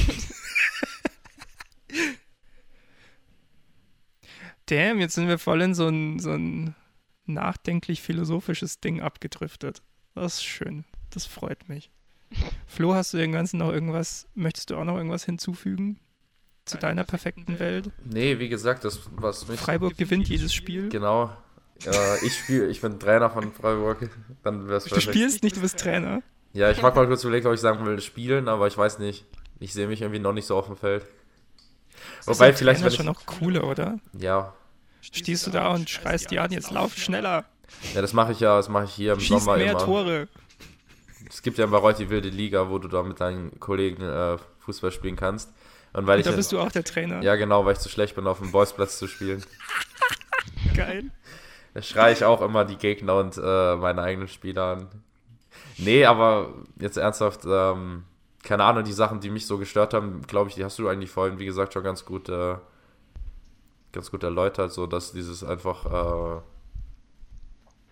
Damn, 4.66 5.00
jetzt 5.00 5.14
sind 5.14 5.26
wir 5.26 5.38
voll 5.38 5.62
in 5.62 5.74
so 5.74 5.88
ein, 5.88 6.18
so 6.18 6.32
ein 6.32 6.74
nachdenklich 7.24 8.02
philosophisches 8.02 8.80
Ding 8.80 9.00
abgedriftet. 9.00 9.80
Das 10.14 10.34
ist 10.34 10.44
schön. 10.44 10.84
Das 11.08 11.24
freut 11.24 11.70
mich. 11.70 11.90
Flo, 12.66 12.92
hast 12.92 13.14
du 13.14 13.16
dem 13.16 13.32
Ganzen 13.32 13.56
noch 13.56 13.72
irgendwas, 13.72 14.28
möchtest 14.34 14.68
du 14.68 14.76
auch 14.76 14.84
noch 14.84 14.98
irgendwas 14.98 15.24
hinzufügen? 15.24 15.98
Zu 16.66 16.76
deiner 16.76 17.04
perfekten 17.04 17.58
Welt? 17.58 17.90
Nee, 18.04 18.38
wie 18.38 18.50
gesagt, 18.50 18.84
das 18.84 19.00
was 19.12 19.48
mich. 19.48 19.58
Freiburg 19.58 19.96
gewinnt 19.96 20.28
jedes 20.28 20.52
Spiel. 20.52 20.90
Genau. 20.90 21.34
Äh, 21.86 22.26
ich 22.26 22.36
spiele, 22.36 22.66
ich 22.68 22.80
bin 22.80 22.98
Trainer 22.98 23.30
von 23.30 23.52
Freiburg. 23.52 24.10
Dann 24.42 24.68
wär's 24.68 24.84
du 24.84 25.00
spielst 25.00 25.42
nicht, 25.42 25.56
du 25.56 25.60
bist 25.60 25.78
Trainer. 25.78 26.22
Ja, 26.52 26.70
ich 26.70 26.82
mag 26.82 26.94
mal 26.96 27.06
kurz 27.06 27.22
überlegt, 27.24 27.46
ob 27.46 27.54
ich 27.54 27.60
sagen 27.60 27.84
will, 27.86 28.00
spielen, 28.00 28.48
aber 28.48 28.66
ich 28.66 28.76
weiß 28.76 28.98
nicht. 28.98 29.24
Ich 29.60 29.72
sehe 29.72 29.86
mich 29.86 30.00
irgendwie 30.02 30.20
noch 30.20 30.32
nicht 30.32 30.46
so 30.46 30.56
auf 30.56 30.66
dem 30.66 30.76
Feld. 30.76 31.04
Wobei 32.24 32.52
vielleicht. 32.52 32.80
Das 32.80 32.92
ist 32.92 32.96
schon 32.96 33.06
noch 33.06 33.24
cooler, 33.26 33.64
oder? 33.64 33.98
Ja, 34.18 34.54
Stehst 35.00 35.46
du 35.46 35.50
da 35.50 35.68
und 35.72 35.88
schreist 35.88 36.30
die 36.30 36.38
an, 36.38 36.52
jetzt 36.52 36.70
lauf 36.70 36.96
schneller. 36.96 37.44
Ja, 37.94 38.02
das 38.02 38.12
mache 38.12 38.32
ich 38.32 38.40
ja, 38.40 38.56
das 38.56 38.68
mache 38.68 38.84
ich 38.84 38.92
hier 38.92 39.14
im 39.14 39.20
Schieß 39.20 39.44
Sommer 39.44 39.56
mehr 39.56 39.72
immer. 39.72 39.80
Tore. 39.80 40.28
Es 41.28 41.42
gibt 41.42 41.58
ja 41.58 41.64
in 41.64 41.70
Bayreuth 41.70 41.98
die 41.98 42.10
wilde 42.10 42.28
Liga, 42.28 42.68
wo 42.68 42.78
du 42.78 42.88
da 42.88 43.02
mit 43.02 43.20
deinen 43.20 43.58
Kollegen 43.60 44.02
äh, 44.02 44.36
Fußball 44.60 44.90
spielen 44.92 45.16
kannst. 45.16 45.50
Und 45.92 46.06
weil 46.06 46.18
und 46.18 46.26
da 46.26 46.30
ich 46.30 46.36
bist 46.36 46.52
du 46.52 46.60
auch 46.60 46.70
der 46.70 46.84
Trainer. 46.84 47.22
Ja, 47.22 47.36
genau, 47.36 47.64
weil 47.64 47.74
ich 47.74 47.78
zu 47.78 47.88
schlecht 47.88 48.14
bin, 48.14 48.26
auf 48.26 48.38
dem 48.38 48.52
Bolzplatz 48.52 48.98
zu 48.98 49.06
spielen. 49.06 49.42
Geil. 50.74 51.04
Da 51.74 51.82
schreie 51.82 52.12
ich 52.12 52.24
auch 52.24 52.42
immer 52.42 52.64
die 52.64 52.76
Gegner 52.76 53.16
und 53.16 53.38
äh, 53.38 53.76
meine 53.76 54.02
eigenen 54.02 54.28
Spieler 54.28 54.64
an. 54.64 54.88
Nee, 55.78 56.04
aber 56.04 56.52
jetzt 56.78 56.96
ernsthaft, 56.96 57.42
ähm, 57.46 58.04
keine 58.42 58.64
Ahnung, 58.64 58.84
die 58.84 58.92
Sachen, 58.92 59.20
die 59.20 59.30
mich 59.30 59.46
so 59.46 59.58
gestört 59.58 59.94
haben, 59.94 60.22
glaube 60.26 60.48
ich, 60.48 60.56
die 60.56 60.64
hast 60.64 60.78
du 60.78 60.88
eigentlich 60.88 61.10
vorhin, 61.10 61.38
wie 61.38 61.46
gesagt, 61.46 61.72
schon 61.72 61.84
ganz 61.84 62.04
gut 62.04 62.28
äh, 62.28 62.56
ganz 63.92 64.10
gut 64.10 64.22
erläutert, 64.22 64.72
so 64.72 64.86
dass 64.86 65.12
dieses 65.12 65.42
einfach 65.44 66.38
äh, 66.38 66.40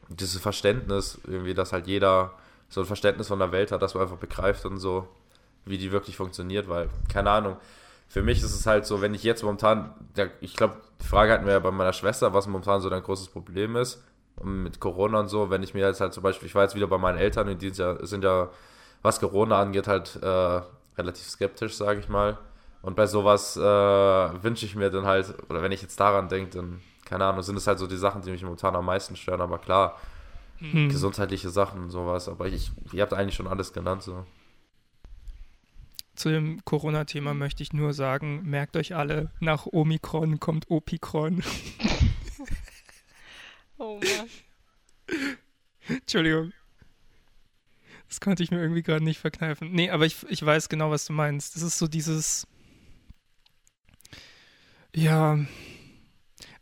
dieses 0.09 0.41
Verständnis 0.41 1.21
irgendwie, 1.27 1.55
dass 1.55 1.73
halt 1.73 1.87
jeder 1.87 2.35
so 2.69 2.81
ein 2.81 2.87
Verständnis 2.87 3.29
von 3.29 3.39
der 3.39 3.53
Welt 3.53 3.73
hat, 3.73 3.83
dass 3.83 3.95
man 3.95 4.05
einfach 4.05 4.17
begreift 4.17 4.65
und 4.65 4.79
so, 4.79 5.09
wie 5.65 5.79
die 5.79 5.93
wirklich 5.93 6.17
funktioniert, 6.17 6.69
weil 6.69 6.89
keine 7.13 7.31
Ahnung. 7.31 7.57
Für 8.09 8.23
mich 8.23 8.39
ist 8.39 8.55
es 8.55 8.67
halt 8.67 8.87
so, 8.87 9.01
wenn 9.01 9.15
ich 9.15 9.23
jetzt 9.23 9.43
momentan, 9.43 9.95
ich 10.41 10.57
glaube, 10.57 10.77
die 11.01 11.07
Frage 11.07 11.33
hatten 11.33 11.47
wir 11.47 11.53
ja 11.53 11.59
bei 11.59 11.71
meiner 11.71 11.93
Schwester, 11.93 12.33
was 12.33 12.47
momentan 12.47 12.81
so 12.81 12.89
dein 12.89 13.03
großes 13.03 13.29
Problem 13.29 13.77
ist 13.77 14.03
mit 14.43 14.81
Corona 14.81 15.21
und 15.21 15.29
so, 15.29 15.51
wenn 15.51 15.63
ich 15.63 15.75
mir 15.75 15.87
jetzt 15.87 16.01
halt 16.01 16.13
zum 16.13 16.23
Beispiel, 16.23 16.47
ich 16.47 16.55
war 16.55 16.63
jetzt 16.63 16.75
wieder 16.75 16.87
bei 16.87 16.99
meinen 16.99 17.19
Eltern 17.19 17.49
und 17.49 17.61
die 17.61 17.71
sind 17.71 18.25
ja, 18.25 18.49
was 19.03 19.21
Corona 19.21 19.61
angeht, 19.61 19.89
halt 19.89 20.19
äh, 20.23 20.61
relativ 20.97 21.29
skeptisch, 21.29 21.75
sage 21.77 22.01
ich 22.01 22.09
mal. 22.09 22.39
Und 22.83 22.97
bei 22.97 23.07
sowas 23.07 23.57
äh, 23.57 23.61
wünsche 23.61 24.67
ich 24.67 24.77
mir 24.77 24.91
dann 24.91 25.07
halt, 25.07 25.35
oder 25.49 25.63
wenn 25.63 25.73
ich 25.73 25.83
jetzt 25.83 25.99
daran 25.99 26.29
denke, 26.29 26.57
dann, 26.57 26.81
keine 27.05 27.25
Ahnung, 27.25 27.43
sind 27.43 27.57
es 27.57 27.67
halt 27.67 27.79
so 27.79 27.87
die 27.87 27.97
Sachen, 27.97 28.23
die 28.23 28.31
mich 28.31 28.43
momentan 28.43 28.77
am 28.77 28.85
meisten 28.85 29.17
stören, 29.17 29.41
aber 29.41 29.59
klar, 29.59 29.97
hm. 30.59 30.89
gesundheitliche 30.89 31.51
Sachen 31.51 31.85
und 31.85 31.91
sowas. 31.91 32.29
Aber 32.29 32.47
ich, 32.47 32.71
ihr 32.93 33.03
habt 33.03 33.15
eigentlich 33.15 33.35
schon 33.35 33.49
alles 33.49 33.73
genannt, 33.73 34.03
so. 34.03 34.25
Zu 36.19 36.31
dem 36.31 36.65
Corona-Thema 36.65 37.32
möchte 37.32 37.62
ich 37.62 37.73
nur 37.73 37.95
sagen, 37.95 38.43
merkt 38.43 38.77
euch 38.77 38.95
alle, 38.95 39.31
nach 39.40 39.66
Omikron 39.66 40.40
kommt 40.40 40.69
Opikron. 40.69 41.43
oh 43.78 44.01
Mann. 44.01 44.28
Entschuldigung. 45.89 46.53
Das 48.09 48.20
konnte 48.20 48.43
ich 48.43 48.51
mir 48.51 48.61
irgendwie 48.61 48.82
gerade 48.82 49.05
nicht 49.05 49.20
verkneifen. 49.20 49.70
Nee, 49.70 49.90
aber 49.90 50.07
ich, 50.07 50.16
ich 50.28 50.45
weiß 50.45 50.69
genau, 50.69 50.90
was 50.90 51.05
du 51.05 51.12
meinst. 51.12 51.55
Das 51.55 51.62
ist 51.62 51.78
so 51.78 51.86
dieses 51.86 52.47
ja, 54.95 55.39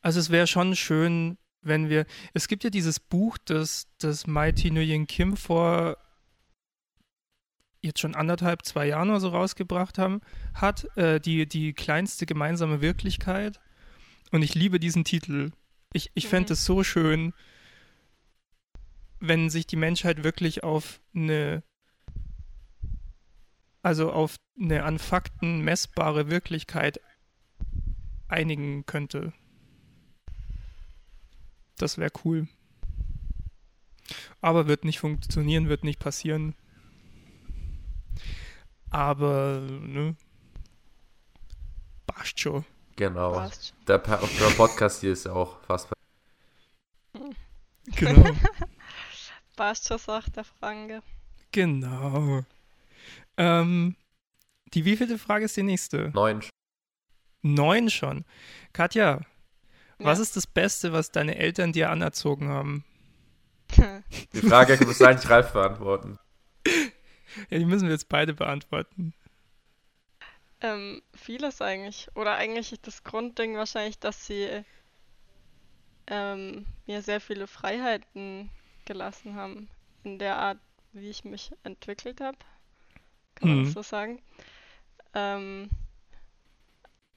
also 0.03 0.21
es 0.21 0.31
wäre 0.31 0.47
schon 0.47 0.77
schön, 0.77 1.39
wenn 1.63 1.89
wir. 1.89 2.07
Es 2.35 2.49
gibt 2.49 2.65
ja 2.65 2.71
dieses 2.71 3.01
Buch, 3.01 3.39
das, 3.45 3.89
das 3.99 4.27
Mighty 4.27 4.71
Nguyen 4.71 5.07
Kim 5.07 5.37
vor 5.37 5.97
jetzt 7.87 8.01
schon 8.01 8.15
anderthalb, 8.15 8.65
zwei 8.65 8.87
Jahren 8.87 9.11
oder 9.11 9.21
so 9.21 9.29
rausgebracht 9.29 9.99
haben, 9.99 10.21
hat, 10.55 10.85
äh, 10.97 11.21
die, 11.21 11.47
die 11.47 11.73
kleinste 11.73 12.27
gemeinsame 12.27 12.81
Wirklichkeit. 12.81 13.61
Und 14.33 14.43
ich 14.43 14.55
liebe 14.55 14.81
diesen 14.81 15.05
Titel. 15.05 15.53
Ich, 15.93 16.11
ich 16.15 16.25
mhm. 16.25 16.29
fände 16.29 16.53
es 16.53 16.65
so 16.65 16.83
schön, 16.85 17.33
wenn 19.21 19.51
sich 19.51 19.67
die 19.67 19.77
Menschheit 19.77 20.25
wirklich 20.25 20.63
auf 20.63 21.01
eine, 21.15 21.63
also 23.83 24.13
auf 24.13 24.37
eine 24.61 24.83
an 24.85 24.99
Fakten 24.99 25.61
messbare 25.61 26.29
Wirklichkeit 26.29 27.01
einigen 28.29 28.85
könnte. 28.87 29.33
Das 31.79 31.99
wäre 31.99 32.11
cool. 32.25 32.49
Aber 34.41 34.67
wird 34.67 34.85
nicht 34.85 34.99
funktionieren, 34.99 35.69
wird 35.69 35.85
nicht 35.85 35.99
passieren. 35.99 36.55
Aber, 38.91 39.61
ne? 39.61 40.17
Passt 42.07 42.39
schon. 42.41 42.65
Genau. 42.97 43.33
Passt. 43.33 43.75
Der, 43.87 43.99
der 43.99 44.17
Podcast 44.57 45.01
hier 45.01 45.13
ist 45.13 45.27
ja 45.27 45.33
auch 45.33 45.61
fast. 45.63 45.89
Genau. 47.97 48.31
Passt 49.57 49.89
schon, 49.89 49.99
sagt 49.99 50.37
der 50.37 50.45
Franke. 50.45 51.03
genau. 51.53 52.43
Ähm, 53.39 53.97
die 54.75 54.85
wievielte 54.85 55.19
Frage 55.19 55.45
ist 55.45 55.57
die 55.57 55.63
nächste? 55.63 56.11
Neun. 56.15 56.43
Neun 57.43 57.91
schon. 57.91 58.25
Katja, 58.73 59.21
was 59.99 60.19
Ja. 60.19 60.23
ist 60.23 60.37
das 60.37 60.47
Beste, 60.47 60.93
was 60.93 61.11
deine 61.11 61.37
Eltern 61.37 61.73
dir 61.73 61.91
anerzogen 61.91 62.49
haben? 62.49 62.85
Die 64.33 64.41
Frage 64.43 64.79
muss 64.87 65.01
eigentlich 65.03 65.31
Ralf 65.31 65.53
beantworten. 65.53 66.19
Ja, 67.51 67.59
die 67.59 67.65
müssen 67.65 67.87
wir 67.87 67.93
jetzt 67.93 68.09
beide 68.09 68.35
beantworten. 68.35 69.15
Ähm, 70.61 71.01
vieles 71.15 71.63
eigentlich. 71.63 72.09
Oder 72.15 72.35
eigentlich 72.37 72.75
das 72.83 73.05
Grundding 73.05 73.57
wahrscheinlich, 73.57 73.99
dass 73.99 74.27
sie 74.27 74.65
ähm, 76.09 76.67
mir 76.87 77.03
sehr 77.03 77.21
viele 77.21 77.47
Freiheiten 77.47 78.51
gelassen 78.85 79.35
haben. 79.35 79.69
In 80.05 80.19
der 80.19 80.37
Art, 80.37 80.59
wie 80.93 81.11
ich 81.11 81.25
mich 81.25 81.51
entwickelt 81.65 82.21
habe. 82.21 82.39
Kann 83.37 83.49
man 83.51 83.59
Mhm. 83.59 83.65
das 83.65 83.73
so 83.73 83.83
sagen? 83.83 84.23
Ähm, 85.15 85.71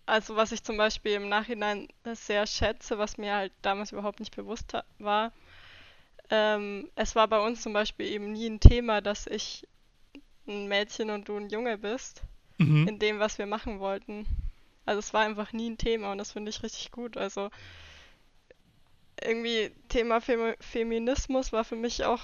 also 0.05 0.35
was 0.35 0.51
ich 0.51 0.61
zum 0.63 0.75
Beispiel 0.77 1.13
im 1.13 1.29
Nachhinein 1.29 1.87
sehr 2.13 2.45
schätze, 2.47 2.97
was 2.97 3.17
mir 3.17 3.33
halt 3.35 3.53
damals 3.61 3.91
überhaupt 3.93 4.19
nicht 4.19 4.35
bewusst 4.35 4.73
war, 4.97 5.31
ähm, 6.29 6.89
es 6.95 7.15
war 7.15 7.27
bei 7.27 7.39
uns 7.39 7.61
zum 7.61 7.73
Beispiel 7.73 8.07
eben 8.07 8.31
nie 8.31 8.47
ein 8.49 8.59
Thema, 8.59 9.01
dass 9.01 9.27
ich 9.27 9.67
ein 10.49 10.67
Mädchen 10.67 11.09
und 11.09 11.27
du 11.29 11.37
ein 11.37 11.49
Junge 11.49 11.77
bist 11.77 12.23
Mhm. 12.57 12.87
in 12.89 12.99
dem, 12.99 13.19
was 13.19 13.37
wir 13.37 13.45
machen 13.45 13.79
wollten. 13.79 14.25
Also 14.85 14.99
es 14.99 15.13
war 15.13 15.21
einfach 15.21 15.53
nie 15.53 15.69
ein 15.69 15.77
Thema 15.77 16.11
und 16.11 16.17
das 16.17 16.33
finde 16.33 16.49
ich 16.49 16.61
richtig 16.63 16.91
gut. 16.91 17.15
Also 17.15 17.49
irgendwie 19.23 19.71
Thema 19.87 20.21
Femi 20.21 20.55
Feminismus 20.59 21.51
war 21.51 21.63
für 21.63 21.75
mich 21.75 22.03
auch 22.05 22.21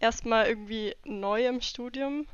erstmal 0.00 0.46
irgendwie 0.46 0.94
neu 1.04 1.46
im 1.46 1.60
Studium, 1.60 2.26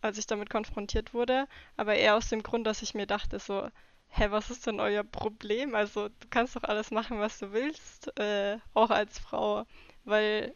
als 0.00 0.18
ich 0.18 0.26
damit 0.26 0.50
konfrontiert 0.50 1.14
wurde, 1.14 1.46
aber 1.76 1.94
eher 1.94 2.16
aus 2.16 2.28
dem 2.28 2.42
Grund, 2.42 2.66
dass 2.66 2.82
ich 2.82 2.94
mir 2.94 3.06
dachte 3.06 3.38
so, 3.38 3.68
hä, 4.08 4.26
was 4.30 4.50
ist 4.50 4.66
denn 4.66 4.80
euer 4.80 5.04
Problem? 5.04 5.74
Also 5.74 6.08
du 6.08 6.28
kannst 6.30 6.56
doch 6.56 6.64
alles 6.64 6.90
machen, 6.90 7.18
was 7.20 7.38
du 7.38 7.52
willst, 7.52 8.16
äh, 8.18 8.58
auch 8.74 8.90
als 8.90 9.18
Frau, 9.18 9.64
weil 10.04 10.54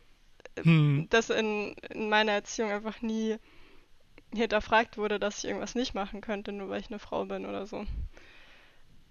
Hm. 0.63 1.07
das 1.11 1.31
in, 1.31 1.75
in 1.91 2.09
meiner 2.09 2.33
Erziehung 2.33 2.71
einfach 2.71 3.03
nie 3.03 3.37
hinterfragt 4.33 4.97
wurde, 4.99 5.19
dass 5.19 5.39
ich 5.39 5.45
irgendwas 5.45 5.75
nicht 5.75 5.95
machen 5.95 6.21
könnte, 6.21 6.53
nur 6.53 6.69
weil 6.69 6.81
ich 6.81 6.89
eine 6.89 6.99
Frau 6.99 7.25
bin 7.25 7.47
oder 7.47 7.67
so. 7.67 7.87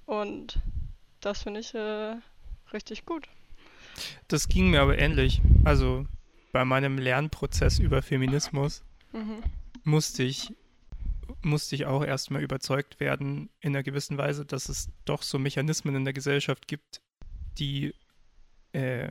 Und 0.05 0.59
das 1.21 1.43
finde 1.43 1.59
ich 1.61 1.73
äh, 1.73 2.15
richtig 2.73 3.05
gut. 3.05 3.27
Das 4.27 4.47
ging 4.47 4.69
mir 4.71 4.81
aber 4.81 4.97
ähnlich. 4.97 5.41
Also 5.63 6.05
bei 6.51 6.65
meinem 6.65 6.97
Lernprozess 6.97 7.79
über 7.79 8.01
Feminismus 8.01 8.83
Mhm. 9.13 9.41
musste 9.83 10.23
ich, 10.23 10.53
musste 11.41 11.75
ich 11.75 11.85
auch 11.85 12.03
erstmal 12.03 12.43
überzeugt 12.43 12.99
werden, 12.99 13.49
in 13.61 13.73
einer 13.73 13.83
gewissen 13.83 14.17
Weise, 14.17 14.45
dass 14.45 14.67
es 14.67 14.89
doch 15.05 15.21
so 15.21 15.39
Mechanismen 15.39 15.95
in 15.95 16.03
der 16.03 16.13
Gesellschaft 16.13 16.67
gibt, 16.67 17.01
die 17.57 17.95
äh, 18.73 19.09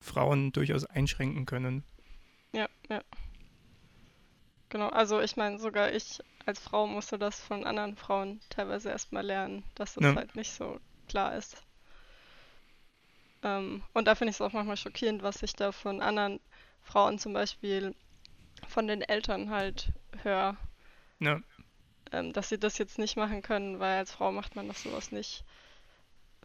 Frauen 0.00 0.52
durchaus 0.52 0.84
einschränken 0.86 1.46
können. 1.46 1.84
Ja, 2.52 2.68
ja. 2.88 3.02
Genau, 4.68 4.90
also 4.90 5.20
ich 5.20 5.36
meine, 5.36 5.58
sogar 5.58 5.90
ich 5.92 6.20
als 6.44 6.60
Frau 6.60 6.86
musste 6.86 7.18
das 7.18 7.40
von 7.40 7.64
anderen 7.66 7.96
Frauen 7.96 8.40
teilweise 8.48 8.90
erstmal 8.90 9.26
lernen, 9.26 9.64
dass 9.74 9.94
das 9.94 10.04
Ja. 10.04 10.14
halt 10.14 10.36
nicht 10.36 10.52
so 10.52 10.78
klar 11.08 11.34
ist. 11.34 11.56
Ähm, 13.42 13.82
und 13.94 14.06
da 14.06 14.14
finde 14.14 14.30
ich 14.30 14.36
es 14.36 14.40
auch 14.42 14.52
manchmal 14.52 14.76
schockierend, 14.76 15.22
was 15.22 15.42
ich 15.42 15.54
da 15.54 15.72
von 15.72 16.02
anderen 16.02 16.38
Frauen 16.82 17.18
zum 17.18 17.32
Beispiel 17.32 17.94
von 18.68 18.86
den 18.88 19.02
Eltern 19.02 19.50
halt 19.50 19.92
höre, 20.22 20.56
Ja, 21.18 21.40
ähm, 22.12 22.32
dass 22.32 22.48
sie 22.48 22.58
das 22.58 22.78
jetzt 22.78 22.98
nicht 22.98 23.16
machen 23.16 23.42
können, 23.42 23.78
weil 23.78 23.98
als 23.98 24.10
Frau 24.12 24.32
macht 24.32 24.56
man 24.56 24.66
das 24.68 24.82
sowas 24.82 25.12
nicht. 25.12 25.44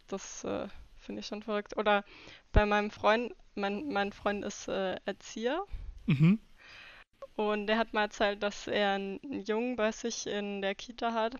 Das 0.06 0.44
äh, 0.44 0.68
finde 1.02 1.20
ich 1.20 1.26
schon 1.26 1.42
verrückt. 1.42 1.76
Oder 1.76 2.04
bei 2.52 2.66
meinem 2.66 2.90
Freund, 2.90 3.34
mein, 3.54 3.88
mein 3.88 4.12
Freund 4.12 4.44
ist 4.44 4.68
äh, 4.68 4.96
Erzieher 5.04 5.64
mhm. 6.06 6.38
und 7.36 7.66
der 7.66 7.78
hat 7.78 7.92
mal 7.92 8.02
erzählt, 8.02 8.42
dass 8.42 8.66
er 8.66 8.92
einen 8.92 9.42
Jungen 9.44 9.76
bei 9.76 9.92
sich 9.92 10.26
in 10.26 10.62
der 10.62 10.74
Kita 10.74 11.12
hat 11.12 11.36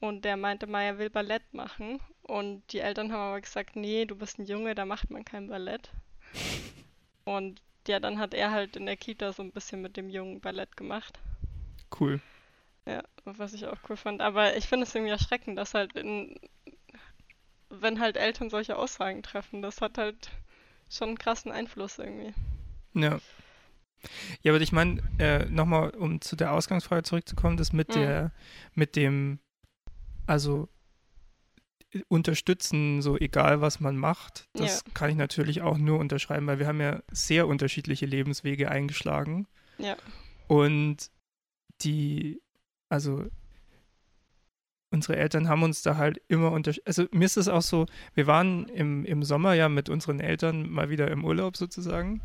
und 0.00 0.24
der 0.24 0.36
meinte 0.36 0.66
mal, 0.66 0.82
er 0.82 0.98
will 0.98 1.10
Ballett 1.10 1.52
machen 1.52 2.00
und 2.22 2.62
die 2.72 2.78
Eltern 2.78 3.12
haben 3.12 3.20
aber 3.20 3.40
gesagt, 3.40 3.76
nee, 3.76 4.04
du 4.04 4.16
bist 4.16 4.38
ein 4.38 4.46
Junge, 4.46 4.74
da 4.74 4.84
macht 4.84 5.10
man 5.10 5.24
kein 5.24 5.48
Ballett. 5.48 5.90
Und 7.24 7.60
ja, 7.86 8.00
dann 8.00 8.18
hat 8.18 8.34
er 8.34 8.50
halt 8.50 8.76
in 8.76 8.86
der 8.86 8.96
Kita 8.96 9.32
so 9.32 9.42
ein 9.42 9.52
bisschen 9.52 9.82
mit 9.82 9.96
dem 9.96 10.08
Jungen 10.08 10.40
Ballett 10.40 10.76
gemacht. 10.76 11.18
cool. 11.98 12.20
Ja, 12.86 13.02
was 13.24 13.52
ich 13.52 13.66
auch 13.66 13.78
cool 13.88 13.96
fand. 13.96 14.20
Aber 14.20 14.56
ich 14.56 14.66
finde 14.66 14.84
es 14.84 14.94
irgendwie 14.94 15.12
erschreckend, 15.12 15.58
dass 15.58 15.74
halt 15.74 15.92
in, 15.94 16.38
wenn 17.70 18.00
halt 18.00 18.16
Eltern 18.16 18.50
solche 18.50 18.76
Aussagen 18.76 19.22
treffen, 19.22 19.62
das 19.62 19.80
hat 19.80 19.98
halt 19.98 20.30
schon 20.90 21.08
einen 21.08 21.18
krassen 21.18 21.52
Einfluss 21.52 21.98
irgendwie. 21.98 22.34
Ja. 22.94 23.18
Ja, 24.42 24.52
aber 24.52 24.60
ich 24.60 24.72
meine, 24.72 25.02
äh, 25.18 25.44
nochmal, 25.46 25.90
um 25.90 26.20
zu 26.20 26.34
der 26.34 26.52
Ausgangsfrage 26.52 27.02
zurückzukommen, 27.02 27.56
das 27.56 27.72
mit 27.72 27.88
Mhm. 27.88 27.92
der, 27.92 28.32
mit 28.74 28.96
dem, 28.96 29.40
also 30.26 30.68
unterstützen, 32.08 33.02
so 33.02 33.16
egal 33.18 33.60
was 33.60 33.80
man 33.80 33.96
macht, 33.96 34.48
das 34.54 34.84
kann 34.94 35.10
ich 35.10 35.16
natürlich 35.16 35.60
auch 35.60 35.76
nur 35.76 35.98
unterschreiben, 35.98 36.46
weil 36.46 36.58
wir 36.60 36.66
haben 36.68 36.80
ja 36.80 37.02
sehr 37.10 37.48
unterschiedliche 37.48 38.06
Lebenswege 38.06 38.70
eingeschlagen. 38.70 39.48
Ja. 39.78 39.96
Und 40.46 41.10
die, 41.82 42.40
also 42.88 43.26
unsere 44.90 45.16
Eltern 45.16 45.48
haben 45.48 45.62
uns 45.62 45.82
da 45.82 45.96
halt 45.96 46.20
immer 46.28 46.50
unter, 46.52 46.72
also 46.84 47.06
mir 47.12 47.24
ist 47.24 47.36
es 47.36 47.48
auch 47.48 47.62
so, 47.62 47.86
wir 48.14 48.26
waren 48.26 48.68
im, 48.68 49.04
im 49.04 49.22
Sommer 49.22 49.54
ja 49.54 49.68
mit 49.68 49.88
unseren 49.88 50.20
Eltern 50.20 50.68
mal 50.68 50.90
wieder 50.90 51.10
im 51.10 51.24
Urlaub 51.24 51.56
sozusagen. 51.56 52.22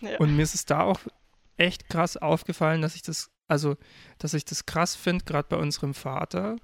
Ja. 0.00 0.18
Und 0.18 0.36
mir 0.36 0.42
ist 0.42 0.54
es 0.54 0.64
da 0.64 0.80
auch 0.80 1.00
echt 1.56 1.88
krass 1.88 2.16
aufgefallen, 2.16 2.82
dass 2.82 2.94
ich 2.94 3.02
das, 3.02 3.30
also, 3.48 3.76
dass 4.18 4.34
ich 4.34 4.44
das 4.44 4.66
krass 4.66 4.94
finde, 4.94 5.24
gerade 5.24 5.48
bei 5.48 5.56
unserem 5.56 5.94
Vater. 5.94 6.56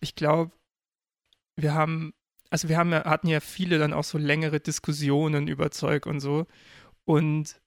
Ich 0.00 0.14
glaube, 0.14 0.52
wir 1.56 1.74
haben, 1.74 2.12
also 2.50 2.68
wir 2.68 2.78
haben 2.78 2.92
ja, 2.92 3.04
hatten 3.04 3.28
ja 3.28 3.40
viele 3.40 3.78
dann 3.78 3.92
auch 3.92 4.04
so 4.04 4.18
längere 4.18 4.60
Diskussionen 4.60 5.48
über 5.48 5.70
Zeug 5.70 6.06
und 6.06 6.20
so. 6.20 6.46
Und 7.04 7.60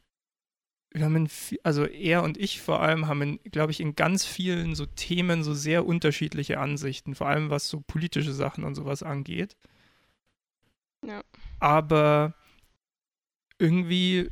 wir 0.95 1.03
haben 1.03 1.15
in, 1.17 1.29
also 1.63 1.85
er 1.85 2.23
und 2.23 2.37
ich 2.37 2.61
vor 2.61 2.81
allem 2.81 3.07
haben, 3.07 3.39
glaube 3.51 3.71
ich, 3.71 3.81
in 3.81 3.95
ganz 3.95 4.25
vielen 4.25 4.75
so 4.75 4.85
Themen 4.85 5.43
so 5.43 5.53
sehr 5.53 5.85
unterschiedliche 5.85 6.57
Ansichten, 6.57 7.15
vor 7.15 7.27
allem 7.27 7.49
was 7.49 7.67
so 7.67 7.81
politische 7.81 8.31
Sachen 8.31 8.63
und 8.63 8.75
sowas 8.75 9.03
angeht. 9.03 9.57
Ja. 11.05 11.21
Aber 11.59 12.33
irgendwie, 13.59 14.29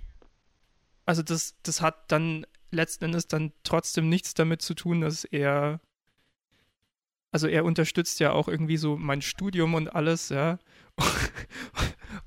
also 1.05 1.21
das, 1.21 1.55
das 1.63 1.81
hat 1.81 2.09
dann 2.09 2.45
letzten 2.71 3.05
Endes 3.05 3.27
dann 3.27 3.51
trotzdem 3.63 4.07
nichts 4.07 4.33
damit 4.33 4.61
zu 4.61 4.73
tun, 4.73 5.01
dass 5.01 5.25
er, 5.25 5.81
also 7.33 7.47
er 7.47 7.65
unterstützt 7.65 8.21
ja 8.21 8.31
auch 8.31 8.47
irgendwie 8.47 8.77
so 8.77 8.95
mein 8.95 9.21
Studium 9.21 9.73
und 9.73 9.89
alles, 9.89 10.29
ja. 10.29 10.59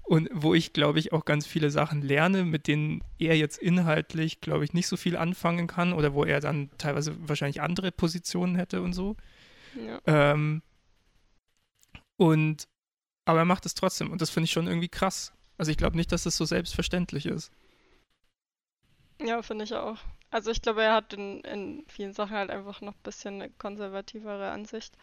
Und 0.07 0.29
wo 0.33 0.55
ich, 0.55 0.73
glaube 0.73 1.01
ich, 1.01 1.13
auch 1.13 1.25
ganz 1.25 1.47
viele 1.47 1.69
Sachen 1.71 2.01
lerne, 2.01 2.45
mit 2.45 2.69
denen 2.69 3.03
er 3.19 3.37
jetzt 3.37 3.59
inhaltlich, 3.59 4.41
glaube 4.41 4.65
ich, 4.65 4.73
nicht 4.73 4.87
so 4.87 4.97
viel 4.97 5.17
anfangen 5.17 5.67
kann 5.67 5.93
oder 5.93 6.15
wo 6.15 6.23
er 6.23 6.39
dann 6.39 6.71
teilweise 6.79 7.17
wahrscheinlich 7.29 7.61
andere 7.61 7.91
Positionen 7.91 8.55
hätte 8.55 8.83
und 8.83 8.93
so. 8.93 9.17
Ja. 9.75 10.01
Ähm, 10.07 10.63
und 12.17 12.69
aber 13.25 13.41
er 13.41 13.45
macht 13.45 13.67
es 13.67 13.75
trotzdem 13.75 14.13
und 14.13 14.21
das 14.21 14.31
finde 14.31 14.45
ich 14.45 14.53
schon 14.53 14.69
irgendwie 14.69 14.89
krass. 14.89 15.33
Also 15.59 15.73
ich 15.73 15.77
glaube 15.77 15.97
nicht, 15.97 16.13
dass 16.13 16.23
das 16.23 16.37
so 16.37 16.45
selbstverständlich 16.45 17.27
ist. 17.27 17.51
Ja, 19.21 19.43
finde 19.43 19.65
ich 19.65 19.75
auch. 19.75 19.99
Also 20.31 20.53
ich 20.53 20.63
glaube, 20.63 20.85
er 20.85 20.95
hat 20.95 21.15
in, 21.15 21.41
in 21.41 21.85
vielen 21.89 22.13
Sachen 22.13 22.37
halt 22.37 22.51
einfach 22.51 22.81
noch 22.81 22.95
ein 22.95 23.03
bisschen 23.03 23.43
eine 23.43 23.51
konservativere 23.51 24.51
Ansicht. 24.51 24.97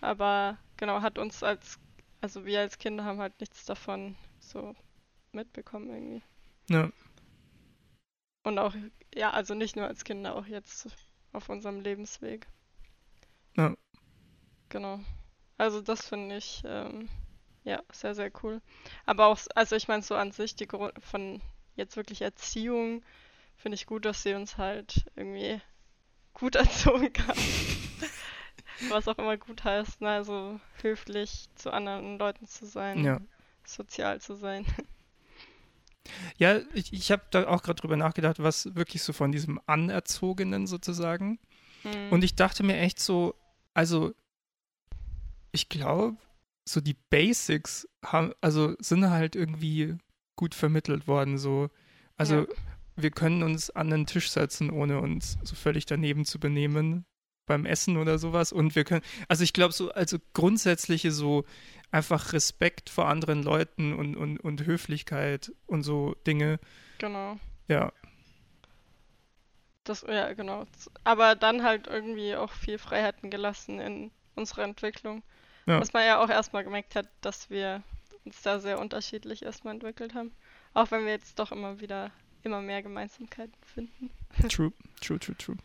Aber 0.00 0.58
genau, 0.76 1.00
hat 1.00 1.18
uns 1.18 1.44
als, 1.44 1.78
also 2.20 2.44
wir 2.44 2.58
als 2.58 2.78
Kinder 2.78 3.04
haben 3.04 3.20
halt 3.20 3.38
nichts 3.38 3.64
davon 3.64 4.16
so 4.52 4.74
mitbekommen 5.32 5.90
irgendwie. 5.90 6.22
Ja, 6.68 6.90
Und 8.44 8.58
auch, 8.58 8.74
ja, 9.14 9.30
also 9.30 9.54
nicht 9.54 9.76
nur 9.76 9.86
als 9.86 10.04
Kinder, 10.04 10.36
auch 10.36 10.46
jetzt 10.46 10.88
auf 11.32 11.48
unserem 11.48 11.80
Lebensweg. 11.80 12.46
Ja. 13.56 13.74
Genau. 14.68 15.00
Also 15.58 15.80
das 15.80 16.08
finde 16.08 16.36
ich, 16.36 16.62
ähm, 16.64 17.08
ja, 17.64 17.82
sehr, 17.92 18.14
sehr 18.14 18.30
cool. 18.42 18.60
Aber 19.06 19.26
auch, 19.26 19.38
also 19.54 19.76
ich 19.76 19.88
meine 19.88 20.02
so 20.02 20.14
an 20.14 20.32
sich, 20.32 20.56
die 20.56 20.66
Grund 20.66 20.92
von 21.02 21.40
jetzt 21.76 21.96
wirklich 21.96 22.22
Erziehung, 22.22 23.04
finde 23.56 23.74
ich 23.76 23.86
gut, 23.86 24.04
dass 24.04 24.22
sie 24.22 24.34
uns 24.34 24.58
halt 24.58 25.04
irgendwie 25.14 25.60
gut 26.34 26.54
erzogen 26.56 27.12
haben. 27.26 27.40
was 28.88 29.08
auch 29.08 29.18
immer 29.18 29.36
gut 29.36 29.64
heißt, 29.64 30.00
ne? 30.00 30.10
also 30.10 30.60
höflich 30.80 31.48
zu 31.54 31.70
anderen 31.72 32.18
Leuten 32.18 32.46
zu 32.46 32.66
sein, 32.66 33.04
Ja. 33.04 33.20
Sozial 33.66 34.20
zu 34.20 34.34
sein. 34.34 34.64
Ja, 36.36 36.58
ich, 36.74 36.92
ich 36.92 37.12
habe 37.12 37.22
da 37.30 37.46
auch 37.46 37.62
gerade 37.62 37.80
drüber 37.80 37.96
nachgedacht, 37.96 38.42
was 38.42 38.74
wirklich 38.74 39.02
so 39.02 39.12
von 39.12 39.30
diesem 39.30 39.60
Anerzogenen 39.66 40.66
sozusagen. 40.66 41.38
Hm. 41.82 42.10
Und 42.10 42.24
ich 42.24 42.34
dachte 42.34 42.64
mir 42.64 42.76
echt 42.78 42.98
so, 42.98 43.36
also 43.72 44.12
ich 45.52 45.68
glaube, 45.68 46.16
so 46.64 46.80
die 46.80 46.96
Basics 47.10 47.88
haben, 48.04 48.32
also 48.40 48.74
sind 48.80 49.08
halt 49.10 49.36
irgendwie 49.36 49.96
gut 50.36 50.54
vermittelt 50.56 51.06
worden. 51.06 51.38
So, 51.38 51.70
also 52.16 52.40
Ja. 52.40 52.46
wir 52.96 53.10
können 53.12 53.44
uns 53.44 53.70
an 53.70 53.90
den 53.90 54.06
Tisch 54.06 54.30
setzen, 54.30 54.70
ohne 54.70 54.98
uns 55.00 55.38
so 55.44 55.54
völlig 55.54 55.86
daneben 55.86 56.24
zu 56.24 56.40
benehmen 56.40 57.04
beim 57.46 57.64
Essen 57.66 57.96
oder 57.96 58.18
sowas. 58.18 58.52
Und 58.52 58.74
wir 58.74 58.84
können, 58.84 59.02
also 59.28 59.44
ich 59.44 59.52
glaube 59.52 59.72
so, 59.72 59.92
also 59.92 60.18
grundsätzliche 60.32 61.12
so 61.12 61.44
einfach 61.92 62.32
Respekt 62.32 62.90
vor 62.90 63.06
anderen 63.06 63.42
Leuten 63.44 63.94
und, 63.94 64.16
und, 64.16 64.38
und 64.38 64.66
Höflichkeit 64.66 65.52
und 65.66 65.84
so 65.84 66.14
Dinge. 66.26 66.58
Genau. 66.98 67.38
Ja, 67.68 67.92
Das, 69.84 70.02
ja, 70.02 70.32
genau. 70.32 70.66
Aber 71.04 71.36
dann 71.36 71.62
halt 71.62 71.86
irgendwie 71.86 72.34
auch 72.34 72.52
viel 72.52 72.78
Freiheiten 72.78 73.30
gelassen 73.30 73.80
in 73.80 74.10
unserer 74.34 74.64
Entwicklung. 74.64 75.22
Ja. 75.66 75.80
Was 75.80 75.92
man 75.92 76.04
ja 76.04 76.22
auch 76.22 76.28
erstmal 76.28 76.64
gemerkt 76.64 76.96
hat, 76.96 77.08
dass 77.20 77.50
wir 77.50 77.82
uns 78.24 78.42
da 78.42 78.58
sehr 78.58 78.78
unterschiedlich 78.80 79.42
erstmal 79.42 79.74
entwickelt 79.74 80.14
haben. 80.14 80.32
Auch 80.74 80.90
wenn 80.90 81.04
wir 81.04 81.12
jetzt 81.12 81.38
doch 81.38 81.52
immer 81.52 81.80
wieder 81.80 82.10
immer 82.44 82.60
mehr 82.60 82.82
Gemeinsamkeiten 82.82 83.54
finden. 83.64 84.10
true, 84.48 84.72
true, 85.00 85.18
true, 85.20 85.36
true. 85.36 85.56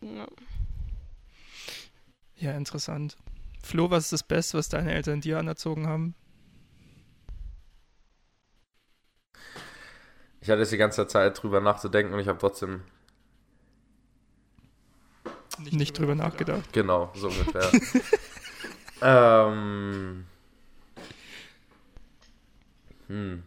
Ja. 0.00 0.26
Ja, 2.36 2.52
interessant. 2.52 3.16
Flo, 3.66 3.90
was 3.90 4.04
ist 4.04 4.12
das 4.12 4.22
Beste, 4.22 4.56
was 4.58 4.68
deine 4.68 4.92
Eltern 4.94 5.20
dir 5.20 5.38
anerzogen 5.40 5.88
haben? 5.88 6.14
Ich 10.40 10.48
hatte 10.48 10.60
jetzt 10.60 10.70
die 10.70 10.76
ganze 10.76 11.06
Zeit 11.08 11.42
drüber 11.42 11.60
nachzudenken 11.60 12.14
und 12.14 12.20
ich 12.20 12.28
habe 12.28 12.38
trotzdem, 12.38 12.82
Nicht, 15.58 15.98
drüber 15.98 16.14
nachgedacht. 16.14 16.72
genau, 16.72 17.10
so 17.14 17.28
ungefähr. 17.30 17.70
ähm. 19.02 20.26
Hm. 23.08 23.42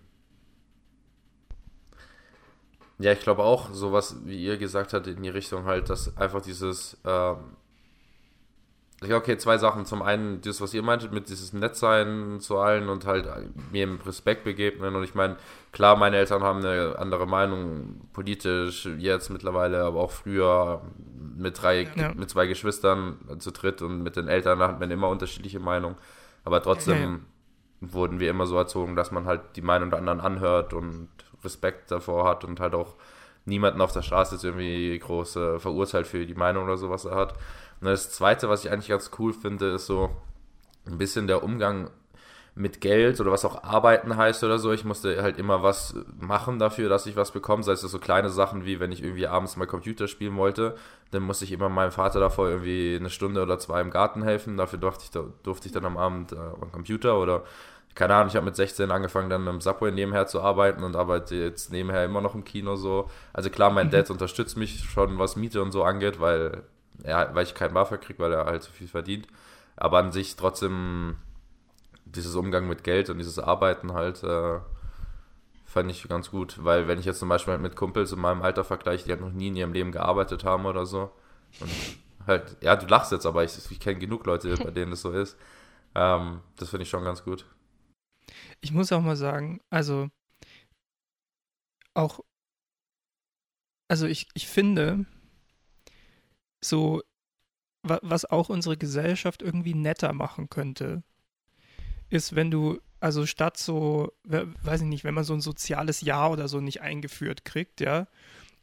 Ja, 2.97 3.13
ich 3.13 3.19
glaube 3.21 3.43
auch, 3.43 3.73
sowas, 3.73 4.17
wie 4.25 4.43
ihr 4.43 4.57
gesagt 4.57 4.93
habt, 4.93 5.07
in 5.07 5.23
die 5.23 5.29
Richtung 5.29 5.63
halt, 5.65 5.89
dass 5.89 6.15
einfach 6.17 6.41
dieses, 6.41 6.97
ähm, 7.05 7.55
okay, 9.01 9.38
zwei 9.38 9.57
Sachen. 9.57 9.85
Zum 9.85 10.01
einen, 10.01 10.41
das, 10.41 10.59
was 10.61 10.73
ihr 10.73 10.84
meintet, 10.84 11.11
mit 11.13 11.30
dieses 11.30 11.53
Nettsein 11.53 12.39
zu 12.39 12.57
allen 12.57 12.89
und 12.89 13.05
halt 13.05 13.27
mir 13.71 13.84
im 13.84 13.99
Respekt 14.05 14.43
begegnen. 14.43 14.95
Und 14.95 15.03
ich 15.03 15.15
meine, 15.15 15.38
klar, 15.71 15.95
meine 15.95 16.17
Eltern 16.17 16.43
haben 16.43 16.59
eine 16.59 16.97
andere 16.99 17.26
Meinung, 17.26 18.01
politisch, 18.13 18.85
jetzt 18.97 19.30
mittlerweile, 19.30 19.84
aber 19.84 19.99
auch 20.01 20.11
früher 20.11 20.81
mit 21.38 21.61
drei, 21.61 21.88
Ja. 21.95 22.13
mit 22.13 22.30
zwei 22.30 22.47
Geschwistern 22.47 23.17
zu 23.39 23.51
dritt 23.51 23.81
und 23.81 24.03
mit 24.03 24.17
den 24.17 24.27
Eltern 24.27 24.59
hat 24.59 24.80
man 24.80 24.91
immer 24.91 25.07
unterschiedliche 25.07 25.59
Meinungen. 25.59 25.95
Aber 26.43 26.61
trotzdem 26.61 27.21
Ja, 27.81 27.93
wurden 27.93 28.19
wir 28.19 28.30
immer 28.30 28.45
so 28.45 28.57
erzogen, 28.57 28.97
dass 28.97 29.11
man 29.11 29.26
halt 29.26 29.41
die 29.55 29.61
Meinung 29.61 29.89
der 29.91 29.99
anderen 29.99 30.19
anhört 30.19 30.73
und 30.73 31.07
Respekt 31.43 31.91
davor 31.91 32.27
hat 32.27 32.43
und 32.43 32.59
halt 32.59 32.76
auch 32.76 32.95
niemanden 33.45 33.80
auf 33.80 33.93
der 33.93 34.01
Straße 34.01 34.35
jetzt 34.35 34.43
irgendwie 34.43 34.99
groß 34.99 35.35
äh, 35.38 35.59
verurteilt 35.59 36.05
für 36.05 36.26
die 36.26 36.34
Meinung 36.35 36.65
oder 36.65 36.76
so, 36.77 36.89
was 36.89 37.05
er 37.05 37.15
hat. 37.15 37.34
Und 37.81 37.88
das 37.88 38.11
Zweite, 38.11 38.49
was 38.49 38.65
ich 38.65 38.72
eigentlich 38.72 38.89
ganz 38.89 39.11
cool 39.19 39.34
finde, 39.34 39.72
ist 39.72 39.85
so 39.85 40.10
ein 40.85 40.97
bisschen 40.97 41.27
der 41.27 41.43
Umgang 41.43 41.89
mit 42.56 42.81
Geld 42.81 43.22
oder 43.22 43.31
was 43.31 43.45
auch 43.45 43.64
Arbeiten 43.64 44.18
heißt 44.18 44.43
oder 44.43 44.60
so. 44.60 44.72
Ich 44.73 44.84
musste 44.84 45.22
halt 45.22 45.38
immer 45.38 45.64
was 45.64 45.95
machen 46.19 46.60
dafür, 46.60 46.89
dass 46.89 47.06
ich 47.06 47.15
was 47.15 47.31
bekomme. 47.31 47.64
Sei 47.64 47.72
es 47.72 47.81
so 47.81 47.99
kleine 47.99 48.30
Sachen 48.30 48.65
wie, 48.65 48.80
wenn 48.80 48.91
ich 48.91 49.01
irgendwie 49.01 49.27
abends 49.27 49.56
mal 49.56 49.65
Computer 49.65 50.07
spielen 50.07 50.35
wollte, 50.35 50.76
dann 51.11 51.23
musste 51.23 51.45
ich 51.45 51.53
immer 51.53 51.69
meinem 51.69 51.91
Vater 51.91 52.19
davor 52.19 52.49
irgendwie 52.49 52.97
eine 52.99 53.10
Stunde 53.10 53.41
oder 53.41 53.60
zwei 53.60 53.80
im 53.80 53.91
Garten 53.91 54.23
helfen. 54.23 54.57
Dafür 54.57 54.80
durfte 54.80 55.06
ich, 55.06 55.11
da, 55.11 55.23
durfte 55.43 55.68
ich 55.68 55.72
dann 55.72 55.85
am 55.85 55.97
Abend 55.97 56.34
äh, 56.34 56.35
am 56.35 56.72
Computer 56.72 57.18
oder 57.19 57.43
keine 57.95 58.15
Ahnung, 58.15 58.30
ich 58.30 58.35
habe 58.35 58.45
mit 58.45 58.56
16 58.56 58.91
angefangen, 58.91 59.30
dann 59.30 59.47
im 59.47 59.61
Subway 59.61 59.91
nebenher 59.91 60.27
zu 60.27 60.41
arbeiten 60.41 60.84
und 60.84 60.95
arbeite 60.95 61.35
jetzt 61.35 61.72
nebenher 61.72 62.06
immer 62.06 62.22
noch 62.22 62.35
im 62.35 62.43
Kino 62.45 62.76
so. 62.76 63.10
Also 63.34 63.49
klar, 63.49 63.72
mein 63.72 63.89
Dad 63.89 64.10
unterstützt 64.10 64.57
mich 64.57 64.84
schon, 64.84 65.18
was 65.18 65.35
Miete 65.35 65.61
und 65.61 65.72
so 65.72 65.84
angeht, 65.84 66.19
weil, 66.19 66.64
er, 67.03 67.34
weil 67.35 67.43
ich 67.45 67.55
keinen 67.55 67.73
BAföG 67.73 68.01
kriege, 68.01 68.19
weil 68.19 68.34
er 68.34 68.45
halt 68.45 68.63
so 68.63 68.71
viel 68.71 68.88
verdient. 68.88 69.27
Aber 69.76 69.99
an 69.99 70.11
sich 70.11 70.35
trotzdem 70.35 71.17
dieses 72.05 72.35
Umgang 72.35 72.67
mit 72.67 72.84
Geld 72.84 73.09
und 73.09 73.17
dieses 73.17 73.39
Arbeiten 73.39 73.93
halt 73.93 74.23
äh, 74.23 74.59
fand 75.65 75.91
ich 75.91 76.07
ganz 76.07 76.31
gut, 76.31 76.63
weil 76.63 76.88
wenn 76.88 76.99
ich 76.99 77.05
jetzt 77.05 77.19
zum 77.19 77.30
Beispiel 77.30 77.57
mit 77.59 77.76
Kumpels 77.76 78.11
in 78.11 78.19
meinem 78.19 78.41
Alter 78.41 78.63
vergleiche, 78.63 79.05
die 79.05 79.11
halt 79.11 79.21
noch 79.21 79.31
nie 79.31 79.49
in 79.49 79.55
ihrem 79.55 79.73
Leben 79.73 79.91
gearbeitet 79.91 80.43
haben 80.43 80.65
oder 80.65 80.85
so 80.85 81.11
und 81.59 81.69
halt, 82.26 82.57
ja, 82.61 82.76
du 82.76 82.88
lachst 82.88 83.11
jetzt, 83.11 83.26
aber 83.26 83.43
ich, 83.43 83.55
ich 83.69 83.80
kenne 83.80 83.99
genug 83.99 84.26
Leute, 84.26 84.55
bei 84.63 84.71
denen 84.71 84.91
das 84.91 85.01
so 85.01 85.11
ist. 85.11 85.38
Ähm, 85.95 86.41
das 86.57 86.69
finde 86.69 86.84
ich 86.84 86.89
schon 86.89 87.03
ganz 87.03 87.23
gut. 87.23 87.45
Ich 88.61 88.71
muss 88.71 88.91
auch 88.91 89.01
mal 89.01 89.15
sagen, 89.15 89.61
also 89.69 90.09
auch, 91.93 92.21
also 93.88 94.07
ich, 94.07 94.27
ich 94.34 94.47
finde, 94.47 95.05
so, 96.61 97.02
wa, 97.84 97.99
was 98.02 98.26
auch 98.26 98.49
unsere 98.49 98.77
Gesellschaft 98.77 99.41
irgendwie 99.41 99.73
netter 99.73 100.14
machen 100.14 100.49
könnte, 100.49 101.03
ist, 102.10 102.36
wenn 102.36 102.52
du, 102.52 102.80
also 102.99 103.26
statt 103.26 103.57
so, 103.57 104.11
we- 104.23 104.48
weiß 104.64 104.81
ich 104.81 104.88
nicht, 104.88 105.03
wenn 105.03 105.14
man 105.14 105.23
so 105.23 105.34
ein 105.34 105.41
soziales 105.41 106.02
Jahr 106.02 106.31
oder 106.31 106.48
so 106.48 106.60
nicht 106.60 106.81
eingeführt 106.81 107.45
kriegt, 107.45 107.81
ja, 107.81 108.07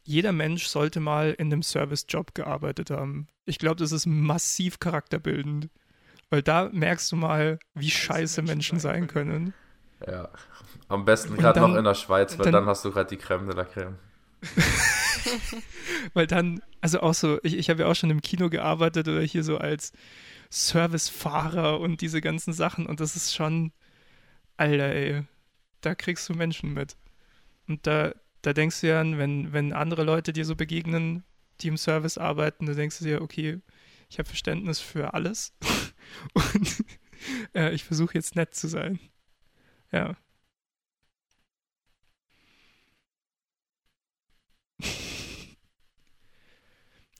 jeder 0.03 0.31
Mensch 0.31 0.67
sollte 0.67 0.99
mal 0.99 1.31
in 1.37 1.47
einem 1.51 1.63
Servicejob 1.63 2.33
gearbeitet 2.33 2.91
haben. 2.91 3.27
Ich 3.45 3.59
glaube, 3.59 3.75
das 3.77 3.91
ist 3.91 4.05
massiv 4.05 4.79
charakterbildend. 4.79 5.69
Weil 6.29 6.41
da 6.43 6.69
merkst 6.73 7.09
du 7.11 7.15
mal, 7.15 7.57
wie 7.73 7.89
scheiße 7.89 8.41
Menschen 8.41 8.79
sein 8.79 9.07
können. 9.07 9.53
Ja. 10.05 10.29
Am 10.89 11.05
besten 11.05 11.35
gerade 11.37 11.61
noch 11.61 11.73
in 11.75 11.83
der 11.85 11.93
Schweiz, 11.95 12.37
weil 12.37 12.43
dann, 12.45 12.53
dann- 12.53 12.65
hast 12.65 12.83
du 12.85 12.91
gerade 12.91 13.09
die 13.09 13.17
Creme 13.17 13.47
de 13.47 13.55
la 13.55 13.63
Creme. 13.65 13.97
Weil 16.13 16.27
dann, 16.27 16.61
also 16.81 17.01
auch 17.01 17.13
so, 17.13 17.39
ich, 17.43 17.55
ich 17.57 17.69
habe 17.69 17.81
ja 17.81 17.87
auch 17.87 17.95
schon 17.95 18.09
im 18.09 18.21
Kino 18.21 18.49
gearbeitet 18.49 19.07
oder 19.07 19.21
hier 19.21 19.43
so 19.43 19.57
als 19.57 19.93
Servicefahrer 20.49 21.79
und 21.79 22.01
diese 22.01 22.21
ganzen 22.21 22.53
Sachen 22.53 22.85
und 22.85 22.99
das 22.99 23.15
ist 23.15 23.35
schon, 23.35 23.71
Alter, 24.55 24.93
ey, 24.93 25.23
da 25.81 25.95
kriegst 25.95 26.27
du 26.29 26.33
Menschen 26.33 26.73
mit. 26.73 26.97
Und 27.67 27.85
da, 27.85 28.13
da 28.41 28.53
denkst 28.53 28.81
du 28.81 28.87
ja, 28.87 29.01
an, 29.01 29.17
wenn, 29.17 29.53
wenn 29.53 29.73
andere 29.73 30.03
Leute 30.03 30.33
dir 30.33 30.45
so 30.45 30.55
begegnen, 30.55 31.23
die 31.61 31.67
im 31.67 31.77
Service 31.77 32.17
arbeiten, 32.17 32.65
da 32.65 32.73
denkst 32.73 32.99
du 32.99 33.05
dir, 33.05 33.21
okay, 33.21 33.59
ich 34.09 34.19
habe 34.19 34.27
Verständnis 34.27 34.79
für 34.79 35.13
alles 35.13 35.53
und 36.33 36.83
äh, 37.53 37.73
ich 37.73 37.83
versuche 37.83 38.13
jetzt 38.13 38.35
nett 38.35 38.55
zu 38.55 38.67
sein. 38.67 38.99
Ja. 39.91 40.15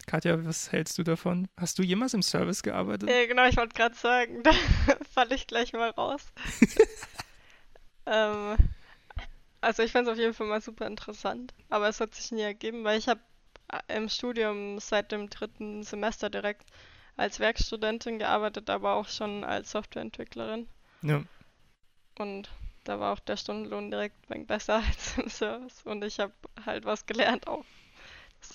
Katja, 0.08 0.44
was 0.46 0.72
hältst 0.72 0.98
du 0.98 1.04
davon? 1.04 1.50
Hast 1.58 1.78
du 1.78 1.84
jemals 1.84 2.14
im 2.14 2.22
Service 2.22 2.64
gearbeitet? 2.64 3.10
Ja, 3.10 3.26
genau, 3.26 3.46
ich 3.46 3.58
wollte 3.58 3.76
gerade 3.76 3.94
sagen, 3.94 4.42
da 4.44 4.52
falle 5.14 5.36
ich 5.36 5.48
gleich 5.48 5.74
mal 5.74 5.90
raus. 5.90 6.26
ähm, 8.06 8.56
also 9.60 9.84
ich 9.84 9.92
fand 9.92 10.08
es 10.08 10.14
auf 10.14 10.18
jeden 10.18 10.34
Fall 10.34 10.48
mal 10.48 10.62
super 10.62 10.88
interessant, 10.88 11.54
aber 11.70 11.90
es 11.90 12.00
hat 12.00 12.16
sich 12.16 12.32
nie 12.32 12.42
ergeben, 12.42 12.86
weil 12.86 12.98
ich 12.98 13.10
habe 13.10 13.20
im 13.90 14.08
Studium 14.08 14.80
seit 14.80 15.12
dem 15.12 15.30
dritten 15.30 15.84
Semester 15.84 16.30
direkt 16.30 16.66
als 17.18 17.42
Werkstudentin 17.42 18.18
gearbeitet, 18.18 18.70
aber 18.70 18.94
auch 18.94 19.10
schon 19.10 19.44
als 19.44 19.72
Softwareentwicklerin. 19.72 20.70
Ja. 21.02 21.22
Und 22.18 22.50
da 22.86 23.00
war 23.02 23.12
auch 23.12 23.20
der 23.20 23.36
Stundenlohn 23.36 23.92
direkt 23.92 24.16
besser 24.48 24.76
als 24.88 25.18
im 25.18 25.30
Service. 25.30 25.82
Und 25.84 26.04
ich 26.06 26.20
habe 26.20 26.34
halt 26.66 26.86
was 26.86 27.06
gelernt 27.06 27.48
auch. 27.48 27.66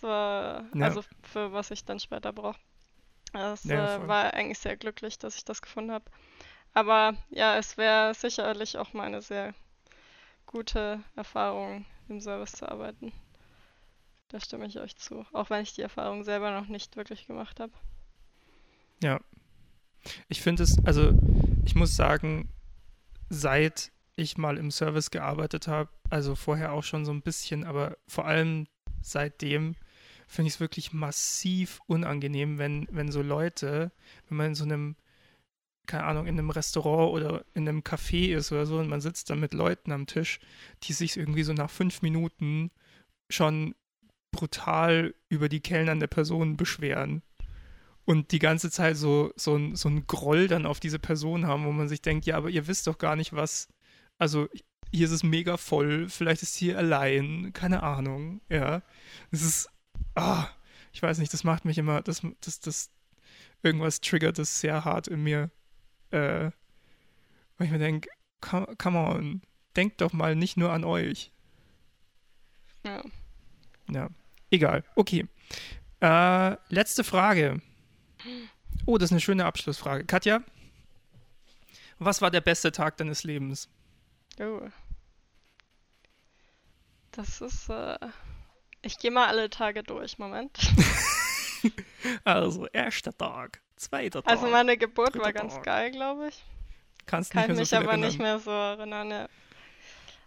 Das 0.02 0.08
war, 0.08 0.64
Ja. 0.74 0.86
also 0.86 1.02
für 1.22 1.52
was 1.52 1.70
ich 1.70 1.84
dann 1.84 2.00
später 2.00 2.32
brauche. 2.32 2.58
Das 3.32 3.64
Ja, 3.64 3.96
äh, 3.96 4.08
war 4.08 4.34
eigentlich 4.34 4.58
sehr 4.58 4.76
glücklich, 4.76 5.18
dass 5.18 5.36
ich 5.36 5.44
das 5.44 5.62
gefunden 5.62 5.92
habe. 5.92 6.04
Aber 6.74 7.14
ja, 7.30 7.56
es 7.56 7.76
wäre 7.76 8.14
sicherlich 8.14 8.76
auch 8.78 8.92
mal 8.92 9.04
eine 9.04 9.22
sehr 9.22 9.54
gute 10.46 11.02
Erfahrung, 11.16 11.84
im 12.08 12.20
Service 12.20 12.52
zu 12.52 12.68
arbeiten. 12.68 13.12
Da 14.28 14.40
stimme 14.40 14.66
ich 14.66 14.78
euch 14.80 14.96
zu. 14.96 15.24
Auch 15.32 15.50
wenn 15.50 15.62
ich 15.62 15.74
die 15.74 15.82
Erfahrung 15.82 16.24
selber 16.24 16.50
noch 16.50 16.66
nicht 16.68 16.96
wirklich 16.96 17.26
gemacht 17.26 17.60
habe. 17.60 17.72
Ja. 19.02 19.20
Ich 20.28 20.42
finde 20.42 20.64
es, 20.64 20.84
also 20.84 21.12
ich 21.64 21.74
muss 21.74 21.94
sagen, 21.94 22.48
seit 23.28 23.92
ich 24.16 24.36
mal 24.36 24.58
im 24.58 24.70
Service 24.70 25.10
gearbeitet 25.10 25.68
habe, 25.68 25.90
also 26.10 26.34
vorher 26.34 26.72
auch 26.72 26.82
schon 26.84 27.04
so 27.04 27.12
ein 27.12 27.22
bisschen, 27.22 27.64
aber 27.64 27.96
vor 28.08 28.26
allem 28.26 28.66
seitdem 29.00 29.74
finde 30.26 30.48
ich 30.48 30.54
es 30.54 30.60
wirklich 30.60 30.92
massiv 30.92 31.80
unangenehm, 31.86 32.58
wenn, 32.58 32.88
wenn 32.90 33.12
so 33.12 33.22
Leute, 33.22 33.92
wenn 34.28 34.36
man 34.36 34.46
in 34.48 34.54
so 34.54 34.64
einem, 34.64 34.96
keine 35.86 36.04
Ahnung, 36.04 36.26
in 36.26 36.38
einem 36.38 36.50
Restaurant 36.50 37.12
oder 37.12 37.44
in 37.54 37.68
einem 37.68 37.80
Café 37.80 38.34
ist 38.34 38.52
oder 38.52 38.66
so 38.66 38.78
und 38.78 38.88
man 38.88 39.00
sitzt 39.00 39.30
dann 39.30 39.40
mit 39.40 39.54
Leuten 39.54 39.92
am 39.92 40.06
Tisch, 40.06 40.40
die 40.84 40.92
sich 40.92 41.16
irgendwie 41.16 41.42
so 41.42 41.52
nach 41.52 41.70
fünf 41.70 42.02
Minuten 42.02 42.70
schon 43.28 43.74
brutal 44.30 45.14
über 45.28 45.48
die 45.48 45.60
kellnernde 45.60 46.08
Person 46.08 46.56
beschweren 46.56 47.22
und 48.04 48.32
die 48.32 48.38
ganze 48.38 48.70
Zeit 48.70 48.96
so, 48.96 49.32
so, 49.36 49.56
ein, 49.56 49.76
so 49.76 49.88
ein 49.88 50.06
Groll 50.06 50.48
dann 50.48 50.66
auf 50.66 50.80
diese 50.80 50.98
Person 50.98 51.46
haben, 51.46 51.64
wo 51.64 51.72
man 51.72 51.88
sich 51.88 52.02
denkt, 52.02 52.26
ja, 52.26 52.36
aber 52.36 52.50
ihr 52.50 52.66
wisst 52.66 52.86
doch 52.86 52.98
gar 52.98 53.16
nicht, 53.16 53.32
was, 53.32 53.68
also 54.18 54.48
hier 54.90 55.06
ist 55.06 55.12
es 55.12 55.22
mega 55.22 55.56
voll, 55.56 56.08
vielleicht 56.08 56.42
ist 56.42 56.54
sie 56.54 56.74
allein, 56.74 57.52
keine 57.52 57.82
Ahnung, 57.82 58.40
ja. 58.48 58.82
Es 59.30 59.42
ist, 59.42 59.68
ah, 60.14 60.48
ich 60.92 61.02
weiß 61.02 61.18
nicht, 61.18 61.32
das 61.32 61.44
macht 61.44 61.64
mich 61.64 61.78
immer, 61.78 62.02
das, 62.02 62.22
das, 62.40 62.60
das, 62.60 62.90
irgendwas 63.62 64.00
triggert 64.00 64.38
das 64.38 64.60
sehr 64.60 64.84
hart 64.84 65.08
in 65.08 65.22
mir. 65.22 65.50
Äh, 66.10 66.50
weil 67.56 67.66
ich 67.66 67.70
mir 67.70 67.78
denke, 67.78 68.08
come, 68.40 68.66
come 68.76 68.98
on, 68.98 69.42
denkt 69.76 70.00
doch 70.00 70.12
mal 70.12 70.34
nicht 70.34 70.56
nur 70.56 70.72
an 70.72 70.84
euch. 70.84 71.32
Ja. 72.84 73.02
Ja, 73.90 74.08
egal. 74.50 74.84
Okay. 74.94 75.26
Äh, 76.00 76.56
letzte 76.68 77.04
Frage. 77.04 77.60
Oh, 78.86 78.98
das 78.98 79.08
ist 79.08 79.12
eine 79.12 79.20
schöne 79.20 79.44
Abschlussfrage. 79.44 80.04
Katja, 80.04 80.42
was 81.98 82.20
war 82.20 82.30
der 82.30 82.40
beste 82.40 82.72
Tag 82.72 82.96
deines 82.96 83.22
Lebens? 83.22 83.68
Oh. 84.40 84.68
Das 87.12 87.40
ist, 87.40 87.68
äh, 87.68 87.98
ich 88.82 88.98
gehe 88.98 89.10
mal 89.10 89.26
alle 89.28 89.48
Tage 89.50 89.82
durch. 89.82 90.18
Moment. 90.18 90.58
Also, 92.24 92.66
erster 92.66 93.16
Tag, 93.16 93.60
zweiter 93.76 94.20
Tag. 94.24 94.32
Also 94.32 94.48
meine 94.48 94.76
Geburt 94.76 95.16
war 95.20 95.32
ganz 95.32 95.54
Tag. 95.54 95.62
geil, 95.62 95.92
glaube 95.92 96.26
ich. 96.28 96.42
Kannst 97.06 97.30
Kann 97.30 97.42
nicht 97.42 97.50
mehr 97.50 97.58
mich 97.60 97.68
so 97.68 97.76
viel 97.76 97.82
aber 97.84 97.92
erinnern. 97.92 98.08
nicht 98.08 98.18
mehr 98.18 98.38
so 98.40 98.50
erinnern, 98.50 99.10
ja. 99.12 99.28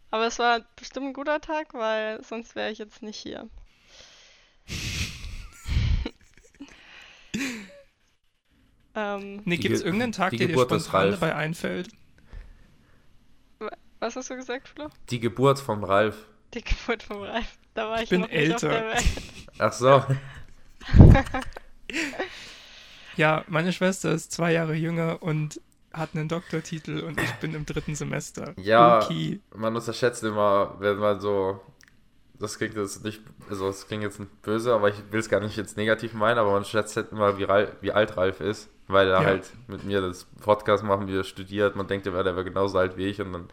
Aber 0.09 0.27
es 0.27 0.39
war 0.39 0.61
bestimmt 0.77 1.07
ein 1.07 1.13
guter 1.13 1.41
Tag, 1.41 1.73
weil 1.73 2.23
sonst 2.23 2.55
wäre 2.55 2.71
ich 2.71 2.77
jetzt 2.77 3.01
nicht 3.03 3.17
hier. 3.17 3.49
ähm, 8.95 9.41
Nee, 9.45 9.57
gibt 9.57 9.75
es 9.75 9.81
Ge- 9.81 9.87
irgendeinen 9.87 10.11
Tag, 10.13 10.31
der 10.31 10.39
dir 10.39 10.47
Geburt 10.47 10.71
des 10.71 10.83
spontan 10.83 11.01
Ralf. 11.09 11.19
dabei 11.19 11.35
einfällt? 11.35 11.89
was 13.99 14.15
hast 14.15 14.29
du 14.29 14.35
gesagt, 14.35 14.67
Flo? 14.69 14.89
Die 15.09 15.19
Geburt 15.19 15.59
von 15.59 15.83
Ralf. 15.83 16.27
Die 16.55 16.63
Geburt 16.63 17.03
vom 17.03 17.21
Ralf. 17.21 17.57
Da 17.73 17.89
war 17.89 18.01
ich, 18.01 18.09
bin 18.09 18.21
noch 18.21 18.29
nicht 18.29 18.55
auf 18.55 18.63
älter. 18.63 18.69
der 18.69 18.87
Welt. 18.95 19.03
Ach 19.59 19.73
so. 19.73 20.03
Ja, 23.17 23.45
meine 23.47 23.71
Schwester 23.71 24.11
ist 24.11 24.31
zwei 24.33 24.51
Jahre 24.51 24.73
jünger 24.75 25.23
und 25.23 25.61
hat 25.93 26.09
einen 26.13 26.27
Doktortitel 26.27 26.99
und 26.99 27.21
ich 27.21 27.31
bin 27.35 27.53
im 27.55 27.65
dritten 27.65 27.95
Semester. 27.95 28.53
Ja. 28.57 29.01
Okay. 29.01 29.39
Man 29.55 29.73
unterschätzt 29.75 30.23
immer, 30.23 30.75
wenn 30.79 30.97
man 30.97 31.19
so. 31.21 31.61
Das 32.37 32.57
klingt 32.57 32.75
jetzt 32.75 33.05
nicht. 33.05 33.21
Also, 33.49 33.67
das 33.67 33.87
klingt 33.87 34.03
jetzt 34.03 34.19
nicht 34.19 34.41
böse, 34.41 34.73
aber 34.73 34.89
ich 34.89 34.95
will 35.11 35.21
es 35.21 35.29
gar 35.29 35.39
nicht 35.39 35.55
jetzt 35.55 35.77
negativ 35.77 36.13
meinen, 36.13 36.37
aber 36.37 36.51
man 36.51 36.65
schätzt 36.65 36.97
halt 36.97 37.13
immer, 37.13 37.37
wie, 37.37 37.45
Ralf, 37.45 37.71
wie 37.79 37.93
alt 37.93 38.17
Ralf 38.17 38.41
ist, 38.41 38.67
weil 38.87 39.07
er 39.07 39.21
Ja. 39.21 39.25
halt 39.25 39.49
mit 39.67 39.85
mir 39.85 40.01
das 40.01 40.25
Podcast 40.41 40.83
machen, 40.83 41.07
wie 41.07 41.15
er 41.17 41.23
studiert. 41.23 41.77
Man 41.77 41.87
denkt, 41.87 42.05
er 42.07 42.13
wäre 42.13 42.43
genauso 42.43 42.77
alt 42.77 42.97
wie 42.97 43.05
ich 43.05 43.21
und 43.21 43.31
dann 43.31 43.47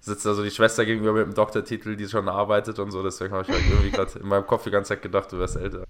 sitzt 0.00 0.24
da 0.26 0.34
so 0.34 0.42
die 0.42 0.50
Schwester 0.50 0.84
gegenüber 0.84 1.12
mit 1.12 1.26
dem 1.26 1.34
Doktortitel, 1.34 1.96
die 1.96 2.08
schon 2.08 2.28
arbeitet 2.28 2.78
und 2.78 2.90
so. 2.90 3.02
Deswegen 3.02 3.32
habe 3.32 3.42
ich 3.42 3.48
halt 3.48 3.64
irgendwie 3.70 3.90
gerade 3.90 4.18
in 4.18 4.26
meinem 4.26 4.46
Kopf 4.46 4.64
die 4.64 4.70
ganze 4.70 4.88
Zeit 4.90 5.02
gedacht, 5.02 5.30
du 5.32 5.38
wärst 5.38 5.56
älter. 5.56 5.84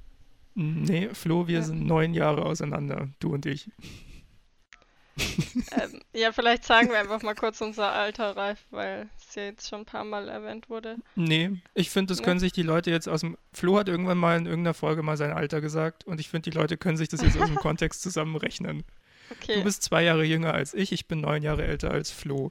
Nee, 0.55 1.11
Flo, 1.15 1.47
wir 1.47 1.59
Ja. 1.61 1.63
sind 1.63 1.87
neun 1.87 2.13
Jahre 2.13 2.45
auseinander, 2.45 3.09
du 3.21 3.33
und 3.35 3.47
ich. 3.47 3.71
ähm, 5.17 6.01
ja, 6.15 6.33
vielleicht 6.33 6.65
sagen 6.65 6.89
wir 6.89 6.99
einfach 6.99 7.23
mal 7.23 7.35
kurz 7.35 7.61
unser 7.61 7.93
Alter, 7.93 8.37
Ralf, 8.37 8.59
weil 8.71 9.09
es 9.19 9.35
ja 9.35 9.45
jetzt 9.45 9.69
schon 9.69 9.81
ein 9.81 9.85
paar 9.87 10.05
Mal 10.05 10.29
erwähnt 10.29 10.71
wurde. 10.71 10.97
Nee, 11.15 11.61
ich 11.75 11.91
finde, 11.91 12.13
das 12.13 12.21
Ne? 12.21 12.25
können 12.25 12.41
sich 12.41 12.53
die 12.53 12.63
Leute 12.63 12.91
jetzt 12.91 13.09
aus 13.09 13.21
dem. 13.21 13.37
Flo 13.53 13.79
hat 13.79 13.89
irgendwann 13.89 14.19
mal 14.19 14.39
in 14.39 14.47
irgendeiner 14.47 14.75
Folge 14.75 15.03
mal 15.03 15.17
sein 15.17 15.33
Alter 15.33 15.61
gesagt 15.61 16.05
und 16.05 16.21
ich 16.21 16.29
finde, 16.31 16.51
die 16.51 16.57
Leute 16.57 16.77
können 16.79 16.97
sich 16.97 17.09
das 17.09 17.21
jetzt 17.23 17.39
aus 17.39 17.49
dem 17.49 17.57
Kontext 17.57 18.03
zusammenrechnen. 18.03 18.83
Okay, 19.31 19.57
Du 19.57 19.65
bist 19.65 19.83
zwei 19.83 20.03
Jahre 20.05 20.25
jünger 20.25 20.55
als 20.55 20.75
ich, 20.75 20.91
ich 20.93 21.07
bin 21.07 21.21
neun 21.21 21.43
Jahre 21.43 21.65
älter 21.65 21.91
als 21.91 22.11
Flo. 22.11 22.51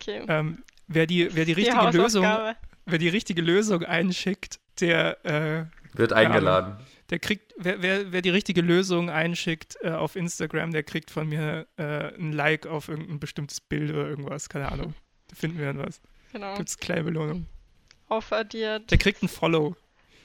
okay. 0.00 0.22
Ähm, 0.28 0.62
wer, 0.90 1.06
die, 1.06 1.34
wer, 1.34 1.44
die 1.44 1.54
Die 1.54 1.60
richtige 1.62 1.90
Lösung, 1.90 2.24
Hausaufgabe. 2.26 2.56
wer 2.86 2.98
die 2.98 3.08
richtige 3.08 3.42
Lösung 3.42 3.82
einschickt, 3.84 4.60
der, 4.80 5.24
äh, 5.24 5.64
Wird 5.96 6.12
eingeladen. 6.12 6.76
der 7.10 7.18
kriegt, 7.18 7.54
wer, 7.58 7.80
wer, 7.82 8.12
wer 8.12 8.22
die 8.22 8.30
richtige 8.30 8.60
Lösung 8.60 9.08
einschickt 9.10 9.76
äh, 9.82 9.90
auf 9.90 10.16
Instagram, 10.16 10.72
der 10.72 10.82
kriegt 10.82 11.10
von 11.10 11.28
mir 11.28 11.66
äh, 11.76 12.14
ein 12.14 12.32
Like 12.32 12.66
auf 12.66 12.88
irgendein 12.88 13.18
bestimmtes 13.20 13.60
Bild 13.60 13.90
oder 13.90 14.06
irgendwas, 14.08 14.48
keine 14.48 14.70
Ahnung. 14.70 14.94
Da 15.28 15.36
finden 15.36 15.58
wir 15.58 15.66
dann 15.66 15.78
was. 15.78 16.00
Genau. 16.32 16.54
Gibt's 16.56 16.78
kleine 16.78 17.04
Belohnung. 17.04 17.46
Aufaddiert. 18.08 18.90
Der 18.90 18.98
kriegt 18.98 19.22
ein 19.22 19.28
Follow. 19.28 19.76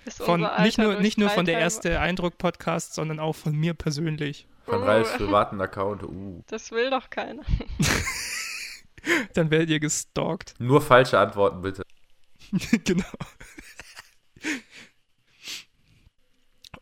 ist 0.05 0.21
Von, 0.21 0.47
nicht 0.61 0.77
nur, 0.77 0.99
nicht 0.99 1.17
nur 1.17 1.29
von 1.29 1.45
der 1.45 1.59
erste 1.59 1.99
Eindruck-Podcast, 1.99 2.93
sondern 2.95 3.19
auch 3.19 3.35
von 3.35 3.55
mir 3.55 3.73
persönlich. 3.75 4.47
Von 4.65 4.81
Oh. 4.81 4.85
Ralfs 4.85 5.13
privaten 5.13 5.61
Account. 5.61 6.01
Uh. 6.03 6.41
Das 6.47 6.71
will 6.71 6.89
doch 6.89 7.09
keiner. 7.11 7.43
Dann 9.33 9.51
werdet 9.51 9.69
ihr 9.69 9.79
gestalkt. 9.79 10.55
Nur 10.59 10.81
falsche 10.81 11.19
Antworten 11.19 11.61
bitte. 11.61 11.83
genau. 12.83 13.03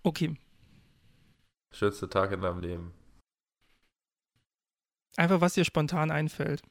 Okay. 0.03 0.35
Schönste 1.71 2.09
Tag 2.09 2.31
in 2.31 2.41
deinem 2.41 2.59
Leben. 2.59 2.93
Einfach, 5.15 5.41
was 5.41 5.53
dir 5.53 5.65
spontan 5.65 6.11
einfällt. 6.11 6.61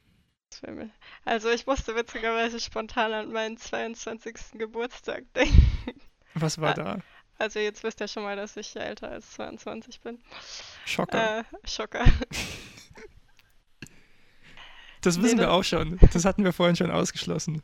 Also 1.25 1.49
ich 1.49 1.65
musste 1.65 1.95
witzigerweise 1.95 2.59
spontan 2.59 3.11
an 3.11 3.31
meinen 3.31 3.57
22. 3.57 4.59
Geburtstag 4.59 5.23
denken. 5.33 5.99
Was 6.35 6.59
war 6.59 6.73
da? 6.75 6.99
Also 7.39 7.59
jetzt 7.59 7.83
wisst 7.83 7.99
ihr 8.01 8.07
schon 8.07 8.23
mal, 8.23 8.35
dass 8.35 8.55
ich 8.57 8.75
älter 8.75 9.09
als 9.09 9.31
22 9.31 10.01
bin. 10.01 10.19
Schocker. 10.85 11.39
Äh, 11.39 11.43
Schocker. 11.67 12.05
das 15.05 15.17
nee, 15.17 15.23
wissen 15.23 15.37
wir 15.39 15.45
das- 15.47 15.53
auch 15.53 15.63
schon. 15.63 15.99
Das 16.13 16.25
hatten 16.25 16.43
wir 16.43 16.53
vorhin 16.53 16.75
schon 16.75 16.91
ausgeschlossen. 16.91 17.61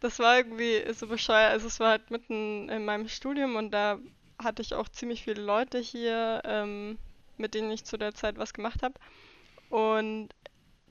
Das 0.00 0.18
war 0.18 0.36
irgendwie 0.36 0.82
so 0.92 1.06
bescheuert. 1.06 1.52
Also 1.52 1.66
es 1.66 1.80
war 1.80 1.90
halt 1.90 2.10
mitten 2.10 2.68
in 2.68 2.84
meinem 2.84 3.08
Studium 3.08 3.56
und 3.56 3.70
da 3.70 3.98
hatte 4.42 4.62
ich 4.62 4.74
auch 4.74 4.88
ziemlich 4.88 5.22
viele 5.24 5.40
Leute 5.42 5.78
hier, 5.78 6.42
ähm, 6.44 6.98
mit 7.36 7.54
denen 7.54 7.70
ich 7.70 7.84
zu 7.84 7.96
der 7.96 8.14
Zeit 8.14 8.36
was 8.36 8.52
gemacht 8.52 8.82
habe. 8.82 8.94
Und 9.70 10.28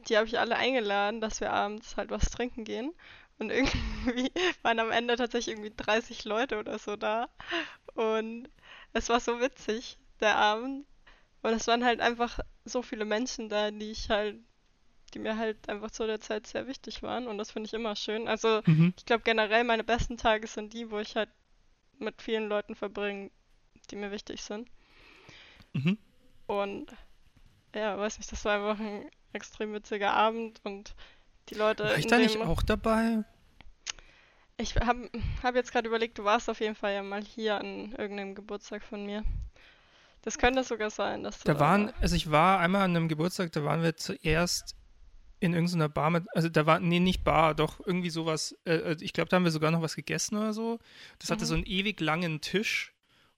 die 0.07 0.17
habe 0.17 0.27
ich 0.27 0.39
alle 0.39 0.55
eingeladen, 0.55 1.21
dass 1.21 1.41
wir 1.41 1.51
abends 1.53 1.95
halt 1.95 2.09
was 2.09 2.31
trinken 2.31 2.63
gehen. 2.63 2.93
Und 3.37 3.51
irgendwie 3.51 4.31
waren 4.63 4.79
am 4.79 4.91
Ende 4.91 5.15
tatsächlich 5.15 5.55
irgendwie 5.55 5.73
30 5.75 6.25
Leute 6.25 6.57
oder 6.59 6.79
so 6.79 6.95
da. 6.95 7.29
Und 7.93 8.49
es 8.93 9.09
war 9.09 9.19
so 9.19 9.39
witzig, 9.39 9.97
der 10.21 10.37
Abend. 10.37 10.85
Und 11.43 11.51
es 11.53 11.67
waren 11.67 11.83
halt 11.85 11.99
einfach 12.01 12.39
so 12.65 12.81
viele 12.81 13.05
Menschen 13.05 13.49
da, 13.49 13.69
die 13.69 13.91
ich 13.91 14.09
halt, 14.09 14.37
die 15.13 15.19
mir 15.19 15.37
halt 15.37 15.69
einfach 15.69 15.91
zu 15.91 16.05
der 16.07 16.19
Zeit 16.19 16.47
sehr 16.47 16.67
wichtig 16.67 17.03
waren. 17.03 17.27
Und 17.27 17.37
das 17.37 17.51
finde 17.51 17.67
ich 17.67 17.73
immer 17.73 17.95
schön. 17.95 18.27
Also 18.27 18.61
Mhm. 18.65 18.93
ich 18.97 19.05
glaube 19.05 19.23
generell 19.23 19.63
meine 19.63 19.83
besten 19.83 20.17
Tage 20.17 20.47
sind 20.47 20.73
die, 20.73 20.89
wo 20.91 20.99
ich 20.99 21.15
halt 21.15 21.29
mit 21.99 22.21
vielen 22.21 22.49
Leuten 22.49 22.75
verbringe, 22.75 23.31
die 23.91 23.95
mir 23.95 24.11
wichtig 24.11 24.41
sind. 24.41 24.69
Mhm. 25.73 25.97
Und 26.47 26.87
ja, 27.75 27.97
weiß 27.97 28.17
nicht, 28.17 28.31
das 28.31 28.45
war 28.45 28.55
einfach 28.55 28.83
ein 28.83 29.09
extrem 29.33 29.73
witziger 29.73 30.13
Abend 30.13 30.59
und 30.63 30.95
die 31.49 31.55
Leute. 31.55 31.85
War 31.85 31.97
ich 31.97 32.07
da 32.07 32.17
nicht 32.17 32.37
auch 32.37 32.61
dabei? 32.61 33.23
Ich 34.57 34.75
habe 34.75 35.09
hab 35.41 35.55
jetzt 35.55 35.71
gerade 35.71 35.87
überlegt, 35.87 36.19
du 36.19 36.23
warst 36.23 36.49
auf 36.49 36.59
jeden 36.59 36.75
Fall 36.75 36.93
ja 36.93 37.03
mal 37.03 37.23
hier 37.23 37.57
an 37.57 37.91
irgendeinem 37.93 38.35
Geburtstag 38.35 38.83
von 38.83 39.05
mir. 39.05 39.23
Das 40.21 40.37
könnte 40.37 40.63
sogar 40.63 40.89
sein, 40.89 41.23
dass 41.23 41.39
du 41.39 41.51
Da 41.51 41.59
waren, 41.59 41.91
also 41.99 42.15
ich 42.15 42.31
war 42.31 42.59
einmal 42.59 42.83
an 42.83 42.95
einem 42.95 43.09
Geburtstag, 43.09 43.51
da 43.51 43.63
waren 43.65 43.81
wir 43.81 43.97
zuerst 43.97 44.75
in 45.43 45.53
irgendeiner 45.53 45.89
Bar 45.89 46.09
mit, 46.09 46.25
also 46.33 46.49
da 46.49 46.65
war, 46.65 46.79
nee, 46.79 46.99
nicht 46.99 47.23
Bar, 47.23 47.55
doch 47.55 47.79
irgendwie 47.85 48.09
sowas, 48.09 48.57
äh, 48.65 48.75
äh, 48.75 48.97
ich 49.01 49.13
glaube, 49.13 49.29
da 49.29 49.35
haben 49.37 49.43
wir 49.43 49.51
sogar 49.51 49.71
noch 49.71 49.81
was 49.81 49.95
gegessen 49.95 50.37
oder 50.37 50.53
so. 50.53 50.79
Das 51.19 51.31
hatte 51.31 51.43
Mhm. 51.43 51.47
so 51.47 51.53
einen 51.55 51.65
ewig 51.65 51.99
langen 51.99 52.41
Tisch 52.41 52.93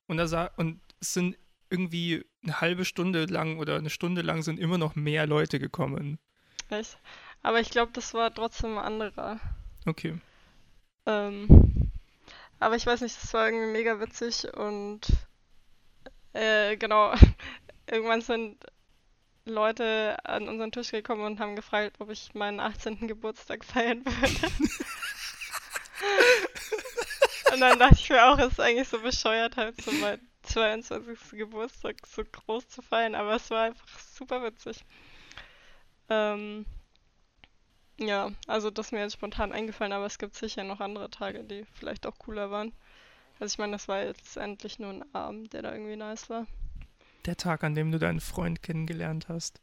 und 0.07 0.17
da 0.17 0.27
sah, 0.27 0.45
und 0.57 0.79
es 1.01 1.13
sind 1.13 1.37
irgendwie 1.69 2.23
eine 2.43 2.61
halbe 2.61 2.85
Stunde 2.85 3.25
lang 3.25 3.57
oder 3.59 3.77
eine 3.77 3.89
Stunde 3.89 4.21
lang 4.21 4.43
sind 4.43 4.59
immer 4.59 4.77
noch 4.77 4.95
mehr 4.95 5.25
Leute 5.27 5.59
gekommen. 5.59 6.19
Echt? 6.69 6.97
Aber 7.41 7.59
ich 7.59 7.69
glaube, 7.71 7.91
das 7.93 8.13
war 8.13 8.33
trotzdem 8.33 8.77
ein 8.77 8.85
anderer. 8.85 9.39
Okay. 9.85 10.19
Ähm, 11.07 11.91
aber 12.59 12.75
ich 12.75 12.85
weiß 12.85 13.01
nicht, 13.01 13.21
das 13.21 13.33
war 13.33 13.47
irgendwie 13.47 13.71
mega 13.71 13.99
witzig 13.99 14.45
und 14.55 15.01
äh, 16.33 16.77
genau, 16.77 17.13
irgendwann 17.89 18.21
sind 18.21 18.57
Leute 19.45 20.17
an 20.23 20.49
unseren 20.49 20.71
Tisch 20.71 20.91
gekommen 20.91 21.23
und 21.23 21.39
haben 21.39 21.55
gefragt, 21.55 21.97
ob 21.99 22.09
ich 22.09 22.33
meinen 22.33 22.59
18. 22.59 23.07
Geburtstag 23.07 23.63
feiern 23.63 24.03
würde. 24.05 24.51
Und 27.53 27.61
dann 27.61 27.79
dachte 27.79 27.95
ich 27.95 28.09
mir 28.09 28.25
auch, 28.25 28.37
es 28.37 28.53
ist 28.53 28.59
eigentlich 28.59 28.87
so 28.87 28.99
bescheuert, 28.99 29.55
halt 29.55 29.81
so 29.81 29.91
mein 29.93 30.19
22. 30.43 31.17
Geburtstag 31.31 31.95
so 32.05 32.23
groß 32.25 32.67
zu 32.67 32.81
feiern, 32.81 33.15
aber 33.15 33.35
es 33.35 33.49
war 33.49 33.65
einfach 33.65 33.99
super 33.99 34.43
witzig. 34.43 34.83
Ähm, 36.09 36.65
ja, 37.97 38.31
also 38.47 38.71
das 38.71 38.87
ist 38.87 38.91
mir 38.91 38.99
jetzt 38.99 39.13
spontan 39.13 39.53
eingefallen, 39.53 39.93
aber 39.93 40.05
es 40.05 40.17
gibt 40.17 40.35
sicher 40.35 40.63
noch 40.63 40.81
andere 40.81 41.09
Tage, 41.09 41.43
die 41.43 41.65
vielleicht 41.75 42.05
auch 42.05 42.17
cooler 42.17 42.51
waren. 42.51 42.73
Also 43.39 43.53
ich 43.53 43.57
meine, 43.57 43.73
das 43.73 43.87
war 43.87 44.03
jetzt 44.03 44.37
endlich 44.37 44.79
nur 44.79 44.89
ein 44.89 45.15
Abend, 45.15 45.53
der 45.53 45.61
da 45.61 45.71
irgendwie 45.71 45.95
nice 45.95 46.29
war. 46.29 46.45
Der 47.25 47.37
Tag, 47.37 47.63
an 47.63 47.75
dem 47.75 47.91
du 47.91 47.99
deinen 47.99 48.19
Freund 48.21 48.61
kennengelernt 48.61 49.27
hast. 49.29 49.61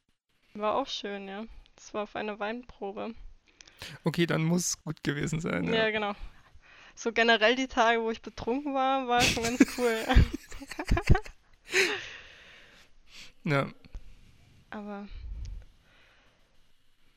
War 0.55 0.75
auch 0.75 0.87
schön, 0.89 1.29
ja. 1.29 1.45
Das 1.77 1.95
war 1.95 2.03
auf 2.03 2.17
einer 2.17 2.39
Weinprobe. 2.39 3.15
Okay, 4.05 4.27
dann 4.27 4.45
muss 4.45 4.67
es 4.67 4.83
gut 4.83 5.03
gewesen 5.03 5.41
sein. 5.41 5.65
Ja. 5.65 5.87
Ja, 5.87 5.91
genau. 5.91 6.13
So 6.95 7.13
generell 7.13 7.57
die 7.57 7.69
Tage, 7.69 8.03
wo 8.03 8.11
ich 8.11 8.21
betrunken 8.23 8.75
war, 8.75 9.09
war 9.09 9.21
schon 9.23 9.43
ganz 9.45 9.65
cool. 9.79 9.97
ja. 13.45 13.69
Aber 14.71 15.07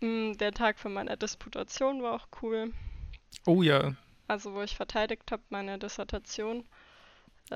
mh, 0.01 0.35
der 0.35 0.51
Tag 0.53 0.79
für 0.79 0.89
meine 0.89 1.17
Disputation 1.17 2.01
war 2.01 2.13
auch 2.13 2.27
cool. 2.41 2.73
Oh 3.45 3.61
ja, 3.61 3.95
Also 4.27 4.53
wo 4.53 4.61
ich 4.61 4.75
verteidigt 4.75 5.31
habe, 5.31 5.43
meine 5.49 5.77
Dissertation. 5.77 6.65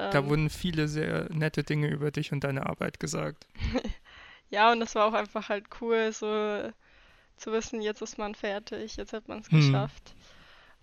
Da 0.09 0.25
Ähm, 0.25 0.27
wurden 0.27 0.49
viele 0.49 0.87
sehr 0.87 1.29
nette 1.33 1.63
Dinge 1.63 1.87
über 1.87 2.11
dich 2.11 2.31
und 2.31 2.43
deine 2.43 2.65
Arbeit 2.67 2.99
gesagt. 2.99 3.47
Ja, 4.51 4.71
und 4.71 4.81
es 4.81 4.95
war 4.95 5.07
auch 5.07 5.13
einfach 5.13 5.49
halt 5.49 5.67
cool, 5.81 6.11
so 6.11 6.71
zu 7.37 7.51
wissen, 7.53 7.81
jetzt 7.81 8.01
ist 8.01 8.17
man 8.17 8.35
fertig, 8.35 8.97
jetzt 8.97 9.13
hat 9.13 9.27
man 9.27 9.39
es 9.39 9.51
Hm. 9.51 9.59
geschafft. 9.59 10.15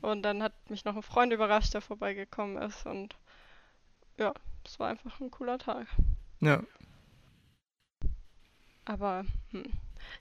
Und 0.02 0.22
dann 0.22 0.42
hat 0.42 0.70
mich 0.70 0.84
noch 0.84 0.96
ein 0.96 1.02
Freund 1.02 1.32
überrascht, 1.32 1.74
der 1.74 1.82
vorbeigekommen 1.82 2.58
ist. 2.62 2.86
Und 2.86 3.16
ja, 4.18 4.32
es 4.64 4.78
war 4.78 4.88
einfach 4.90 5.20
ein 5.20 5.30
cooler 5.30 5.58
Tag. 5.58 5.86
Ja. 6.40 6.62
Aber 8.86 9.26
hm, 9.50 9.70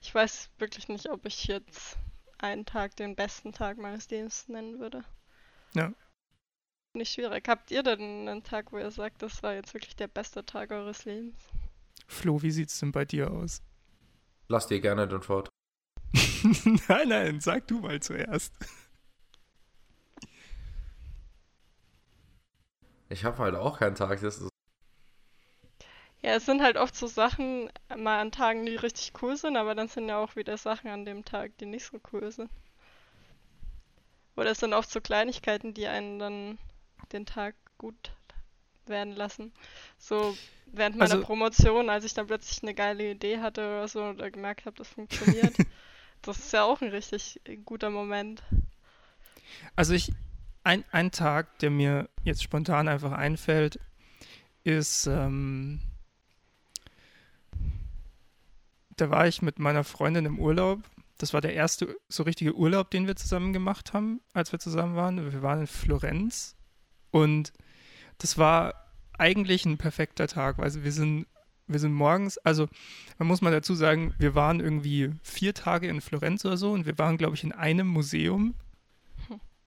ich 0.01 0.13
weiß 0.13 0.49
wirklich 0.59 0.89
nicht, 0.89 1.09
ob 1.09 1.25
ich 1.25 1.45
jetzt 1.45 1.97
einen 2.37 2.65
Tag 2.65 2.95
den 2.97 3.15
besten 3.15 3.53
Tag 3.53 3.77
meines 3.77 4.09
Lebens 4.09 4.47
nennen 4.49 4.79
würde. 4.79 5.05
Ja. 5.73 5.93
Nicht 6.95 7.13
schwierig. 7.13 7.47
Habt 7.49 7.71
ihr 7.71 7.83
denn 7.83 8.27
einen 8.27 8.43
Tag, 8.43 8.71
wo 8.71 8.77
ihr 8.77 8.89
sagt, 8.89 9.21
das 9.21 9.43
war 9.43 9.53
jetzt 9.53 9.73
wirklich 9.73 9.95
der 9.97 10.07
beste 10.07 10.45
Tag 10.45 10.71
eures 10.71 11.03
Lebens? 11.05 11.35
Flo, 12.07 12.41
wie 12.41 12.51
sieht's 12.51 12.79
denn 12.79 12.91
bei 12.91 13.03
dir 13.05 13.31
aus? 13.31 13.61
Lass 14.47 14.67
dir 14.67 14.79
gerne 14.79 15.07
den 15.07 15.21
Fort. 15.21 15.49
nein, 16.87 17.09
nein, 17.09 17.39
sag 17.41 17.67
du 17.67 17.79
mal 17.79 17.99
zuerst. 17.99 18.53
Ich 23.09 23.23
habe 23.25 23.37
halt 23.39 23.55
auch 23.55 23.79
keinen 23.79 23.95
Tag. 23.95 24.21
Das 24.21 24.37
ist, 24.39 24.49
Ja, 26.21 26.35
es 26.35 26.45
sind 26.45 26.61
halt 26.61 26.77
oft 26.77 26.95
so 26.95 27.07
Sachen, 27.07 27.69
mal 27.95 28.19
an 28.19 28.31
Tagen, 28.31 28.65
die 28.65 28.75
richtig 28.75 29.13
cool 29.21 29.35
sind, 29.37 29.57
aber 29.57 29.75
dann 29.75 29.87
sind 29.87 30.07
ja 30.09 30.17
auch 30.17 30.35
wieder 30.35 30.57
Sachen 30.57 30.89
an 30.89 31.05
dem 31.05 31.25
Tag, 31.25 31.57
die 31.57 31.65
nicht 31.65 31.85
so 31.85 31.99
cool 32.13 32.31
sind. 32.31 32.49
Oder 34.37 34.51
es 34.51 34.59
sind 34.59 34.73
oft 34.73 34.89
so 34.89 35.01
Kleinigkeiten, 35.01 35.73
die 35.73 35.87
einen 35.87 36.19
dann 36.19 36.57
den 37.15 37.25
Tag 37.25 37.55
gut 37.77 38.11
werden 38.85 39.13
lassen. 39.15 39.51
So 39.97 40.37
während 40.67 40.97
meiner 40.97 41.13
Also- 41.15 41.25
Promotion, 41.25 41.89
als 41.89 42.05
ich 42.05 42.13
dann 42.13 42.27
plötzlich 42.27 42.61
eine 42.63 42.73
geile 42.73 43.11
Idee 43.11 43.39
hatte 43.39 43.61
oder 43.61 43.87
so 43.87 44.03
oder 44.03 44.29
gemerkt 44.29 44.65
habe, 44.65 44.77
das 44.77 44.89
funktioniert. 44.89 45.55
das 46.21 46.37
ist 46.37 46.53
ja 46.53 46.63
auch 46.63 46.81
ein 46.81 46.89
richtig 46.89 47.41
guter 47.65 47.89
Moment. 47.89 48.43
Also 49.75 49.93
ich, 49.93 50.11
ein, 50.63 50.83
ein 50.91 51.11
Tag, 51.11 51.59
der 51.59 51.69
mir 51.69 52.09
jetzt 52.23 52.43
spontan 52.43 52.87
einfach 52.87 53.11
einfällt, 53.11 53.79
ist, 54.63 55.05
ähm, 55.07 55.79
da 58.97 59.09
war 59.09 59.27
ich 59.27 59.41
mit 59.41 59.59
meiner 59.59 59.83
Freundin 59.83 60.25
im 60.25 60.39
Urlaub. 60.39 60.79
Das 61.17 61.33
war 61.33 61.41
der 61.41 61.53
erste 61.53 61.95
so 62.09 62.23
richtige 62.23 62.55
Urlaub, 62.55 62.91
den 62.91 63.07
wir 63.07 63.15
zusammen 63.15 63.53
gemacht 63.53 63.93
haben, 63.93 64.21
als 64.33 64.51
wir 64.51 64.59
zusammen 64.59 64.95
waren. 64.95 65.31
Wir 65.31 65.41
waren 65.41 65.61
in 65.61 65.67
Florenz 65.67 66.55
und 67.15 67.53
das 68.17 68.37
war 68.37 68.73
eigentlich 69.17 69.63
ein 69.63 69.77
perfekter 69.77 70.27
Tag. 70.27 70.59
Also 70.59 70.83
wir 70.83 70.91
sind, 70.91 71.27
wir 71.65 71.79
sind 71.79 71.93
morgens, 71.93 72.37
also 72.39 72.67
man 73.17 73.29
muss 73.29 73.41
mal 73.41 73.53
dazu 73.53 73.73
sagen, 73.73 74.13
wir 74.17 74.35
waren 74.35 74.59
irgendwie 74.59 75.11
vier 75.23 75.53
Tage 75.53 75.87
in 75.87 76.01
Florenz 76.01 76.43
oder 76.43 76.57
so 76.57 76.73
und 76.73 76.85
wir 76.85 76.97
waren, 76.97 77.15
glaube 77.15 77.37
ich, 77.37 77.45
in 77.45 77.53
einem 77.53 77.87
Museum. 77.87 78.53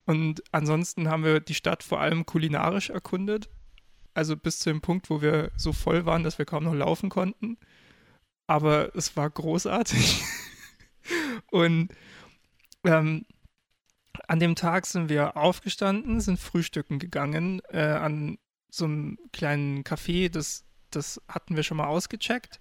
Und 0.05 0.43
ansonsten 0.53 1.09
haben 1.09 1.25
wir 1.25 1.41
die 1.41 1.55
Stadt 1.55 1.83
vor 1.83 2.01
allem 2.03 2.27
kulinarisch 2.27 2.91
erkundet. 2.91 3.49
Also 4.13 4.37
bis 4.37 4.59
zu 4.59 4.69
dem 4.69 4.83
Punkt, 4.83 5.09
wo 5.09 5.23
wir 5.23 5.51
so 5.57 5.73
voll 5.73 6.05
waren, 6.05 6.25
dass 6.25 6.37
wir 6.37 6.45
kaum 6.45 6.65
noch 6.65 6.75
laufen 6.75 7.09
konnten. 7.09 7.57
Aber 8.47 8.95
es 8.95 9.17
war 9.17 9.31
großartig. 9.31 10.23
Und 11.51 11.95
ähm, 12.85 13.25
an 14.27 14.41
dem 14.41 14.55
Tag 14.55 14.87
sind 14.87 15.09
wir 15.09 15.37
aufgestanden, 15.37 16.21
sind 16.21 16.39
frühstücken 16.39 16.99
gegangen 16.99 17.61
äh, 17.71 17.81
an 17.81 18.39
so 18.71 18.85
einem 18.85 19.19
kleinen 19.33 19.85
Café. 19.85 20.31
Das, 20.31 20.65
das 20.91 21.21
hatten 21.29 21.57
wir 21.57 21.63
schon 21.63 21.77
mal 21.77 21.87
ausgecheckt. 21.87 22.59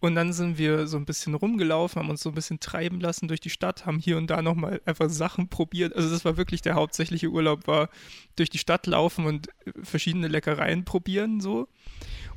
Und 0.00 0.16
dann 0.16 0.32
sind 0.32 0.58
wir 0.58 0.88
so 0.88 0.96
ein 0.96 1.04
bisschen 1.04 1.34
rumgelaufen, 1.34 2.02
haben 2.02 2.10
uns 2.10 2.22
so 2.22 2.30
ein 2.30 2.34
bisschen 2.34 2.58
treiben 2.58 3.00
lassen 3.00 3.28
durch 3.28 3.38
die 3.38 3.50
Stadt, 3.50 3.86
haben 3.86 4.00
hier 4.00 4.18
und 4.18 4.28
da 4.28 4.42
nochmal 4.42 4.80
einfach 4.84 5.08
Sachen 5.08 5.48
probiert. 5.48 5.94
Also 5.94 6.10
das 6.10 6.24
war 6.24 6.36
wirklich 6.36 6.60
der 6.60 6.74
hauptsächliche 6.74 7.28
Urlaub, 7.28 7.68
war 7.68 7.88
durch 8.34 8.50
die 8.50 8.58
Stadt 8.58 8.88
laufen 8.88 9.26
und 9.26 9.48
äh, 9.64 9.72
verschiedene 9.84 10.26
Leckereien 10.26 10.84
probieren 10.84 11.40
so. 11.40 11.68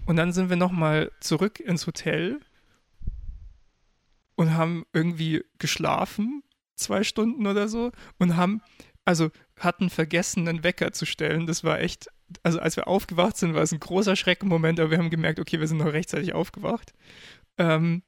Und 0.06 0.18
dann 0.18 0.32
sind 0.32 0.50
wir 0.50 0.58
nochmal 0.58 1.12
zurück 1.20 1.60
ins 1.60 1.88
Hotel 1.88 2.40
und 4.36 4.54
haben 4.54 4.86
irgendwie 4.94 5.44
geschlafen, 5.58 6.44
zwei 6.76 7.04
Stunden 7.04 7.48
oder 7.48 7.68
so, 7.68 7.92
und 8.20 8.36
haben, 8.36 8.62
also 9.06 9.30
hatten 9.60 9.90
vergessen, 9.90 10.48
einen 10.48 10.64
Wecker 10.64 10.92
zu 10.92 11.06
stellen. 11.06 11.48
Das 11.48 11.64
war 11.64 11.80
echt, 11.80 12.10
also 12.44 12.60
als 12.60 12.76
wir 12.76 12.88
aufgewacht 12.88 13.38
sind, 13.38 13.54
war 13.54 13.64
es 13.64 13.72
ein 13.72 13.80
großer 13.80 14.16
Schreckenmoment, 14.16 14.80
aber 14.80 14.92
wir 14.92 14.98
haben 14.98 15.10
gemerkt, 15.10 15.40
okay, 15.40 15.60
wir 15.60 15.68
sind 15.68 15.78
noch 15.78 15.94
rechtzeitig 15.94 16.34
aufgewacht. 16.34 16.94
Ähm, 17.58 18.04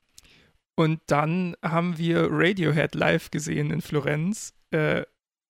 und 0.76 1.02
dann 1.08 1.56
haben 1.64 1.98
wir 1.98 2.28
Radiohead 2.30 2.94
live 2.94 3.32
gesehen 3.32 3.72
in 3.72 3.82
Florenz 3.82 4.54
äh, 4.72 5.04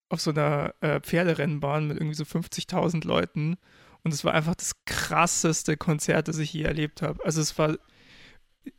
auf 0.10 0.22
so 0.22 0.32
einer 0.32 0.74
äh, 0.80 1.02
Pferderennbahn 1.02 1.88
mit 1.88 1.98
irgendwie 1.98 2.16
so 2.16 2.24
50.000 2.24 3.06
Leuten. 3.06 3.58
Und 4.04 4.14
es 4.14 4.24
war 4.24 4.34
einfach 4.34 4.56
das 4.56 4.72
krasseste 4.86 5.76
Konzert, 5.76 6.30
das 6.30 6.38
ich 6.38 6.54
je 6.54 6.64
erlebt 6.64 7.02
habe. 7.02 7.24
Also 7.26 7.42
es 7.42 7.58
war, 7.58 7.78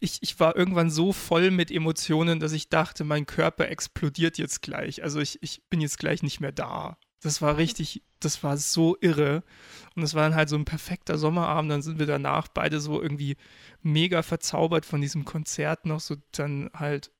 ich, 0.01 0.23
ich 0.23 0.39
war 0.41 0.57
irgendwann 0.57 0.91
so 0.91 1.13
voll 1.13 1.51
mit 1.51 1.71
Emotionen, 1.71 2.41
dass 2.41 2.53
ich 2.53 2.69
dachte, 2.69 3.05
mein 3.05 3.27
Körper 3.27 3.69
explodiert 3.69 4.39
jetzt 4.39 4.63
gleich. 4.63 5.03
Also 5.03 5.21
ich, 5.21 5.43
ich 5.43 5.63
bin 5.71 5.81
jetzt 5.81 5.99
gleich 5.99 6.23
nicht 6.23 6.41
mehr 6.41 6.53
da. 6.53 6.99
Das 7.21 7.43
war 7.43 7.57
richtig, 7.57 8.03
das 8.21 8.43
war 8.45 8.57
so 8.57 8.97
irre. 9.01 9.43
Und 9.97 10.03
es 10.03 10.15
war 10.15 10.23
dann 10.23 10.37
halt 10.37 10.49
so 10.49 10.57
ein 10.57 10.65
perfekter 10.65 11.19
Sommerabend. 11.19 11.71
Dann 11.71 11.83
sind 11.83 11.99
wir 11.99 12.07
danach 12.07 12.49
beide 12.49 12.81
so 12.81 13.03
irgendwie 13.03 13.37
mega 13.83 14.23
verzaubert 14.23 14.87
von 14.87 15.01
diesem 15.01 15.25
Konzert 15.25 15.85
noch 15.87 16.01
so 16.01 16.17
dann 16.33 16.71
halt 16.75 17.11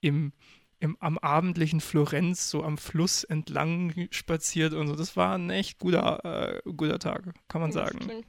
im, 0.00 0.32
im 0.78 0.96
am 1.00 1.18
abendlichen 1.18 1.80
Florenz 1.80 2.48
so 2.50 2.62
am 2.62 2.78
Fluss 2.78 3.24
entlang 3.24 4.08
spaziert 4.10 4.72
und 4.72 4.86
so. 4.86 4.94
Das 4.94 5.16
war 5.16 5.36
ein 5.36 5.50
echt 5.50 5.78
guter, 5.78 6.24
äh, 6.24 6.62
guter 6.76 6.98
Tag, 6.98 7.34
kann 7.48 7.60
man 7.60 7.72
Das 7.72 7.88
sagen. 7.88 7.98
klingt 7.98 8.26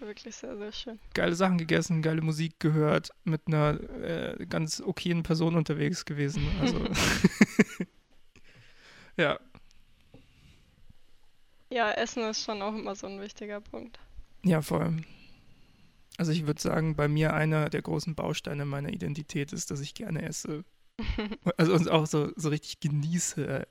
wirklich 0.00 0.36
sehr, 0.36 0.56
sehr 0.56 0.72
schön. 0.72 0.98
Geile 1.14 1.34
Sachen 1.34 1.58
gegessen, 1.58 2.02
geile 2.02 2.22
Musik 2.22 2.58
gehört, 2.60 3.10
mit 3.24 3.42
einer 3.46 3.78
äh, 4.02 4.46
ganz 4.46 4.80
okayen 4.80 5.22
Person 5.22 5.56
unterwegs 5.56 6.04
gewesen. 6.04 6.56
Also 6.60 6.88
ja, 9.16 9.38
Ja, 11.70 11.90
Essen 11.92 12.22
ist 12.28 12.42
schon 12.44 12.60
auch 12.62 12.74
immer 12.74 12.94
so 12.94 13.06
ein 13.06 13.20
wichtiger 13.20 13.60
Punkt. 13.60 13.98
ja, 14.44 14.60
vor 14.62 14.80
allem. 14.82 15.04
Also 16.18 16.30
ich 16.32 16.46
würde 16.46 16.60
sagen, 16.60 16.94
bei 16.94 17.08
mir 17.08 17.32
einer 17.32 17.70
der 17.70 17.80
großen 17.82 18.14
Bausteine 18.14 18.64
meiner 18.66 18.90
Identität 18.90 19.52
ist, 19.52 19.70
dass 19.70 19.80
ich 19.80 19.94
gerne 19.94 20.22
esse. 20.22 20.64
Also 21.56 21.72
und 21.74 21.88
auch 21.90 22.06
so, 22.06 22.30
so 22.36 22.50
richtig 22.50 22.80
genieße 22.80 23.46
äh, 23.46 23.66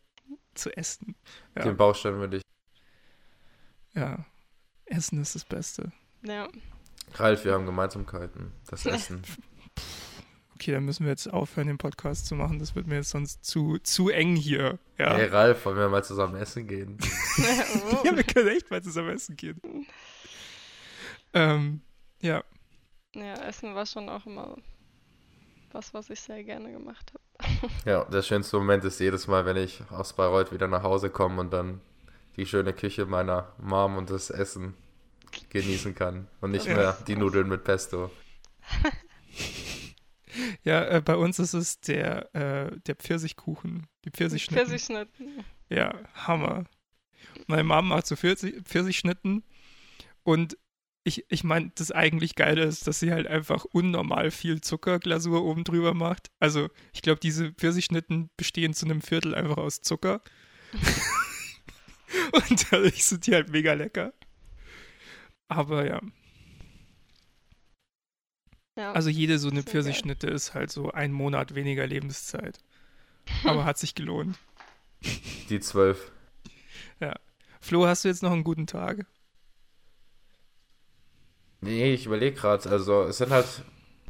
zu 0.55 0.75
essen. 0.75 1.15
Ja. 1.55 1.63
Den 1.63 1.77
Baustein 1.77 2.15
würde 2.15 2.37
ich. 2.37 2.43
Ja, 3.93 4.25
Essen 5.01 5.19
ist 5.19 5.33
das 5.33 5.45
Beste. 5.45 5.91
Ja. 6.21 6.47
Ralf, 7.15 7.43
wir 7.43 7.53
haben 7.53 7.65
Gemeinsamkeiten. 7.65 8.51
Das 8.69 8.85
Essen. 8.85 9.23
Okay, 10.53 10.73
dann 10.73 10.85
müssen 10.85 11.05
wir 11.05 11.09
jetzt 11.09 11.25
aufhören, 11.33 11.65
den 11.65 11.79
Podcast 11.79 12.27
zu 12.27 12.35
machen. 12.35 12.59
Das 12.59 12.75
wird 12.75 12.85
mir 12.85 12.97
jetzt 12.97 13.09
sonst 13.09 13.43
zu, 13.43 13.79
zu 13.79 14.09
eng 14.09 14.35
hier. 14.35 14.77
Ja, 14.99 15.15
Hey 15.15 15.25
Ralf, 15.25 15.65
wollen 15.65 15.77
wir 15.77 15.89
mal 15.89 16.03
zusammen 16.03 16.35
essen 16.35 16.67
gehen? 16.67 16.99
oh. 17.91 18.01
ja 18.05 18.15
wir 18.15 18.23
können 18.23 18.49
echt 18.49 18.69
mal 18.69 18.83
zusammen 18.83 19.09
essen 19.09 19.35
gehen. 19.35 19.59
Ähm, 21.33 21.81
ja, 22.21 22.43
ja, 23.15 23.33
Essen 23.33 23.75
war 23.75 23.85
schon 23.85 24.07
auch 24.07 24.25
immer 24.25 24.55
was, 25.73 25.93
was 25.93 26.09
ich 26.09 26.19
sehr 26.21 26.43
gerne 26.43 26.71
gemacht 26.71 27.11
habe. 27.13 27.71
Ja, 27.85 28.05
der 28.05 28.21
schönste 28.21 28.57
Moment 28.57 28.83
ist 28.83 28.99
jedes 28.99 29.27
Mal, 29.27 29.45
wenn 29.45 29.57
ich 29.57 29.81
aus 29.89 30.13
Bayreuth 30.13 30.51
wieder 30.51 30.67
nach 30.67 30.83
Hause 30.83 31.09
komme 31.09 31.41
und 31.41 31.51
dann 31.51 31.81
die 32.37 32.45
schöne 32.45 32.73
Küche 32.73 33.05
meiner 33.05 33.51
Mom 33.57 33.97
und 33.97 34.09
das 34.09 34.29
Essen 34.29 34.75
genießen 35.49 35.95
kann 35.95 36.27
und 36.41 36.51
nicht 36.51 36.65
Ja. 36.65 36.75
mehr 36.75 36.97
die 37.07 37.15
Nudeln 37.15 37.47
mit 37.47 37.63
Pesto. 37.63 38.11
Ja, 40.63 40.85
äh, 40.85 41.01
bei 41.01 41.15
uns 41.17 41.39
ist 41.39 41.53
es 41.53 41.81
der, 41.81 42.33
äh, 42.33 42.79
der 42.85 42.95
Pfirsichkuchen, 42.95 43.87
die 44.05 44.11
Pfirsichschnitten. 44.11 44.65
Pfirsichschnitten. 44.65 45.43
Ja, 45.69 45.93
Hammer. 46.13 46.65
Meine 47.47 47.63
Mom 47.65 47.89
macht 47.89 48.07
so 48.07 48.15
Pfirsich, 48.15 48.55
Pfirsichschnitten 48.63 49.43
und 50.23 50.57
ich, 51.03 51.25
ich 51.29 51.43
meine, 51.43 51.71
das 51.75 51.91
eigentlich 51.91 52.35
Geile 52.35 52.63
ist, 52.63 52.87
dass 52.87 52.99
sie 52.99 53.11
halt 53.11 53.25
einfach 53.27 53.65
unnormal 53.65 54.29
viel 54.31 54.61
Zuckerglasur 54.61 55.43
oben 55.43 55.63
drüber 55.63 55.93
macht. 55.93 56.29
Also, 56.39 56.69
ich 56.93 57.01
glaube, 57.01 57.19
diese 57.19 57.51
Pfirsichschnitten 57.53 58.29
bestehen 58.37 58.73
zu 58.73 58.85
einem 58.85 59.01
Viertel 59.01 59.33
einfach 59.33 59.57
aus 59.57 59.81
Zucker. 59.81 60.21
und 62.31 62.71
dadurch 62.71 63.03
sind 63.03 63.25
die 63.27 63.33
halt 63.33 63.49
mega 63.49 63.73
lecker. 63.73 64.13
Aber 65.51 65.85
ja, 65.85 65.99
Ja. 68.77 68.93
also 68.93 69.09
jede 69.09 69.37
so 69.37 69.49
eine 69.49 69.63
geil. 69.63 69.71
Pfirsichschnitte 69.71 70.27
ist 70.27 70.53
halt 70.53 70.71
so 70.71 70.91
ein 70.91 71.11
Monat 71.11 71.55
weniger 71.55 71.85
Lebenszeit. 71.85 72.59
Aber 73.43 73.65
hat 73.65 73.77
sich 73.77 73.93
gelohnt. 73.95 74.37
Die 75.49 75.59
zwölf. 75.59 76.11
Flo, 77.63 77.85
hast 77.85 78.03
du 78.03 78.07
jetzt 78.07 78.23
noch 78.23 78.31
einen 78.31 78.43
guten 78.43 78.65
Tag? 78.65 79.05
Nee, 81.59 81.93
ich 81.93 82.07
überlege 82.07 82.35
gerade. 82.35 82.67
Also, 82.71 83.03
es 83.03 83.17
sind 83.19 83.29
halt 83.31 83.45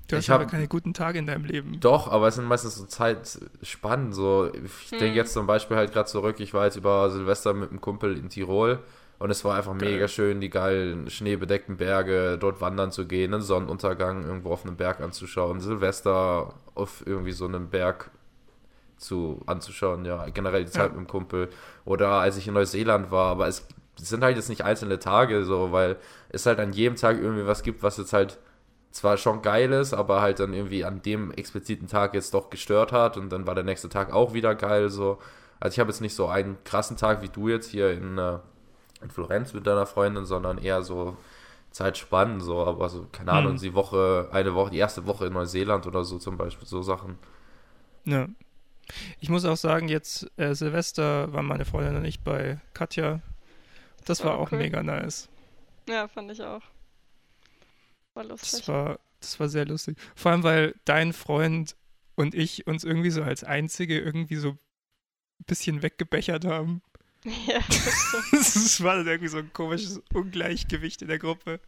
Du 0.07 0.15
hast 0.17 0.23
Ich 0.25 0.29
hab- 0.29 0.41
aber 0.41 0.49
keine 0.49 0.67
guten 0.69 0.93
Tage 0.93 1.19
in 1.19 1.25
deinem 1.25 1.43
Leben. 1.45 1.79
Doch, 1.81 2.07
aber 2.09 2.27
es 2.27 2.35
sind 2.35 2.45
meistens 2.45 2.75
so 2.75 2.85
Zeitspannen. 2.85 4.13
So, 4.13 4.53
ich 4.53 4.91
Hm. 4.91 4.99
denke 4.99 5.15
jetzt 5.17 5.33
zum 5.33 5.47
Beispiel 5.47 5.75
halt 5.77 5.91
gerade 5.91 6.09
zurück, 6.09 6.39
ich 6.39 6.53
war 6.53 6.65
jetzt 6.65 6.75
über 6.77 7.09
Silvester 7.09 7.53
mit 7.53 7.69
einem 7.71 7.81
Kumpel 7.81 8.17
in 8.17 8.29
Tirol 8.29 8.79
und 9.21 9.29
es 9.31 9.45
war 9.45 9.55
einfach 9.55 9.77
Geil. 9.77 9.91
mega 9.93 10.07
schön, 10.07 10.41
die 10.41 10.49
geilen 10.49 11.09
schneebedeckten 11.09 11.77
Berge, 11.77 12.37
dort 12.39 12.59
wandern 12.61 12.91
zu 12.91 13.05
gehen, 13.07 13.33
einen 13.33 13.43
Sonnenuntergang 13.43 14.23
irgendwo 14.25 14.51
auf 14.51 14.65
einem 14.65 14.75
Berg 14.77 14.99
anzuschauen, 14.99 15.59
Silvester 15.59 16.53
auf 16.75 17.03
irgendwie 17.05 17.31
so 17.31 17.45
einem 17.45 17.69
Berg 17.69 18.09
zu 18.97 19.41
anzuschauen, 19.47 20.05
ja, 20.05 20.27
generell 20.29 20.65
die 20.65 20.71
Zeit 20.71 20.91
Ja. 20.91 20.97
mit 20.97 21.07
dem 21.07 21.07
Kumpel. 21.07 21.49
Oder 21.85 22.09
als 22.09 22.37
ich 22.37 22.47
in 22.47 22.53
Neuseeland 22.53 23.09
war, 23.11 23.27
aber 23.31 23.47
es 23.47 23.65
sind 23.95 24.23
halt 24.23 24.35
jetzt 24.35 24.49
nicht 24.49 24.63
einzelne 24.63 24.99
Tage 24.99 25.43
so, 25.43 25.71
weil 25.71 25.97
es 26.29 26.45
halt 26.45 26.59
an 26.59 26.71
jedem 26.73 26.95
Tag 26.95 27.19
irgendwie 27.19 27.45
was 27.47 27.63
gibt, 27.63 27.83
was 27.83 27.97
jetzt 27.97 28.13
halt 28.13 28.37
zwar 28.91 29.17
schon 29.17 29.41
geil 29.41 29.71
ist, 29.71 29.93
aber 29.93 30.21
halt 30.21 30.39
dann 30.39 30.53
irgendwie 30.53 30.83
an 30.83 31.01
dem 31.01 31.31
expliziten 31.31 31.87
Tag 31.87 32.13
jetzt 32.13 32.33
doch 32.33 32.49
gestört 32.49 32.91
hat 32.91 33.17
und 33.17 33.29
dann 33.31 33.47
war 33.47 33.55
der 33.55 33.63
nächste 33.63 33.89
Tag 33.89 34.13
auch 34.13 34.33
wieder 34.33 34.53
geil 34.55 34.89
so. 34.89 35.17
Also 35.59 35.75
ich 35.75 35.79
habe 35.79 35.89
jetzt 35.91 36.01
nicht 36.01 36.15
so 36.15 36.27
einen 36.27 36.57
krassen 36.63 36.97
Tag 36.97 37.21
wie 37.21 37.29
du 37.29 37.47
jetzt 37.47 37.69
hier 37.69 37.91
in, 37.91 38.17
äh, 38.17 38.39
in 39.01 39.09
Florenz 39.11 39.53
mit 39.53 39.65
deiner 39.67 39.85
Freundin, 39.85 40.25
sondern 40.25 40.57
eher 40.57 40.81
so 40.83 41.17
Zeitspannen 41.71 42.41
so, 42.41 42.65
aber 42.65 42.89
so, 42.89 43.07
keine 43.11 43.31
Ahnung, 43.31 43.53
Hm. 43.53 43.59
die 43.61 43.73
Woche, 43.73 44.29
eine 44.31 44.53
Woche, 44.53 44.71
die 44.71 44.77
erste 44.77 45.05
Woche 45.07 45.27
in 45.27 45.33
Neuseeland 45.33 45.87
oder 45.87 46.03
so 46.03 46.19
zum 46.19 46.37
Beispiel, 46.37 46.67
so 46.67 46.81
Sachen. 46.81 47.17
Ja. 48.05 48.27
Ich 49.19 49.29
muss 49.29 49.45
auch 49.45 49.55
sagen, 49.57 49.87
jetzt 49.87 50.29
äh, 50.37 50.53
Silvester 50.53 51.31
war 51.31 51.43
meine 51.43 51.63
Freundin 51.65 51.95
und 51.95 52.05
ich 52.05 52.21
bei 52.23 52.59
Katja. 52.73 53.21
Das 54.05 54.23
war 54.25 54.37
Oh, 54.37 54.43
auch 54.43 54.51
cool. 54.51 54.57
mega 54.57 54.83
nice. 54.83 55.29
ja, 55.87 56.07
fand 56.09 56.29
ich 56.31 56.41
auch. 56.43 56.61
War 58.13 58.25
lustig. 58.25 58.51
Das 58.51 58.67
war, 58.67 58.99
das 59.21 59.39
war 59.39 59.47
sehr 59.47 59.65
lustig. 59.65 59.97
Vor 60.15 60.31
allem, 60.31 60.43
weil 60.43 60.75
dein 60.85 61.13
Freund 61.13 61.75
und 62.15 62.35
ich 62.35 62.67
uns 62.67 62.83
irgendwie 62.83 63.11
so 63.11 63.23
als 63.23 63.43
Einzige 63.43 63.97
irgendwie 63.99 64.35
so 64.35 64.49
ein 64.49 64.59
bisschen 65.45 65.81
weggebechert 65.83 66.43
haben. 66.45 66.81
ja, 67.47 67.59
das 67.67 67.93
stimmt. 67.93 68.33
Es 68.33 68.83
war 68.83 68.95
dann 68.97 69.07
irgendwie 69.07 69.29
so 69.29 69.37
ein 69.37 69.53
komisches 69.53 70.01
Ungleichgewicht 70.13 71.01
in 71.01 71.07
der 71.07 71.19
Gruppe. 71.19 71.59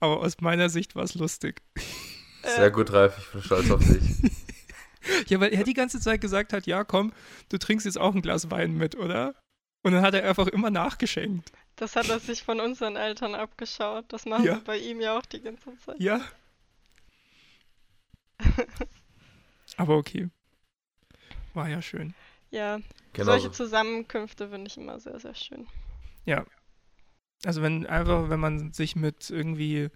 Aber 0.00 0.20
aus 0.20 0.40
meiner 0.40 0.68
Sicht 0.68 0.94
war 0.96 1.04
es 1.04 1.14
lustig. 1.14 1.62
Sehr 2.44 2.70
gut, 2.70 2.92
Ralf, 2.92 3.16
ich 3.18 3.32
bin 3.32 3.42
stolz 3.42 3.70
auf 3.70 3.80
dich. 3.84 4.02
Ja, 5.26 5.40
weil 5.40 5.52
er 5.52 5.64
die 5.64 5.74
ganze 5.74 5.98
Zeit 5.98 6.20
gesagt 6.20 6.52
hat, 6.52 6.64
ja 6.68 6.84
komm, 6.84 7.12
du 7.48 7.58
trinkst 7.58 7.86
jetzt 7.86 7.98
auch 7.98 8.14
ein 8.14 8.22
Glas 8.22 8.52
Wein 8.52 8.76
mit, 8.76 8.94
oder? 8.94 9.34
Und 9.82 9.94
dann 9.94 10.02
hat 10.02 10.14
er 10.14 10.28
einfach 10.28 10.46
immer 10.46 10.70
nachgeschenkt. 10.70 11.50
Das 11.74 11.96
hat 11.96 12.08
er 12.08 12.20
sich 12.20 12.44
von 12.44 12.60
unseren 12.60 12.94
Eltern 12.94 13.34
abgeschaut. 13.34 14.04
Das 14.12 14.26
machen 14.26 14.44
Ja. 14.44 14.54
wir 14.54 14.60
bei 14.64 14.78
ihm 14.78 15.00
ja 15.00 15.18
auch 15.18 15.26
die 15.26 15.40
ganze 15.40 15.76
Zeit. 15.84 15.96
Ja. 15.98 16.20
Aber 19.76 19.96
okay. 19.96 20.28
War 21.54 21.68
ja 21.68 21.82
schön. 21.82 22.14
Ja, 22.52 22.78
Genau. 23.14 23.26
solche 23.32 23.50
Zusammenkünfte 23.50 24.48
finde 24.48 24.68
ich 24.68 24.76
immer 24.76 24.98
sehr, 25.00 25.18
sehr 25.18 25.34
schön. 25.34 25.66
Ja. 26.24 26.44
Also 27.44 27.60
wenn 27.62 27.86
einfach, 27.86 28.28
wenn 28.30 28.38
man 28.40 28.72
sich 28.72 28.94
mit 28.94 29.28
irgendwie 29.30 29.88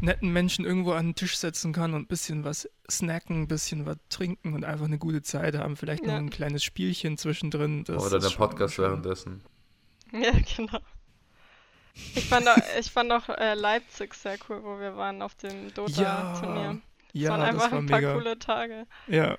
netten 0.00 0.32
Menschen 0.32 0.64
irgendwo 0.64 0.92
an 0.92 1.06
den 1.08 1.14
Tisch 1.14 1.36
setzen 1.38 1.72
kann 1.72 1.94
und 1.94 2.02
ein 2.02 2.06
bisschen 2.06 2.44
was 2.44 2.68
snacken, 2.90 3.42
ein 3.42 3.48
bisschen 3.48 3.86
was 3.86 3.96
trinken 4.08 4.52
und 4.54 4.64
einfach 4.64 4.84
eine 4.86 4.98
gute 4.98 5.22
Zeit 5.22 5.56
haben, 5.56 5.76
vielleicht 5.76 6.02
noch 6.04 6.12
Ja. 6.12 6.18
ein 6.18 6.30
kleines 6.30 6.62
Spielchen 6.64 7.16
zwischendrin. 7.16 7.84
Das 7.84 8.04
Oder 8.04 8.18
der 8.18 8.28
Podcast 8.36 8.74
schön. 8.74 8.84
währenddessen. 8.84 9.42
Ja, 10.12 10.32
genau. 10.56 10.78
Ich 12.14 12.26
fand 12.28 12.46
auch, 12.48 12.56
ich 12.78 12.90
fand 12.90 13.10
auch 13.12 13.28
äh, 13.30 13.54
Leipzig 13.54 14.12
sehr 14.14 14.36
cool, 14.48 14.62
wo 14.62 14.78
wir 14.78 14.96
waren 14.96 15.22
auf 15.22 15.34
dem 15.36 15.72
Dota-Turnier. 15.72 16.62
Ja, 16.62 16.72
Das 16.72 16.82
ja 17.12 17.30
waren 17.30 17.40
das 17.40 17.48
einfach 17.48 17.72
war 17.72 17.78
ein 17.78 17.86
paar 17.86 18.00
mega. 18.00 18.12
coole 18.14 18.38
Tage. 18.38 18.86
Ja. 19.06 19.38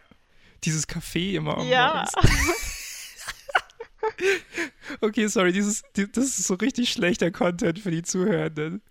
Dieses 0.63 0.87
Café 0.87 1.33
immer 1.35 1.57
am 1.57 1.67
Ja. 1.67 2.05
Okay, 5.01 5.27
sorry, 5.27 5.51
dieses, 5.51 5.83
die, 5.95 6.09
das 6.11 6.25
ist 6.25 6.43
so 6.45 6.55
richtig 6.55 6.91
schlechter 6.91 7.29
Content 7.31 7.79
für 7.79 7.91
die 7.91 8.03
Zuhörenden, 8.03 8.81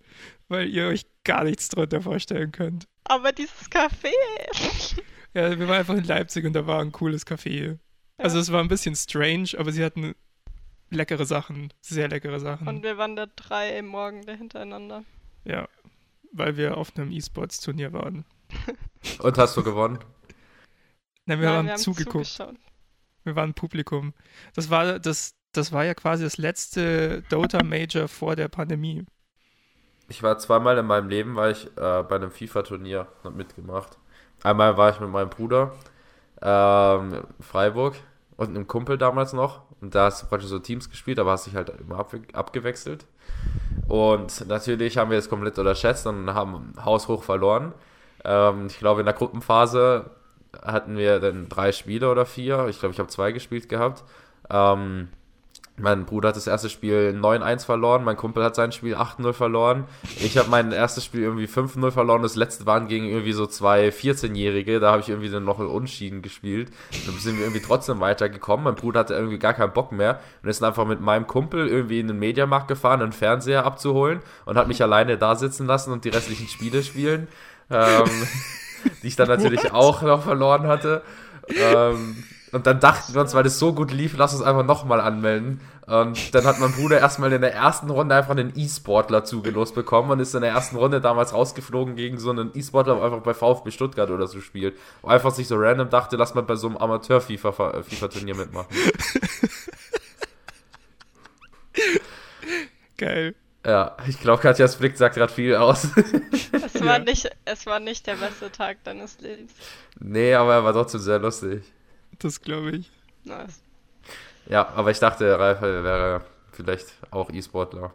weil 0.47 0.67
ihr 0.69 0.87
euch 0.87 1.05
gar 1.23 1.43
nichts 1.43 1.69
drunter 1.69 2.01
vorstellen 2.01 2.51
könnt. 2.51 2.87
aber 3.05 3.31
dieses 3.31 3.69
Café. 3.71 4.11
Ja, 5.33 5.57
wir 5.57 5.67
waren 5.67 5.79
einfach 5.79 5.95
in 5.95 6.03
Leipzig 6.03 6.45
und 6.45 6.53
da 6.53 6.65
war 6.67 6.81
ein 6.81 6.91
cooles 6.91 7.25
Café. 7.25 7.77
Also 8.17 8.37
Ja. 8.37 8.41
es 8.41 8.51
war 8.51 8.61
ein 8.61 8.67
bisschen 8.67 8.95
strange, 8.95 9.49
aber 9.57 9.71
sie 9.71 9.83
hatten 9.83 10.13
leckere 10.89 11.25
Sachen, 11.25 11.73
sehr 11.81 12.07
leckere 12.07 12.39
Sachen. 12.39 12.67
Und 12.67 12.83
wir 12.83 12.97
waren 12.97 13.15
da 13.15 13.25
drei 13.35 13.81
Morgen 13.81 14.23
hintereinander. 14.27 15.03
ja, 15.45 15.67
weil 16.31 16.57
wir 16.57 16.77
auf 16.77 16.95
einem 16.95 17.11
E-Sports-Turnier 17.11 17.91
waren. 17.93 18.23
Und 19.19 19.37
hast 19.37 19.57
du 19.57 19.63
gewonnen? 19.63 19.99
Nein, 21.27 21.39
wir 21.39 21.47
Nein, 21.47 21.57
haben 21.57 21.65
wir 21.65 21.71
haben 21.73 21.79
zugeguckt. 21.79 22.25
zugeschaut. 22.25 22.55
Wir 23.23 23.35
waren 23.35 23.53
Publikum. 23.53 24.13
Das 24.55 24.69
war 24.69 24.99
das, 24.99 25.35
das 25.51 25.71
war 25.73 25.83
ja 25.85 25.93
quasi 25.93 26.23
das 26.23 26.37
letzte 26.37 27.21
Dota 27.23 27.63
Major 27.63 28.07
vor 28.07 28.35
der 28.35 28.47
Pandemie. 28.47 29.05
Ich 30.09 30.23
war 30.23 30.37
zweimal 30.37 30.77
in 30.77 30.85
meinem 30.85 31.09
Leben, 31.09 31.35
war 31.35 31.49
ich 31.51 31.65
äh, 31.77 32.03
bei 32.03 32.15
einem 32.15 32.31
FIFA-Turnier 32.31 33.07
mitgemacht. 33.35 33.97
Einmal 34.41 34.77
war 34.77 34.89
ich 34.89 34.99
mit 35.01 35.09
meinem 35.09 35.29
Bruder 35.29 35.73
ähm, 36.41 37.13
in 37.37 37.43
Freiburg 37.43 37.95
und 38.37 38.49
einem 38.49 38.67
Kumpel 38.67 38.97
damals 38.97 39.33
noch. 39.33 39.63
Und 39.81 39.93
da 39.95 40.05
hast 40.05 40.23
du 40.23 40.27
praktisch 40.27 40.49
so 40.49 40.59
Teams 40.59 40.89
gespielt, 40.89 41.19
aber 41.19 41.31
hast 41.31 41.47
dich 41.47 41.55
halt 41.55 41.69
immer 41.69 41.99
abwe 41.99 42.21
abgewechselt. 42.31 43.05
Und 43.89 44.47
natürlich 44.47 44.97
haben 44.97 45.11
wir 45.11 45.17
es 45.17 45.29
komplett 45.29 45.59
unterschätzt 45.59 46.07
und 46.07 46.33
haben 46.33 46.73
haushoch 46.83 47.23
verloren. 47.23 47.73
Ähm, 48.23 48.67
ich 48.67 48.79
glaube, 48.79 49.01
in 49.01 49.05
der 49.05 49.13
Gruppenphase 49.13 50.09
hatten 50.63 50.97
wir 50.97 51.19
dann 51.19 51.49
drei 51.49 51.71
Spiele 51.71 52.11
oder 52.11 52.25
vier. 52.25 52.67
Ich 52.69 52.79
glaube, 52.79 52.93
ich 52.93 52.99
habe 52.99 53.09
zwei 53.09 53.31
gespielt 53.31 53.69
gehabt. 53.69 54.03
Ähm, 54.49 55.09
mein 55.79 56.05
Bruder 56.05 56.29
hat 56.29 56.35
das 56.35 56.47
erste 56.47 56.71
Spiel 56.71 57.15
9-1 57.21 57.65
verloren, 57.65 58.03
mein 58.03 58.17
Kumpel 58.17 58.43
hat 58.43 58.55
sein 58.55 58.71
Spiel 58.71 58.95
8-0 58.95 59.31
verloren. 59.33 59.85
Ich 60.23 60.35
habe 60.39 60.49
mein 60.49 60.71
erstes 60.71 61.05
Spiel 61.05 61.21
irgendwie 61.21 61.45
5-0 61.45 61.91
verloren, 61.91 62.23
das 62.23 62.35
letzte 62.35 62.65
waren 62.65 62.87
gegen 62.87 63.05
irgendwie 63.05 63.33
so 63.33 63.45
zwei 63.45 63.89
14-Jährige, 63.89 64.79
da 64.79 64.91
habe 64.91 65.01
ich 65.01 65.09
irgendwie 65.09 65.29
dann 65.29 65.45
noch 65.45 65.59
Unschieden 65.59 66.23
gespielt. 66.23 66.71
Dann 67.05 67.15
sind 67.19 67.37
wir 67.37 67.45
irgendwie 67.45 67.61
trotzdem 67.61 67.99
weitergekommen. 67.99 68.63
Mein 68.63 68.75
Bruder 68.75 69.01
hatte 69.01 69.13
irgendwie 69.13 69.37
gar 69.37 69.53
keinen 69.53 69.73
Bock 69.73 69.91
mehr 69.91 70.19
und 70.41 70.49
ist 70.49 70.63
einfach 70.63 70.87
mit 70.87 70.99
meinem 70.99 71.27
Kumpel 71.27 71.67
irgendwie 71.67 71.99
in 71.99 72.07
den 72.07 72.17
Mediamarkt 72.17 72.67
gefahren, 72.67 73.03
einen 73.03 73.11
Fernseher 73.11 73.63
abzuholen 73.63 74.21
und 74.45 74.57
hat 74.57 74.67
mich 74.67 74.81
alleine 74.81 75.19
da 75.19 75.35
sitzen 75.35 75.67
lassen 75.67 75.91
und 75.91 76.05
die 76.05 76.09
restlichen 76.09 76.47
Spiele 76.47 76.81
spielen. 76.81 77.27
Ähm, 77.69 78.05
die 79.01 79.07
ich 79.07 79.15
dann 79.15 79.27
natürlich 79.27 79.63
What? 79.65 79.73
auch 79.73 80.01
noch 80.01 80.23
verloren 80.23 80.67
hatte. 80.67 81.01
Ähm, 81.49 82.23
und 82.51 82.65
dann 82.65 82.79
dachten 82.79 83.13
wir 83.13 83.21
uns, 83.21 83.33
weil 83.33 83.43
das 83.43 83.59
so 83.59 83.73
gut 83.73 83.91
lief, 83.91 84.15
lass 84.17 84.33
uns 84.33 84.41
einfach 84.43 84.65
nochmal 84.65 85.01
anmelden. 85.01 85.61
Und 85.85 86.33
dann 86.35 86.45
hat 86.45 86.59
mein 86.59 86.73
Bruder 86.73 86.99
erstmal 86.99 87.31
in 87.31 87.41
der 87.41 87.53
ersten 87.53 87.89
Runde 87.89 88.13
einfach 88.13 88.31
einen 88.31 88.51
E-Sportler 88.55 89.23
zugelost 89.23 89.73
bekommen 89.73 90.11
und 90.11 90.19
ist 90.19 90.35
in 90.35 90.41
der 90.41 90.51
ersten 90.51 90.75
Runde 90.75 90.99
damals 90.99 91.33
rausgeflogen 91.33 91.95
gegen 91.95 92.19
so 92.19 92.29
einen 92.29 92.51
E-Sportler, 92.53 92.95
der 92.95 93.03
einfach 93.05 93.21
bei 93.21 93.33
VfB 93.33 93.71
Stuttgart 93.71 94.09
oder 94.09 94.27
so 94.27 94.41
spielt. 94.41 94.75
Und 95.01 95.11
einfach 95.11 95.31
sich 95.31 95.47
so 95.47 95.55
random 95.57 95.89
dachte, 95.89 96.17
lass 96.17 96.35
mal 96.35 96.41
bei 96.41 96.55
so 96.55 96.67
einem 96.67 96.75
Amateur-FIFA-Turnier 96.77 98.35
mitmachen. 98.35 98.67
Geil. 102.97 103.35
Ja, 103.65 103.97
ich 104.07 104.19
glaube, 104.19 104.41
Katjas 104.41 104.77
Blick 104.77 104.95
sagt 104.97 105.15
gerade 105.15 105.33
viel 105.33 105.55
aus. 105.55 105.85
Es 106.51 106.79
war, 106.81 106.97
Ja. 106.97 106.99
nicht, 106.99 107.29
es 107.45 107.65
war 107.65 107.79
nicht 107.79 108.07
der 108.07 108.15
beste 108.15 108.51
Tag 108.51 108.83
deines 108.83 109.19
Lebens. 109.19 109.53
nee, 109.99 110.33
aber 110.33 110.53
er 110.55 110.63
war 110.63 110.73
trotzdem 110.73 111.01
sehr 111.01 111.19
lustig. 111.19 111.63
Das 112.19 112.39
glaube 112.41 112.71
ich. 112.77 112.91
Nice. 113.25 113.61
Ja, 114.47 114.67
aber 114.69 114.91
ich 114.91 114.99
dachte, 114.99 115.37
Ralf 115.37 115.61
wäre 115.61 116.23
vielleicht 116.53 116.93
auch 117.11 117.29
E-Sportler. 117.29 117.93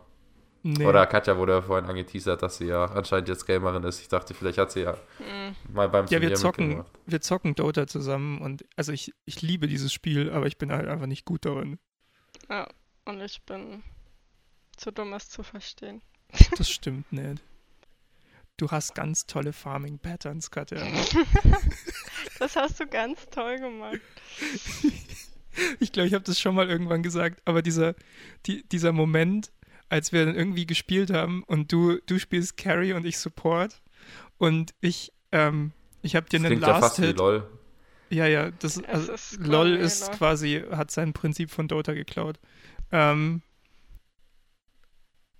Nee. 0.64 0.84
Oder 0.86 1.06
Katja 1.06 1.36
wurde 1.38 1.54
ja 1.54 1.62
vorhin 1.62 1.88
angeteasert, 1.88 2.40
dass 2.42 2.58
sie 2.58 2.66
ja 2.66 2.84
anscheinend 2.84 3.28
jetzt 3.28 3.46
Gamerin 3.46 3.82
ist. 3.82 4.00
Ich 4.00 4.08
dachte, 4.08 4.32
vielleicht 4.34 4.58
hat 4.58 4.70
sie 4.70 4.82
ja 4.82 4.92
Mm. 5.18 5.56
mal 5.74 5.88
beim 5.88 6.06
ja, 6.06 6.20
wir 6.20 6.34
zocken, 6.34 6.68
mitgemacht. 6.68 6.92
wir 7.06 7.20
zocken 7.20 7.54
Dota 7.56 7.86
zusammen 7.88 8.40
und 8.42 8.64
also 8.76 8.92
ich, 8.92 9.12
ich 9.24 9.42
liebe 9.42 9.66
dieses 9.66 9.92
Spiel, 9.92 10.30
aber 10.30 10.46
ich 10.46 10.58
bin 10.58 10.70
halt 10.70 10.86
einfach 10.86 11.06
nicht 11.06 11.24
gut 11.24 11.44
darin. 11.46 11.78
Ja, 12.48 12.68
und 13.06 13.20
ich 13.22 13.42
bin 13.42 13.82
zu 14.82 14.90
dumm, 14.92 15.12
es 15.12 15.28
zu 15.28 15.42
verstehen. 15.42 16.02
Das 16.56 16.70
stimmt 16.70 17.12
nicht. 17.12 17.42
Du 18.56 18.70
hast 18.70 18.94
ganz 18.94 19.26
tolle 19.26 19.52
Farming-Patterns, 19.52 20.50
Katja. 20.50 20.82
Das 22.38 22.56
hast 22.56 22.80
du 22.80 22.86
ganz 22.86 23.26
toll 23.30 23.58
gemacht. 23.58 24.00
Ich 25.78 25.92
glaube, 25.92 26.08
ich 26.08 26.14
habe 26.14 26.24
das 26.24 26.40
schon 26.40 26.54
mal 26.56 26.68
irgendwann 26.68 27.02
gesagt, 27.02 27.40
aber 27.44 27.62
dieser, 27.62 27.94
die, 28.46 28.64
dieser 28.68 28.92
Moment, 28.92 29.52
als 29.88 30.12
wir 30.12 30.26
dann 30.26 30.34
irgendwie 30.34 30.66
gespielt 30.66 31.12
haben 31.12 31.44
und 31.44 31.70
du, 31.70 31.98
du 32.06 32.18
spielst 32.18 32.56
Carry 32.56 32.94
und 32.94 33.04
ich 33.04 33.18
Support 33.18 33.80
und 34.38 34.74
ich, 34.80 35.12
ähm, 35.30 35.72
ich 36.00 36.16
habe 36.16 36.28
dir 36.28 36.38
Das 36.38 36.46
einen 36.46 36.58
klingt 36.58 36.66
ja 36.66 36.80
fast 36.80 36.98
wie 36.98 37.02
Last-Hit. 37.02 37.18
LOL. 37.18 37.50
Ja, 38.10 38.26
ja, 38.26 38.50
das 38.50 38.82
also, 38.84 39.12
ist 39.12 39.36
LOL 39.38 39.76
quasi 39.76 39.84
ist 39.84 40.06
LOL. 40.08 40.16
quasi, 40.16 40.64
hat 40.72 40.90
sein 40.90 41.12
Prinzip 41.12 41.50
von 41.50 41.68
Dota 41.68 41.92
geklaut. 41.92 42.40
Ähm, 42.90 43.42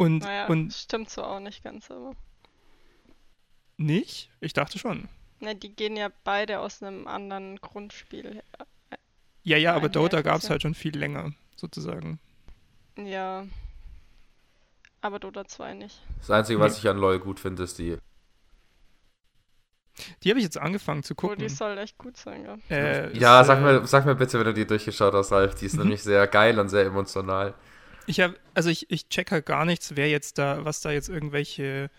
und, 0.03 0.19
Naja, 0.20 0.47
und 0.47 0.73
stimmt 0.73 1.11
so 1.11 1.23
auch 1.23 1.41
nicht 1.41 1.62
ganz, 1.65 1.91
aber. 1.91 2.12
nicht? 3.77 4.31
Ich 4.41 4.53
dachte 4.53 4.79
schon. 4.79 5.09
Ne, 5.41 5.57
die 5.57 5.74
gehen 5.74 5.97
ja 5.97 6.09
beide 6.24 6.61
aus 6.61 6.83
einem 6.83 7.07
anderen 7.07 7.57
Grundspiel. 7.61 8.35
her. 8.35 8.45
Ja, 9.45 9.57
ja, 9.57 9.74
aber 9.74 9.89
Dota 9.89 10.23
gab 10.23 10.41
es 10.41 10.51
halt 10.51 10.62
schon 10.62 10.74
viel 10.74 10.97
länger, 10.97 11.33
sozusagen. 11.57 12.20
Ja. 12.97 13.45
Aber 15.01 15.19
Dota 15.19 15.45
2 15.45 15.74
nicht. 15.74 16.01
Das 16.19 16.31
Einzige, 16.31 16.61
was 16.61 16.74
Nee. 16.74 16.79
ich 16.81 16.89
an 16.89 16.99
LOL 16.99 17.19
gut 17.19 17.41
finde, 17.41 17.65
ist 17.65 17.79
die. 17.79 17.97
Die 20.23 20.31
habe 20.31 20.39
ich 20.39 20.45
jetzt 20.45 20.59
angefangen 20.59 21.03
zu 21.03 21.15
Oh, 21.15 21.23
die 21.23 21.27
gucken. 21.29 21.49
soll 21.49 21.77
echt 21.79 21.99
gut 21.99 22.16
sein, 22.16 22.45
ja. 22.45 22.57
Äh, 22.74 23.16
Ja, 23.19 23.43
sag, 23.45 23.59
äh, 23.59 23.62
mir, 23.62 23.87
sag 23.87 24.07
mir 24.07 24.15
bitte, 24.15 24.39
wenn 24.39 24.47
du 24.47 24.55
die 24.55 24.66
durchgeschaut 24.66 25.12
hast, 25.12 25.33
Ralf. 25.33 25.57
Die 25.57 25.66
ist 25.66 25.74
nämlich 25.77 26.03
sehr 26.03 26.27
geil 26.29 26.59
und 26.61 26.69
sehr 26.69 26.85
emotional. 26.87 27.55
Ich 28.07 28.20
habe, 28.20 28.35
also 28.55 28.69
ich, 28.70 28.91
ich 28.91 29.09
check 29.09 29.31
halt 29.31 29.47
gar 29.47 29.65
nichts, 29.65 29.97
wer 29.97 30.09
jetzt 30.09 30.39
da, 30.39 30.65
was 30.65 30.81
da 30.81 30.91
jetzt 30.91 31.09
irgendwelche 31.09 31.91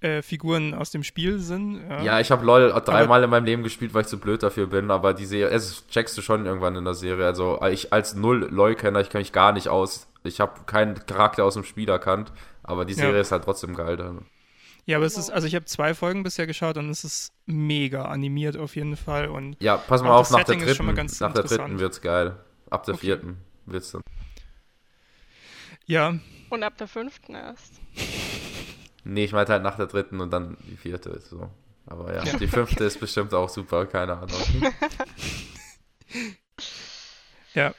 äh, 0.00 0.22
Figuren 0.22 0.74
aus 0.74 0.90
dem 0.90 1.02
Spiel 1.02 1.38
sind. 1.38 1.80
Ja. 1.88 2.02
Ja, 2.02 2.20
ich 2.20 2.30
habe 2.30 2.44
LOL 2.44 2.70
dreimal 2.84 3.22
in 3.22 3.30
meinem 3.30 3.44
Leben 3.44 3.62
gespielt, 3.62 3.94
weil 3.94 4.02
ich 4.02 4.08
zu 4.08 4.18
blöd 4.18 4.42
dafür 4.42 4.66
bin, 4.66 4.90
aber 4.90 5.14
die 5.14 5.26
Serie, 5.26 5.54
es 5.54 5.86
checkst 5.88 6.16
du 6.16 6.22
schon 6.22 6.46
irgendwann 6.46 6.76
in 6.76 6.84
der 6.84 6.94
Serie. 6.94 7.26
Also 7.26 7.60
ich 7.70 7.92
als 7.92 8.14
null 8.14 8.48
LOL-Kenner, 8.50 9.00
ich 9.00 9.10
kenne 9.10 9.22
mich 9.22 9.32
gar 9.32 9.52
nicht 9.52 9.68
aus. 9.68 10.06
Ich 10.22 10.40
habe 10.40 10.60
keinen 10.66 11.06
Charakter 11.06 11.44
aus 11.44 11.54
dem 11.54 11.64
Spiel 11.64 11.88
erkannt, 11.88 12.32
aber 12.62 12.84
die 12.84 12.94
Ja. 12.94 13.00
Serie 13.00 13.20
ist 13.20 13.32
halt 13.32 13.44
trotzdem 13.44 13.74
geil. 13.74 13.96
Dann. 13.96 14.26
Ja, 14.86 14.96
aber 14.98 15.06
es 15.06 15.16
ist, 15.16 15.30
also 15.30 15.46
ich 15.46 15.54
habe 15.54 15.64
zwei 15.66 15.94
Folgen 15.94 16.22
bisher 16.22 16.46
geschaut 16.46 16.76
und 16.76 16.90
es 16.90 17.04
ist 17.04 17.32
mega 17.46 18.04
animiert 18.04 18.56
auf 18.56 18.76
jeden 18.76 18.96
Fall 18.96 19.28
und 19.28 19.56
Ja, 19.62 19.76
pass 19.76 20.02
mal 20.02 20.12
auf, 20.12 20.30
nach 20.30 20.44
der 20.44 20.56
ist 20.58 20.76
schon 20.76 20.86
mal 20.86 20.94
dritten, 20.94 21.14
nach 21.20 21.32
der 21.32 21.42
dritten 21.44 21.78
wird's 21.78 22.00
geil. 22.00 22.36
Ab 22.70 22.84
der 22.84 22.94
Okay. 22.94 23.06
vierten 23.06 23.36
wird's 23.66 23.92
dann. 23.92 24.02
Ja, 25.86 26.18
Und 26.50 26.62
ab 26.62 26.76
der 26.78 26.88
fünften 26.88 27.34
erst. 27.34 27.80
Nee, 29.06 29.24
ich 29.24 29.32
meinte 29.32 29.52
halt 29.52 29.62
nach 29.62 29.76
der 29.76 29.84
dritten 29.86 30.18
und 30.22 30.30
dann 30.30 30.56
die 30.62 30.78
vierte. 30.78 31.20
So. 31.20 31.50
Aber 31.84 32.14
ja, 32.14 32.38
die 32.38 32.48
fünfte 32.48 32.84
ist 32.84 32.98
bestimmt 32.98 33.34
auch 33.34 33.50
super, 33.50 33.84
keine 33.84 34.16
Ahnung. 34.16 34.40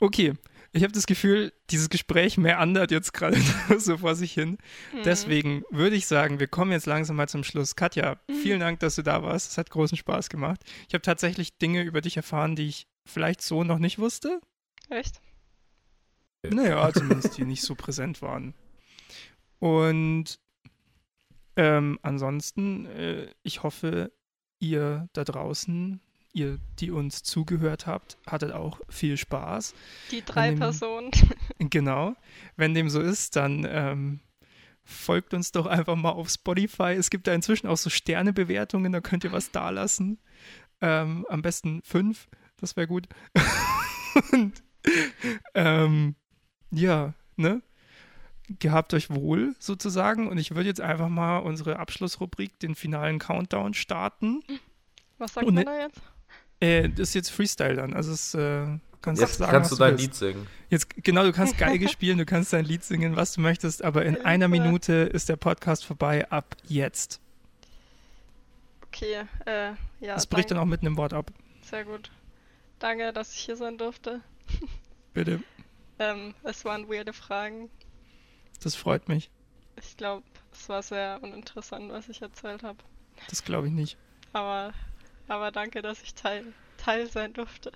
okay. 0.00 0.34
Ich 0.72 0.82
habe 0.82 0.92
das 0.92 1.06
Gefühl, 1.06 1.54
dieses 1.70 1.88
Gespräch 1.88 2.36
meandert 2.36 2.90
jetzt 2.90 3.14
gerade 3.14 3.38
so 3.78 3.96
vor 3.96 4.14
sich 4.14 4.34
hin. 4.34 4.58
Mhm. 4.92 5.02
Deswegen 5.04 5.64
würde 5.70 5.96
ich 5.96 6.06
sagen, 6.06 6.38
wir 6.38 6.48
kommen 6.48 6.72
jetzt 6.72 6.84
langsam 6.84 7.16
mal 7.16 7.28
zum 7.28 7.42
Schluss. 7.44 7.76
Katja, 7.76 8.18
Mhm. 8.28 8.34
vielen 8.42 8.60
Dank, 8.60 8.80
dass 8.80 8.96
du 8.96 9.02
da 9.02 9.22
warst. 9.22 9.52
Es 9.52 9.58
hat 9.58 9.70
großen 9.70 9.96
Spaß 9.96 10.28
gemacht. 10.28 10.60
Ich 10.88 10.92
habe 10.94 11.00
tatsächlich 11.00 11.56
Dinge 11.56 11.82
über 11.84 12.02
dich 12.02 12.18
erfahren, 12.18 12.54
die 12.56 12.68
ich 12.68 12.86
vielleicht 13.06 13.40
so 13.40 13.64
noch 13.64 13.78
nicht 13.78 13.98
wusste. 13.98 14.42
Echt? 14.90 15.22
Naja, 16.50 16.92
zumindest 16.92 17.36
die 17.38 17.44
nicht 17.44 17.62
so 17.62 17.74
präsent 17.74 18.22
waren. 18.22 18.54
Und 19.58 20.38
ähm, 21.56 21.98
ansonsten, 22.02 22.86
äh, 22.86 23.28
ich 23.42 23.62
hoffe, 23.62 24.12
ihr 24.58 25.08
da 25.12 25.24
draußen, 25.24 26.00
ihr, 26.32 26.58
die 26.78 26.90
uns 26.90 27.22
zugehört 27.22 27.86
habt, 27.86 28.18
hattet 28.26 28.52
auch 28.52 28.80
viel 28.90 29.16
Spaß. 29.16 29.74
Die 30.10 30.22
drei 30.24 30.50
dem- 30.50 30.58
Personen. 30.58 31.10
Genau. 31.58 32.14
Wenn 32.56 32.74
dem 32.74 32.90
so 32.90 33.00
ist, 33.00 33.36
dann 33.36 33.66
ähm, 33.68 34.20
folgt 34.84 35.32
uns 35.32 35.52
doch 35.52 35.64
einfach 35.66 35.96
mal 35.96 36.10
auf 36.10 36.28
Spotify. 36.28 36.92
Es 36.92 37.08
gibt 37.08 37.26
da 37.26 37.32
inzwischen 37.32 37.66
auch 37.66 37.78
so 37.78 37.88
Sternebewertungen, 37.88 38.92
da 38.92 39.00
könnt 39.00 39.24
ihr 39.24 39.32
was 39.32 39.50
dalassen. 39.50 40.18
Ähm, 40.82 41.24
am 41.30 41.40
besten 41.40 41.80
fünf, 41.82 42.28
das 42.58 42.76
wäre 42.76 42.86
gut. 42.86 43.08
Und 44.32 44.62
ähm, 45.54 46.14
ja, 46.76 47.14
ne? 47.36 47.62
Gehabt 48.60 48.94
euch 48.94 49.10
wohl 49.10 49.54
sozusagen. 49.58 50.28
Und 50.28 50.38
ich 50.38 50.54
würde 50.54 50.68
jetzt 50.68 50.80
einfach 50.80 51.08
mal 51.08 51.38
unsere 51.38 51.78
Abschlussrubrik, 51.78 52.58
den 52.60 52.74
finalen 52.74 53.18
Countdown 53.18 53.74
starten. 53.74 54.42
Was 55.18 55.34
sagt 55.34 55.46
Und 55.46 55.54
man 55.54 55.64
da 55.64 55.78
jetzt? 55.80 56.00
Äh, 56.60 56.88
das 56.88 57.08
ist 57.08 57.14
jetzt 57.14 57.30
Freestyle 57.30 57.74
dann. 57.74 57.92
Also 57.92 58.12
es 58.12 58.34
äh, 58.34 58.66
kannst 59.02 59.20
Jetzt 59.20 59.38
sagen, 59.38 59.52
kannst 59.52 59.70
was 59.70 59.78
du 59.78 59.84
dein 59.84 59.92
willst. 59.92 60.04
Lied 60.04 60.14
singen. 60.14 60.46
Jetzt, 60.70 61.02
genau, 61.02 61.22
du 61.24 61.32
kannst 61.32 61.58
Geige 61.58 61.88
spielen, 61.90 62.18
du 62.18 62.26
kannst 62.26 62.52
dein 62.52 62.64
Lied 62.64 62.84
singen, 62.84 63.16
was 63.16 63.34
du 63.34 63.40
möchtest, 63.40 63.82
aber 63.82 64.04
in 64.04 64.24
einer. 64.24 64.48
Minute 64.48 64.92
ist 64.92 65.28
der 65.28 65.36
Podcast 65.36 65.84
vorbei, 65.84 66.30
ab 66.30 66.56
jetzt. 66.64 67.20
Okay, 68.86 69.24
äh, 69.44 69.72
ja. 70.00 70.14
Das 70.14 70.26
bricht 70.26 70.50
dann 70.50 70.56
danke. 70.56 70.68
auch 70.68 70.70
mit 70.70 70.80
einem 70.80 70.96
Wort 70.96 71.12
ab. 71.12 71.30
Sehr 71.62 71.84
gut. 71.84 72.10
Danke, 72.78 73.12
dass 73.12 73.32
ich 73.32 73.40
hier 73.40 73.56
sein 73.56 73.76
durfte. 73.76 74.20
Bitte. 75.14 75.40
Ähm, 75.98 76.34
es 76.42 76.64
waren 76.64 76.88
weirde 76.88 77.12
Fragen. 77.12 77.70
Das 78.62 78.74
freut 78.74 79.08
mich. 79.08 79.30
Ich 79.76 79.96
glaube, 79.96 80.24
es 80.52 80.68
war 80.68 80.82
sehr 80.82 81.18
uninteressant, 81.22 81.90
was 81.92 82.08
ich 82.08 82.22
erzählt 82.22 82.62
habe. 82.62 82.78
Das 83.28 83.44
glaube 83.44 83.68
ich 83.68 83.72
nicht. 83.72 83.96
Aber, 84.32 84.72
aber 85.28 85.50
danke, 85.52 85.82
dass 85.82 86.02
ich 86.02 86.14
Teil, 86.14 86.52
Teil 86.78 87.10
sein 87.10 87.32
durfte. 87.32 87.72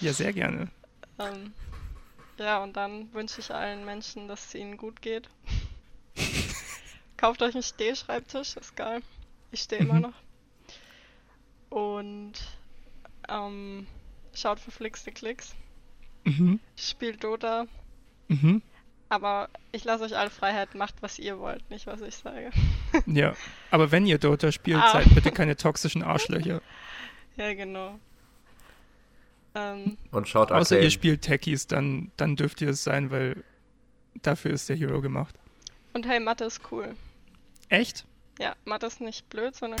Ja, 0.00 0.12
sehr 0.12 0.32
gerne. 0.32 0.68
Ähm, 1.18 1.52
ja, 2.38 2.62
und 2.62 2.74
dann 2.76 3.12
wünsche 3.12 3.40
ich 3.40 3.52
allen 3.52 3.84
Menschen, 3.84 4.28
dass 4.28 4.46
es 4.46 4.54
ihnen 4.54 4.76
gut 4.76 5.02
geht. 5.02 5.28
Kauft 7.16 7.42
euch 7.42 7.54
einen 7.54 7.62
Stehschreibtisch, 7.62 8.56
ist 8.56 8.76
geil. 8.76 9.02
Ich 9.52 9.62
stehe 9.62 9.82
immer 9.82 9.94
Mhm. 9.94 10.00
noch. 10.00 10.14
Und 11.70 12.32
ähm, 13.28 13.86
schaut 14.34 14.58
verflixte 14.60 15.12
Klicks. 15.12 15.54
Mhm. 16.24 16.60
Spielt 16.76 17.22
Dota. 17.24 17.66
Mhm. 18.28 18.62
Aber 19.08 19.48
ich 19.72 19.82
lasse 19.84 20.04
euch 20.04 20.16
alle 20.16 20.30
Freiheit, 20.30 20.74
macht 20.76 20.94
was 21.02 21.18
ihr 21.18 21.38
wollt, 21.40 21.68
nicht 21.70 21.86
was 21.86 22.00
ich 22.00 22.14
sage. 22.16 22.50
Ja. 23.06 23.34
Aber 23.70 23.90
wenn 23.92 24.06
ihr 24.06 24.18
Dota 24.18 24.52
spielt, 24.52 24.80
Ah. 24.82 24.92
seid 24.92 25.14
bitte 25.14 25.30
keine 25.32 25.56
toxischen 25.56 26.02
Arschlöcher. 26.02 26.60
Ja, 27.36 27.54
genau. 27.54 27.98
Ähm, 29.54 29.96
Und 30.10 30.28
schaut 30.28 30.52
Außer 30.52 30.74
Arcane. 30.74 30.82
ihr 30.84 30.90
spielt 30.90 31.22
Techies, 31.22 31.66
dann, 31.66 32.10
dann 32.16 32.36
dürft 32.36 32.60
ihr 32.60 32.68
es 32.70 32.84
sein, 32.84 33.10
weil 33.10 33.42
dafür 34.22 34.50
ist 34.52 34.68
der 34.68 34.76
Hero 34.76 35.00
gemacht. 35.00 35.34
und 35.94 36.06
hey, 36.06 36.20
Mathe 36.20 36.44
ist 36.44 36.60
cool. 36.70 36.94
Echt? 37.68 38.04
Ja, 38.38 38.54
Mathe 38.64 38.86
ist 38.86 39.00
nicht 39.00 39.28
blöd, 39.30 39.56
sondern 39.56 39.80